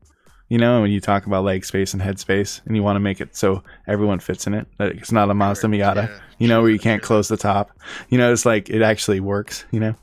you 0.51 0.59
know, 0.59 0.75
and 0.75 0.83
when 0.83 0.91
you 0.93 1.01
talk 1.01 1.25
about 1.27 1.43
leg 1.43 1.65
space 1.65 1.95
and 1.95 2.03
head 2.03 2.19
space, 2.21 2.61
and 2.67 2.77
you 2.77 2.83
want 2.83 2.97
to 2.97 3.01
make 3.01 3.19
it 3.21 3.35
so 3.35 3.65
everyone 3.89 4.21
fits 4.21 4.47
in 4.47 4.53
it. 4.53 4.67
That 4.79 4.93
it's 4.93 5.11
not 5.11 5.31
a 5.31 5.35
Mazda 5.35 5.67
Miata, 5.69 6.07
Yeah, 6.09 6.21
you 6.39 6.47
know, 6.49 6.61
where 6.61 6.71
you 6.71 6.79
can't 6.79 7.01
true. 7.03 7.07
close 7.07 7.29
the 7.29 7.39
top. 7.39 7.71
You 8.11 8.19
know, 8.19 8.31
it's 8.31 8.45
like 8.45 8.69
it 8.69 8.83
actually 8.83 9.21
works. 9.21 9.65
You 9.71 9.81
know, 9.81 9.95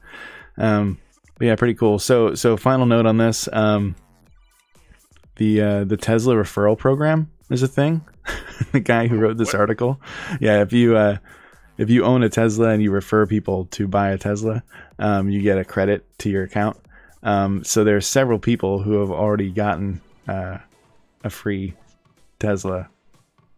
um, 0.58 0.98
but 1.38 1.46
yeah, 1.46 1.56
pretty 1.56 1.76
cool. 1.76 2.00
So, 2.00 2.34
so 2.34 2.58
final 2.58 2.88
note 2.88 3.06
on 3.06 3.18
this: 3.18 3.48
um, 3.54 3.96
the 5.38 5.62
uh, 5.62 5.84
the 5.86 5.96
Tesla 5.96 6.36
referral 6.36 6.78
program 6.78 7.32
is 7.50 7.64
a 7.64 7.68
thing. 7.68 8.02
the 8.72 8.80
guy 8.80 9.08
who 9.08 9.18
wrote 9.18 9.38
this 9.38 9.54
What? 9.54 9.60
article, 9.60 10.02
yeah, 10.40 10.62
if 10.62 10.74
you 10.74 10.96
uh, 10.96 11.18
if 11.78 11.90
you 11.90 12.04
own 12.04 12.24
a 12.24 12.30
Tesla 12.30 12.70
and 12.70 12.82
you 12.84 12.92
refer 12.92 13.26
people 13.26 13.66
to 13.72 13.88
buy 13.88 14.10
a 14.12 14.18
Tesla, 14.18 14.64
um, 15.00 15.30
you 15.30 15.42
get 15.42 15.58
a 15.58 15.66
credit 15.66 16.06
to 16.20 16.30
your 16.30 16.44
account. 16.44 16.78
Um, 17.24 17.64
so 17.64 17.84
there's 17.84 18.08
several 18.08 18.40
people 18.40 18.82
who 18.82 19.00
have 19.00 19.12
already 19.12 19.52
gotten 19.52 20.02
uh, 20.28 20.58
a 21.24 21.30
free 21.30 21.74
Tesla 22.40 22.90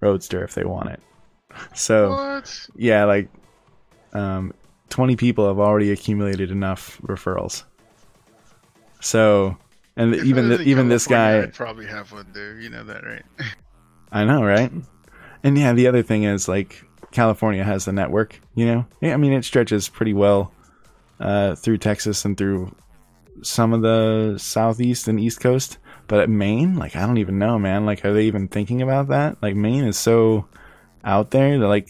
Roadster 0.02 0.44
if 0.44 0.54
they 0.54 0.64
want 0.66 0.90
it. 0.90 1.02
So 1.74 2.12
What? 2.12 2.68
yeah, 2.76 3.06
like 3.06 3.30
um, 4.14 4.54
20 4.90 5.16
people 5.16 5.48
have 5.48 5.60
already 5.60 5.92
accumulated 5.92 6.52
enough 6.52 7.00
referrals. 7.04 7.64
So, 9.00 9.58
and 9.96 10.14
If 10.16 10.24
even 10.26 10.50
lived 10.50 10.60
th- 10.60 10.68
in 10.68 10.72
even 10.72 10.90
this 10.90 11.08
guy, 11.08 11.42
I'd 11.42 11.54
probably 11.54 11.86
have 11.88 12.12
one 12.12 12.28
there. 12.34 12.60
You 12.60 12.70
know 12.70 12.84
that, 12.86 13.04
right? 13.06 13.24
I 14.12 14.24
know, 14.26 14.44
right? 14.44 14.72
And 15.44 15.58
yeah, 15.58 15.74
the 15.74 15.88
other 15.88 16.04
thing 16.04 16.24
is 16.24 16.48
like 16.48 16.84
California 17.12 17.64
has 17.64 17.86
the 17.86 17.92
network, 17.92 18.40
you 18.56 18.66
know? 18.66 18.86
Yeah, 19.02 19.14
I 19.14 19.18
mean, 19.18 19.34
it 19.34 19.44
stretches 19.46 19.90
pretty 19.90 20.14
well 20.14 20.54
uh, 21.20 21.56
through 21.56 21.78
Texas 21.80 22.26
and 22.26 22.38
through 22.38 22.74
some 23.42 23.74
of 23.74 23.82
the 23.82 24.38
southeast 24.38 25.08
and 25.08 25.20
east 25.20 25.40
coast. 25.42 25.78
But 26.08 26.20
at 26.20 26.30
Maine, 26.30 26.76
like, 26.76 26.96
I 26.96 27.06
don't 27.06 27.18
even 27.18 27.40
know, 27.40 27.58
man. 27.58 27.86
Like, 27.86 28.04
are 28.04 28.14
they 28.14 28.26
even 28.26 28.48
thinking 28.48 28.82
about 28.82 29.08
that? 29.08 29.42
Like, 29.42 29.56
Maine 29.56 29.86
is 29.86 29.98
so 29.98 30.48
out 31.04 31.32
there 31.32 31.58
that, 31.60 31.68
like, 31.68 31.90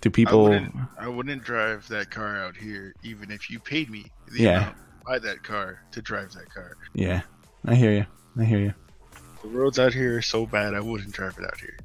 do 0.00 0.08
I 0.08 0.12
people. 0.12 0.44
wouldn't, 0.44 0.74
I 0.98 1.08
wouldn't 1.08 1.42
drive 1.42 1.86
that 1.88 2.10
car 2.10 2.36
out 2.36 2.56
here, 2.56 2.94
even 3.02 3.30
if 3.30 3.50
you 3.50 3.58
paid 3.58 3.90
me 3.90 4.10
the 4.32 4.42
Yeah. 4.42 4.64
to 4.70 4.74
buy 5.04 5.18
that 5.18 5.42
car 5.42 5.80
to 5.92 6.02
drive 6.02 6.32
that 6.34 6.52
car. 6.52 6.76
Yeah, 6.94 7.22
I 7.64 7.74
hear 7.74 7.92
you. 7.92 8.06
I 8.38 8.44
hear 8.44 8.58
you. 8.60 8.74
The 9.42 9.48
roads 9.48 9.78
out 9.78 9.92
here 9.92 10.18
are 10.18 10.22
so 10.22 10.46
bad, 10.46 10.74
I 10.74 10.80
wouldn't 10.80 11.12
drive 11.12 11.36
it 11.38 11.44
out 11.44 11.60
here. 11.60 11.76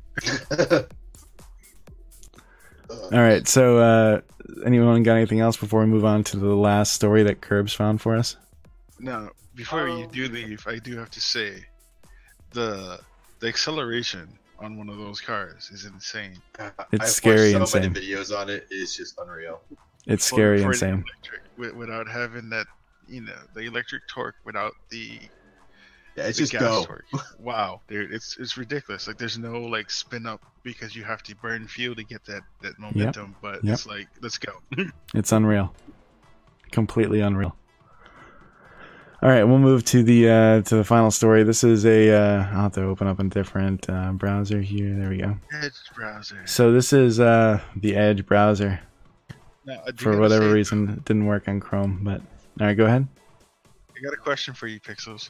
All 2.90 3.20
right, 3.20 3.48
so 3.48 3.78
uh, 3.78 4.22
anyone 4.66 5.02
got 5.04 5.16
anything 5.16 5.40
else 5.40 5.56
before 5.58 5.82
we 5.82 5.86
move 5.86 6.04
on 6.06 6.24
to 6.26 6.38
the 6.38 6.54
last 6.56 6.94
story 6.94 7.24
that 7.24 7.42
Curbs 7.42 7.74
found 7.74 8.02
for 8.02 8.16
us? 8.18 8.36
Now, 9.00 9.30
before 9.56 9.88
you 9.88 10.06
Um, 10.06 10.12
do 10.12 10.28
leave, 10.28 10.66
I 10.68 10.78
do 10.80 10.98
have 10.98 11.10
to 11.12 11.22
say, 11.22 11.66
the 12.52 13.00
the 13.40 13.48
acceleration 13.48 14.38
on 14.60 14.78
one 14.78 14.90
of 14.90 14.98
those 14.98 15.20
cars 15.22 15.70
is 15.72 15.86
insane. 15.86 16.38
It's 16.92 17.04
I've 17.04 17.10
scary 17.10 17.54
watched 17.56 17.72
so 17.72 17.78
insane. 17.80 17.94
many 17.94 18.06
videos 18.08 18.38
on 18.38 18.50
it. 18.50 18.68
It's 18.70 18.96
just 18.96 19.18
unreal. 19.20 19.62
It's 20.06 20.30
For- 20.30 20.36
scary 20.36 20.62
for 20.62 20.72
insane. 20.72 21.04
Electric, 21.58 21.76
without 21.76 22.08
having 22.08 22.50
that, 22.50 22.68
you 23.08 23.22
know, 23.22 23.34
the 23.54 23.62
electric 23.62 24.08
torque 24.08 24.36
without 24.46 24.74
the 24.90 25.20
Yeah, 26.16 26.26
it's 26.28 26.38
the 26.38 26.44
just 26.44 26.52
gas 26.54 26.62
go. 26.62 26.86
torque. 26.86 27.06
Wow, 27.40 27.82
dude, 27.88 28.14
it's 28.14 28.38
it's 28.38 28.58
ridiculous. 28.58 29.08
Like 29.08 29.18
there's 29.18 29.38
no 29.38 29.62
like 29.62 29.90
spin 29.90 30.26
up 30.26 30.42
because 30.64 30.96
you 30.96 31.04
have 31.04 31.24
to 31.24 31.36
burn 31.38 31.68
fuel 31.68 31.96
to 31.96 32.04
get 32.04 32.26
that 32.26 32.42
that 32.62 32.78
momentum. 32.80 33.36
But 33.42 33.64
Yep. 33.64 33.74
it's 33.74 33.86
like 33.86 34.08
let's 34.22 34.38
go. 34.38 34.54
It's 35.14 35.32
unreal, 35.32 35.74
completely 36.72 37.22
unreal. 37.22 37.56
All 39.24 39.30
right, 39.30 39.44
we'll 39.44 39.60
move 39.60 39.86
to 39.86 40.02
the 40.02 40.30
uh, 40.30 40.62
to 40.64 40.76
the 40.78 40.84
final 40.84 41.12
story. 41.12 41.44
This 41.44 41.64
is 41.64 41.86
a 41.86 42.10
uh, 42.12 42.38
I'll 42.52 42.64
have 42.64 42.74
to 42.74 42.84
open 42.86 43.08
up 43.08 43.20
a 43.20 43.24
different 43.26 43.88
uh, 43.88 44.12
browser 44.14 44.62
here. 44.62 44.96
There 44.96 45.10
we 45.10 45.18
go. 45.18 45.38
Edge 45.54 45.74
browser. 45.96 46.42
So 46.46 46.72
this 46.72 46.92
is 46.92 47.20
uh, 47.20 47.62
the 47.76 47.96
Edge 47.96 48.26
browser. 48.26 48.80
Now, 49.64 49.80
For 49.98 50.18
whatever 50.20 50.48
say, 50.50 50.54
reason, 50.54 50.90
it 50.90 51.06
didn't 51.06 51.28
work 51.28 51.48
on 51.48 51.60
Chrome. 51.60 52.00
But 52.04 52.22
all 52.60 52.66
right, 52.68 52.76
go 52.76 52.86
ahead. 52.88 53.08
I 53.96 54.04
got 54.04 54.14
a 54.14 54.18
question 54.18 54.56
for 54.56 54.66
you, 54.66 54.80
Pixels. 54.80 55.30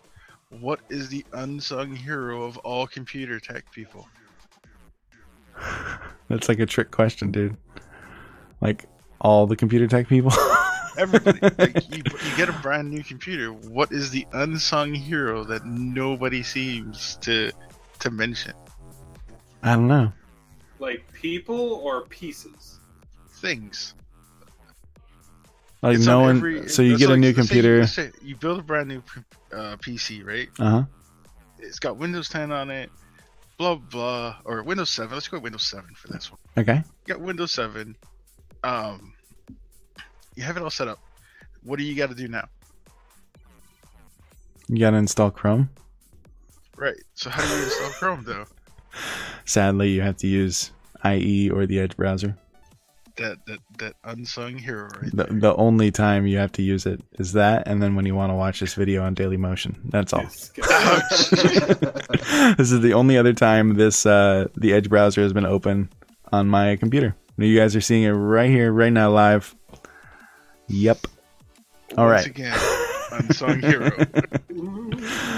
What 0.59 0.81
is 0.89 1.07
the 1.07 1.25
unsung 1.31 1.95
hero 1.95 2.43
of 2.43 2.57
all 2.59 2.85
computer 2.85 3.39
tech 3.39 3.71
people? 3.71 4.07
That's 6.27 6.49
like 6.49 6.59
a 6.59 6.65
trick 6.65 6.91
question, 6.91 7.31
dude. 7.31 7.55
Like 8.59 8.85
all 9.21 9.47
the 9.47 9.55
computer 9.55 9.87
tech 9.87 10.07
people. 10.07 10.33
Everybody, 10.97 11.39
like, 11.57 11.89
you, 11.89 12.03
you 12.03 12.35
get 12.35 12.49
a 12.49 12.53
brand 12.61 12.89
new 12.89 13.01
computer. 13.01 13.53
What 13.53 13.93
is 13.93 14.09
the 14.09 14.27
unsung 14.33 14.93
hero 14.93 15.45
that 15.45 15.65
nobody 15.65 16.43
seems 16.43 17.15
to 17.21 17.51
to 17.99 18.11
mention? 18.11 18.53
I 19.63 19.75
don't 19.75 19.87
know. 19.87 20.11
Like 20.79 21.11
people 21.13 21.75
or 21.75 22.01
pieces? 22.01 22.79
Things. 23.29 23.95
Like 25.81 25.95
It's 25.97 26.05
no 26.05 26.19
one. 26.21 26.37
every- 26.37 26.69
so 26.69 26.81
you 26.81 26.97
get 26.97 27.09
a 27.09 27.17
new 27.17 27.27
let's 27.33 27.37
say 27.49 27.55
you- 27.55 27.61
computer. 27.63 27.87
say 27.87 28.11
you 28.21 28.35
build 28.35 28.59
a 28.59 28.63
brand 28.63 28.87
new 28.87 29.01
uh, 29.51 29.77
PC, 29.77 30.23
right? 30.25 30.47
Uh 30.59 30.69
huh. 30.69 30.83
It's 31.59 31.79
got 31.79 31.97
Windows 31.97 32.29
10 32.29 32.51
on 32.51 32.69
it. 32.69 32.89
Blah 33.57 33.75
blah, 33.75 34.37
or 34.45 34.63
Windows 34.63 34.89
7. 34.89 35.13
Let's 35.13 35.27
go 35.27 35.37
with 35.37 35.43
Windows 35.43 35.65
7 35.67 35.89
for 35.95 36.07
this 36.07 36.31
one. 36.31 36.39
Okay. 36.57 36.77
You 37.05 37.13
got 37.13 37.21
Windows 37.21 37.51
7. 37.51 37.95
Um, 38.63 39.13
you 40.35 40.43
have 40.43 40.57
it 40.57 40.63
all 40.63 40.69
set 40.69 40.87
up. 40.87 40.99
What 41.63 41.77
do 41.77 41.85
you 41.85 41.95
got 41.95 42.09
to 42.09 42.15
do 42.15 42.27
now? 42.27 42.47
You 44.67 44.79
gotta 44.79 44.97
install 44.97 45.31
Chrome. 45.31 45.69
Right. 46.77 46.95
So 47.13 47.29
how 47.29 47.41
do 47.41 47.55
you 47.57 47.63
install 47.65 47.89
Chrome 47.91 48.23
though? 48.25 48.45
Sadly, 49.45 49.89
you 49.91 50.01
have 50.01 50.17
to 50.17 50.27
use 50.27 50.71
IE 51.05 51.49
or 51.49 51.65
the 51.65 51.79
Edge 51.79 51.95
browser. 51.97 52.37
That 53.21 53.37
that 53.47 53.59
that 53.79 53.93
unsung 54.03 54.57
hero 54.57 54.89
right 55.01 55.11
The, 55.13 55.23
there. 55.25 55.39
the 55.39 55.55
only 55.55 55.91
time 55.91 56.25
you 56.27 56.37
have 56.37 56.51
to 56.53 56.61
use 56.61 56.85
it 56.85 57.01
is 57.19 57.33
that, 57.33 57.67
and 57.67 57.81
then 57.81 57.95
when 57.95 58.05
you 58.05 58.15
want 58.15 58.31
to 58.31 58.35
watch 58.35 58.59
this 58.59 58.73
video 58.73 59.03
on 59.03 59.13
Daily 59.13 59.37
Motion. 59.37 59.79
That's 59.85 60.11
all. 60.13 60.23
this 62.57 62.71
is 62.71 62.81
the 62.81 62.93
only 62.93 63.17
other 63.17 63.33
time 63.33 63.75
this 63.75 64.05
uh, 64.05 64.47
the 64.55 64.73
Edge 64.73 64.89
browser 64.89 65.21
has 65.21 65.33
been 65.33 65.45
open 65.45 65.89
on 66.31 66.47
my 66.47 66.75
computer. 66.77 67.15
Now 67.37 67.45
You 67.45 67.57
guys 67.57 67.75
are 67.75 67.81
seeing 67.81 68.03
it 68.03 68.11
right 68.11 68.49
here, 68.49 68.71
right 68.71 68.91
now, 68.93 69.11
live 69.11 69.55
Yep. 70.67 71.07
All 71.97 72.05
Once 72.07 72.21
right. 72.21 72.27
again, 72.27 72.57
unsung 73.11 73.59
hero. 73.61 73.91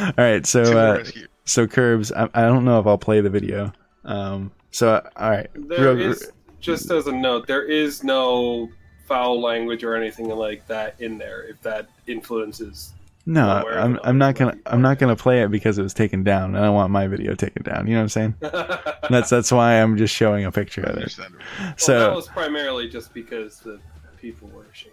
All 0.05 0.13
right. 0.17 0.45
So 0.45 0.61
uh, 0.77 1.03
so 1.45 1.65
Curbs. 1.65 2.11
I, 2.11 2.29
I 2.35 2.41
don't 2.43 2.65
know 2.65 2.79
if 2.79 2.85
I'll 2.85 2.97
play 2.99 3.21
the 3.21 3.29
video. 3.31 3.73
Um. 4.05 4.51
So 4.71 4.89
uh, 4.89 5.09
all 5.15 5.31
right. 5.31 5.47
There 5.55 5.95
Real- 5.95 6.11
is, 6.11 6.31
just 6.63 6.89
as 6.89 7.05
a 7.07 7.11
note, 7.11 7.45
there 7.45 7.63
is 7.63 8.03
no 8.03 8.69
foul 9.05 9.39
language 9.41 9.83
or 9.83 9.95
anything 9.95 10.29
like 10.29 10.65
that 10.67 10.95
in 10.99 11.17
there. 11.17 11.43
If 11.43 11.61
that 11.61 11.87
influences, 12.07 12.93
No, 13.25 13.63
I'm 13.69 13.99
I'm 14.03 14.17
not 14.17 14.35
gonna 14.35 14.57
I'm 14.65 14.81
not 14.81 14.97
gonna 14.97 15.15
play 15.15 15.43
it 15.43 15.51
because 15.51 15.77
it 15.77 15.83
was 15.83 15.93
taken 15.93 16.23
down. 16.23 16.55
and 16.55 16.57
I 16.57 16.61
don't 16.65 16.73
want 16.75 16.91
my 16.91 17.07
video 17.07 17.35
taken 17.35 17.63
down. 17.63 17.85
You 17.87 17.93
know 17.93 17.99
what 17.99 18.03
I'm 18.03 18.09
saying? 18.09 18.35
That's 19.09 19.29
that's 19.29 19.51
why 19.51 19.81
I'm 19.81 19.97
just 19.97 20.15
showing 20.15 20.45
a 20.45 20.51
picture 20.51 20.81
of 20.81 20.97
it. 20.97 21.15
Well, 21.19 21.73
So 21.77 21.99
that 21.99 22.15
was 22.15 22.27
primarily 22.29 22.87
just 22.89 23.13
because 23.13 23.59
the 23.59 23.79
people 24.17 24.47
were 24.49 24.63
ashamed 24.71 24.92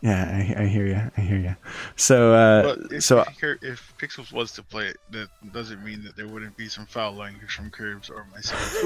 Yeah, 0.00 0.54
I, 0.58 0.62
I 0.62 0.66
hear 0.66 0.86
you. 0.86 1.00
I 1.16 1.20
hear 1.20 1.38
you. 1.38 1.56
So 1.96 2.32
uh, 2.32 2.76
if, 2.90 3.02
so 3.02 3.24
if 3.40 3.92
Pixels 3.98 4.32
was 4.32 4.52
to 4.52 4.62
play 4.62 4.86
it, 4.86 4.98
that 5.10 5.28
doesn't 5.52 5.84
mean 5.84 6.04
that 6.04 6.16
there 6.16 6.28
wouldn't 6.28 6.56
be 6.56 6.68
some 6.68 6.86
foul 6.86 7.14
language 7.14 7.52
from 7.52 7.70
Curbs 7.70 8.08
or 8.08 8.24
myself. 8.32 8.76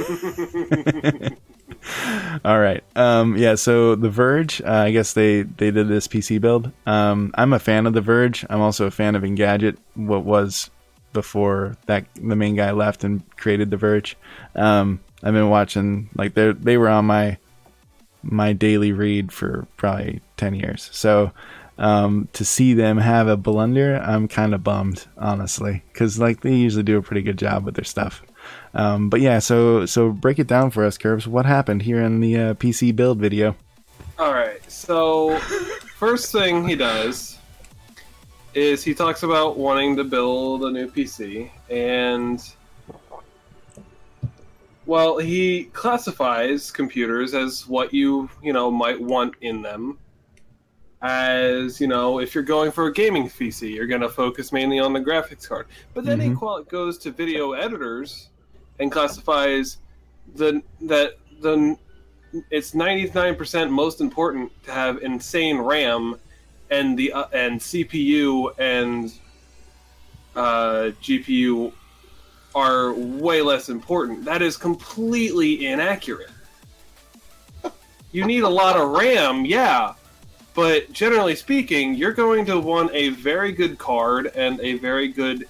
all 2.45 2.59
right. 2.59 2.83
Um, 2.97 3.37
yeah. 3.37 3.57
So 3.57 3.95
the 3.95 4.09
Verge. 4.09 4.63
Uh, 4.63 4.85
I 4.87 4.91
guess 4.91 5.13
they 5.13 5.43
they 5.43 5.71
did 5.71 5.89
this 5.89 6.09
PC 6.09 6.41
build. 6.41 6.73
Um, 6.87 7.31
I'm 7.35 7.53
a 7.53 7.59
fan 7.59 7.87
of 7.87 7.93
the 7.93 8.01
Verge. 8.01 8.47
I'm 8.49 8.61
also 8.61 8.87
a 8.87 8.91
fan 8.91 9.15
of 9.15 9.23
Engadget. 9.23 9.77
What 9.95 10.25
was 10.25 10.71
before 11.13 11.77
that 11.87 12.07
the 12.15 12.37
main 12.37 12.57
guy 12.57 12.71
left 12.71 13.05
and 13.05 13.23
created 13.37 13.71
the 13.71 13.77
Verge. 13.77 14.17
Um, 14.55 15.01
I've 15.23 15.35
been 15.35 15.51
watching 15.51 16.09
like 16.15 16.35
they 16.35 16.53
they 16.53 16.79
were 16.79 16.89
on 16.89 17.05
my 17.05 17.37
my 18.23 18.53
daily 18.53 18.93
read 18.93 19.33
for 19.33 19.67
probably 19.77 20.21
10 20.37 20.55
years. 20.55 20.89
So 20.93 21.33
um, 21.79 22.29
to 22.35 22.45
see 22.45 22.75
them 22.75 22.99
have 22.99 23.29
a 23.29 23.37
blunder, 23.37 23.97
I'm 23.97 24.29
kind 24.29 24.55
of 24.55 24.63
bummed, 24.63 25.07
honestly, 25.17 25.83
because 25.93 26.19
like 26.19 26.43
they 26.43 26.55
usually 26.55 26.83
do 26.83 26.99
a 26.99 27.03
pretty 27.03 27.23
good 27.23 27.39
job 27.39 27.65
with 27.65 27.75
their 27.75 27.85
stuff. 27.85 28.23
Um, 28.75 29.11
but 29.11 29.21
yeah, 29.21 29.39
so 29.39 29.87
so 29.87 30.11
break 30.11 30.39
it 30.39 30.47
down 30.47 30.71
for 30.71 30.85
us, 30.85 30.99
Curbs. 30.99 31.27
What 31.27 31.47
happened 31.47 31.83
here 31.83 32.01
in 32.01 32.21
the 32.21 32.37
uh, 32.39 32.55
PC 32.55 32.95
build 32.95 33.19
video? 33.19 33.57
All 34.19 34.33
right. 34.33 34.59
So, 34.71 35.39
first 35.97 36.33
thing 36.33 36.67
he 36.69 36.77
does 36.77 37.39
is 38.55 38.85
he 38.85 38.95
talks 38.95 39.23
about 39.23 39.57
wanting 39.57 39.97
to 39.97 40.05
build 40.05 40.65
a 40.65 40.71
new 40.71 40.89
PC, 40.89 41.51
and 41.71 42.43
well, 44.87 45.19
he 45.19 45.65
classifies 45.73 46.71
computers 46.71 47.35
as 47.35 47.67
what 47.67 47.93
you 47.95 48.29
you 48.43 48.53
know 48.53 48.71
might 48.71 49.01
want 49.01 49.35
in 49.41 49.63
them. 49.63 49.99
As 51.01 51.81
you 51.81 51.89
know, 51.89 52.21
if 52.21 52.35
you're 52.35 52.45
going 52.45 52.71
for 52.71 52.87
a 52.87 52.93
gaming 52.93 53.29
PC, 53.29 53.75
you're 53.75 53.89
going 53.89 54.03
to 54.03 54.09
focus 54.09 54.53
mainly 54.53 54.79
on 54.79 54.93
the 54.93 55.01
graphics 55.01 55.49
card. 55.49 55.67
But 55.95 56.05
then 56.05 56.21
he 56.21 56.29
Mhm. 56.29 56.39
qual- 56.39 56.63
goes 56.63 56.97
to 56.99 57.11
video 57.11 57.53
editors 57.53 58.29
and 58.79 58.91
classifies 58.91 59.79
the 60.37 60.63
that 60.83 61.19
the 61.41 61.77
it's 62.51 62.73
99% 62.75 63.71
most 63.71 64.01
important 64.01 64.51
to 64.65 64.71
have 64.73 65.03
insane 65.03 65.59
RAM 65.59 66.17
and 66.71 66.97
the 66.97 67.13
uh, 67.13 67.27
and 67.33 67.61
CPU 67.61 68.51
and 68.59 69.13
uh, 70.37 70.93
GPU 71.03 71.73
are 72.55 72.93
way 72.93 73.41
less 73.43 73.69
important. 73.69 74.25
That 74.25 74.43
is 74.43 74.57
completely 74.57 75.67
inaccurate. 75.67 76.31
You 78.13 78.27
need 78.27 78.43
a 78.43 78.49
lot 78.49 78.77
of 78.77 78.91
RAM, 78.91 79.47
yeah, 79.47 79.95
but 80.55 80.93
generally 80.93 81.35
speaking, 81.35 81.95
you're 81.95 82.13
going 82.13 82.45
to 82.47 82.61
want 82.61 82.91
a 82.93 83.09
very 83.11 83.53
good 83.53 83.79
card 83.79 84.27
and 84.35 84.61
a 84.61 84.75
very 84.75 85.09
good 85.09 85.49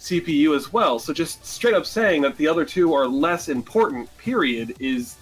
CPU 0.00 0.56
as 0.56 0.72
well. 0.72 0.98
So 0.98 1.12
just 1.12 1.44
straight 1.44 1.74
up 1.74 1.84
saying 1.84 2.22
that 2.22 2.36
the 2.38 2.48
other 2.48 2.64
two 2.64 2.94
are 2.94 3.06
less 3.06 3.50
important, 3.50 4.08
period, 4.16 4.74
is 4.80 5.16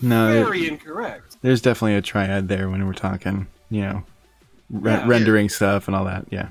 No, 0.00 0.28
very 0.44 0.68
incorrect. 0.68 1.38
there's 1.42 1.60
definitely 1.60 1.96
a 1.96 2.02
triad 2.02 2.46
there 2.46 2.68
when 2.70 2.86
we're 2.86 2.92
talking, 2.92 3.48
you 3.70 3.80
know, 3.80 4.04
re- 4.70 4.92
Yeah. 4.92 5.08
rendering 5.08 5.48
stuff 5.48 5.88
and 5.88 5.96
all 5.96 6.04
that. 6.04 6.26
Yeah. 6.30 6.48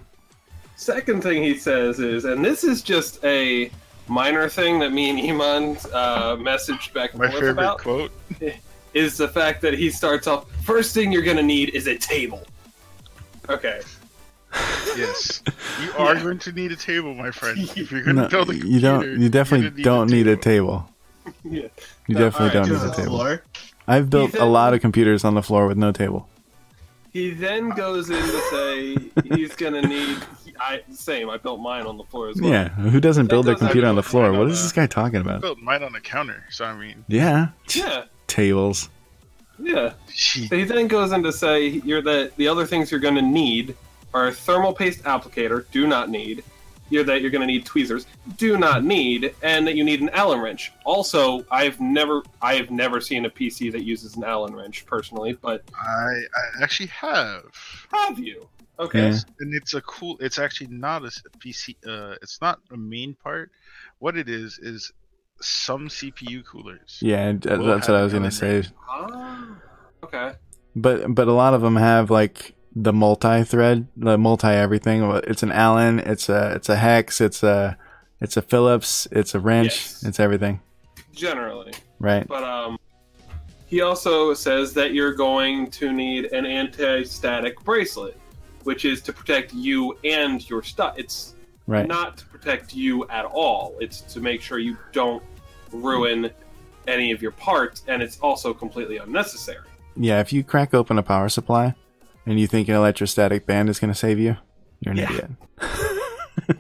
Second 0.83 1.21
thing 1.23 1.41
he 1.41 1.55
says 1.57 2.01
is, 2.01 2.25
and 2.25 2.43
this 2.43 2.65
is 2.65 2.81
just 2.81 3.23
a 3.23 3.71
minor 4.09 4.49
thing 4.49 4.79
that 4.79 4.91
me 4.91 5.09
and 5.09 5.17
Iman 5.17 5.77
uh, 5.93 6.35
messaged 6.35 6.91
back 6.93 7.11
and 7.11 7.19
My 7.21 7.27
forth 7.27 7.39
favorite 7.39 7.51
about, 7.53 7.77
quote. 7.79 8.11
is 8.93 9.15
the 9.15 9.29
fact 9.29 9.61
that 9.61 9.73
he 9.75 9.89
starts 9.89 10.27
off, 10.27 10.51
first 10.65 10.93
thing 10.93 11.13
you're 11.13 11.21
going 11.21 11.37
to 11.37 11.43
need 11.43 11.69
is 11.69 11.87
a 11.87 11.97
table. 11.97 12.43
Okay. 13.47 13.79
Yes, 14.97 15.41
you 15.81 15.93
are 15.97 16.15
Yeah. 16.15 16.21
going 16.23 16.39
to 16.39 16.51
need 16.51 16.73
a 16.73 16.75
table, 16.75 17.13
my 17.15 17.31
friend. 17.31 17.57
If 17.77 17.89
you're 17.89 18.03
going 18.03 18.17
to 18.17 18.23
No, 18.23 18.27
build 18.27 18.49
a 18.49 18.55
you 18.55 18.81
don't. 18.81 19.21
You 19.21 19.29
definitely 19.29 19.69
gonna 19.69 19.83
don't 19.83 20.11
need 20.11 20.27
a 20.27 20.35
table. 20.35 20.89
table. 21.25 21.33
Yeah. 21.45 21.61
You 22.07 22.15
No, 22.15 22.19
definitely 22.29 22.59
alright, 22.59 22.69
don't 22.69 22.83
need 22.83 22.91
a 22.91 22.95
table. 22.95 23.17
floor. 23.17 23.43
I've 23.87 24.09
built 24.09 24.33
a 24.33 24.43
lot 24.45 24.73
of 24.73 24.81
computers 24.81 25.23
on 25.23 25.35
the 25.35 25.41
floor 25.41 25.65
with 25.65 25.77
no 25.77 25.93
table. 25.93 26.27
He 27.13 27.29
then 27.31 27.69
goes 27.69 28.09
in 28.09 28.21
to 28.21 28.41
say 28.51 28.97
he's 29.35 29.55
going 29.55 29.73
to 29.81 29.87
need. 29.87 30.17
I 30.63 30.83
same. 30.93 31.29
I 31.29 31.37
built 31.37 31.59
mine 31.59 31.85
on 31.85 31.97
the 31.97 32.03
floor 32.05 32.29
as 32.29 32.39
well. 32.41 32.49
Yeah, 32.51 32.69
who 32.69 32.99
doesn't 32.99 33.27
build 33.27 33.45
their 33.45 33.53
does 33.55 33.61
have 33.61 33.69
computer 33.69 33.87
on 33.87 33.95
the 33.95 34.01
to 34.01 34.07
floor? 34.09 34.25
find 34.27 34.37
What 34.37 34.47
out, 34.47 34.51
is 34.51 34.59
uh, 34.59 34.63
this 34.63 34.71
guy 34.71 34.87
talking 34.87 35.17
I 35.17 35.21
about? 35.21 35.41
built 35.41 35.59
mine 35.59 35.83
on 35.83 35.91
the 35.93 35.99
counter, 35.99 36.43
so 36.49 36.65
I 36.65 36.73
mean, 36.75 37.03
Yeah, 37.07 37.49
Yeah. 37.73 38.05
tables. 38.27 38.89
Yeah. 39.59 39.93
she, 40.11 40.45
he 40.47 40.63
then 40.63 40.87
goes 40.87 41.11
in 41.11 41.21
to 41.23 41.31
say 41.31 41.67
you're 41.67 42.01
the 42.01 42.31
the 42.37 42.47
other 42.47 42.65
things 42.65 42.89
you're 42.91 42.99
going 42.99 43.15
to 43.15 43.21
need 43.21 43.75
are 44.13 44.27
a 44.27 44.31
thermal 44.33 44.73
paste 44.73 45.03
applicator, 45.03 45.65
do 45.71 45.85
not 45.87 46.09
need. 46.09 46.43
You're 46.89 47.03
that 47.05 47.21
you're 47.21 47.31
going 47.31 47.41
to 47.41 47.47
need 47.47 47.65
tweezers, 47.65 48.05
do 48.37 48.57
not 48.57 48.83
need, 48.83 49.33
and 49.41 49.65
that 49.65 49.75
you 49.75 49.83
need 49.83 50.01
an 50.01 50.09
Allen 50.09 50.39
wrench. 50.39 50.71
Also, 50.85 51.43
I've 51.49 51.79
never 51.79 52.21
I 52.41 52.55
have 52.55 52.69
never 52.69 53.01
seen 53.01 53.25
a 53.25 53.29
PC 53.29 53.71
that 53.71 53.83
uses 53.83 54.15
an 54.15 54.23
Allen 54.23 54.53
wrench 54.55 54.85
personally, 54.85 55.33
but 55.41 55.63
I, 55.79 55.87
I 56.59 56.63
actually 56.63 56.87
have. 56.87 57.43
have 57.91 58.19
you? 58.19 58.47
Okay. 58.79 59.09
Yeah. 59.11 59.19
and 59.39 59.53
it's 59.53 59.73
a 59.75 59.81
cool 59.81 60.17
it's 60.19 60.39
actually 60.39 60.67
not 60.67 61.03
a 61.03 61.11
pc 61.37 61.75
uh 61.87 62.15
it's 62.23 62.41
not 62.41 62.59
a 62.71 62.77
main 62.77 63.13
part 63.13 63.51
what 63.99 64.17
it 64.17 64.27
is 64.27 64.57
is 64.59 64.91
some 65.41 65.87
cpu 65.89 66.43
coolers 66.45 66.97
Yeah, 67.01 67.33
that's 67.33 67.87
what 67.87 67.97
I 67.97 68.03
was 68.03 68.13
gonna 68.13 68.25
Allen 68.25 68.31
say. 68.31 68.53
wrench. 68.55 68.67
Ah, 68.89 69.55
okay. 70.03 70.31
But 70.75 71.13
but 71.13 71.27
a 71.27 71.33
lot 71.33 71.53
of 71.53 71.61
them 71.61 71.75
have 71.75 72.09
like 72.09 72.55
the 72.75 72.91
multi-thread, 72.93 73.87
the 73.95 74.17
multi 74.17 74.47
everything. 74.47 75.03
It's 75.25 75.43
an 75.43 75.51
Allen, 75.51 75.99
it's 75.99 76.27
a 76.29 76.53
it's 76.55 76.69
a 76.69 76.75
hex, 76.75 77.21
it's 77.21 77.43
a 77.43 77.77
it's 78.21 78.37
a 78.37 78.41
Phillips, 78.41 79.07
it's 79.11 79.35
a 79.35 79.39
wrench, 79.39 79.75
Yes. 79.75 80.03
it's 80.03 80.19
everything, 80.19 80.61
Generally. 81.13 81.73
right? 81.99 82.27
But 82.27 82.43
um, 82.43 82.79
he 83.67 83.81
also 83.81 84.33
says 84.33 84.73
that 84.73 84.93
you're 84.93 85.13
going 85.13 85.69
to 85.71 85.91
need 85.91 86.31
an 86.33 86.45
anti-static 86.45 87.63
bracelet, 87.63 88.17
which 88.63 88.85
is 88.85 89.01
to 89.03 89.13
protect 89.13 89.53
you 89.53 89.97
and 90.03 90.47
your 90.49 90.63
stuff. 90.63 90.95
It's 90.97 91.35
Right. 91.67 91.87
not 91.87 92.17
to 92.17 92.25
protect 92.25 92.75
you 92.75 93.07
at 93.07 93.23
all. 93.25 93.75
It's 93.79 94.01
to 94.13 94.19
make 94.19 94.41
sure 94.41 94.59
you 94.59 94.77
don't 94.91 95.23
ruin 95.71 96.29
any 96.87 97.11
of 97.11 97.21
your 97.21 97.31
parts, 97.31 97.83
and 97.87 98.01
it's 98.01 98.19
also 98.19 98.53
completely 98.53 98.97
unnecessary. 98.97 99.65
Yeah, 99.95 100.19
if 100.19 100.33
you 100.33 100.43
crack 100.43 100.73
open 100.73 100.97
a 100.97 101.03
power 101.03 101.29
supply 101.29 101.75
and 102.25 102.39
you 102.39 102.47
think 102.47 102.67
an 102.67 102.75
electrostatic 102.75 103.45
band 103.45 103.69
is 103.69 103.79
gonna 103.79 103.95
save 103.95 104.19
you, 104.19 104.35
you're 104.81 104.91
an 104.91 104.97
Yeah. 104.97 105.09
idiot. 105.11 105.31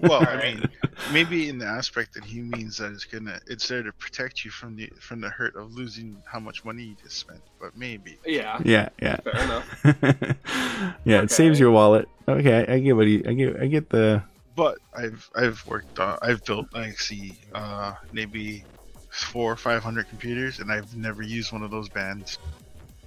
well 0.01 0.25
i 0.27 0.37
mean 0.41 0.63
maybe 1.11 1.49
in 1.49 1.57
the 1.57 1.65
aspect 1.65 2.13
that 2.13 2.23
he 2.23 2.39
means 2.41 2.77
that 2.77 2.91
it's 2.91 3.05
gonna 3.05 3.39
it's 3.47 3.67
there 3.67 3.83
to 3.83 3.91
protect 3.93 4.45
you 4.45 4.51
from 4.51 4.75
the 4.75 4.87
from 4.99 5.19
the 5.21 5.29
hurt 5.29 5.55
of 5.55 5.73
losing 5.73 6.15
how 6.25 6.39
much 6.39 6.63
money 6.63 6.83
you 6.83 6.95
just 7.03 7.17
spent 7.17 7.41
but 7.59 7.75
maybe 7.77 8.17
Yeah, 8.25 8.59
Yeah, 8.63 8.89
yeah. 9.01 9.17
fair 9.17 9.43
enough. 9.43 9.83
yeah, 11.05 11.21
it 11.21 11.31
saves 11.31 11.59
your 11.59 11.71
wallet. 11.71 12.07
Okay, 12.27 12.65
I 12.67 12.79
get 12.79 12.95
what 12.95 13.07
he, 13.07 13.25
I 13.25 13.33
get, 13.33 13.59
I 13.59 13.67
get 13.67 13.89
the. 13.89 14.23
but 14.55 14.77
i've 14.95 15.29
i've 15.35 15.65
worked 15.67 15.99
on 15.99 16.17
i've 16.21 16.43
built 16.45 16.67
like 16.73 16.99
see 16.99 17.37
uh 17.53 17.93
maybe 18.11 18.63
four 19.09 19.51
or 19.51 19.55
five 19.55 19.81
hundred 19.83 20.07
computers 20.09 20.59
and 20.59 20.71
i've 20.71 20.95
never 20.95 21.21
used 21.23 21.51
one 21.51 21.63
of 21.63 21.71
those 21.71 21.89
bands 21.89 22.37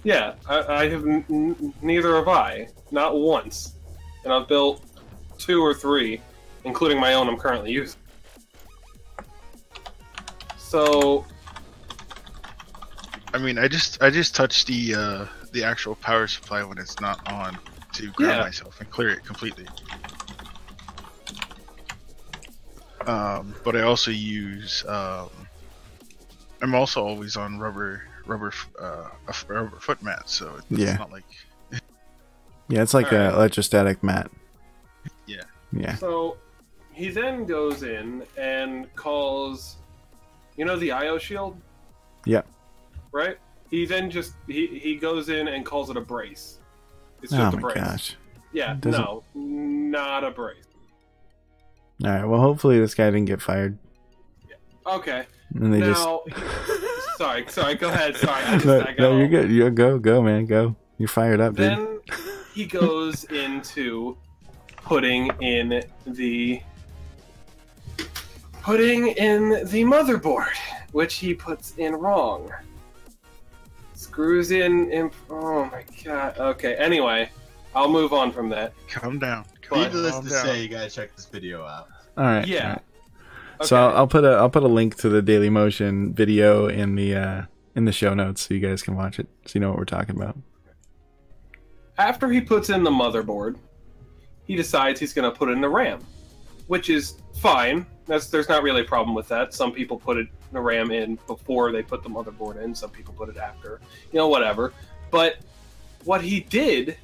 Yeah, 0.03 0.35
I, 0.47 0.83
I 0.83 0.89
have 0.89 1.05
n- 1.05 1.25
n- 1.29 1.73
neither 1.81 2.15
have 2.15 2.27
I, 2.27 2.69
not 2.91 3.15
once, 3.17 3.73
and 4.23 4.31
I've 4.31 4.47
built 4.47 4.81
two 5.37 5.59
or 5.61 5.73
three, 5.73 6.21
including 6.67 6.99
my 6.99 7.13
own 7.13 7.27
I'm 7.27 7.37
currently 7.37 7.71
using. 7.71 7.99
So 10.57 11.25
I 13.33 13.37
mean, 13.39 13.57
I 13.57 13.67
just 13.67 14.01
I 14.03 14.09
just 14.09 14.35
touch 14.35 14.65
the 14.65 14.93
uh, 14.95 15.25
the 15.51 15.63
actual 15.63 15.95
power 15.95 16.27
supply 16.27 16.63
when 16.63 16.77
it's 16.77 16.99
not 16.99 17.25
on 17.31 17.57
to 17.93 18.11
ground 18.11 18.37
Yeah. 18.37 18.43
myself 18.43 18.79
and 18.79 18.89
clear 18.89 19.09
it 19.09 19.23
completely. 19.25 19.65
Um, 23.05 23.55
but 23.63 23.75
I 23.75 23.83
also 23.83 24.11
use 24.11 24.83
um, 24.87 25.29
I'm 26.61 26.75
also 26.75 27.03
always 27.03 27.37
on 27.37 27.57
rubber 27.57 28.03
rubber 28.25 28.51
uh, 28.81 29.09
a 29.27 29.29
f- 29.29 29.45
rubber 29.47 29.79
foot 29.79 30.01
mat, 30.03 30.23
so 30.29 30.55
it's 30.57 30.65
Yeah. 30.79 30.97
not 30.97 31.11
like 31.11 31.23
Yeah, 32.69 32.81
it's 32.81 32.93
like 32.93 33.13
Alright. 33.13 33.31
a 33.33 33.35
electrostatic 33.35 34.03
mat. 34.03 34.29
Yeah. 35.25 35.43
Yeah. 35.71 35.95
So 35.95 36.35
he 36.97 37.09
then 37.09 37.45
goes 37.45 37.83
in 37.83 38.23
and 38.37 38.93
calls, 38.95 39.77
you 40.55 40.65
know, 40.65 40.75
the 40.77 40.91
IO 40.91 41.17
shield, 41.17 41.55
Yeah. 42.25 42.41
right? 43.11 43.37
He 43.69 43.85
then 43.85 44.09
just 44.09 44.33
he 44.47 44.67
he 44.79 44.95
goes 44.95 45.29
in 45.29 45.47
and 45.47 45.65
calls 45.65 45.89
it 45.89 45.97
a 45.97 46.01
brace. 46.01 46.59
It's 47.21 47.33
Oh 47.33 47.37
just 47.37 47.53
a 47.53 47.57
my 47.57 47.61
brace. 47.61 47.75
gosh. 47.75 48.15
Yeah, 48.53 48.75
Doesn't- 48.79 48.99
no, 49.01 49.23
not 49.35 50.23
a 50.23 50.31
brace. 50.31 50.63
All 52.03 52.09
right. 52.11 52.25
Well, 52.25 52.39
hopefully 52.41 52.79
this 52.79 52.93
guy 52.95 53.05
didn't 53.11 53.25
get 53.25 53.41
fired, 53.41 53.77
Okay, 54.85 55.25
and 55.53 55.73
they 55.73 55.79
just. 55.81 56.03
now, 56.03 56.21
sorry, 57.17 57.45
sorry, 57.49 57.75
go 57.75 57.89
ahead. 57.89 58.15
Sorry, 58.15 58.43
I 58.43 58.53
just, 58.53 58.65
No, 58.65 58.79
I 58.81 58.95
no, 58.97 59.17
you're 59.17 59.27
good. 59.27 59.51
You 59.51 59.69
go, 59.69 59.99
go, 59.99 60.21
man, 60.21 60.45
go. 60.45 60.75
You're 60.97 61.09
fired 61.09 61.41
up, 61.41 61.55
dude. 61.55 61.71
Then 61.71 61.99
he 62.53 62.65
goes 62.65 63.25
into 63.25 64.17
putting 64.83 65.27
in 65.41 65.83
the 66.05 66.61
putting 68.67 69.07
in 69.07 69.49
the 69.49 69.83
motherboard, 69.85 70.53
which 70.91 71.15
he 71.15 71.33
puts 71.33 71.73
in 71.77 71.95
wrong. 71.95 72.51
Screws 73.93 74.51
in, 74.51 74.91
in 74.91 75.09
oh 75.29 75.65
my 75.71 75.85
god. 76.03 76.37
Okay, 76.37 76.75
anyway, 76.75 77.31
I'll 77.73 77.87
move 77.87 78.11
on 78.11 78.29
from 78.33 78.49
that. 78.49 78.73
calm 78.89 79.19
down. 79.19 79.45
But- 79.69 79.93
Needless 79.93 80.19
to 80.19 80.29
down. 80.29 80.45
say, 80.45 80.61
you 80.61 80.67
gotta 80.67 80.89
check 80.89 81.15
this 81.15 81.25
video 81.27 81.63
out. 81.63 81.87
All 82.17 82.25
right. 82.25 82.45
Yeah. 82.45 82.63
all 82.63 82.69
right. 82.73 82.81
So 83.67 83.75
I'll, 83.77 83.95
I'll 83.99 84.07
put 84.07 84.25
a 84.25 84.31
I'll 84.31 84.49
put 84.49 84.63
a 84.63 84.67
link 84.67 84.97
to 84.97 85.07
the 85.09 85.21
Dailymotion 85.21 86.13
video 86.13 86.67
in 86.67 86.95
the 86.95 87.15
uh, 87.15 87.41
in 87.75 87.85
the 87.85 87.91
show 87.93 88.13
notes 88.13 88.47
so 88.47 88.53
you 88.53 88.59
guys 88.59 88.81
can 88.83 88.95
watch 88.97 89.17
it 89.17 89.27
so 89.45 89.53
you 89.55 89.61
know 89.61 89.69
what 89.69 89.77
we're 89.79 89.85
talking 89.85 90.15
about. 90.15 90.37
after 91.97 92.29
he 92.29 92.41
puts 92.41 92.69
in 92.69 92.83
the 92.83 92.91
motherboard, 92.91 93.55
he 94.45 94.55
decides 94.57 94.99
he's 94.99 95.13
going 95.13 95.29
to 95.31 95.35
put 95.35 95.49
in 95.49 95.59
the 95.61 95.69
RAM, 95.69 95.99
which 96.67 96.89
is 96.89 97.15
fine. 97.39 97.85
That's 98.05 98.27
there's 98.27 98.49
not 98.49 98.63
really 98.63 98.81
a 98.81 98.85
problem 98.85 99.15
with 99.15 99.27
that. 99.29 99.53
Some 99.53 99.71
people 99.71 99.97
put 99.97 100.17
it 100.17 100.27
the 100.51 100.61
RAM 100.61 100.91
in 100.91 101.19
before 101.27 101.71
they 101.71 101.83
put 101.83 102.03
the 102.03 102.09
motherboard 102.09 102.61
in. 102.63 102.73
Some 102.73 102.89
people 102.89 103.13
put 103.13 103.29
it 103.29 103.37
after. 103.37 103.81
You 104.11 104.19
know, 104.19 104.27
whatever. 104.29 104.73
But 105.11 105.37
what 106.05 106.21
he 106.21 106.39
did 106.41 106.97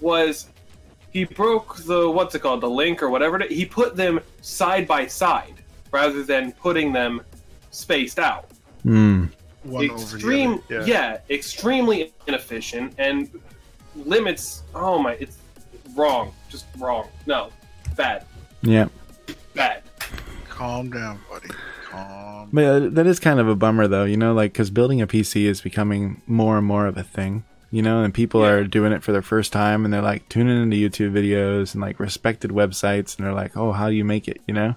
was 0.00 0.48
he 1.10 1.24
broke 1.24 1.78
the 1.78 2.08
what's 2.08 2.34
it 2.34 2.40
called 2.40 2.60
the 2.60 2.70
link 2.70 3.02
or 3.02 3.10
whatever. 3.10 3.40
it 3.40 3.50
is. 3.50 3.58
He 3.58 3.64
put 3.64 3.96
them 3.96 4.20
side 4.40 4.86
by 4.86 5.06
side 5.06 5.54
rather 5.90 6.22
than 6.22 6.52
putting 6.52 6.92
them 6.92 7.22
spaced 7.70 8.18
out 8.18 8.50
Hmm. 8.82 9.26
One 9.64 9.84
extreme 9.84 10.52
over 10.70 10.82
the 10.82 10.88
yeah. 10.88 11.18
extremely 11.30 12.12
inefficient 12.26 12.94
and 12.98 13.28
limits 13.96 14.62
oh 14.74 14.98
my 14.98 15.14
it's 15.14 15.38
wrong 15.94 16.32
just 16.48 16.66
wrong 16.78 17.08
no 17.26 17.50
bad 17.96 18.24
Yeah. 18.62 18.88
bad 19.54 19.82
Calm 20.48 20.90
down, 20.90 21.20
buddy. 21.30 21.48
Calm. 21.90 22.50
But 22.52 22.64
uh, 22.64 22.88
that 22.90 23.06
is 23.06 23.20
kind 23.20 23.38
of 23.40 23.48
a 23.48 23.54
bummer, 23.54 23.86
though, 23.86 24.04
you 24.04 24.16
know, 24.16 24.32
like 24.34 24.52
because 24.52 24.70
building 24.70 25.00
a 25.00 25.06
PC 25.06 25.44
is 25.44 25.60
becoming 25.60 26.22
more 26.26 26.58
and 26.58 26.66
more 26.66 26.86
of 26.86 26.96
a 26.96 27.02
thing, 27.04 27.44
you 27.70 27.82
know, 27.82 28.02
and 28.02 28.12
people 28.12 28.40
Yeah. 28.42 28.48
are 28.48 28.64
doing 28.64 28.92
it 28.92 29.02
for 29.02 29.12
their 29.12 29.22
first 29.22 29.52
time 29.52 29.84
and 29.84 29.92
they're 29.94 30.02
like 30.02 30.28
tuning 30.28 30.60
into 30.62 30.76
YouTube 30.76 31.12
videos 31.12 31.74
and 31.74 31.80
like 31.82 32.00
respected 32.00 32.50
websites 32.50 33.16
and 33.16 33.26
they're 33.26 33.34
like, 33.34 33.56
oh, 33.56 33.72
how 33.72 33.88
do 33.88 33.94
you 33.94 34.04
make 34.04 34.26
it, 34.28 34.40
you 34.48 34.54
know? 34.54 34.74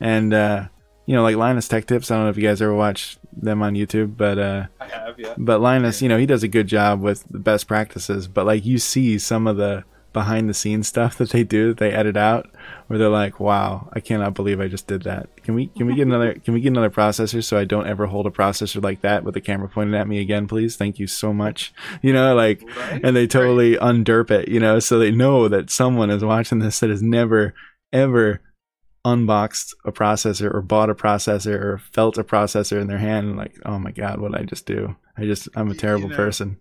And, 0.00 0.32
uh, 0.32 0.68
you 1.06 1.14
know, 1.14 1.22
like 1.22 1.36
Linus 1.36 1.68
Tech 1.68 1.86
Tips, 1.86 2.10
I 2.10 2.14
don't 2.14 2.24
know 2.24 2.30
if 2.30 2.36
you 2.36 2.42
guys 2.42 2.62
ever 2.62 2.74
watch 2.74 3.18
them 3.32 3.62
on 3.62 3.74
YouTube, 3.74 4.16
but, 4.16 4.38
uh, 4.38 4.66
i 4.80 4.86
have 4.86 5.18
yeah 5.18 5.34
but 5.36 5.60
Linus, 5.60 6.00
you 6.00 6.08
know, 6.08 6.16
he 6.18 6.26
does 6.26 6.42
a 6.42 6.48
good 6.48 6.66
job 6.68 7.00
with 7.02 7.24
the 7.30 7.38
best 7.38 7.66
practices, 7.66 8.28
but 8.28 8.46
like 8.46 8.64
you 8.64 8.78
see 8.78 9.18
some 9.18 9.46
of 9.46 9.56
the 9.56 9.84
behind 10.12 10.48
the 10.48 10.54
scenes 10.54 10.88
stuff 10.88 11.16
that 11.18 11.30
they 11.30 11.44
do 11.44 11.68
that 11.68 11.78
they 11.78 11.92
edit 11.92 12.16
out 12.16 12.50
where 12.86 12.98
they're 12.98 13.08
like, 13.08 13.38
"Wow, 13.40 13.88
I 13.92 14.00
cannot 14.00 14.34
believe 14.34 14.60
I 14.60 14.68
just 14.68 14.86
did 14.86 15.02
that." 15.04 15.28
Can 15.42 15.54
we 15.54 15.68
can 15.68 15.86
we 15.86 15.94
get 15.94 16.06
another 16.06 16.34
can 16.34 16.54
we 16.54 16.60
get 16.60 16.68
another 16.68 16.90
processor 16.90 17.42
so 17.42 17.56
I 17.56 17.64
don't 17.64 17.86
ever 17.86 18.06
hold 18.06 18.26
a 18.26 18.30
processor 18.30 18.82
like 18.82 19.00
that 19.02 19.24
with 19.24 19.34
the 19.34 19.40
camera 19.40 19.68
pointed 19.68 19.94
at 19.94 20.08
me 20.08 20.20
again, 20.20 20.46
please? 20.46 20.76
Thank 20.76 20.98
you 20.98 21.06
so 21.06 21.32
much. 21.32 21.72
You 22.02 22.12
know, 22.14 22.34
like 22.34 22.62
right 22.76 23.00
and 23.04 23.14
they 23.14 23.26
totally 23.26 23.76
underp 23.76 24.30
it, 24.30 24.48
you 24.48 24.58
know, 24.58 24.78
so 24.78 24.98
they 24.98 25.10
know 25.10 25.48
that 25.48 25.70
someone 25.70 26.08
is 26.08 26.24
watching 26.24 26.60
this 26.60 26.80
that 26.80 26.88
has 26.88 27.02
never 27.02 27.54
ever 27.92 28.40
unboxed 29.04 29.74
a 29.84 29.92
processor 29.92 30.52
or 30.52 30.62
bought 30.62 30.90
a 30.90 30.94
processor 30.94 31.54
or 31.60 31.78
felt 31.92 32.18
a 32.18 32.24
processor 32.24 32.80
in 32.80 32.86
their 32.86 32.98
hand 32.98 33.28
and 33.28 33.36
like, 33.36 33.56
oh 33.64 33.78
my 33.78 33.90
god, 33.90 34.20
what 34.20 34.32
did 34.32 34.40
I 34.40 34.44
just 34.44 34.66
do? 34.66 34.96
I 35.16 35.24
just 35.24 35.48
I'm 35.54 35.68
a 35.68 35.72
You 35.72 35.78
terrible 35.78 36.08
know, 36.08 36.16
person. 36.16 36.58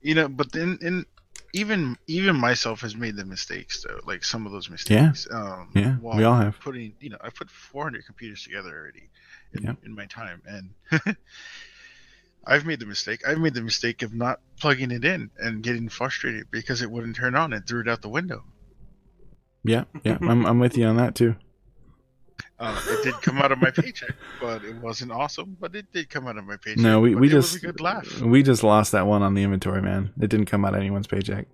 You 0.00 0.14
know, 0.14 0.28
but 0.28 0.52
then 0.52 0.78
in 0.80 1.04
even 1.52 1.96
even 2.06 2.36
myself 2.36 2.80
has 2.82 2.94
made 2.96 3.16
the 3.16 3.24
mistakes 3.24 3.84
though, 3.86 4.00
like 4.06 4.24
some 4.24 4.46
of 4.46 4.52
those 4.52 4.68
mistakes. 4.70 5.26
Um, 5.30 5.70
Yeah, 5.74 5.94
while 5.96 6.16
we 6.16 6.24
all 6.24 6.36
have. 6.36 6.58
putting. 6.60 6.92
You 7.00 7.10
know, 7.10 7.18
I 7.20 7.30
put 7.30 7.50
400 7.50 8.04
computers 8.06 8.42
together 8.42 8.70
already 8.76 9.08
in, 9.54 9.62
Yeah. 9.62 9.74
in 9.84 9.94
my 9.94 10.06
time, 10.06 10.42
and 10.46 10.70
I've 12.46 12.64
made 12.64 12.80
the 12.80 12.86
mistake. 12.86 13.26
I've 13.26 13.38
made 13.38 13.54
the 13.54 13.62
mistake 13.62 14.02
of 14.02 14.14
not 14.14 14.40
plugging 14.60 14.90
it 14.92 15.04
in 15.04 15.30
and 15.38 15.62
getting 15.62 15.88
frustrated 15.88 16.50
because 16.50 16.82
it 16.82 16.90
wouldn't 16.90 17.16
turn 17.16 17.34
on 17.34 17.52
and 17.52 17.66
threw 17.66 17.80
it 17.80 17.88
out 17.88 18.02
the 18.02 18.08
window. 18.08 18.44
Yeah, 19.64 19.84
yeah, 20.04 20.18
I'm 20.20 20.46
I'm 20.46 20.58
with 20.60 20.76
you 20.78 20.86
on 20.86 20.96
that 20.98 21.14
too. 21.16 21.34
Uh, 22.58 22.80
it 22.88 23.04
did 23.04 23.14
come 23.20 23.38
out 23.38 23.52
of 23.52 23.60
my 23.60 23.70
paycheck, 23.70 24.14
but 24.40 24.64
it 24.64 24.76
wasn't 24.76 25.12
awesome. 25.12 25.56
But 25.60 25.74
it 25.74 25.92
did 25.92 26.08
come 26.08 26.26
out 26.26 26.38
of 26.38 26.44
my 26.44 26.56
paycheck. 26.56 26.82
No, 26.82 27.00
we, 27.00 27.14
we 27.14 27.28
just 27.28 27.56
a 27.56 27.60
good 27.60 27.80
laugh. 27.80 28.20
we 28.20 28.42
just 28.42 28.62
lost 28.62 28.92
that 28.92 29.06
one 29.06 29.22
on 29.22 29.34
the 29.34 29.42
inventory, 29.42 29.82
man. 29.82 30.12
It 30.20 30.28
didn't 30.28 30.46
come 30.46 30.64
out 30.64 30.74
of 30.74 30.80
anyone's 30.80 31.06
paycheck. 31.06 31.46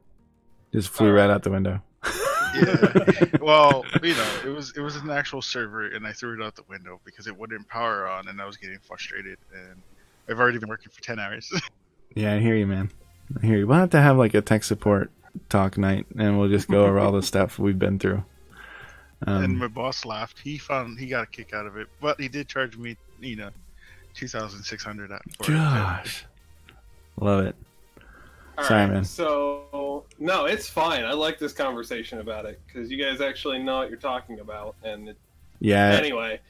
Just 0.72 0.88
flew 0.88 1.10
right 1.10 1.22
right. 1.22 1.30
out 1.30 1.42
the 1.42 1.50
window. 1.50 1.82
yeah. 2.54 3.24
Well, 3.40 3.84
you 4.02 4.14
know, 4.14 4.28
it 4.44 4.48
was 4.48 4.72
it 4.76 4.80
was 4.80 4.96
an 4.96 5.10
actual 5.10 5.42
server, 5.42 5.86
and 5.86 6.06
I 6.06 6.12
threw 6.12 6.40
it 6.40 6.44
out 6.44 6.54
the 6.54 6.64
window 6.68 7.00
because 7.04 7.26
it 7.26 7.36
wouldn't 7.36 7.68
power 7.68 8.08
on, 8.08 8.28
and 8.28 8.40
I 8.40 8.46
was 8.46 8.56
getting 8.56 8.78
frustrated. 8.78 9.38
And 9.52 9.82
I've 10.28 10.38
already 10.38 10.58
been 10.58 10.68
working 10.68 10.90
for 10.92 11.00
ten 11.00 11.18
hours. 11.18 11.52
Yeah, 12.14 12.34
I 12.34 12.40
hear 12.40 12.54
you, 12.54 12.66
man. 12.66 12.90
I 13.42 13.46
hear 13.46 13.56
you. 13.56 13.66
We'll 13.66 13.78
have 13.78 13.88
to 13.90 14.00
have 14.00 14.18
like 14.18 14.34
a 14.34 14.42
tech 14.42 14.64
support 14.64 15.10
talk 15.48 15.78
night, 15.78 16.04
and 16.18 16.38
we'll 16.38 16.50
just 16.50 16.68
go 16.68 16.84
over 16.84 16.98
all 16.98 17.12
the 17.12 17.22
stuff 17.22 17.58
we've 17.58 17.78
been 17.78 17.98
through. 17.98 18.22
And 19.26 19.44
Um, 19.44 19.58
my 19.58 19.68
boss 19.68 20.04
laughed. 20.04 20.38
He 20.38 20.58
found 20.58 20.98
he 20.98 21.06
got 21.06 21.24
a 21.24 21.26
kick 21.26 21.52
out 21.54 21.66
of 21.66 21.76
it, 21.76 21.88
but 22.00 22.20
he 22.20 22.28
did 22.28 22.48
charge 22.48 22.76
me, 22.76 22.96
you 23.20 23.36
know, 23.36 23.50
two 24.14 24.28
thousand 24.28 24.62
six 24.62 24.84
hundred 24.84 25.10
for 25.10 25.52
it. 25.52 25.56
gosh, 25.56 26.24
love 27.20 27.46
it. 27.46 27.56
All 28.58 28.64
Sorry, 28.64 28.82
right, 28.82 28.92
man. 28.92 29.04
So 29.04 30.04
no, 30.18 30.44
it's 30.44 30.68
fine. 30.68 31.04
I 31.04 31.12
like 31.12 31.38
this 31.38 31.52
conversation 31.52 32.18
about 32.20 32.44
it 32.44 32.60
because 32.66 32.90
you 32.90 33.02
guys 33.02 33.20
actually 33.20 33.58
know 33.58 33.78
what 33.78 33.88
you're 33.88 33.98
talking 33.98 34.40
about. 34.40 34.76
And 34.82 35.10
it, 35.10 35.16
Yeah, 35.60 35.90
anyway, 35.92 36.40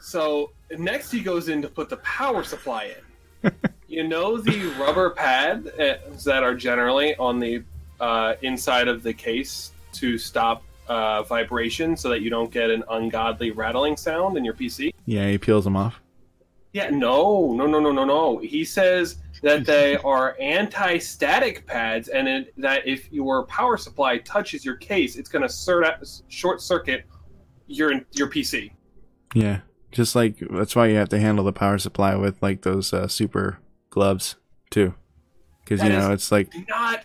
so 0.00 0.50
next 0.78 1.10
he 1.10 1.20
goes 1.20 1.48
in 1.48 1.62
to 1.62 1.68
put 1.68 1.88
the 1.88 1.98
power 1.98 2.42
supply 2.42 2.94
in. 3.42 3.52
you 3.88 4.06
know 4.06 4.36
the 4.36 4.66
rubber 4.78 5.10
pad 5.10 5.72
uh, 5.78 5.94
that 6.24 6.42
are 6.42 6.54
generally 6.54 7.16
on 7.16 7.38
the 7.40 7.62
uh, 8.00 8.34
inside 8.42 8.88
of 8.88 9.02
the 9.02 9.12
case 9.12 9.72
to 9.92 10.18
stop 10.18 10.62
uh, 10.90 11.22
vibration 11.22 11.96
so 11.96 12.08
that 12.10 12.20
you 12.20 12.28
don't 12.30 12.50
get 12.52 12.68
an 12.68 12.82
ungodly 12.90 13.50
rattling 13.52 13.96
sound 13.96 14.36
in 14.36 14.44
your 14.44 14.54
PC. 14.54 14.92
yeah, 15.06 15.28
he 15.30 15.38
peels 15.38 15.64
them 15.64 15.76
off. 15.76 16.00
Yeah, 16.72 16.90
no, 16.90 17.52
no, 17.52 17.66
no, 17.66 17.80
no, 17.80 17.90
no, 17.92 18.04
no. 18.04 18.38
He 18.38 18.64
says 18.64 19.16
that 19.42 19.64
they 19.64 19.96
are 19.98 20.36
anti-static 20.40 21.66
pads, 21.66 22.08
and 22.08 22.28
it, 22.28 22.52
that 22.58 22.86
if 22.86 23.10
your 23.12 23.44
power 23.46 23.76
supply 23.76 24.18
touches 24.18 24.64
your 24.64 24.76
case, 24.76 25.16
it's 25.16 25.28
going 25.28 25.46
to 25.48 26.06
short 26.28 26.60
circuit 26.60 27.04
your 27.66 27.92
your 28.12 28.28
PC. 28.28 28.70
Yeah, 29.34 29.60
just 29.92 30.14
like 30.14 30.36
that's 30.50 30.76
why 30.76 30.86
you 30.88 30.96
have 30.96 31.08
to 31.10 31.18
handle 31.20 31.44
the 31.44 31.52
power 31.52 31.78
supply 31.78 32.14
with 32.16 32.40
like 32.42 32.62
those 32.62 32.92
uh, 32.92 33.08
super 33.08 33.58
gloves 33.90 34.36
too, 34.70 34.94
because 35.64 35.82
you 35.82 35.88
know 35.88 36.08
is- 36.12 36.14
it's 36.22 36.32
like 36.32 36.52
Not 36.68 37.04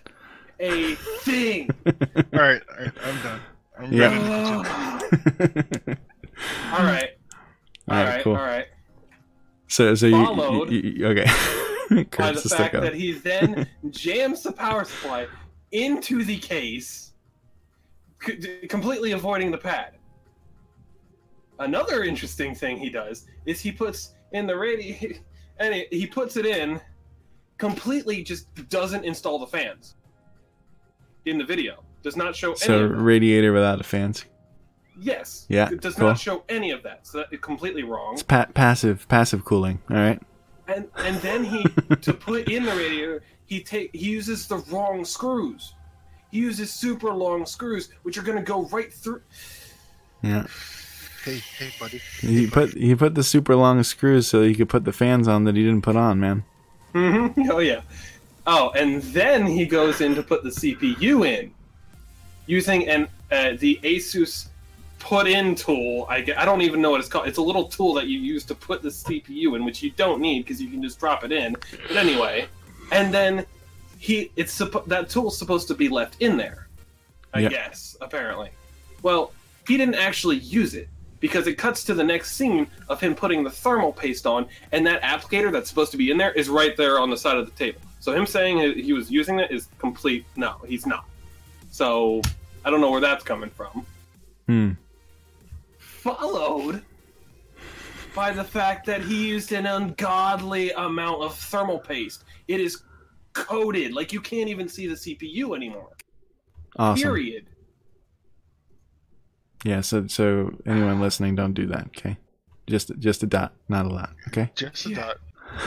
a 0.60 0.96
thing. 0.96 1.70
All 1.86 2.40
right, 2.40 2.62
all 2.70 2.78
right, 2.84 2.92
I'm 3.04 3.22
done. 3.24 3.42
I'm 3.78 3.92
Yeah. 3.94 4.10
ready 4.10 5.96
all 6.74 6.84
right, 6.84 7.10
all 7.88 7.98
All 7.98 8.04
right, 8.04 8.06
right, 8.16 8.24
cool. 8.24 8.36
all 8.36 8.44
right. 8.44 8.68
so 9.68 9.96
so 9.96 10.06
you, 10.08 10.18
you, 10.18 10.66
you- 10.70 10.92
you- 10.98 11.08
okay. 11.08 11.26
By 12.18 12.32
the 12.32 12.42
the 12.42 12.50
fact 12.50 12.74
uh. 12.76 12.80
that 12.82 12.96
he 12.96 13.12
then 13.14 13.68
jams 13.92 14.42
the 14.44 14.52
power 14.52 14.84
supply 14.86 15.28
into 15.72 16.24
the 16.24 16.38
case, 16.38 17.14
c- 18.26 18.66
completely 18.68 19.12
avoiding 19.12 19.52
the 19.52 19.58
pad. 19.58 19.92
Another 21.60 22.04
interesting 22.04 22.56
thing 22.56 22.78
he 22.78 22.90
does 22.90 23.28
is 23.46 23.62
he 23.62 23.72
puts 23.72 24.16
in 24.34 24.48
the 24.48 24.58
radio, 24.58 24.96
and 25.60 25.74
he- 25.76 25.88
he 25.92 26.08
puts 26.08 26.38
it 26.38 26.46
in, 26.46 26.82
completely 27.60 28.24
just 28.24 28.48
doesn't 28.70 29.06
install 29.06 29.38
the 29.40 29.48
fans 29.48 29.96
in 31.26 31.38
the 31.38 31.46
video. 31.46 31.84
Does 32.06 32.16
not 32.16 32.36
show 32.36 32.52
any 32.52 32.58
so 32.60 32.80
of 32.84 32.90
that. 32.92 32.96
radiator 32.98 33.52
without 33.52 33.80
the 33.80 33.84
fans. 33.84 34.24
Yes. 34.98 35.46
Yeah, 35.50 35.70
It 35.72 35.82
does 35.82 35.96
cool. 35.96 36.08
not 36.08 36.20
show 36.20 36.44
any 36.48 36.70
of 36.72 36.84
that. 36.84 37.06
So 37.08 37.18
that 37.18 37.28
is 37.32 37.40
completely 37.42 37.84
wrong. 37.84 38.14
It's 38.14 38.24
pa- 38.24 38.46
passive 38.54 39.08
passive 39.10 39.44
cooling. 39.44 39.82
All 39.90 39.98
right. 39.98 40.22
and 40.68 40.88
and 40.98 41.18
then 41.18 41.44
he 41.44 41.64
to 42.02 42.14
put 42.14 42.48
in 42.50 42.64
the 42.64 42.72
radiator, 42.76 43.24
he 43.48 43.60
take 43.62 43.90
he 43.94 44.06
uses 44.10 44.48
the 44.48 44.58
wrong 44.72 45.04
screws. 45.04 45.74
He 46.32 46.38
uses 46.40 46.72
super 46.72 47.12
long 47.12 47.46
screws, 47.46 47.90
which 48.04 48.18
are 48.18 48.22
going 48.24 48.38
to 48.38 48.44
go 48.44 48.66
right 48.68 48.94
through. 48.94 49.22
Yeah. 50.22 50.46
Hey, 51.24 51.42
hey, 51.58 51.72
buddy. 51.80 52.02
He 52.22 52.46
put 52.48 52.74
he 52.76 52.94
put 52.94 53.16
the 53.16 53.24
super 53.24 53.56
long 53.56 53.82
screws 53.84 54.28
so 54.28 54.44
he 54.44 54.54
could 54.54 54.70
put 54.70 54.86
the 54.86 54.94
fans 54.94 55.28
on 55.28 55.44
that 55.46 55.56
he 55.56 55.64
didn't 55.64 55.82
put 55.82 55.96
on, 55.96 56.20
man. 56.20 56.44
Mm-hmm. 56.94 57.42
Oh 57.52 57.60
yeah. 57.60 57.82
Oh, 58.48 58.70
and 58.78 59.02
then 59.02 59.48
he 59.48 59.66
goes 59.66 60.02
in 60.02 60.14
to 60.14 60.22
put 60.22 60.44
the 60.44 60.52
CPU 60.52 61.26
in, 61.28 61.52
using 62.46 62.88
an 62.88 63.08
uh, 63.32 63.54
the 63.60 63.80
Asus 63.84 64.48
put 65.00 65.28
in 65.28 65.56
tool. 65.56 66.06
I, 66.10 66.18
I 66.38 66.46
don't 66.46 66.62
even 66.62 66.82
know 66.82 66.92
what 66.92 67.00
it's 67.00 67.10
called. 67.10 67.28
It's 67.28 67.38
a 67.38 67.42
little 67.42 67.66
tool 67.66 67.94
that 67.94 68.08
you 68.08 68.20
use 68.20 68.44
to 68.46 68.56
put 68.56 68.82
the 68.82 68.90
CPU 68.90 69.56
in, 69.56 69.66
which 69.66 69.84
you 69.84 69.92
don't 69.92 70.20
need 70.20 70.44
because 70.44 70.62
you 70.62 70.70
can 70.70 70.82
just 70.82 71.00
drop 71.00 71.24
it 71.24 71.32
in. 71.32 71.56
But 71.88 71.98
anyway, 71.98 72.48
and 72.92 73.14
then 73.14 73.46
he 73.98 74.32
it's 74.36 74.58
that 74.58 75.10
tool's 75.10 75.38
supposed 75.38 75.68
to 75.68 75.76
be 75.76 75.90
left 75.90 76.22
in 76.22 76.38
there. 76.38 76.68
I 77.34 77.48
guess 77.48 77.98
apparently. 78.02 78.50
Well, 79.02 79.32
he 79.68 79.78
didn't 79.78 79.96
actually 79.96 80.38
use 80.38 80.74
it 80.74 80.88
because 81.20 81.48
it 81.48 81.56
cuts 81.56 81.84
to 81.84 81.94
the 81.94 82.04
next 82.04 82.34
scene 82.34 82.68
of 82.88 83.02
him 83.02 83.14
putting 83.16 83.44
the 83.44 83.50
thermal 83.50 83.92
paste 83.92 84.26
on, 84.26 84.48
and 84.72 84.86
that 84.88 85.02
applicator 85.02 85.52
that's 85.52 85.70
supposed 85.70 85.92
to 85.92 85.98
be 85.98 86.12
in 86.12 86.18
there 86.18 86.32
is 86.34 86.50
right 86.50 86.78
there 86.78 87.00
on 87.00 87.10
the 87.10 87.18
side 87.18 87.38
of 87.38 87.46
the 87.46 87.52
table. 87.52 87.82
So 88.00 88.14
him 88.14 88.26
saying 88.26 88.80
he 88.80 88.94
was 88.94 89.10
using 89.10 89.40
it 89.40 89.52
is 89.52 89.68
complete. 89.80 90.26
No, 90.36 90.58
he's 90.68 90.86
not. 90.86 91.06
So 91.76 92.22
I 92.64 92.70
don't 92.70 92.80
know 92.80 92.90
where 92.90 93.02
that's 93.02 93.22
coming 93.22 93.50
from. 93.50 93.86
Hmm. 94.48 94.72
Followed 95.78 96.84
by 98.16 98.32
the 98.32 98.46
fact 98.46 98.86
that 98.86 99.02
he 99.02 99.28
used 99.28 99.52
an 99.52 99.66
ungodly 99.66 100.72
amount 100.72 101.22
of 101.22 101.36
thermal 101.38 101.80
paste. 101.80 102.24
It 102.48 102.62
is 102.62 102.82
coated 103.34 103.92
like 103.92 104.14
you 104.14 104.22
can't 104.22 104.48
even 104.48 104.70
see 104.70 104.88
the 104.88 104.96
CPU 104.96 105.54
anymore. 105.54 105.90
Awesome. 106.78 107.04
Period. 107.04 107.48
Yeah. 109.66 109.82
So 109.82 110.08
so 110.08 110.58
anyone 110.66 111.02
listening, 111.02 111.36
don't 111.36 111.54
do 111.54 111.66
that. 111.68 111.88
Okay. 111.88 112.16
Just 112.68 112.98
just 113.00 113.22
a 113.24 113.28
dot, 113.28 113.52
not 113.68 113.86
a 113.86 113.90
lot. 113.90 114.12
Okay. 114.30 114.50
Just 114.56 114.86
a 114.86 114.90
Yeah. 114.92 114.96
dot. 114.96 115.18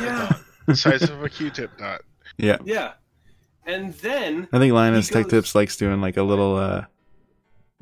Yeah. 0.00 0.32
The 0.64 0.74
size 0.74 1.02
of 1.02 1.22
a 1.22 1.28
Q-tip 1.28 1.76
dot. 1.76 2.00
Yeah. 2.38 2.56
yeah. 2.64 2.92
And 3.68 3.92
then 3.94 4.48
I 4.52 4.58
think 4.58 4.72
Linus 4.72 5.08
Tech 5.08 5.28
Tips 5.28 5.54
likes 5.54 5.76
doing 5.76 6.00
like 6.00 6.16
a 6.16 6.22
little 6.22 6.56
uh 6.56 6.86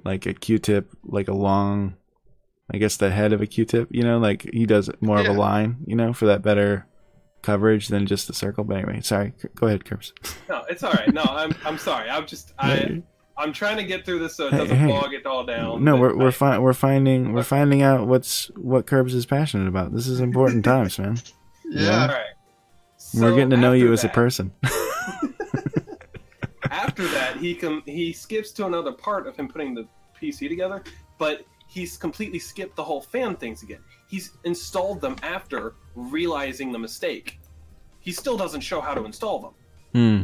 like 0.04 0.26
a 0.26 0.34
Q-tip, 0.34 0.90
like 1.04 1.28
a 1.28 1.32
long 1.32 1.94
I 2.70 2.78
guess 2.78 2.96
the 2.96 3.10
head 3.10 3.32
of 3.32 3.40
a 3.40 3.46
Q-tip, 3.46 3.88
you 3.92 4.02
know, 4.02 4.18
like 4.18 4.50
he 4.52 4.66
does 4.66 4.90
more 5.00 5.20
of 5.20 5.26
a 5.26 5.32
line, 5.32 5.76
you 5.86 5.94
know, 5.94 6.12
for 6.12 6.26
that 6.26 6.42
better 6.42 6.86
coverage 7.42 7.86
than 7.88 8.06
just 8.06 8.28
a 8.28 8.32
circle. 8.32 8.64
But 8.64 8.78
anyway, 8.78 9.00
sorry. 9.02 9.32
Go 9.54 9.68
ahead, 9.68 9.84
Curbs. 9.84 10.12
no, 10.48 10.64
it's 10.68 10.82
all 10.82 10.92
right. 10.92 11.14
No, 11.14 11.22
I'm 11.22 11.54
I'm 11.64 11.78
sorry. 11.78 12.10
I'm 12.10 12.26
just 12.26 12.52
I 12.58 13.02
I'm 13.38 13.52
trying 13.52 13.76
to 13.76 13.84
get 13.84 14.04
through 14.04 14.18
this 14.18 14.34
so 14.34 14.48
it 14.48 14.52
doesn't 14.52 14.76
hey. 14.76 14.88
bog 14.88 15.14
it 15.14 15.24
all 15.24 15.44
down. 15.44 15.84
No, 15.84 15.96
we're 15.96 16.16
we're 16.16 16.32
fi- 16.32 16.58
we're 16.58 16.72
finding 16.72 17.32
we're 17.32 17.44
finding 17.44 17.82
out 17.82 18.08
what's 18.08 18.46
what 18.56 18.86
Curbs 18.86 19.14
is 19.14 19.24
passionate 19.24 19.68
about. 19.68 19.94
This 19.94 20.08
is 20.08 20.18
important 20.18 20.64
times, 20.72 20.98
man. 20.98 21.18
Yeah. 21.64 22.02
all 22.02 22.08
right. 22.08 22.26
we're 23.14 23.34
getting 23.34 23.50
to 23.50 23.56
know 23.56 23.72
you 23.72 23.92
as 23.92 24.02
a 24.02 24.08
person. 24.08 24.52
after 26.98 27.12
that 27.12 27.36
he 27.36 27.54
com- 27.54 27.82
he 27.84 28.10
skips 28.12 28.50
to 28.52 28.64
another 28.66 28.90
part 28.92 29.26
of 29.26 29.36
him 29.36 29.46
putting 29.48 29.74
the 29.74 29.86
pc 30.18 30.48
together 30.48 30.82
but 31.18 31.44
he's 31.68 31.96
completely 31.98 32.38
skipped 32.38 32.74
the 32.74 32.82
whole 32.82 33.02
fan 33.02 33.36
things 33.36 33.62
again 33.62 33.80
he's 34.08 34.32
installed 34.44 34.98
them 35.02 35.14
after 35.22 35.74
realizing 35.94 36.72
the 36.72 36.78
mistake 36.78 37.38
he 38.00 38.10
still 38.12 38.36
doesn't 38.38 38.62
show 38.62 38.80
how 38.80 38.94
to 38.94 39.04
install 39.04 39.38
them 39.40 39.52
Hmm. 39.92 40.22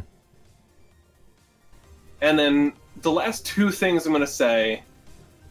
and 2.23 2.39
then 2.39 2.73
the 3.03 3.11
last 3.11 3.45
two 3.55 3.71
things 3.71 4.07
i'm 4.07 4.13
going 4.13 4.21
to 4.23 4.27
say 4.27 4.83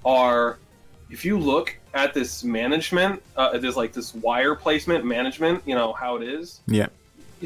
are 0.04 0.58
if 1.12 1.24
you 1.24 1.38
look 1.38 1.78
at 1.94 2.16
this 2.16 2.44
management 2.44 3.22
uh, 3.38 3.58
there's 3.60 3.78
like 3.78 3.94
this 3.94 4.16
wire 4.16 4.56
placement 4.56 5.06
management 5.06 5.62
you 5.68 5.76
know 5.76 5.94
how 5.94 6.16
it 6.16 6.24
is 6.24 6.62
Yeah. 6.68 6.88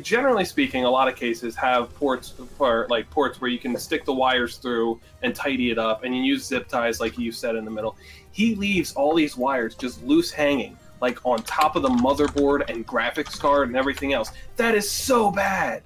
Generally 0.02 0.46
speaking, 0.46 0.84
a 0.86 0.90
lot 0.90 1.08
of 1.08 1.16
cases 1.16 1.56
have 1.56 1.94
ports 1.96 2.34
for 2.58 2.88
like 2.90 3.10
ports 3.10 3.40
where 3.42 3.50
you 3.50 3.60
can 3.60 3.76
stick 3.78 4.06
the 4.06 4.14
wires 4.14 4.58
through 4.58 5.00
and 5.24 5.34
tidy 5.36 5.72
it 5.72 5.78
up, 5.78 6.04
and 6.04 6.16
you 6.16 6.22
use 6.24 6.46
zip 6.46 6.68
ties 6.68 7.00
like 7.00 7.18
you 7.18 7.32
said 7.32 7.56
in 7.56 7.66
the 7.66 7.72
middle. 7.72 7.96
He 8.32 8.56
leaves 8.56 8.94
all 8.94 9.16
these 9.16 9.38
wires 9.38 9.76
just 9.76 10.04
loose 10.04 10.32
hanging, 10.32 10.78
like 11.02 11.20
on 11.26 11.42
top 11.44 11.76
of 11.76 11.82
the 11.82 11.90
motherboard 11.90 12.70
and 12.70 12.86
graphics 12.86 13.40
card 13.40 13.70
and 13.70 13.78
everything 13.78 14.14
else. 14.14 14.32
That 14.58 14.76
is 14.76 14.90
so 14.90 15.32
bad. 15.32 15.84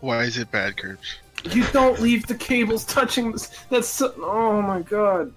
Why 0.00 0.24
is 0.24 0.38
it 0.38 0.50
bad, 0.50 0.76
Curbs? 0.76 1.16
You 1.44 1.64
don't 1.72 2.00
leave 2.00 2.26
the 2.26 2.34
cables 2.34 2.84
touching 2.84 3.30
this. 3.32 3.48
That's 3.70 3.86
so, 3.88 4.12
oh 4.18 4.60
my 4.62 4.82
god. 4.82 5.32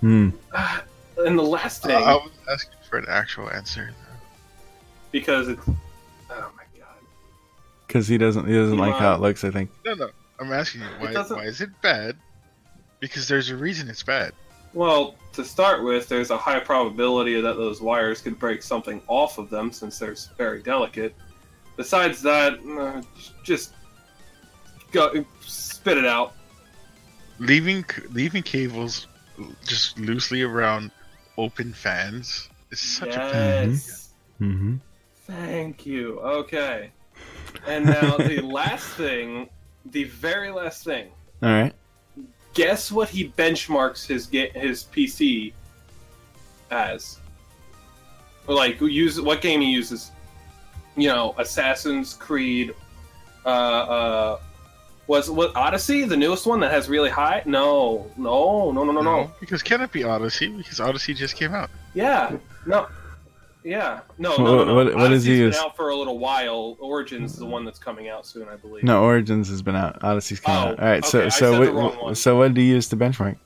Hmm. 0.00 0.30
And 1.18 1.38
the 1.38 1.42
last 1.42 1.84
Uh, 1.84 1.88
thing, 1.88 1.96
I 2.02 2.14
was 2.14 2.30
asking 2.50 2.78
for 2.88 2.96
an 2.98 3.04
actual 3.10 3.50
answer. 3.50 3.90
because 5.12 5.48
it's 5.48 5.66
my 5.66 5.74
god. 5.74 5.80
Because 7.92 8.06
he 8.08 8.18
doesn't 8.18 8.46
he 8.46 8.54
doesn't 8.54 8.78
like 8.78 8.94
how 8.94 9.14
it 9.14 9.20
looks. 9.20 9.42
I 9.44 9.50
think. 9.50 9.70
No, 9.84 9.94
no. 9.94 10.10
I'm 10.38 10.52
asking 10.52 10.82
you 10.82 10.86
why. 10.98 11.12
doesn't- 11.12 11.36
Why 11.36 11.44
is 11.44 11.60
it 11.60 11.70
bad? 11.82 12.16
Because 13.00 13.26
there's 13.28 13.50
a 13.50 13.56
reason 13.56 13.88
it's 13.88 14.02
bad. 14.02 14.32
Well, 14.72 15.16
to 15.32 15.44
start 15.44 15.82
with, 15.82 16.08
there's 16.08 16.30
a 16.30 16.36
high 16.36 16.60
probability 16.60 17.40
that 17.40 17.56
those 17.56 17.80
wires 17.80 18.20
could 18.20 18.38
break 18.38 18.62
something 18.62 19.02
off 19.08 19.38
of 19.38 19.50
them 19.50 19.72
since 19.72 19.98
they're 19.98 20.14
very 20.38 20.62
delicate. 20.62 21.14
Besides 21.76 22.22
that, 22.22 22.58
uh, 22.78 23.02
just 23.42 23.72
go 24.92 25.24
spit 25.40 25.98
it 25.98 26.06
out. 26.06 26.34
Leaving 27.38 27.84
leaving 28.12 28.42
cables 28.42 29.06
just 29.66 29.98
loosely 29.98 30.42
around 30.42 30.90
open 31.38 31.72
fans 31.72 32.48
is 32.70 32.78
such 32.80 33.16
a 33.16 33.18
pain. 33.32 33.70
yes. 33.70 34.10
Mm-hmm. 34.40 34.76
Thank 35.26 35.86
you. 35.86 36.20
Okay. 36.20 36.90
And 37.66 37.86
now 37.86 38.16
the 38.16 38.40
last 38.44 38.86
thing, 38.90 39.48
the 39.86 40.04
very 40.04 40.50
last 40.50 40.84
thing. 40.84 41.08
All 41.42 41.50
right. 41.50 41.72
Guess 42.54 42.90
what 42.90 43.08
he 43.08 43.28
benchmarks 43.30 44.06
his 44.06 44.26
ga- 44.26 44.50
his 44.50 44.84
PC 44.84 45.52
as? 46.70 47.18
Like 48.46 48.80
use 48.80 49.20
what 49.20 49.40
game 49.40 49.60
he 49.60 49.70
uses? 49.70 50.10
You 50.96 51.08
know, 51.08 51.34
Assassin's 51.38 52.14
Creed. 52.14 52.74
Uh, 53.46 53.48
uh, 53.48 54.40
was 55.06 55.30
what 55.30 55.54
Odyssey 55.56 56.04
the 56.04 56.16
newest 56.16 56.46
one 56.46 56.60
that 56.60 56.70
has 56.70 56.88
really 56.88 57.10
high? 57.10 57.42
No, 57.44 58.10
no, 58.16 58.70
no, 58.70 58.84
no, 58.84 58.92
no, 58.92 59.00
no. 59.00 59.30
Because 59.40 59.62
can 59.62 59.80
it 59.80 59.90
be 59.90 60.04
Odyssey? 60.04 60.48
Because 60.48 60.78
Odyssey 60.78 61.14
just 61.14 61.36
came 61.36 61.54
out. 61.54 61.70
Yeah, 61.94 62.36
no. 62.66 62.86
Yeah, 63.62 64.00
no, 64.18 64.36
no, 64.36 64.42
What- 64.42 64.50
no, 64.50 64.64
no. 64.64 64.74
what- 64.74 64.94
what 64.94 65.08
does 65.08 65.24
he 65.24 65.36
use? 65.36 65.54
been 65.56 65.64
out 65.66 65.76
for 65.76 65.90
a 65.90 65.96
little 65.96 66.18
while. 66.18 66.76
Origins 66.80 67.32
is 67.34 67.38
the 67.38 67.46
one 67.46 67.64
that's 67.64 67.78
coming 67.78 68.08
out 68.08 68.26
soon, 68.26 68.48
I 68.48 68.56
believe. 68.56 68.84
No, 68.84 69.02
Origins 69.02 69.48
has 69.50 69.60
been 69.60 69.76
out. 69.76 70.02
Odyssey's 70.02 70.40
coming 70.40 70.62
Oh, 70.62 70.72
out. 70.72 70.80
All 70.80 70.86
right. 70.86 71.04
So 71.04 71.18
okay, 71.18 71.26
I 71.26 71.28
so 71.30 71.74
what, 71.74 72.16
so 72.16 72.36
what 72.38 72.54
do 72.54 72.62
you 72.62 72.74
use 72.74 72.88
to 72.88 72.96
benchmark? 72.96 73.36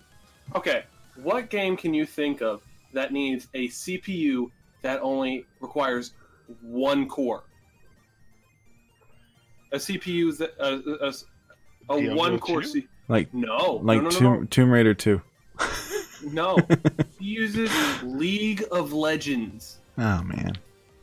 Okay, 0.55 0.85
what 1.17 1.51
game 1.51 1.77
can 1.77 1.93
you 1.95 2.07
think 2.07 2.43
of 2.43 2.63
that 2.93 3.13
needs 3.13 3.49
a 3.55 3.67
CPU 3.69 4.51
that 4.83 5.01
only 5.03 5.47
requires 5.61 6.13
one 6.63 7.09
core? 7.09 7.43
A 9.73 9.77
CPU 9.77 10.37
that 10.39 10.53
uh, 10.61 10.79
a, 11.91 11.93
a, 11.93 11.99
a 12.11 12.15
one 12.15 12.39
core 12.39 12.63
2? 12.63 12.67
C. 12.69 12.87
Like 13.09 13.35
No, 13.35 13.81
like 13.83 13.99
no, 14.03 14.09
no, 14.09 14.11
Tomb, 14.11 14.47
Tomb 14.47 14.71
Raider 14.71 14.95
two. 14.95 15.21
no, 16.23 16.57
no. 16.57 16.67
he 17.19 17.27
uses 17.27 17.71
League 18.03 18.65
of 18.71 18.93
Legends 18.93 19.79
Oh 19.99 20.23
man. 20.23 20.57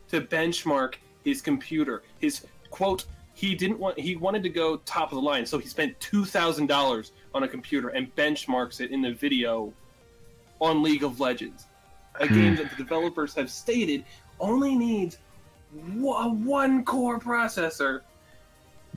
to 0.10 0.22
benchmark 0.22 0.96
his 1.24 1.42
computer. 1.42 2.04
His 2.20 2.46
quote. 2.70 3.06
He 3.34 3.56
didn't 3.56 3.80
want. 3.80 3.98
He 4.00 4.16
wanted 4.18 4.44
to 4.44 4.50
go 4.50 4.78
top 4.78 5.12
of 5.12 5.16
the 5.16 5.22
line, 5.22 5.46
so 5.46 5.58
he 5.58 5.68
spent 5.68 6.00
two 6.00 6.26
thousand 6.26 6.68
dollars 6.68 7.12
on 7.34 7.44
a 7.44 7.48
computer 7.48 7.90
and 7.90 8.14
benchmarks 8.16 8.82
it 8.82 8.92
in 8.92 9.02
the 9.02 9.14
video 9.14 9.74
on 10.60 10.84
League 10.84 11.04
of 11.04 11.20
Legends, 11.20 11.66
a 12.20 12.28
Hmm. 12.28 12.34
game 12.34 12.56
that 12.58 12.70
the 12.70 12.76
developers 12.76 13.34
have 13.36 13.50
stated 13.50 14.04
only 14.40 14.76
needs 14.76 15.18
wa- 15.96 16.28
one 16.28 16.84
core 16.84 17.20
processor 17.20 18.02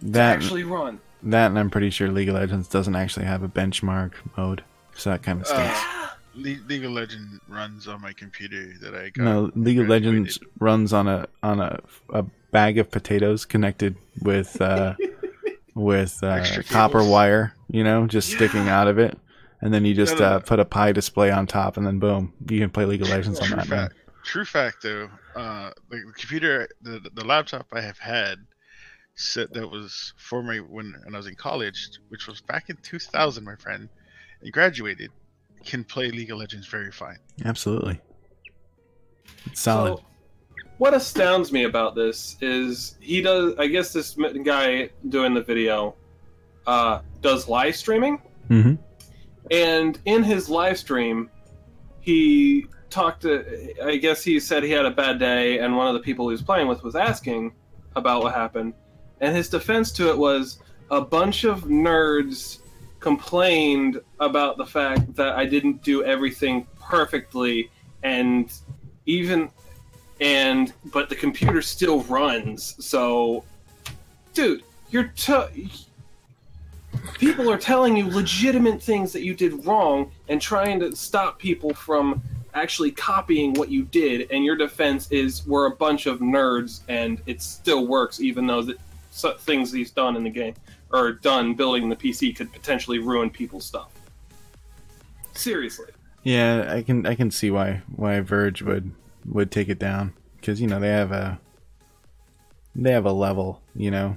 to 0.01 0.05
That 0.11 0.37
actually 0.37 0.65
run. 0.65 1.01
that 1.23 1.47
and 1.47 1.59
I'm 1.59 1.71
pretty 1.71 1.91
sure 1.91 2.11
League 2.11 2.29
of 2.29 2.35
Legends 2.35 2.67
doesn't 2.69 2.97
actually 2.97 3.27
have 3.27 3.43
a 3.45 3.49
benchmark 3.49 4.13
mode. 4.37 4.65
So 4.97 5.11
that 5.11 5.23
kind 5.23 5.41
of 5.41 5.47
stinks. 5.47 5.79
Uh, 5.79 6.04
Le- 6.35 6.67
League 6.67 6.85
of 6.85 6.93
Legends 6.93 7.41
runs 7.49 7.89
on 7.89 8.01
my 8.01 8.13
computer 8.13 8.73
that 8.81 8.95
I 8.95 9.11
got. 9.11 9.23
no, 9.23 9.51
League 9.55 9.79
of. 9.79 9.89
Legends 9.89 10.39
runs 10.59 10.93
on 10.93 11.09
a 11.09 11.27
on 11.43 11.61
a, 11.61 11.81
a 12.13 12.25
bag 12.51 12.79
of 12.79 12.91
potatoes 12.91 13.45
connected 13.45 13.97
with 14.23 14.61
uh, 14.61 14.95
with 15.75 16.23
uh, 16.23 16.45
copper 16.69 16.99
cables. 16.99 17.09
wire, 17.09 17.55
you 17.69 17.85
know, 17.85 18.07
just 18.07 18.31
sticking 18.31 18.69
out 18.69 18.89
of 18.89 18.99
it, 18.99 19.19
and 19.61 19.73
then 19.73 19.85
you 19.85 19.95
just 19.95 20.19
No, 20.19 20.21
no, 20.21 20.37
uh, 20.37 20.39
put 20.41 20.61
a 20.61 20.65
pie 20.65 20.93
display 20.93 21.31
on 21.31 21.47
top, 21.47 21.77
and 21.77 21.87
then 21.87 21.99
boom, 21.99 22.33
you 22.49 22.61
can 22.61 22.71
play 22.71 22.85
League 22.85 23.03
of 23.03 23.09
Legends 23.09 23.41
on 23.41 23.51
that. 23.51 23.67
Fact. 23.67 23.95
true 24.25 24.45
fact 24.45 24.83
though, 24.83 25.11
uh, 25.37 25.71
the 25.91 26.01
computer, 26.17 26.69
the 26.83 27.01
the 27.15 27.25
laptop 27.25 27.67
I 27.73 27.81
have 27.81 27.99
had, 27.99 28.39
said 29.15 29.49
that 29.55 29.69
was 29.71 30.13
for 30.17 30.43
me 30.43 30.61
when, 30.61 30.95
when 31.05 31.15
I 31.15 31.19
was 31.19 31.27
in 31.27 31.35
college, 31.35 31.91
which 32.09 32.27
was 32.27 32.41
back 32.41 32.71
in 32.71 32.77
2000, 32.83 33.45
my 33.45 33.57
friend, 33.57 33.89
and 34.43 34.53
graduated, 34.53 35.11
can 35.65 35.85
play 35.85 36.11
League 36.11 36.31
of 36.31 36.39
Legends 36.39 36.67
very 36.67 36.93
fine. 36.93 37.19
Absolutely. 37.45 38.01
It's 39.47 39.61
solid. 39.61 39.99
So, 39.99 40.05
what 40.79 40.95
astounds 40.95 41.53
me 41.53 41.65
about 41.65 41.95
this 41.95 42.37
is 42.41 42.97
he 43.01 43.23
does. 43.23 43.55
I 43.59 43.67
guess 43.67 43.93
this 43.93 44.17
guy 44.45 44.91
doing 45.09 45.35
the 45.35 45.43
video 45.43 45.95
uh, 46.67 47.01
does 47.21 47.49
live 47.49 47.77
streaming, 47.77 48.21
hmm 48.49 48.75
and 49.51 49.99
in 50.07 50.23
his 50.23 50.49
live 50.49 50.79
stream, 50.79 51.31
he 52.01 52.67
talked 52.91 53.23
to. 53.23 53.75
I 53.85 53.97
guess 53.97 54.23
he 54.23 54.41
said 54.41 54.63
he 54.63 54.71
had 54.71 54.87
a 54.87 54.91
bad 54.91 55.19
day, 55.19 55.59
and 55.59 55.77
one 55.77 55.87
of 55.89 55.95
the 55.95 56.01
people 56.01 56.29
he 56.29 56.33
was 56.33 56.43
playing 56.43 56.69
with 56.69 56.83
was 56.83 56.97
asking 56.97 57.53
about 57.97 58.23
what 58.23 58.35
happened, 58.35 58.75
and 59.21 59.37
his 59.37 59.49
defense 59.49 59.93
to 59.93 60.11
it 60.11 60.17
was 60.17 60.61
a 60.91 61.01
bunch 61.01 61.45
of 61.45 61.65
nerds 61.65 62.59
complained 63.05 64.01
about 64.19 64.57
the 64.57 64.65
fact 64.65 65.15
that 65.15 65.35
I 65.35 65.45
didn't 65.45 65.83
do 65.83 66.03
everything 66.05 66.67
perfectly, 66.81 67.71
and 68.03 68.51
even 69.05 69.51
and 70.23 70.73
but 70.87 71.11
the 71.11 71.15
computer 71.15 71.61
still 71.61 72.01
runs. 72.05 72.83
So, 72.83 73.45
dude, 74.33 74.63
you're 74.89 75.13
t- 75.17 75.71
people 77.19 77.51
are 77.51 77.59
telling 77.59 77.95
you 77.95 78.07
legitimate 78.09 78.83
things 78.83 79.13
that 79.13 79.23
you 79.23 79.35
did 79.35 79.67
wrong 79.67 80.11
and 80.31 80.41
trying 80.41 80.81
to 80.81 80.97
stop 80.97 81.39
people 81.39 81.75
from 81.75 82.23
actually 82.55 82.91
copying 82.91 83.53
what 83.53 83.69
you 83.69 83.83
did 83.83 84.31
and 84.31 84.45
your 84.45 84.57
defense 84.57 85.11
is 85.11 85.45
we're 85.47 85.67
a 85.67 85.77
bunch 85.77 86.07
of 86.07 86.21
nerds 86.21 86.83
and 86.89 87.21
it 87.27 87.43
still 87.43 87.85
works 87.89 88.21
even 88.21 88.47
though 88.47 88.63
the 88.63 88.77
so- 89.11 89.37
things 89.39 89.73
he's 89.73 89.91
done 89.91 90.15
in 90.15 90.23
the 90.23 90.31
game 90.31 90.55
or 90.93 91.13
done 91.13 91.55
building 91.55 91.89
the 91.89 91.97
pc 91.97 92.35
could 92.37 92.53
potentially 92.53 92.99
ruin 92.99 93.31
people's 93.31 93.65
stuff. 93.67 93.91
Seriously. 95.33 95.87
Yeah, 96.23 96.73
I 96.73 96.83
can 96.83 97.07
I 97.07 97.15
can 97.15 97.31
see 97.31 97.51
why 97.51 97.83
why 97.95 98.21
Verge 98.21 98.63
would 98.63 98.93
would 99.27 99.51
take 99.51 99.69
it 99.69 99.79
down. 99.79 100.13
Because 100.37 100.61
you 100.61 100.67
know 100.67 100.79
they 100.81 100.89
have 100.91 101.11
a 101.13 101.41
they 102.75 102.93
have 102.93 103.05
a 103.07 103.13
level 103.13 103.63
you 103.75 103.91
know 103.91 104.17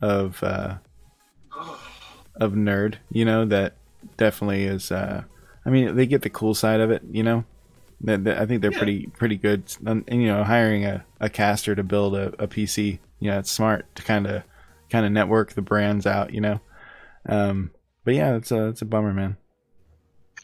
of 0.00 0.42
uh 0.42 0.76
of 2.36 2.52
nerd 2.52 2.94
you 3.10 3.24
know 3.24 3.44
that 3.44 3.74
definitely 4.16 4.64
is 4.64 4.90
uh 4.90 5.22
I 5.64 5.70
mean 5.70 5.94
they 5.96 6.06
get 6.06 6.22
the 6.22 6.30
cool 6.30 6.54
side 6.54 6.80
of 6.80 6.90
it 6.90 7.02
you 7.10 7.22
know? 7.22 7.44
That, 8.02 8.24
that- 8.24 8.38
I 8.38 8.46
think 8.46 8.62
they're 8.62 8.70
Yeah. 8.72 8.78
pretty 8.78 9.06
pretty 9.08 9.36
good. 9.36 9.64
And, 9.84 10.04
and, 10.08 10.22
you 10.22 10.28
know 10.28 10.42
hiring 10.44 10.84
a, 10.86 11.04
a 11.20 11.28
caster 11.28 11.74
to 11.74 11.82
build 11.82 12.14
a, 12.16 12.28
a 12.42 12.48
PC 12.48 12.98
you 13.18 13.30
know 13.30 13.38
it's 13.38 13.50
smart 13.50 13.94
to 13.96 14.02
kind 14.02 14.26
of 14.26 14.42
kind 14.90 15.06
of 15.06 15.12
network 15.12 15.52
the 15.52 15.62
brands 15.62 16.06
out 16.06 16.32
you 16.34 16.40
know 16.40 16.60
um 17.28 17.70
but 18.04 18.14
yeah 18.14 18.34
it's 18.36 18.50
a 18.50 18.68
it's 18.68 18.82
a 18.82 18.86
bummer 18.86 19.12
man 19.12 19.36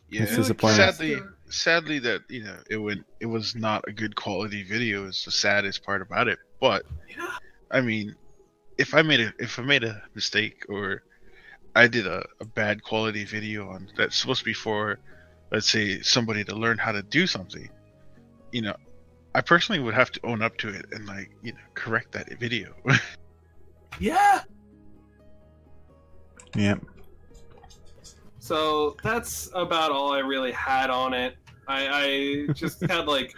Yeah, 0.09 0.23
It's 0.23 0.36
disappointing. 0.36 0.77
sadly, 0.77 1.16
sadly 1.48 1.98
that 2.01 2.23
you 2.28 2.44
know 2.44 2.56
it 2.70 2.77
went 2.77 3.05
it 3.20 3.27
was 3.27 3.55
not 3.55 3.85
a 3.89 3.93
good 3.93 4.14
quality 4.14 4.62
video. 4.62 5.06
Is 5.06 5.23
the 5.24 5.31
saddest 5.31 5.85
part 5.85 6.02
about 6.02 6.28
it. 6.28 6.39
But 6.60 6.85
yeah 7.09 7.36
I 7.70 7.81
mean, 7.81 8.14
if 8.78 8.94
I 8.94 9.02
made 9.02 9.20
a 9.20 9.32
if 9.39 9.59
I 9.59 9.62
made 9.62 9.85
a 9.85 10.02
mistake 10.14 10.64
or 10.68 11.02
I 11.74 11.89
did 11.89 12.06
a, 12.06 12.24
a 12.40 12.44
bad 12.44 12.82
quality 12.82 13.24
video 13.24 13.68
on 13.68 13.89
that's 13.97 14.16
supposed 14.16 14.40
to 14.40 14.44
be 14.44 14.55
for, 14.55 14.98
let's 15.52 15.68
say, 15.70 16.01
somebody 16.01 16.44
to 16.44 16.55
learn 16.55 16.78
how 16.78 16.93
to 16.93 17.02
do 17.02 17.27
something, 17.27 17.68
you 18.52 18.62
know, 18.62 18.77
I 19.35 19.40
personally 19.43 19.81
would 19.82 19.94
have 19.94 20.10
to 20.12 20.20
own 20.24 20.40
up 20.40 20.56
to 20.59 20.68
it 20.68 20.86
and 20.93 21.06
like 21.06 21.31
you 21.43 21.52
know 21.52 21.59
correct 21.74 22.12
that 22.12 22.28
video. 22.39 22.74
yeah 23.99 24.43
Yep. 26.57 26.81
So 28.39 28.97
that's 29.03 29.51
about 29.55 29.91
all 29.91 30.13
I 30.13 30.21
really 30.21 30.53
had 30.53 30.91
on 30.91 31.13
it. 31.13 31.37
I, 31.69 31.89
I 31.89 32.53
just 32.53 32.81
had 32.91 33.07
like 33.07 33.35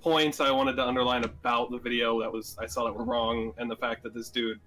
points 0.00 0.40
I 0.40 0.50
wanted 0.50 0.76
to 0.76 0.86
underline 0.86 1.24
about 1.24 1.70
the 1.70 1.78
video 1.78 2.20
that 2.20 2.32
was 2.32 2.56
I 2.60 2.66
saw 2.66 2.84
that 2.84 2.94
were 2.94 3.04
wrong, 3.04 3.52
and 3.58 3.70
the 3.70 3.76
fact 3.76 4.02
that 4.04 4.14
this 4.14 4.30
dude 4.30 4.60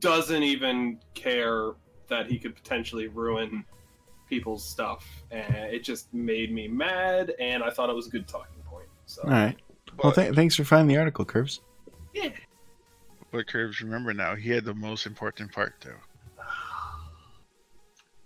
doesn't 0.00 0.42
even 0.42 0.98
care 1.14 1.72
that 2.08 2.26
he 2.26 2.38
could 2.38 2.54
potentially 2.54 3.08
ruin 3.08 3.64
people's 4.28 4.64
stuff, 4.64 5.06
and 5.30 5.54
it 5.54 5.84
just 5.84 6.12
made 6.12 6.52
me 6.52 6.66
mad. 6.66 7.34
And 7.38 7.62
I 7.62 7.70
thought 7.70 7.90
it 7.90 7.96
was 7.96 8.06
a 8.08 8.10
good 8.10 8.26
talking 8.26 8.62
point. 8.64 8.88
So 9.06 9.22
all 9.22 9.30
right 9.30 9.56
well 10.02 10.12
th- 10.12 10.34
thanks 10.34 10.56
for 10.56 10.64
finding 10.64 10.88
the 10.88 10.98
article 10.98 11.24
Curbs 11.24 11.60
yeah, 12.12 12.30
but 13.30 13.46
Curbs 13.46 13.80
remember 13.80 14.12
now, 14.14 14.34
he 14.34 14.50
had 14.50 14.64
the 14.64 14.74
most 14.74 15.06
important 15.06 15.52
part 15.52 15.74
though. 15.80 16.44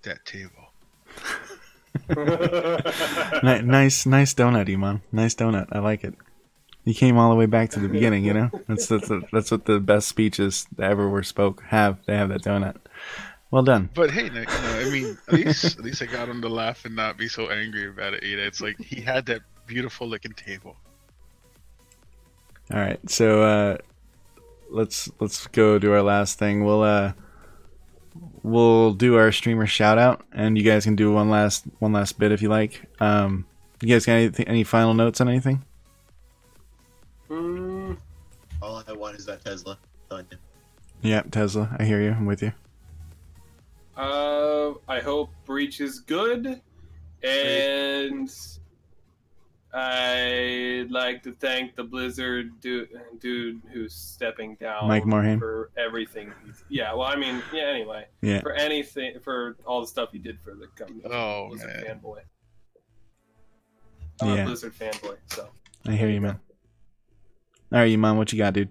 That 0.02 0.24
table. 0.24 0.72
Nice, 3.42 4.06
nice 4.06 4.34
donut, 4.34 4.72
Iman. 4.72 5.02
Nice 5.12 5.34
donut. 5.34 5.66
I 5.72 5.78
like 5.78 6.04
it. 6.04 6.14
You 6.84 6.94
came 6.94 7.18
all 7.18 7.30
the 7.30 7.36
way 7.36 7.46
back 7.46 7.70
to 7.70 7.80
the 7.80 7.88
beginning. 7.88 8.24
You 8.24 8.34
know, 8.34 8.50
that's 8.68 8.86
that's 8.86 9.10
that's 9.32 9.50
what 9.50 9.66
the 9.66 9.80
best 9.80 10.08
speeches 10.08 10.66
that 10.76 10.90
ever 10.90 11.08
were 11.08 11.22
spoke 11.22 11.62
have. 11.64 11.98
They 12.06 12.16
have 12.16 12.30
that 12.30 12.42
donut. 12.42 12.76
Well 13.50 13.62
done. 13.62 13.90
But 13.94 14.10
hey, 14.10 14.28
Nick, 14.28 14.48
you 14.48 14.62
know, 14.62 14.80
I 14.80 14.90
mean, 14.90 15.18
at 15.28 15.34
least 15.34 15.78
at 15.78 15.84
least 15.84 16.02
I 16.02 16.06
got 16.06 16.28
him 16.28 16.40
to 16.42 16.48
laugh 16.48 16.84
and 16.84 16.96
not 16.96 17.16
be 17.16 17.28
so 17.28 17.50
angry 17.50 17.88
about 17.88 18.14
it. 18.14 18.24
Ada. 18.24 18.46
It's 18.46 18.60
like 18.60 18.78
he 18.80 19.00
had 19.00 19.26
that 19.26 19.42
beautiful 19.66 20.08
looking 20.08 20.32
table. 20.32 20.76
All 22.72 22.78
right, 22.78 23.00
so 23.10 23.42
uh, 23.42 23.76
let's 24.70 25.10
let's 25.20 25.46
go 25.48 25.78
do 25.78 25.92
our 25.92 26.02
last 26.02 26.38
thing. 26.38 26.64
We'll 26.64 26.82
uh, 26.82 27.12
we'll 28.42 28.92
do 28.94 29.16
our 29.16 29.32
streamer 29.32 29.66
shout 29.66 29.98
out, 29.98 30.24
and 30.32 30.56
you 30.56 30.64
guys 30.64 30.84
can 30.84 30.96
do 30.96 31.12
one 31.12 31.30
last 31.30 31.64
one 31.78 31.92
last 31.92 32.18
bit 32.18 32.32
if 32.32 32.42
you 32.42 32.48
like. 32.48 32.82
Um, 33.00 33.46
you 33.82 33.88
guys 33.88 34.06
got 34.06 34.12
any, 34.14 34.46
any 34.46 34.64
final 34.64 34.94
notes 34.94 35.20
on 35.20 35.28
anything? 35.28 35.64
Mm, 37.28 37.96
All 38.62 38.82
I 38.86 38.92
want 38.92 39.16
is 39.16 39.26
that 39.26 39.44
Tesla. 39.44 39.78
Done. 40.10 40.26
Yeah, 41.02 41.22
Tesla. 41.22 41.74
I 41.78 41.84
hear 41.84 42.00
you. 42.02 42.10
I'm 42.10 42.26
with 42.26 42.42
you. 42.42 42.52
uh, 43.96 44.72
I 44.88 45.00
hope 45.00 45.30
Breach 45.44 45.80
is 45.80 46.00
good, 46.00 46.60
and 47.22 48.30
I'd 49.72 50.88
like 50.90 51.22
to 51.22 51.32
thank 51.32 51.76
the 51.76 51.84
Blizzard 51.84 52.60
dude, 52.60 52.88
dude 53.20 53.60
who's 53.72 53.94
stepping 53.94 54.56
down, 54.56 54.88
Mike 54.88 55.04
Morhaime? 55.04 55.38
for 55.38 55.70
everything. 55.76 56.32
Yeah, 56.68 56.92
well, 56.92 57.06
I 57.06 57.16
mean, 57.16 57.40
yeah. 57.52 57.62
Anyway, 57.68 58.06
Yeah. 58.20 58.40
for 58.40 58.52
anything, 58.52 59.20
for 59.20 59.56
all 59.64 59.80
the 59.80 59.86
stuff 59.86 60.10
he 60.12 60.18
did 60.18 60.40
for 60.40 60.54
the 60.54 60.66
company. 60.68 61.02
Oh, 61.04 61.48
Blizzard 61.48 61.84
man. 61.86 62.00
fanboy. 62.00 62.20
I'm 64.22 64.28
Yeah. 64.36 64.42
a 64.42 64.46
Blizzard 64.46 64.74
fanboy, 64.74 65.16
so 65.26 65.48
I 65.86 65.92
hear 65.92 66.08
you, 66.10 66.20
man. 66.20 66.40
All 67.72 67.78
right, 67.78 67.92
Iman, 67.92 68.16
what 68.16 68.32
you 68.32 68.38
got, 68.38 68.54
dude? 68.54 68.70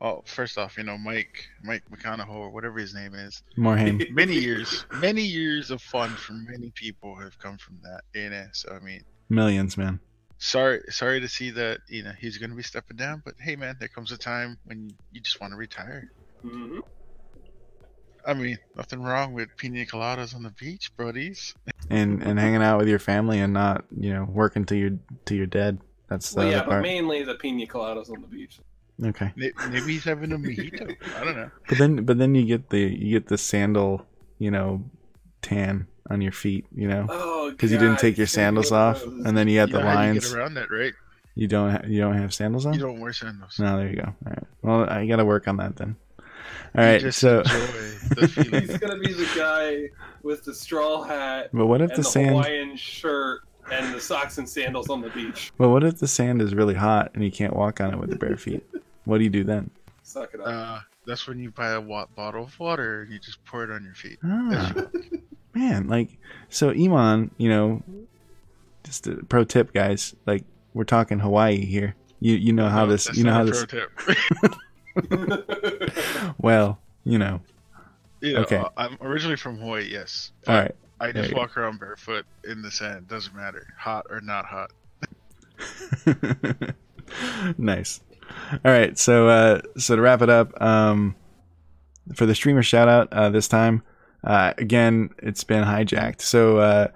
Oh, 0.00 0.22
first 0.24 0.56
off, 0.56 0.78
you 0.78 0.84
know, 0.84 0.96
Mike 0.96 1.46
Mike 1.62 1.82
McConaughey 1.90 2.30
or 2.30 2.48
whatever 2.48 2.78
his 2.78 2.94
name 2.94 3.14
is. 3.14 3.42
Morhaime. 3.58 4.10
Many 4.14 4.34
years, 4.34 4.86
many 4.94 5.20
years 5.20 5.70
of 5.70 5.82
fun 5.82 6.08
for 6.10 6.32
many 6.32 6.70
people 6.70 7.14
have 7.16 7.38
come 7.38 7.58
from 7.58 7.78
that. 7.82 8.00
You 8.14 8.30
know, 8.30 8.46
so 8.54 8.72
I 8.74 8.82
mean, 8.82 9.04
Millions, 9.30 9.76
man. 9.78 10.00
sorry, 10.38 10.80
sorry 10.90 11.20
to 11.20 11.28
see 11.28 11.50
that. 11.52 11.80
You 11.88 12.02
know, 12.02 12.12
he's 12.18 12.38
going 12.38 12.50
to 12.50 12.56
be 12.56 12.62
stepping 12.62 12.96
down. 12.96 13.22
But 13.24 13.34
hey, 13.40 13.56
man, 13.56 13.76
there 13.78 13.88
comes 13.88 14.12
a 14.12 14.18
time 14.18 14.58
when 14.64 14.90
you 15.12 15.20
just 15.20 15.40
want 15.40 15.52
to 15.52 15.56
retire. 15.56 16.10
mhm. 16.44 16.80
I 18.26 18.34
mean, 18.34 18.58
nothing 18.76 19.02
wrong 19.02 19.32
with 19.32 19.48
pina 19.56 19.86
coladas 19.86 20.34
on 20.34 20.42
the 20.42 20.50
beach, 20.50 20.94
buddies. 20.96 21.54
And 21.88 22.22
and 22.22 22.38
hanging 22.38 22.62
out 22.62 22.78
with 22.78 22.86
your 22.88 23.00
family 23.00 23.40
and 23.40 23.52
not, 23.52 23.84
you 23.98 24.12
know, 24.12 24.24
working 24.24 24.64
till 24.64 24.76
you're 24.78 24.98
till 25.24 25.36
you're 25.38 25.46
dead. 25.46 25.80
That's 26.08 26.34
the 26.34 26.42
well, 26.42 26.50
yeah, 26.50 26.58
other 26.60 26.68
but 26.68 26.82
mainly 26.82 27.24
the 27.24 27.34
pina 27.34 27.66
coladas 27.66 28.10
on 28.10 28.20
the 28.20 28.28
beach. 28.28 28.60
Okay. 29.04 29.32
Maybe 29.34 29.92
he's 29.94 30.04
having 30.04 30.30
a 30.32 30.38
mojito. 30.38 30.94
I 31.16 31.24
don't 31.24 31.34
know. 31.36 31.50
But 31.68 31.78
then 31.78 32.04
but 32.04 32.18
then 32.18 32.34
you 32.36 32.44
get 32.44 32.68
the 32.70 32.78
you 32.80 33.18
get 33.18 33.26
the 33.28 33.38
sandal, 33.38 34.06
you 34.38 34.50
know, 34.52 34.84
tan 35.42 35.86
on 36.08 36.20
your 36.20 36.32
feet, 36.32 36.66
you 36.74 36.88
know. 36.88 37.06
Oh, 37.08 37.50
Because 37.50 37.70
you 37.72 37.78
didn't 37.78 37.98
take 37.98 38.16
your 38.18 38.26
sandals 38.26 38.72
off, 38.72 39.02
gross. 39.02 39.24
and 39.26 39.36
then 39.36 39.48
you 39.48 39.58
had 39.58 39.68
You 39.70 39.76
the 39.76 39.82
how 39.82 39.90
you 39.90 39.94
lines. 39.96 40.28
get 40.30 40.38
around 40.38 40.54
that, 40.54 40.70
right? 40.70 40.92
You 41.36 41.46
don't 41.46 41.70
ha- 41.70 41.82
you 41.86 42.00
don't 42.00 42.16
have 42.16 42.34
sandals 42.34 42.66
on. 42.66 42.74
You 42.74 42.80
don't 42.80 43.00
wear 43.00 43.12
sandals. 43.12 43.58
No, 43.58 43.78
there 43.78 43.88
you 43.88 43.96
go. 43.96 44.02
All 44.04 44.14
right. 44.26 44.44
Well, 44.62 44.90
I 44.90 45.06
got 45.06 45.16
to 45.16 45.24
work 45.24 45.46
on 45.48 45.56
that 45.58 45.76
then. 45.76 45.96
All 46.76 46.84
You 46.84 46.90
right. 46.90 47.00
just 47.00 47.18
So, 47.18 47.40
enjoy 47.40 47.56
the 48.16 48.28
feeling. 48.34 48.60
He's 48.66 48.78
gonna 48.78 48.98
be 48.98 49.12
the 49.12 49.28
guy 49.36 49.88
with 50.22 50.44
the 50.44 50.54
straw 50.54 51.02
hat 51.02 51.48
but 51.52 51.66
what 51.66 51.80
if 51.80 51.90
and 51.90 51.98
the 51.98 52.02
the 52.02 52.08
sand? 52.08 52.28
Hawaiian 52.30 52.76
shirt 52.76 53.40
and 53.72 53.94
the 53.94 54.00
socks 54.00 54.38
and 54.38 54.48
sandals 54.48 54.90
on 54.90 55.00
the 55.00 55.08
beach. 55.10 55.52
But 55.56 55.70
what 55.70 55.84
if 55.84 55.98
the 55.98 56.08
sand 56.08 56.42
is 56.42 56.54
really 56.54 56.74
hot 56.74 57.12
and 57.14 57.24
you 57.24 57.30
can't 57.30 57.54
walk 57.56 57.80
on 57.80 57.92
it 57.94 57.98
with 57.98 58.10
the 58.10 58.16
bare 58.16 58.36
feet? 58.36 58.64
What 59.04 59.18
do 59.18 59.24
you 59.24 59.30
do 59.30 59.44
then? 59.44 59.70
Suck 60.02 60.34
it 60.34 60.40
up. 60.40 60.46
Uh, 60.46 60.80
that's 61.10 61.26
when 61.28 61.38
you 61.38 61.50
buy 61.50 61.70
a 61.72 61.80
wa- 61.80 62.06
bottle 62.16 62.44
of 62.44 62.58
water 62.58 63.02
and 63.02 63.12
you 63.12 63.18
just 63.18 63.44
pour 63.44 63.64
it 63.64 63.70
on 63.70 63.84
your 63.84 63.94
feet. 63.94 64.18
Ah, 64.24 64.72
man, 65.54 65.88
like 65.88 66.16
so 66.48 66.70
Iman, 66.70 67.30
you 67.36 67.48
know, 67.48 67.82
just 68.84 69.06
a 69.06 69.16
pro 69.28 69.44
tip, 69.44 69.72
guys. 69.74 70.14
Like 70.26 70.44
we're 70.72 70.84
talking 70.84 71.18
Hawaii 71.18 71.64
here. 71.64 71.94
You 72.20 72.34
you 72.36 72.52
know 72.52 72.68
how 72.68 72.84
No, 72.84 72.92
this 72.92 73.16
you 73.16 73.24
know 73.24 73.32
how 73.32 73.44
this 73.44 73.64
pro 73.66 73.80
tip. 73.80 73.90
well 76.38 76.78
you 77.04 77.18
know 77.18 77.40
you 78.20 78.34
know, 78.34 78.40
Okay. 78.40 78.62
I'm 78.76 78.96
originally 79.00 79.36
from 79.36 79.56
Hawaii. 79.58 79.88
Yes. 79.90 80.32
all 80.46 80.54
right 80.56 80.74
I 81.00 81.06
There 81.12 81.22
just 81.22 81.30
you 81.30 81.34
go. 81.36 81.40
walk 81.40 81.56
around 81.56 81.78
barefoot 81.80 82.26
in 82.44 82.60
the 82.60 82.70
sand. 82.70 83.08
Doesn't 83.08 83.34
matter, 83.34 83.66
hot 83.78 84.06
or 84.10 84.20
not 84.20 84.44
hot. 84.44 84.70
nice. 87.58 88.00
All 88.52 88.72
right, 88.72 88.98
so 88.98 89.28
uh, 89.28 89.60
so 89.76 89.96
to 89.96 90.02
wrap 90.02 90.22
it 90.22 90.30
up, 90.30 90.60
um, 90.60 91.14
for 92.14 92.26
the 92.26 92.34
streamer 92.34 92.62
shout 92.62 92.88
out 92.88 93.12
uh, 93.12 93.30
this 93.30 93.48
time, 93.48 93.82
uh, 94.24 94.52
again, 94.58 95.10
it's 95.18 95.44
been 95.44 95.64
hijacked. 95.64 96.20
So 96.20 96.58
uh, 96.58 96.88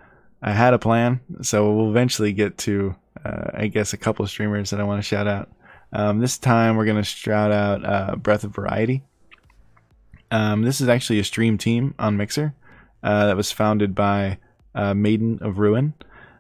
I 0.43 0.53
had 0.53 0.75
a 0.75 0.79
plan, 0.79 1.21
so 1.43 1.73
we'll 1.73 1.91
eventually 1.91 2.33
get 2.33 2.59
to, 2.59 2.95
uh, 3.25 3.51
I 3.55 3.67
guess, 3.69 3.93
a 3.93 3.97
couple 3.97 4.27
streamers 4.27 4.71
that 4.71 4.81
I 4.81 4.85
want 4.85 4.99
to 4.99 5.07
shout 5.07 5.27
out. 5.27 5.51
Um, 5.93 6.19
this 6.19 6.39
time, 6.39 6.77
we're 6.77 6.87
to 6.87 7.03
shout 7.03 7.53
out 7.53 7.85
uh, 7.85 8.17
Breath 8.17 8.45
of 8.45 8.55
Variety. 8.55 9.03
Um, 10.31 10.63
this 10.63 10.81
is 10.81 10.89
actually 10.89 11.21
a 11.21 11.25
stream 11.25 11.57
team 11.57 11.95
on 11.99 12.17
Mixer 12.17 12.55
uh, 13.03 13.27
that 13.27 13.37
was 13.37 13.53
founded 13.53 13.95
by 13.95 14.39
uh, 14.75 14.93
Maiden 14.95 15.39
of 15.41 15.59
Ruin. 15.59 15.95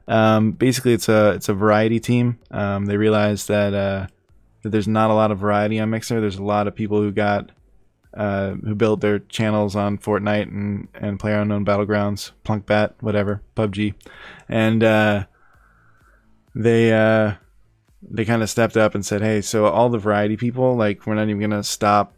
Um, 0.09 0.53
basically, 0.53 0.93
it's 0.93 1.09
a 1.09 1.31
it's 1.31 1.49
a 1.49 1.55
variety 1.55 2.01
team. 2.01 2.39
Um, 2.51 2.87
they 2.87 2.97
realized 2.97 3.49
that 3.49 3.73
uh, 3.73 4.07
that 4.65 4.71
there's 4.71 4.89
not 4.89 5.11
a 5.11 5.15
lot 5.15 5.31
of 5.31 5.39
variety 5.39 5.79
on 5.79 5.91
Mixer. 5.91 6.21
There's 6.21 6.39
a 6.39 6.43
lot 6.43 6.67
of 6.67 6.75
people 6.75 7.01
who 7.01 7.13
got 7.13 7.51
uh, 8.15 8.55
who 8.55 8.75
built 8.75 9.01
their 9.01 9.19
channels 9.19 9.77
on 9.77 9.99
Fortnite 9.99 10.49
and 10.49 10.89
and 10.95 11.19
PlayerUnknown 11.19 11.67
Battlegrounds, 11.67 12.33
Plunkbat, 12.45 12.95
whatever, 13.01 13.43
PUBG, 13.57 13.95
and 14.49 14.83
uh, 14.83 15.27
they 16.55 16.93
uh, 16.93 17.35
they 18.03 18.25
kind 18.25 18.43
of 18.43 18.49
stepped 18.49 18.77
up 18.77 18.95
and 18.95 19.05
said, 19.05 19.21
"Hey, 19.21 19.43
so 19.43 19.67
all 19.67 19.91
the 19.91 19.99
variety 19.99 20.37
people, 20.37 20.77
like, 20.77 21.07
we're 21.07 21.15
not 21.15 21.29
even 21.29 21.41
gonna 21.41 21.63
stop 21.63 22.15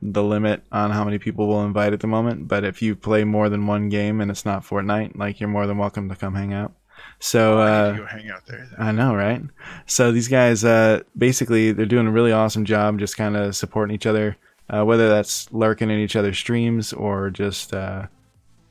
the 0.00 0.22
limit 0.22 0.62
on 0.70 0.92
how 0.92 1.04
many 1.04 1.18
people 1.18 1.48
we'll 1.48 1.64
invite 1.64 1.92
at 1.92 2.00
the 2.00 2.06
moment. 2.06 2.46
But 2.46 2.64
if 2.64 2.80
you 2.80 2.94
play 2.94 3.24
more 3.24 3.48
than 3.48 3.66
one 3.66 3.88
game 3.88 4.20
and 4.20 4.30
it's 4.30 4.44
not 4.44 4.64
Fortnite, 4.64 5.16
like, 5.16 5.40
you're 5.40 5.48
more 5.48 5.66
than 5.66 5.78
welcome 5.78 6.08
to 6.10 6.16
come 6.16 6.36
hang 6.36 6.52
out." 6.52 6.72
So 7.18 7.58
I 7.58 7.70
uh, 7.70 7.92
to 7.92 7.98
go 7.98 8.06
hang 8.06 8.30
out 8.30 8.46
there. 8.46 8.68
then. 8.70 8.86
I 8.86 8.92
know, 8.92 9.14
right? 9.14 9.42
So 9.86 10.12
these 10.12 10.28
guys, 10.28 10.64
uh, 10.64 11.00
basically, 11.16 11.72
they're 11.72 11.86
doing 11.86 12.06
a 12.06 12.12
really 12.12 12.32
awesome 12.32 12.64
job, 12.64 12.98
just 12.98 13.16
kind 13.16 13.36
of 13.36 13.56
supporting 13.56 13.94
each 13.94 14.06
other, 14.06 14.36
uh, 14.68 14.84
whether 14.84 15.08
that's 15.08 15.50
lurking 15.52 15.90
in 15.90 15.98
each 15.98 16.16
other's 16.16 16.38
streams 16.38 16.92
or 16.92 17.30
just, 17.30 17.74
uh, 17.74 18.06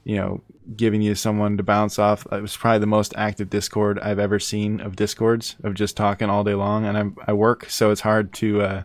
you 0.03 0.15
know, 0.15 0.41
giving 0.75 1.01
you 1.01 1.15
someone 1.15 1.57
to 1.57 1.63
bounce 1.63 1.97
off. 1.99 2.25
It 2.31 2.41
was 2.41 2.55
probably 2.55 2.79
the 2.79 2.87
most 2.87 3.13
active 3.17 3.49
Discord 3.49 3.99
I've 3.99 4.19
ever 4.19 4.39
seen 4.39 4.79
of 4.79 4.95
Discords 4.95 5.55
of 5.63 5.73
just 5.73 5.97
talking 5.97 6.29
all 6.29 6.43
day 6.43 6.53
long. 6.53 6.85
And 6.85 6.97
I'm, 6.97 7.17
I 7.27 7.33
work, 7.33 7.69
so 7.69 7.91
it's 7.91 8.01
hard 8.01 8.31
to, 8.35 8.61
uh, 8.61 8.83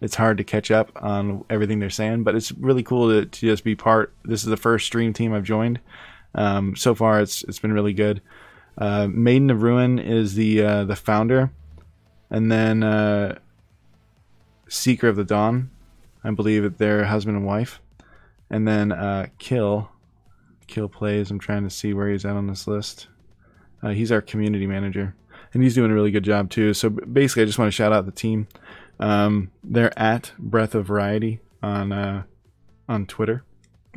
it's 0.00 0.14
hard 0.14 0.38
to 0.38 0.44
catch 0.44 0.70
up 0.70 0.92
on 0.96 1.44
everything 1.50 1.80
they're 1.80 1.90
saying. 1.90 2.24
But 2.24 2.34
it's 2.34 2.52
really 2.52 2.82
cool 2.82 3.08
to, 3.08 3.26
to 3.26 3.40
just 3.40 3.64
be 3.64 3.74
part. 3.74 4.12
This 4.24 4.42
is 4.42 4.48
the 4.48 4.56
first 4.56 4.86
stream 4.86 5.12
team 5.12 5.32
I've 5.34 5.44
joined. 5.44 5.80
Um, 6.34 6.76
so 6.76 6.94
far, 6.94 7.20
it's 7.20 7.42
it's 7.44 7.58
been 7.58 7.72
really 7.72 7.94
good. 7.94 8.20
Uh, 8.78 9.08
Maiden 9.10 9.50
of 9.50 9.62
Ruin 9.62 9.98
is 9.98 10.34
the 10.34 10.62
uh, 10.62 10.84
the 10.84 10.94
founder, 10.94 11.50
and 12.30 12.50
then 12.50 12.84
uh, 12.84 13.38
Seeker 14.68 15.08
of 15.08 15.16
the 15.16 15.24
Dawn, 15.24 15.70
I 16.22 16.30
believe 16.30 16.78
they're 16.78 17.04
husband 17.04 17.36
and 17.36 17.46
wife, 17.46 17.80
and 18.48 18.68
then 18.68 18.92
uh, 18.92 19.26
Kill, 19.38 19.90
Kill 20.68 20.88
plays. 20.88 21.30
I'm 21.30 21.40
trying 21.40 21.64
to 21.64 21.70
see 21.70 21.92
where 21.92 22.08
he's 22.08 22.24
at 22.24 22.36
on 22.36 22.46
this 22.46 22.68
list. 22.68 23.08
Uh, 23.82 23.90
he's 23.90 24.12
our 24.12 24.22
community 24.22 24.66
manager, 24.66 25.16
and 25.52 25.62
he's 25.62 25.74
doing 25.74 25.90
a 25.90 25.94
really 25.94 26.12
good 26.12 26.24
job 26.24 26.48
too. 26.48 26.72
So 26.72 26.88
basically, 26.88 27.42
I 27.42 27.46
just 27.46 27.58
want 27.58 27.68
to 27.68 27.76
shout 27.76 27.92
out 27.92 28.06
the 28.06 28.12
team. 28.12 28.46
Um, 29.00 29.50
they're 29.64 29.96
at 29.98 30.32
Breath 30.38 30.76
of 30.76 30.86
Variety 30.86 31.40
on 31.64 31.90
uh, 31.90 32.22
on 32.88 33.06
Twitter 33.06 33.44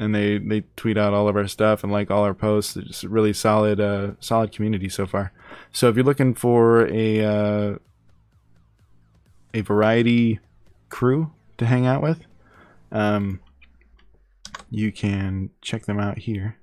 and 0.01 0.15
they 0.15 0.39
they 0.39 0.61
tweet 0.75 0.97
out 0.97 1.13
all 1.13 1.27
of 1.27 1.35
our 1.35 1.47
stuff 1.47 1.83
and 1.83 1.91
like 1.91 2.09
all 2.09 2.23
our 2.23 2.33
posts. 2.33 2.75
It's 2.75 2.87
just 2.87 3.03
a 3.03 3.09
really 3.09 3.33
solid 3.33 3.79
uh 3.79 4.13
solid 4.19 4.51
community 4.51 4.89
so 4.89 5.05
far. 5.05 5.31
So 5.71 5.89
if 5.89 5.95
you're 5.95 6.03
looking 6.03 6.33
for 6.33 6.87
a 6.87 7.23
uh, 7.23 7.75
a 9.53 9.61
variety 9.61 10.39
crew 10.89 11.31
to 11.59 11.67
hang 11.67 11.85
out 11.85 12.01
with, 12.01 12.25
um, 12.91 13.41
you 14.71 14.91
can 14.91 15.51
check 15.61 15.85
them 15.85 15.99
out 15.99 16.17
here. 16.17 16.57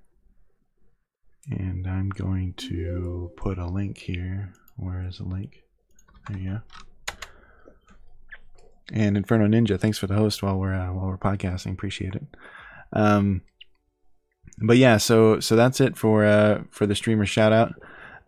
And 1.50 1.86
I'm 1.86 2.10
going 2.10 2.54
to 2.54 3.30
put 3.36 3.56
a 3.56 3.66
link 3.66 3.98
here. 3.98 4.52
Where 4.76 5.06
is 5.06 5.18
the 5.18 5.24
link? 5.24 5.62
There 6.28 6.38
you 6.38 6.50
go. 6.50 7.14
And 8.92 9.16
Inferno 9.16 9.46
Ninja, 9.46 9.78
thanks 9.78 9.98
for 9.98 10.08
the 10.08 10.14
host 10.14 10.42
while 10.42 10.58
we're 10.58 10.74
uh, 10.74 10.92
while 10.92 11.06
we're 11.06 11.18
podcasting. 11.18 11.72
Appreciate 11.72 12.16
it. 12.16 12.24
Um, 12.92 13.42
but 14.60 14.76
yeah, 14.76 14.96
so 14.96 15.40
so 15.40 15.56
that's 15.56 15.80
it 15.80 15.96
for 15.96 16.24
uh, 16.24 16.62
for 16.70 16.86
the 16.86 16.94
streamer 16.94 17.26
shout 17.26 17.52
out. 17.52 17.74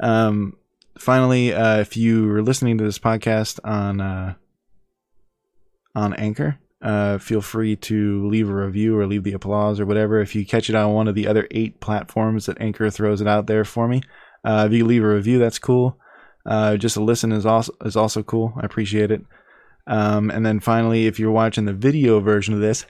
Um, 0.01 0.57
finally, 0.99 1.53
uh, 1.53 1.79
if 1.79 1.97
you 1.97 2.31
are 2.33 2.43
listening 2.43 2.79
to 2.79 2.85
this 2.85 2.99
podcast 2.99 3.59
on 3.65 4.01
uh, 4.01 4.35
on 5.95 6.15
Anchor, 6.15 6.59
uh, 6.83 7.19
feel 7.19 7.41
free 7.41 7.77
to 7.77 8.29
leave 8.29 8.49
a 8.49 8.55
review 8.55 8.97
or 8.97 9.07
leave 9.07 9.25
the 9.25 9.33
applause 9.33 9.81
or 9.81 9.87
whatever. 9.87 10.21
If 10.21 10.35
you 10.35 10.47
catch 10.47 10.71
it 10.71 10.77
on 10.77 10.93
one 10.93 11.09
of 11.09 11.15
the 11.15 11.27
other 11.27 11.49
eight 11.51 11.81
platforms 11.81 12.47
that 12.47 12.61
Anchor 12.61 12.91
throws 12.91 13.21
it 13.21 13.27
out 13.27 13.47
there 13.47 13.65
for 13.65 13.89
me, 13.89 14.03
uh, 14.45 14.67
if 14.69 14.77
you 14.77 14.87
leave 14.87 15.05
a 15.05 15.09
review, 15.09 15.39
that's 15.39 15.59
cool. 15.59 15.99
Uh, 16.47 16.77
just 16.77 16.97
a 16.97 17.03
listen 17.03 17.33
is 17.33 17.45
also 17.45 17.75
is 17.85 17.97
also 17.97 18.23
cool. 18.23 18.55
I 18.57 18.65
appreciate 18.65 19.11
it. 19.11 19.23
Um, 19.87 20.31
and 20.31 20.47
then 20.47 20.61
finally, 20.61 21.07
if 21.07 21.19
you're 21.19 21.31
watching 21.31 21.65
the 21.65 21.73
video 21.73 22.21
version 22.21 22.55
of 22.55 22.61
this, 22.61 22.87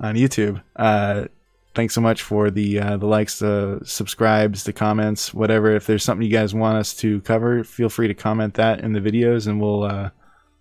on 0.00 0.14
YouTube. 0.14 0.62
Uh, 0.74 1.26
thanks 1.74 1.94
so 1.94 2.00
much 2.00 2.22
for 2.22 2.50
the 2.50 2.80
uh, 2.80 2.96
the 2.96 3.06
likes, 3.06 3.38
the 3.38 3.80
subscribes, 3.84 4.64
the 4.64 4.72
comments, 4.72 5.32
whatever. 5.32 5.76
If 5.76 5.86
there's 5.86 6.02
something 6.02 6.26
you 6.26 6.32
guys 6.32 6.54
want 6.54 6.78
us 6.78 6.94
to 6.96 7.20
cover, 7.20 7.62
feel 7.62 7.88
free 7.88 8.08
to 8.08 8.14
comment 8.14 8.54
that 8.54 8.80
in 8.80 8.92
the 8.92 9.00
videos, 9.00 9.46
and 9.46 9.60
we'll 9.60 9.84
uh, 9.84 10.10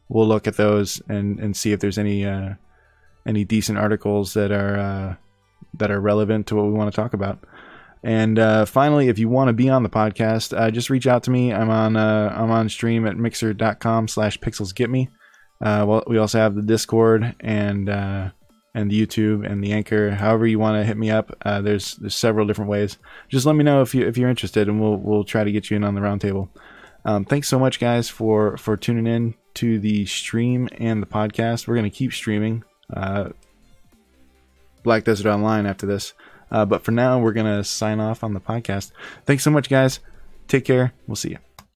we'll 0.10 0.28
look 0.28 0.48
at 0.48 0.58
those 0.58 1.02
and, 1.08 1.40
and 1.40 1.56
see 1.56 1.72
if 1.72 1.80
there's 1.80 1.98
any 1.98 2.26
uh, 2.26 2.54
any 3.26 3.44
decent 3.46 3.80
articles 3.80 4.34
that 4.34 4.52
are 4.52 4.78
uh, 4.78 5.16
that 5.76 5.90
are 5.90 6.00
relevant 6.00 6.48
to 6.48 6.56
what 6.56 6.66
we 6.66 6.72
want 6.72 6.94
to 6.94 6.96
talk 6.96 7.14
about. 7.14 7.40
And 8.04 8.38
uh, 8.38 8.66
finally, 8.66 9.08
if 9.08 9.18
you 9.18 9.30
want 9.30 9.48
to 9.48 9.54
be 9.54 9.68
on 9.68 9.82
the 9.82 9.90
podcast, 9.90 10.56
uh, 10.56 10.70
just 10.70 10.92
reach 10.92 11.08
out 11.08 11.24
to 11.24 11.32
me. 11.32 11.52
I'm 11.52 11.72
on 11.72 11.96
I'm 11.98 12.52
on 12.52 12.70
stream 12.70 13.08
at 13.08 13.18
mixer.com 13.18 14.08
slash 14.10 14.38
pixels 14.40 14.76
get 14.76 14.92
me. 14.92 15.10
Well, 15.60 16.04
we 16.06 16.20
also 16.20 16.38
have 16.38 16.54
the 16.54 16.62
Discord 16.62 17.36
and 17.40 17.90
and 18.76 18.92
the 18.92 19.08
YouTube 19.08 19.50
and 19.50 19.64
the 19.64 19.72
Anchor. 19.72 20.12
However 20.12 20.46
you 20.46 20.60
want 20.60 20.78
to 20.78 20.84
hit 20.84 20.98
me 20.98 21.10
up, 21.10 21.36
uh, 21.44 21.62
there's 21.62 21.96
there's 21.96 22.14
several 22.14 22.46
different 22.46 22.70
ways. 22.70 22.98
Just 23.30 23.46
let 23.46 23.56
me 23.56 23.64
know 23.64 23.82
if 23.82 23.96
you 23.96 24.06
if 24.06 24.18
you're 24.18 24.30
interested, 24.30 24.68
and 24.68 24.80
we'll 24.80 24.98
we'll 24.98 25.24
try 25.24 25.44
to 25.44 25.52
get 25.52 25.72
you 25.72 25.78
in 25.78 25.84
on 25.84 25.96
the 25.96 26.02
roundtable. 26.02 26.50
Um, 27.06 27.24
thanks 27.24 27.48
so 27.48 27.58
much, 27.58 27.80
guys, 27.80 28.10
for 28.10 28.58
for 28.58 28.76
tuning 28.78 29.08
in 29.08 29.34
to 29.56 29.80
the 29.80 30.06
stream 30.06 30.68
and 30.78 31.02
the 31.02 31.08
podcast. 31.08 31.68
We're 31.68 31.76
gonna 31.76 31.90
keep 31.90 32.14
streaming 32.14 32.64
uh, 32.94 33.30
Black 34.84 35.06
Desert 35.06 35.32
Online 35.32 35.66
after 35.66 35.86
this, 35.86 36.14
uh, 36.52 36.66
but 36.66 36.84
for 36.84 36.92
now, 36.92 37.20
we're 37.20 37.34
gonna 37.34 37.64
sign 37.64 38.02
off 38.02 38.24
on 38.24 38.34
the 38.34 38.42
podcast. 38.42 38.92
Thanks 39.26 39.44
so 39.44 39.52
much, 39.52 39.70
guys. 39.70 40.02
Take 40.50 40.66
care. 40.66 40.94
We'll 41.08 41.16
see 41.16 41.30
you. 41.30 41.55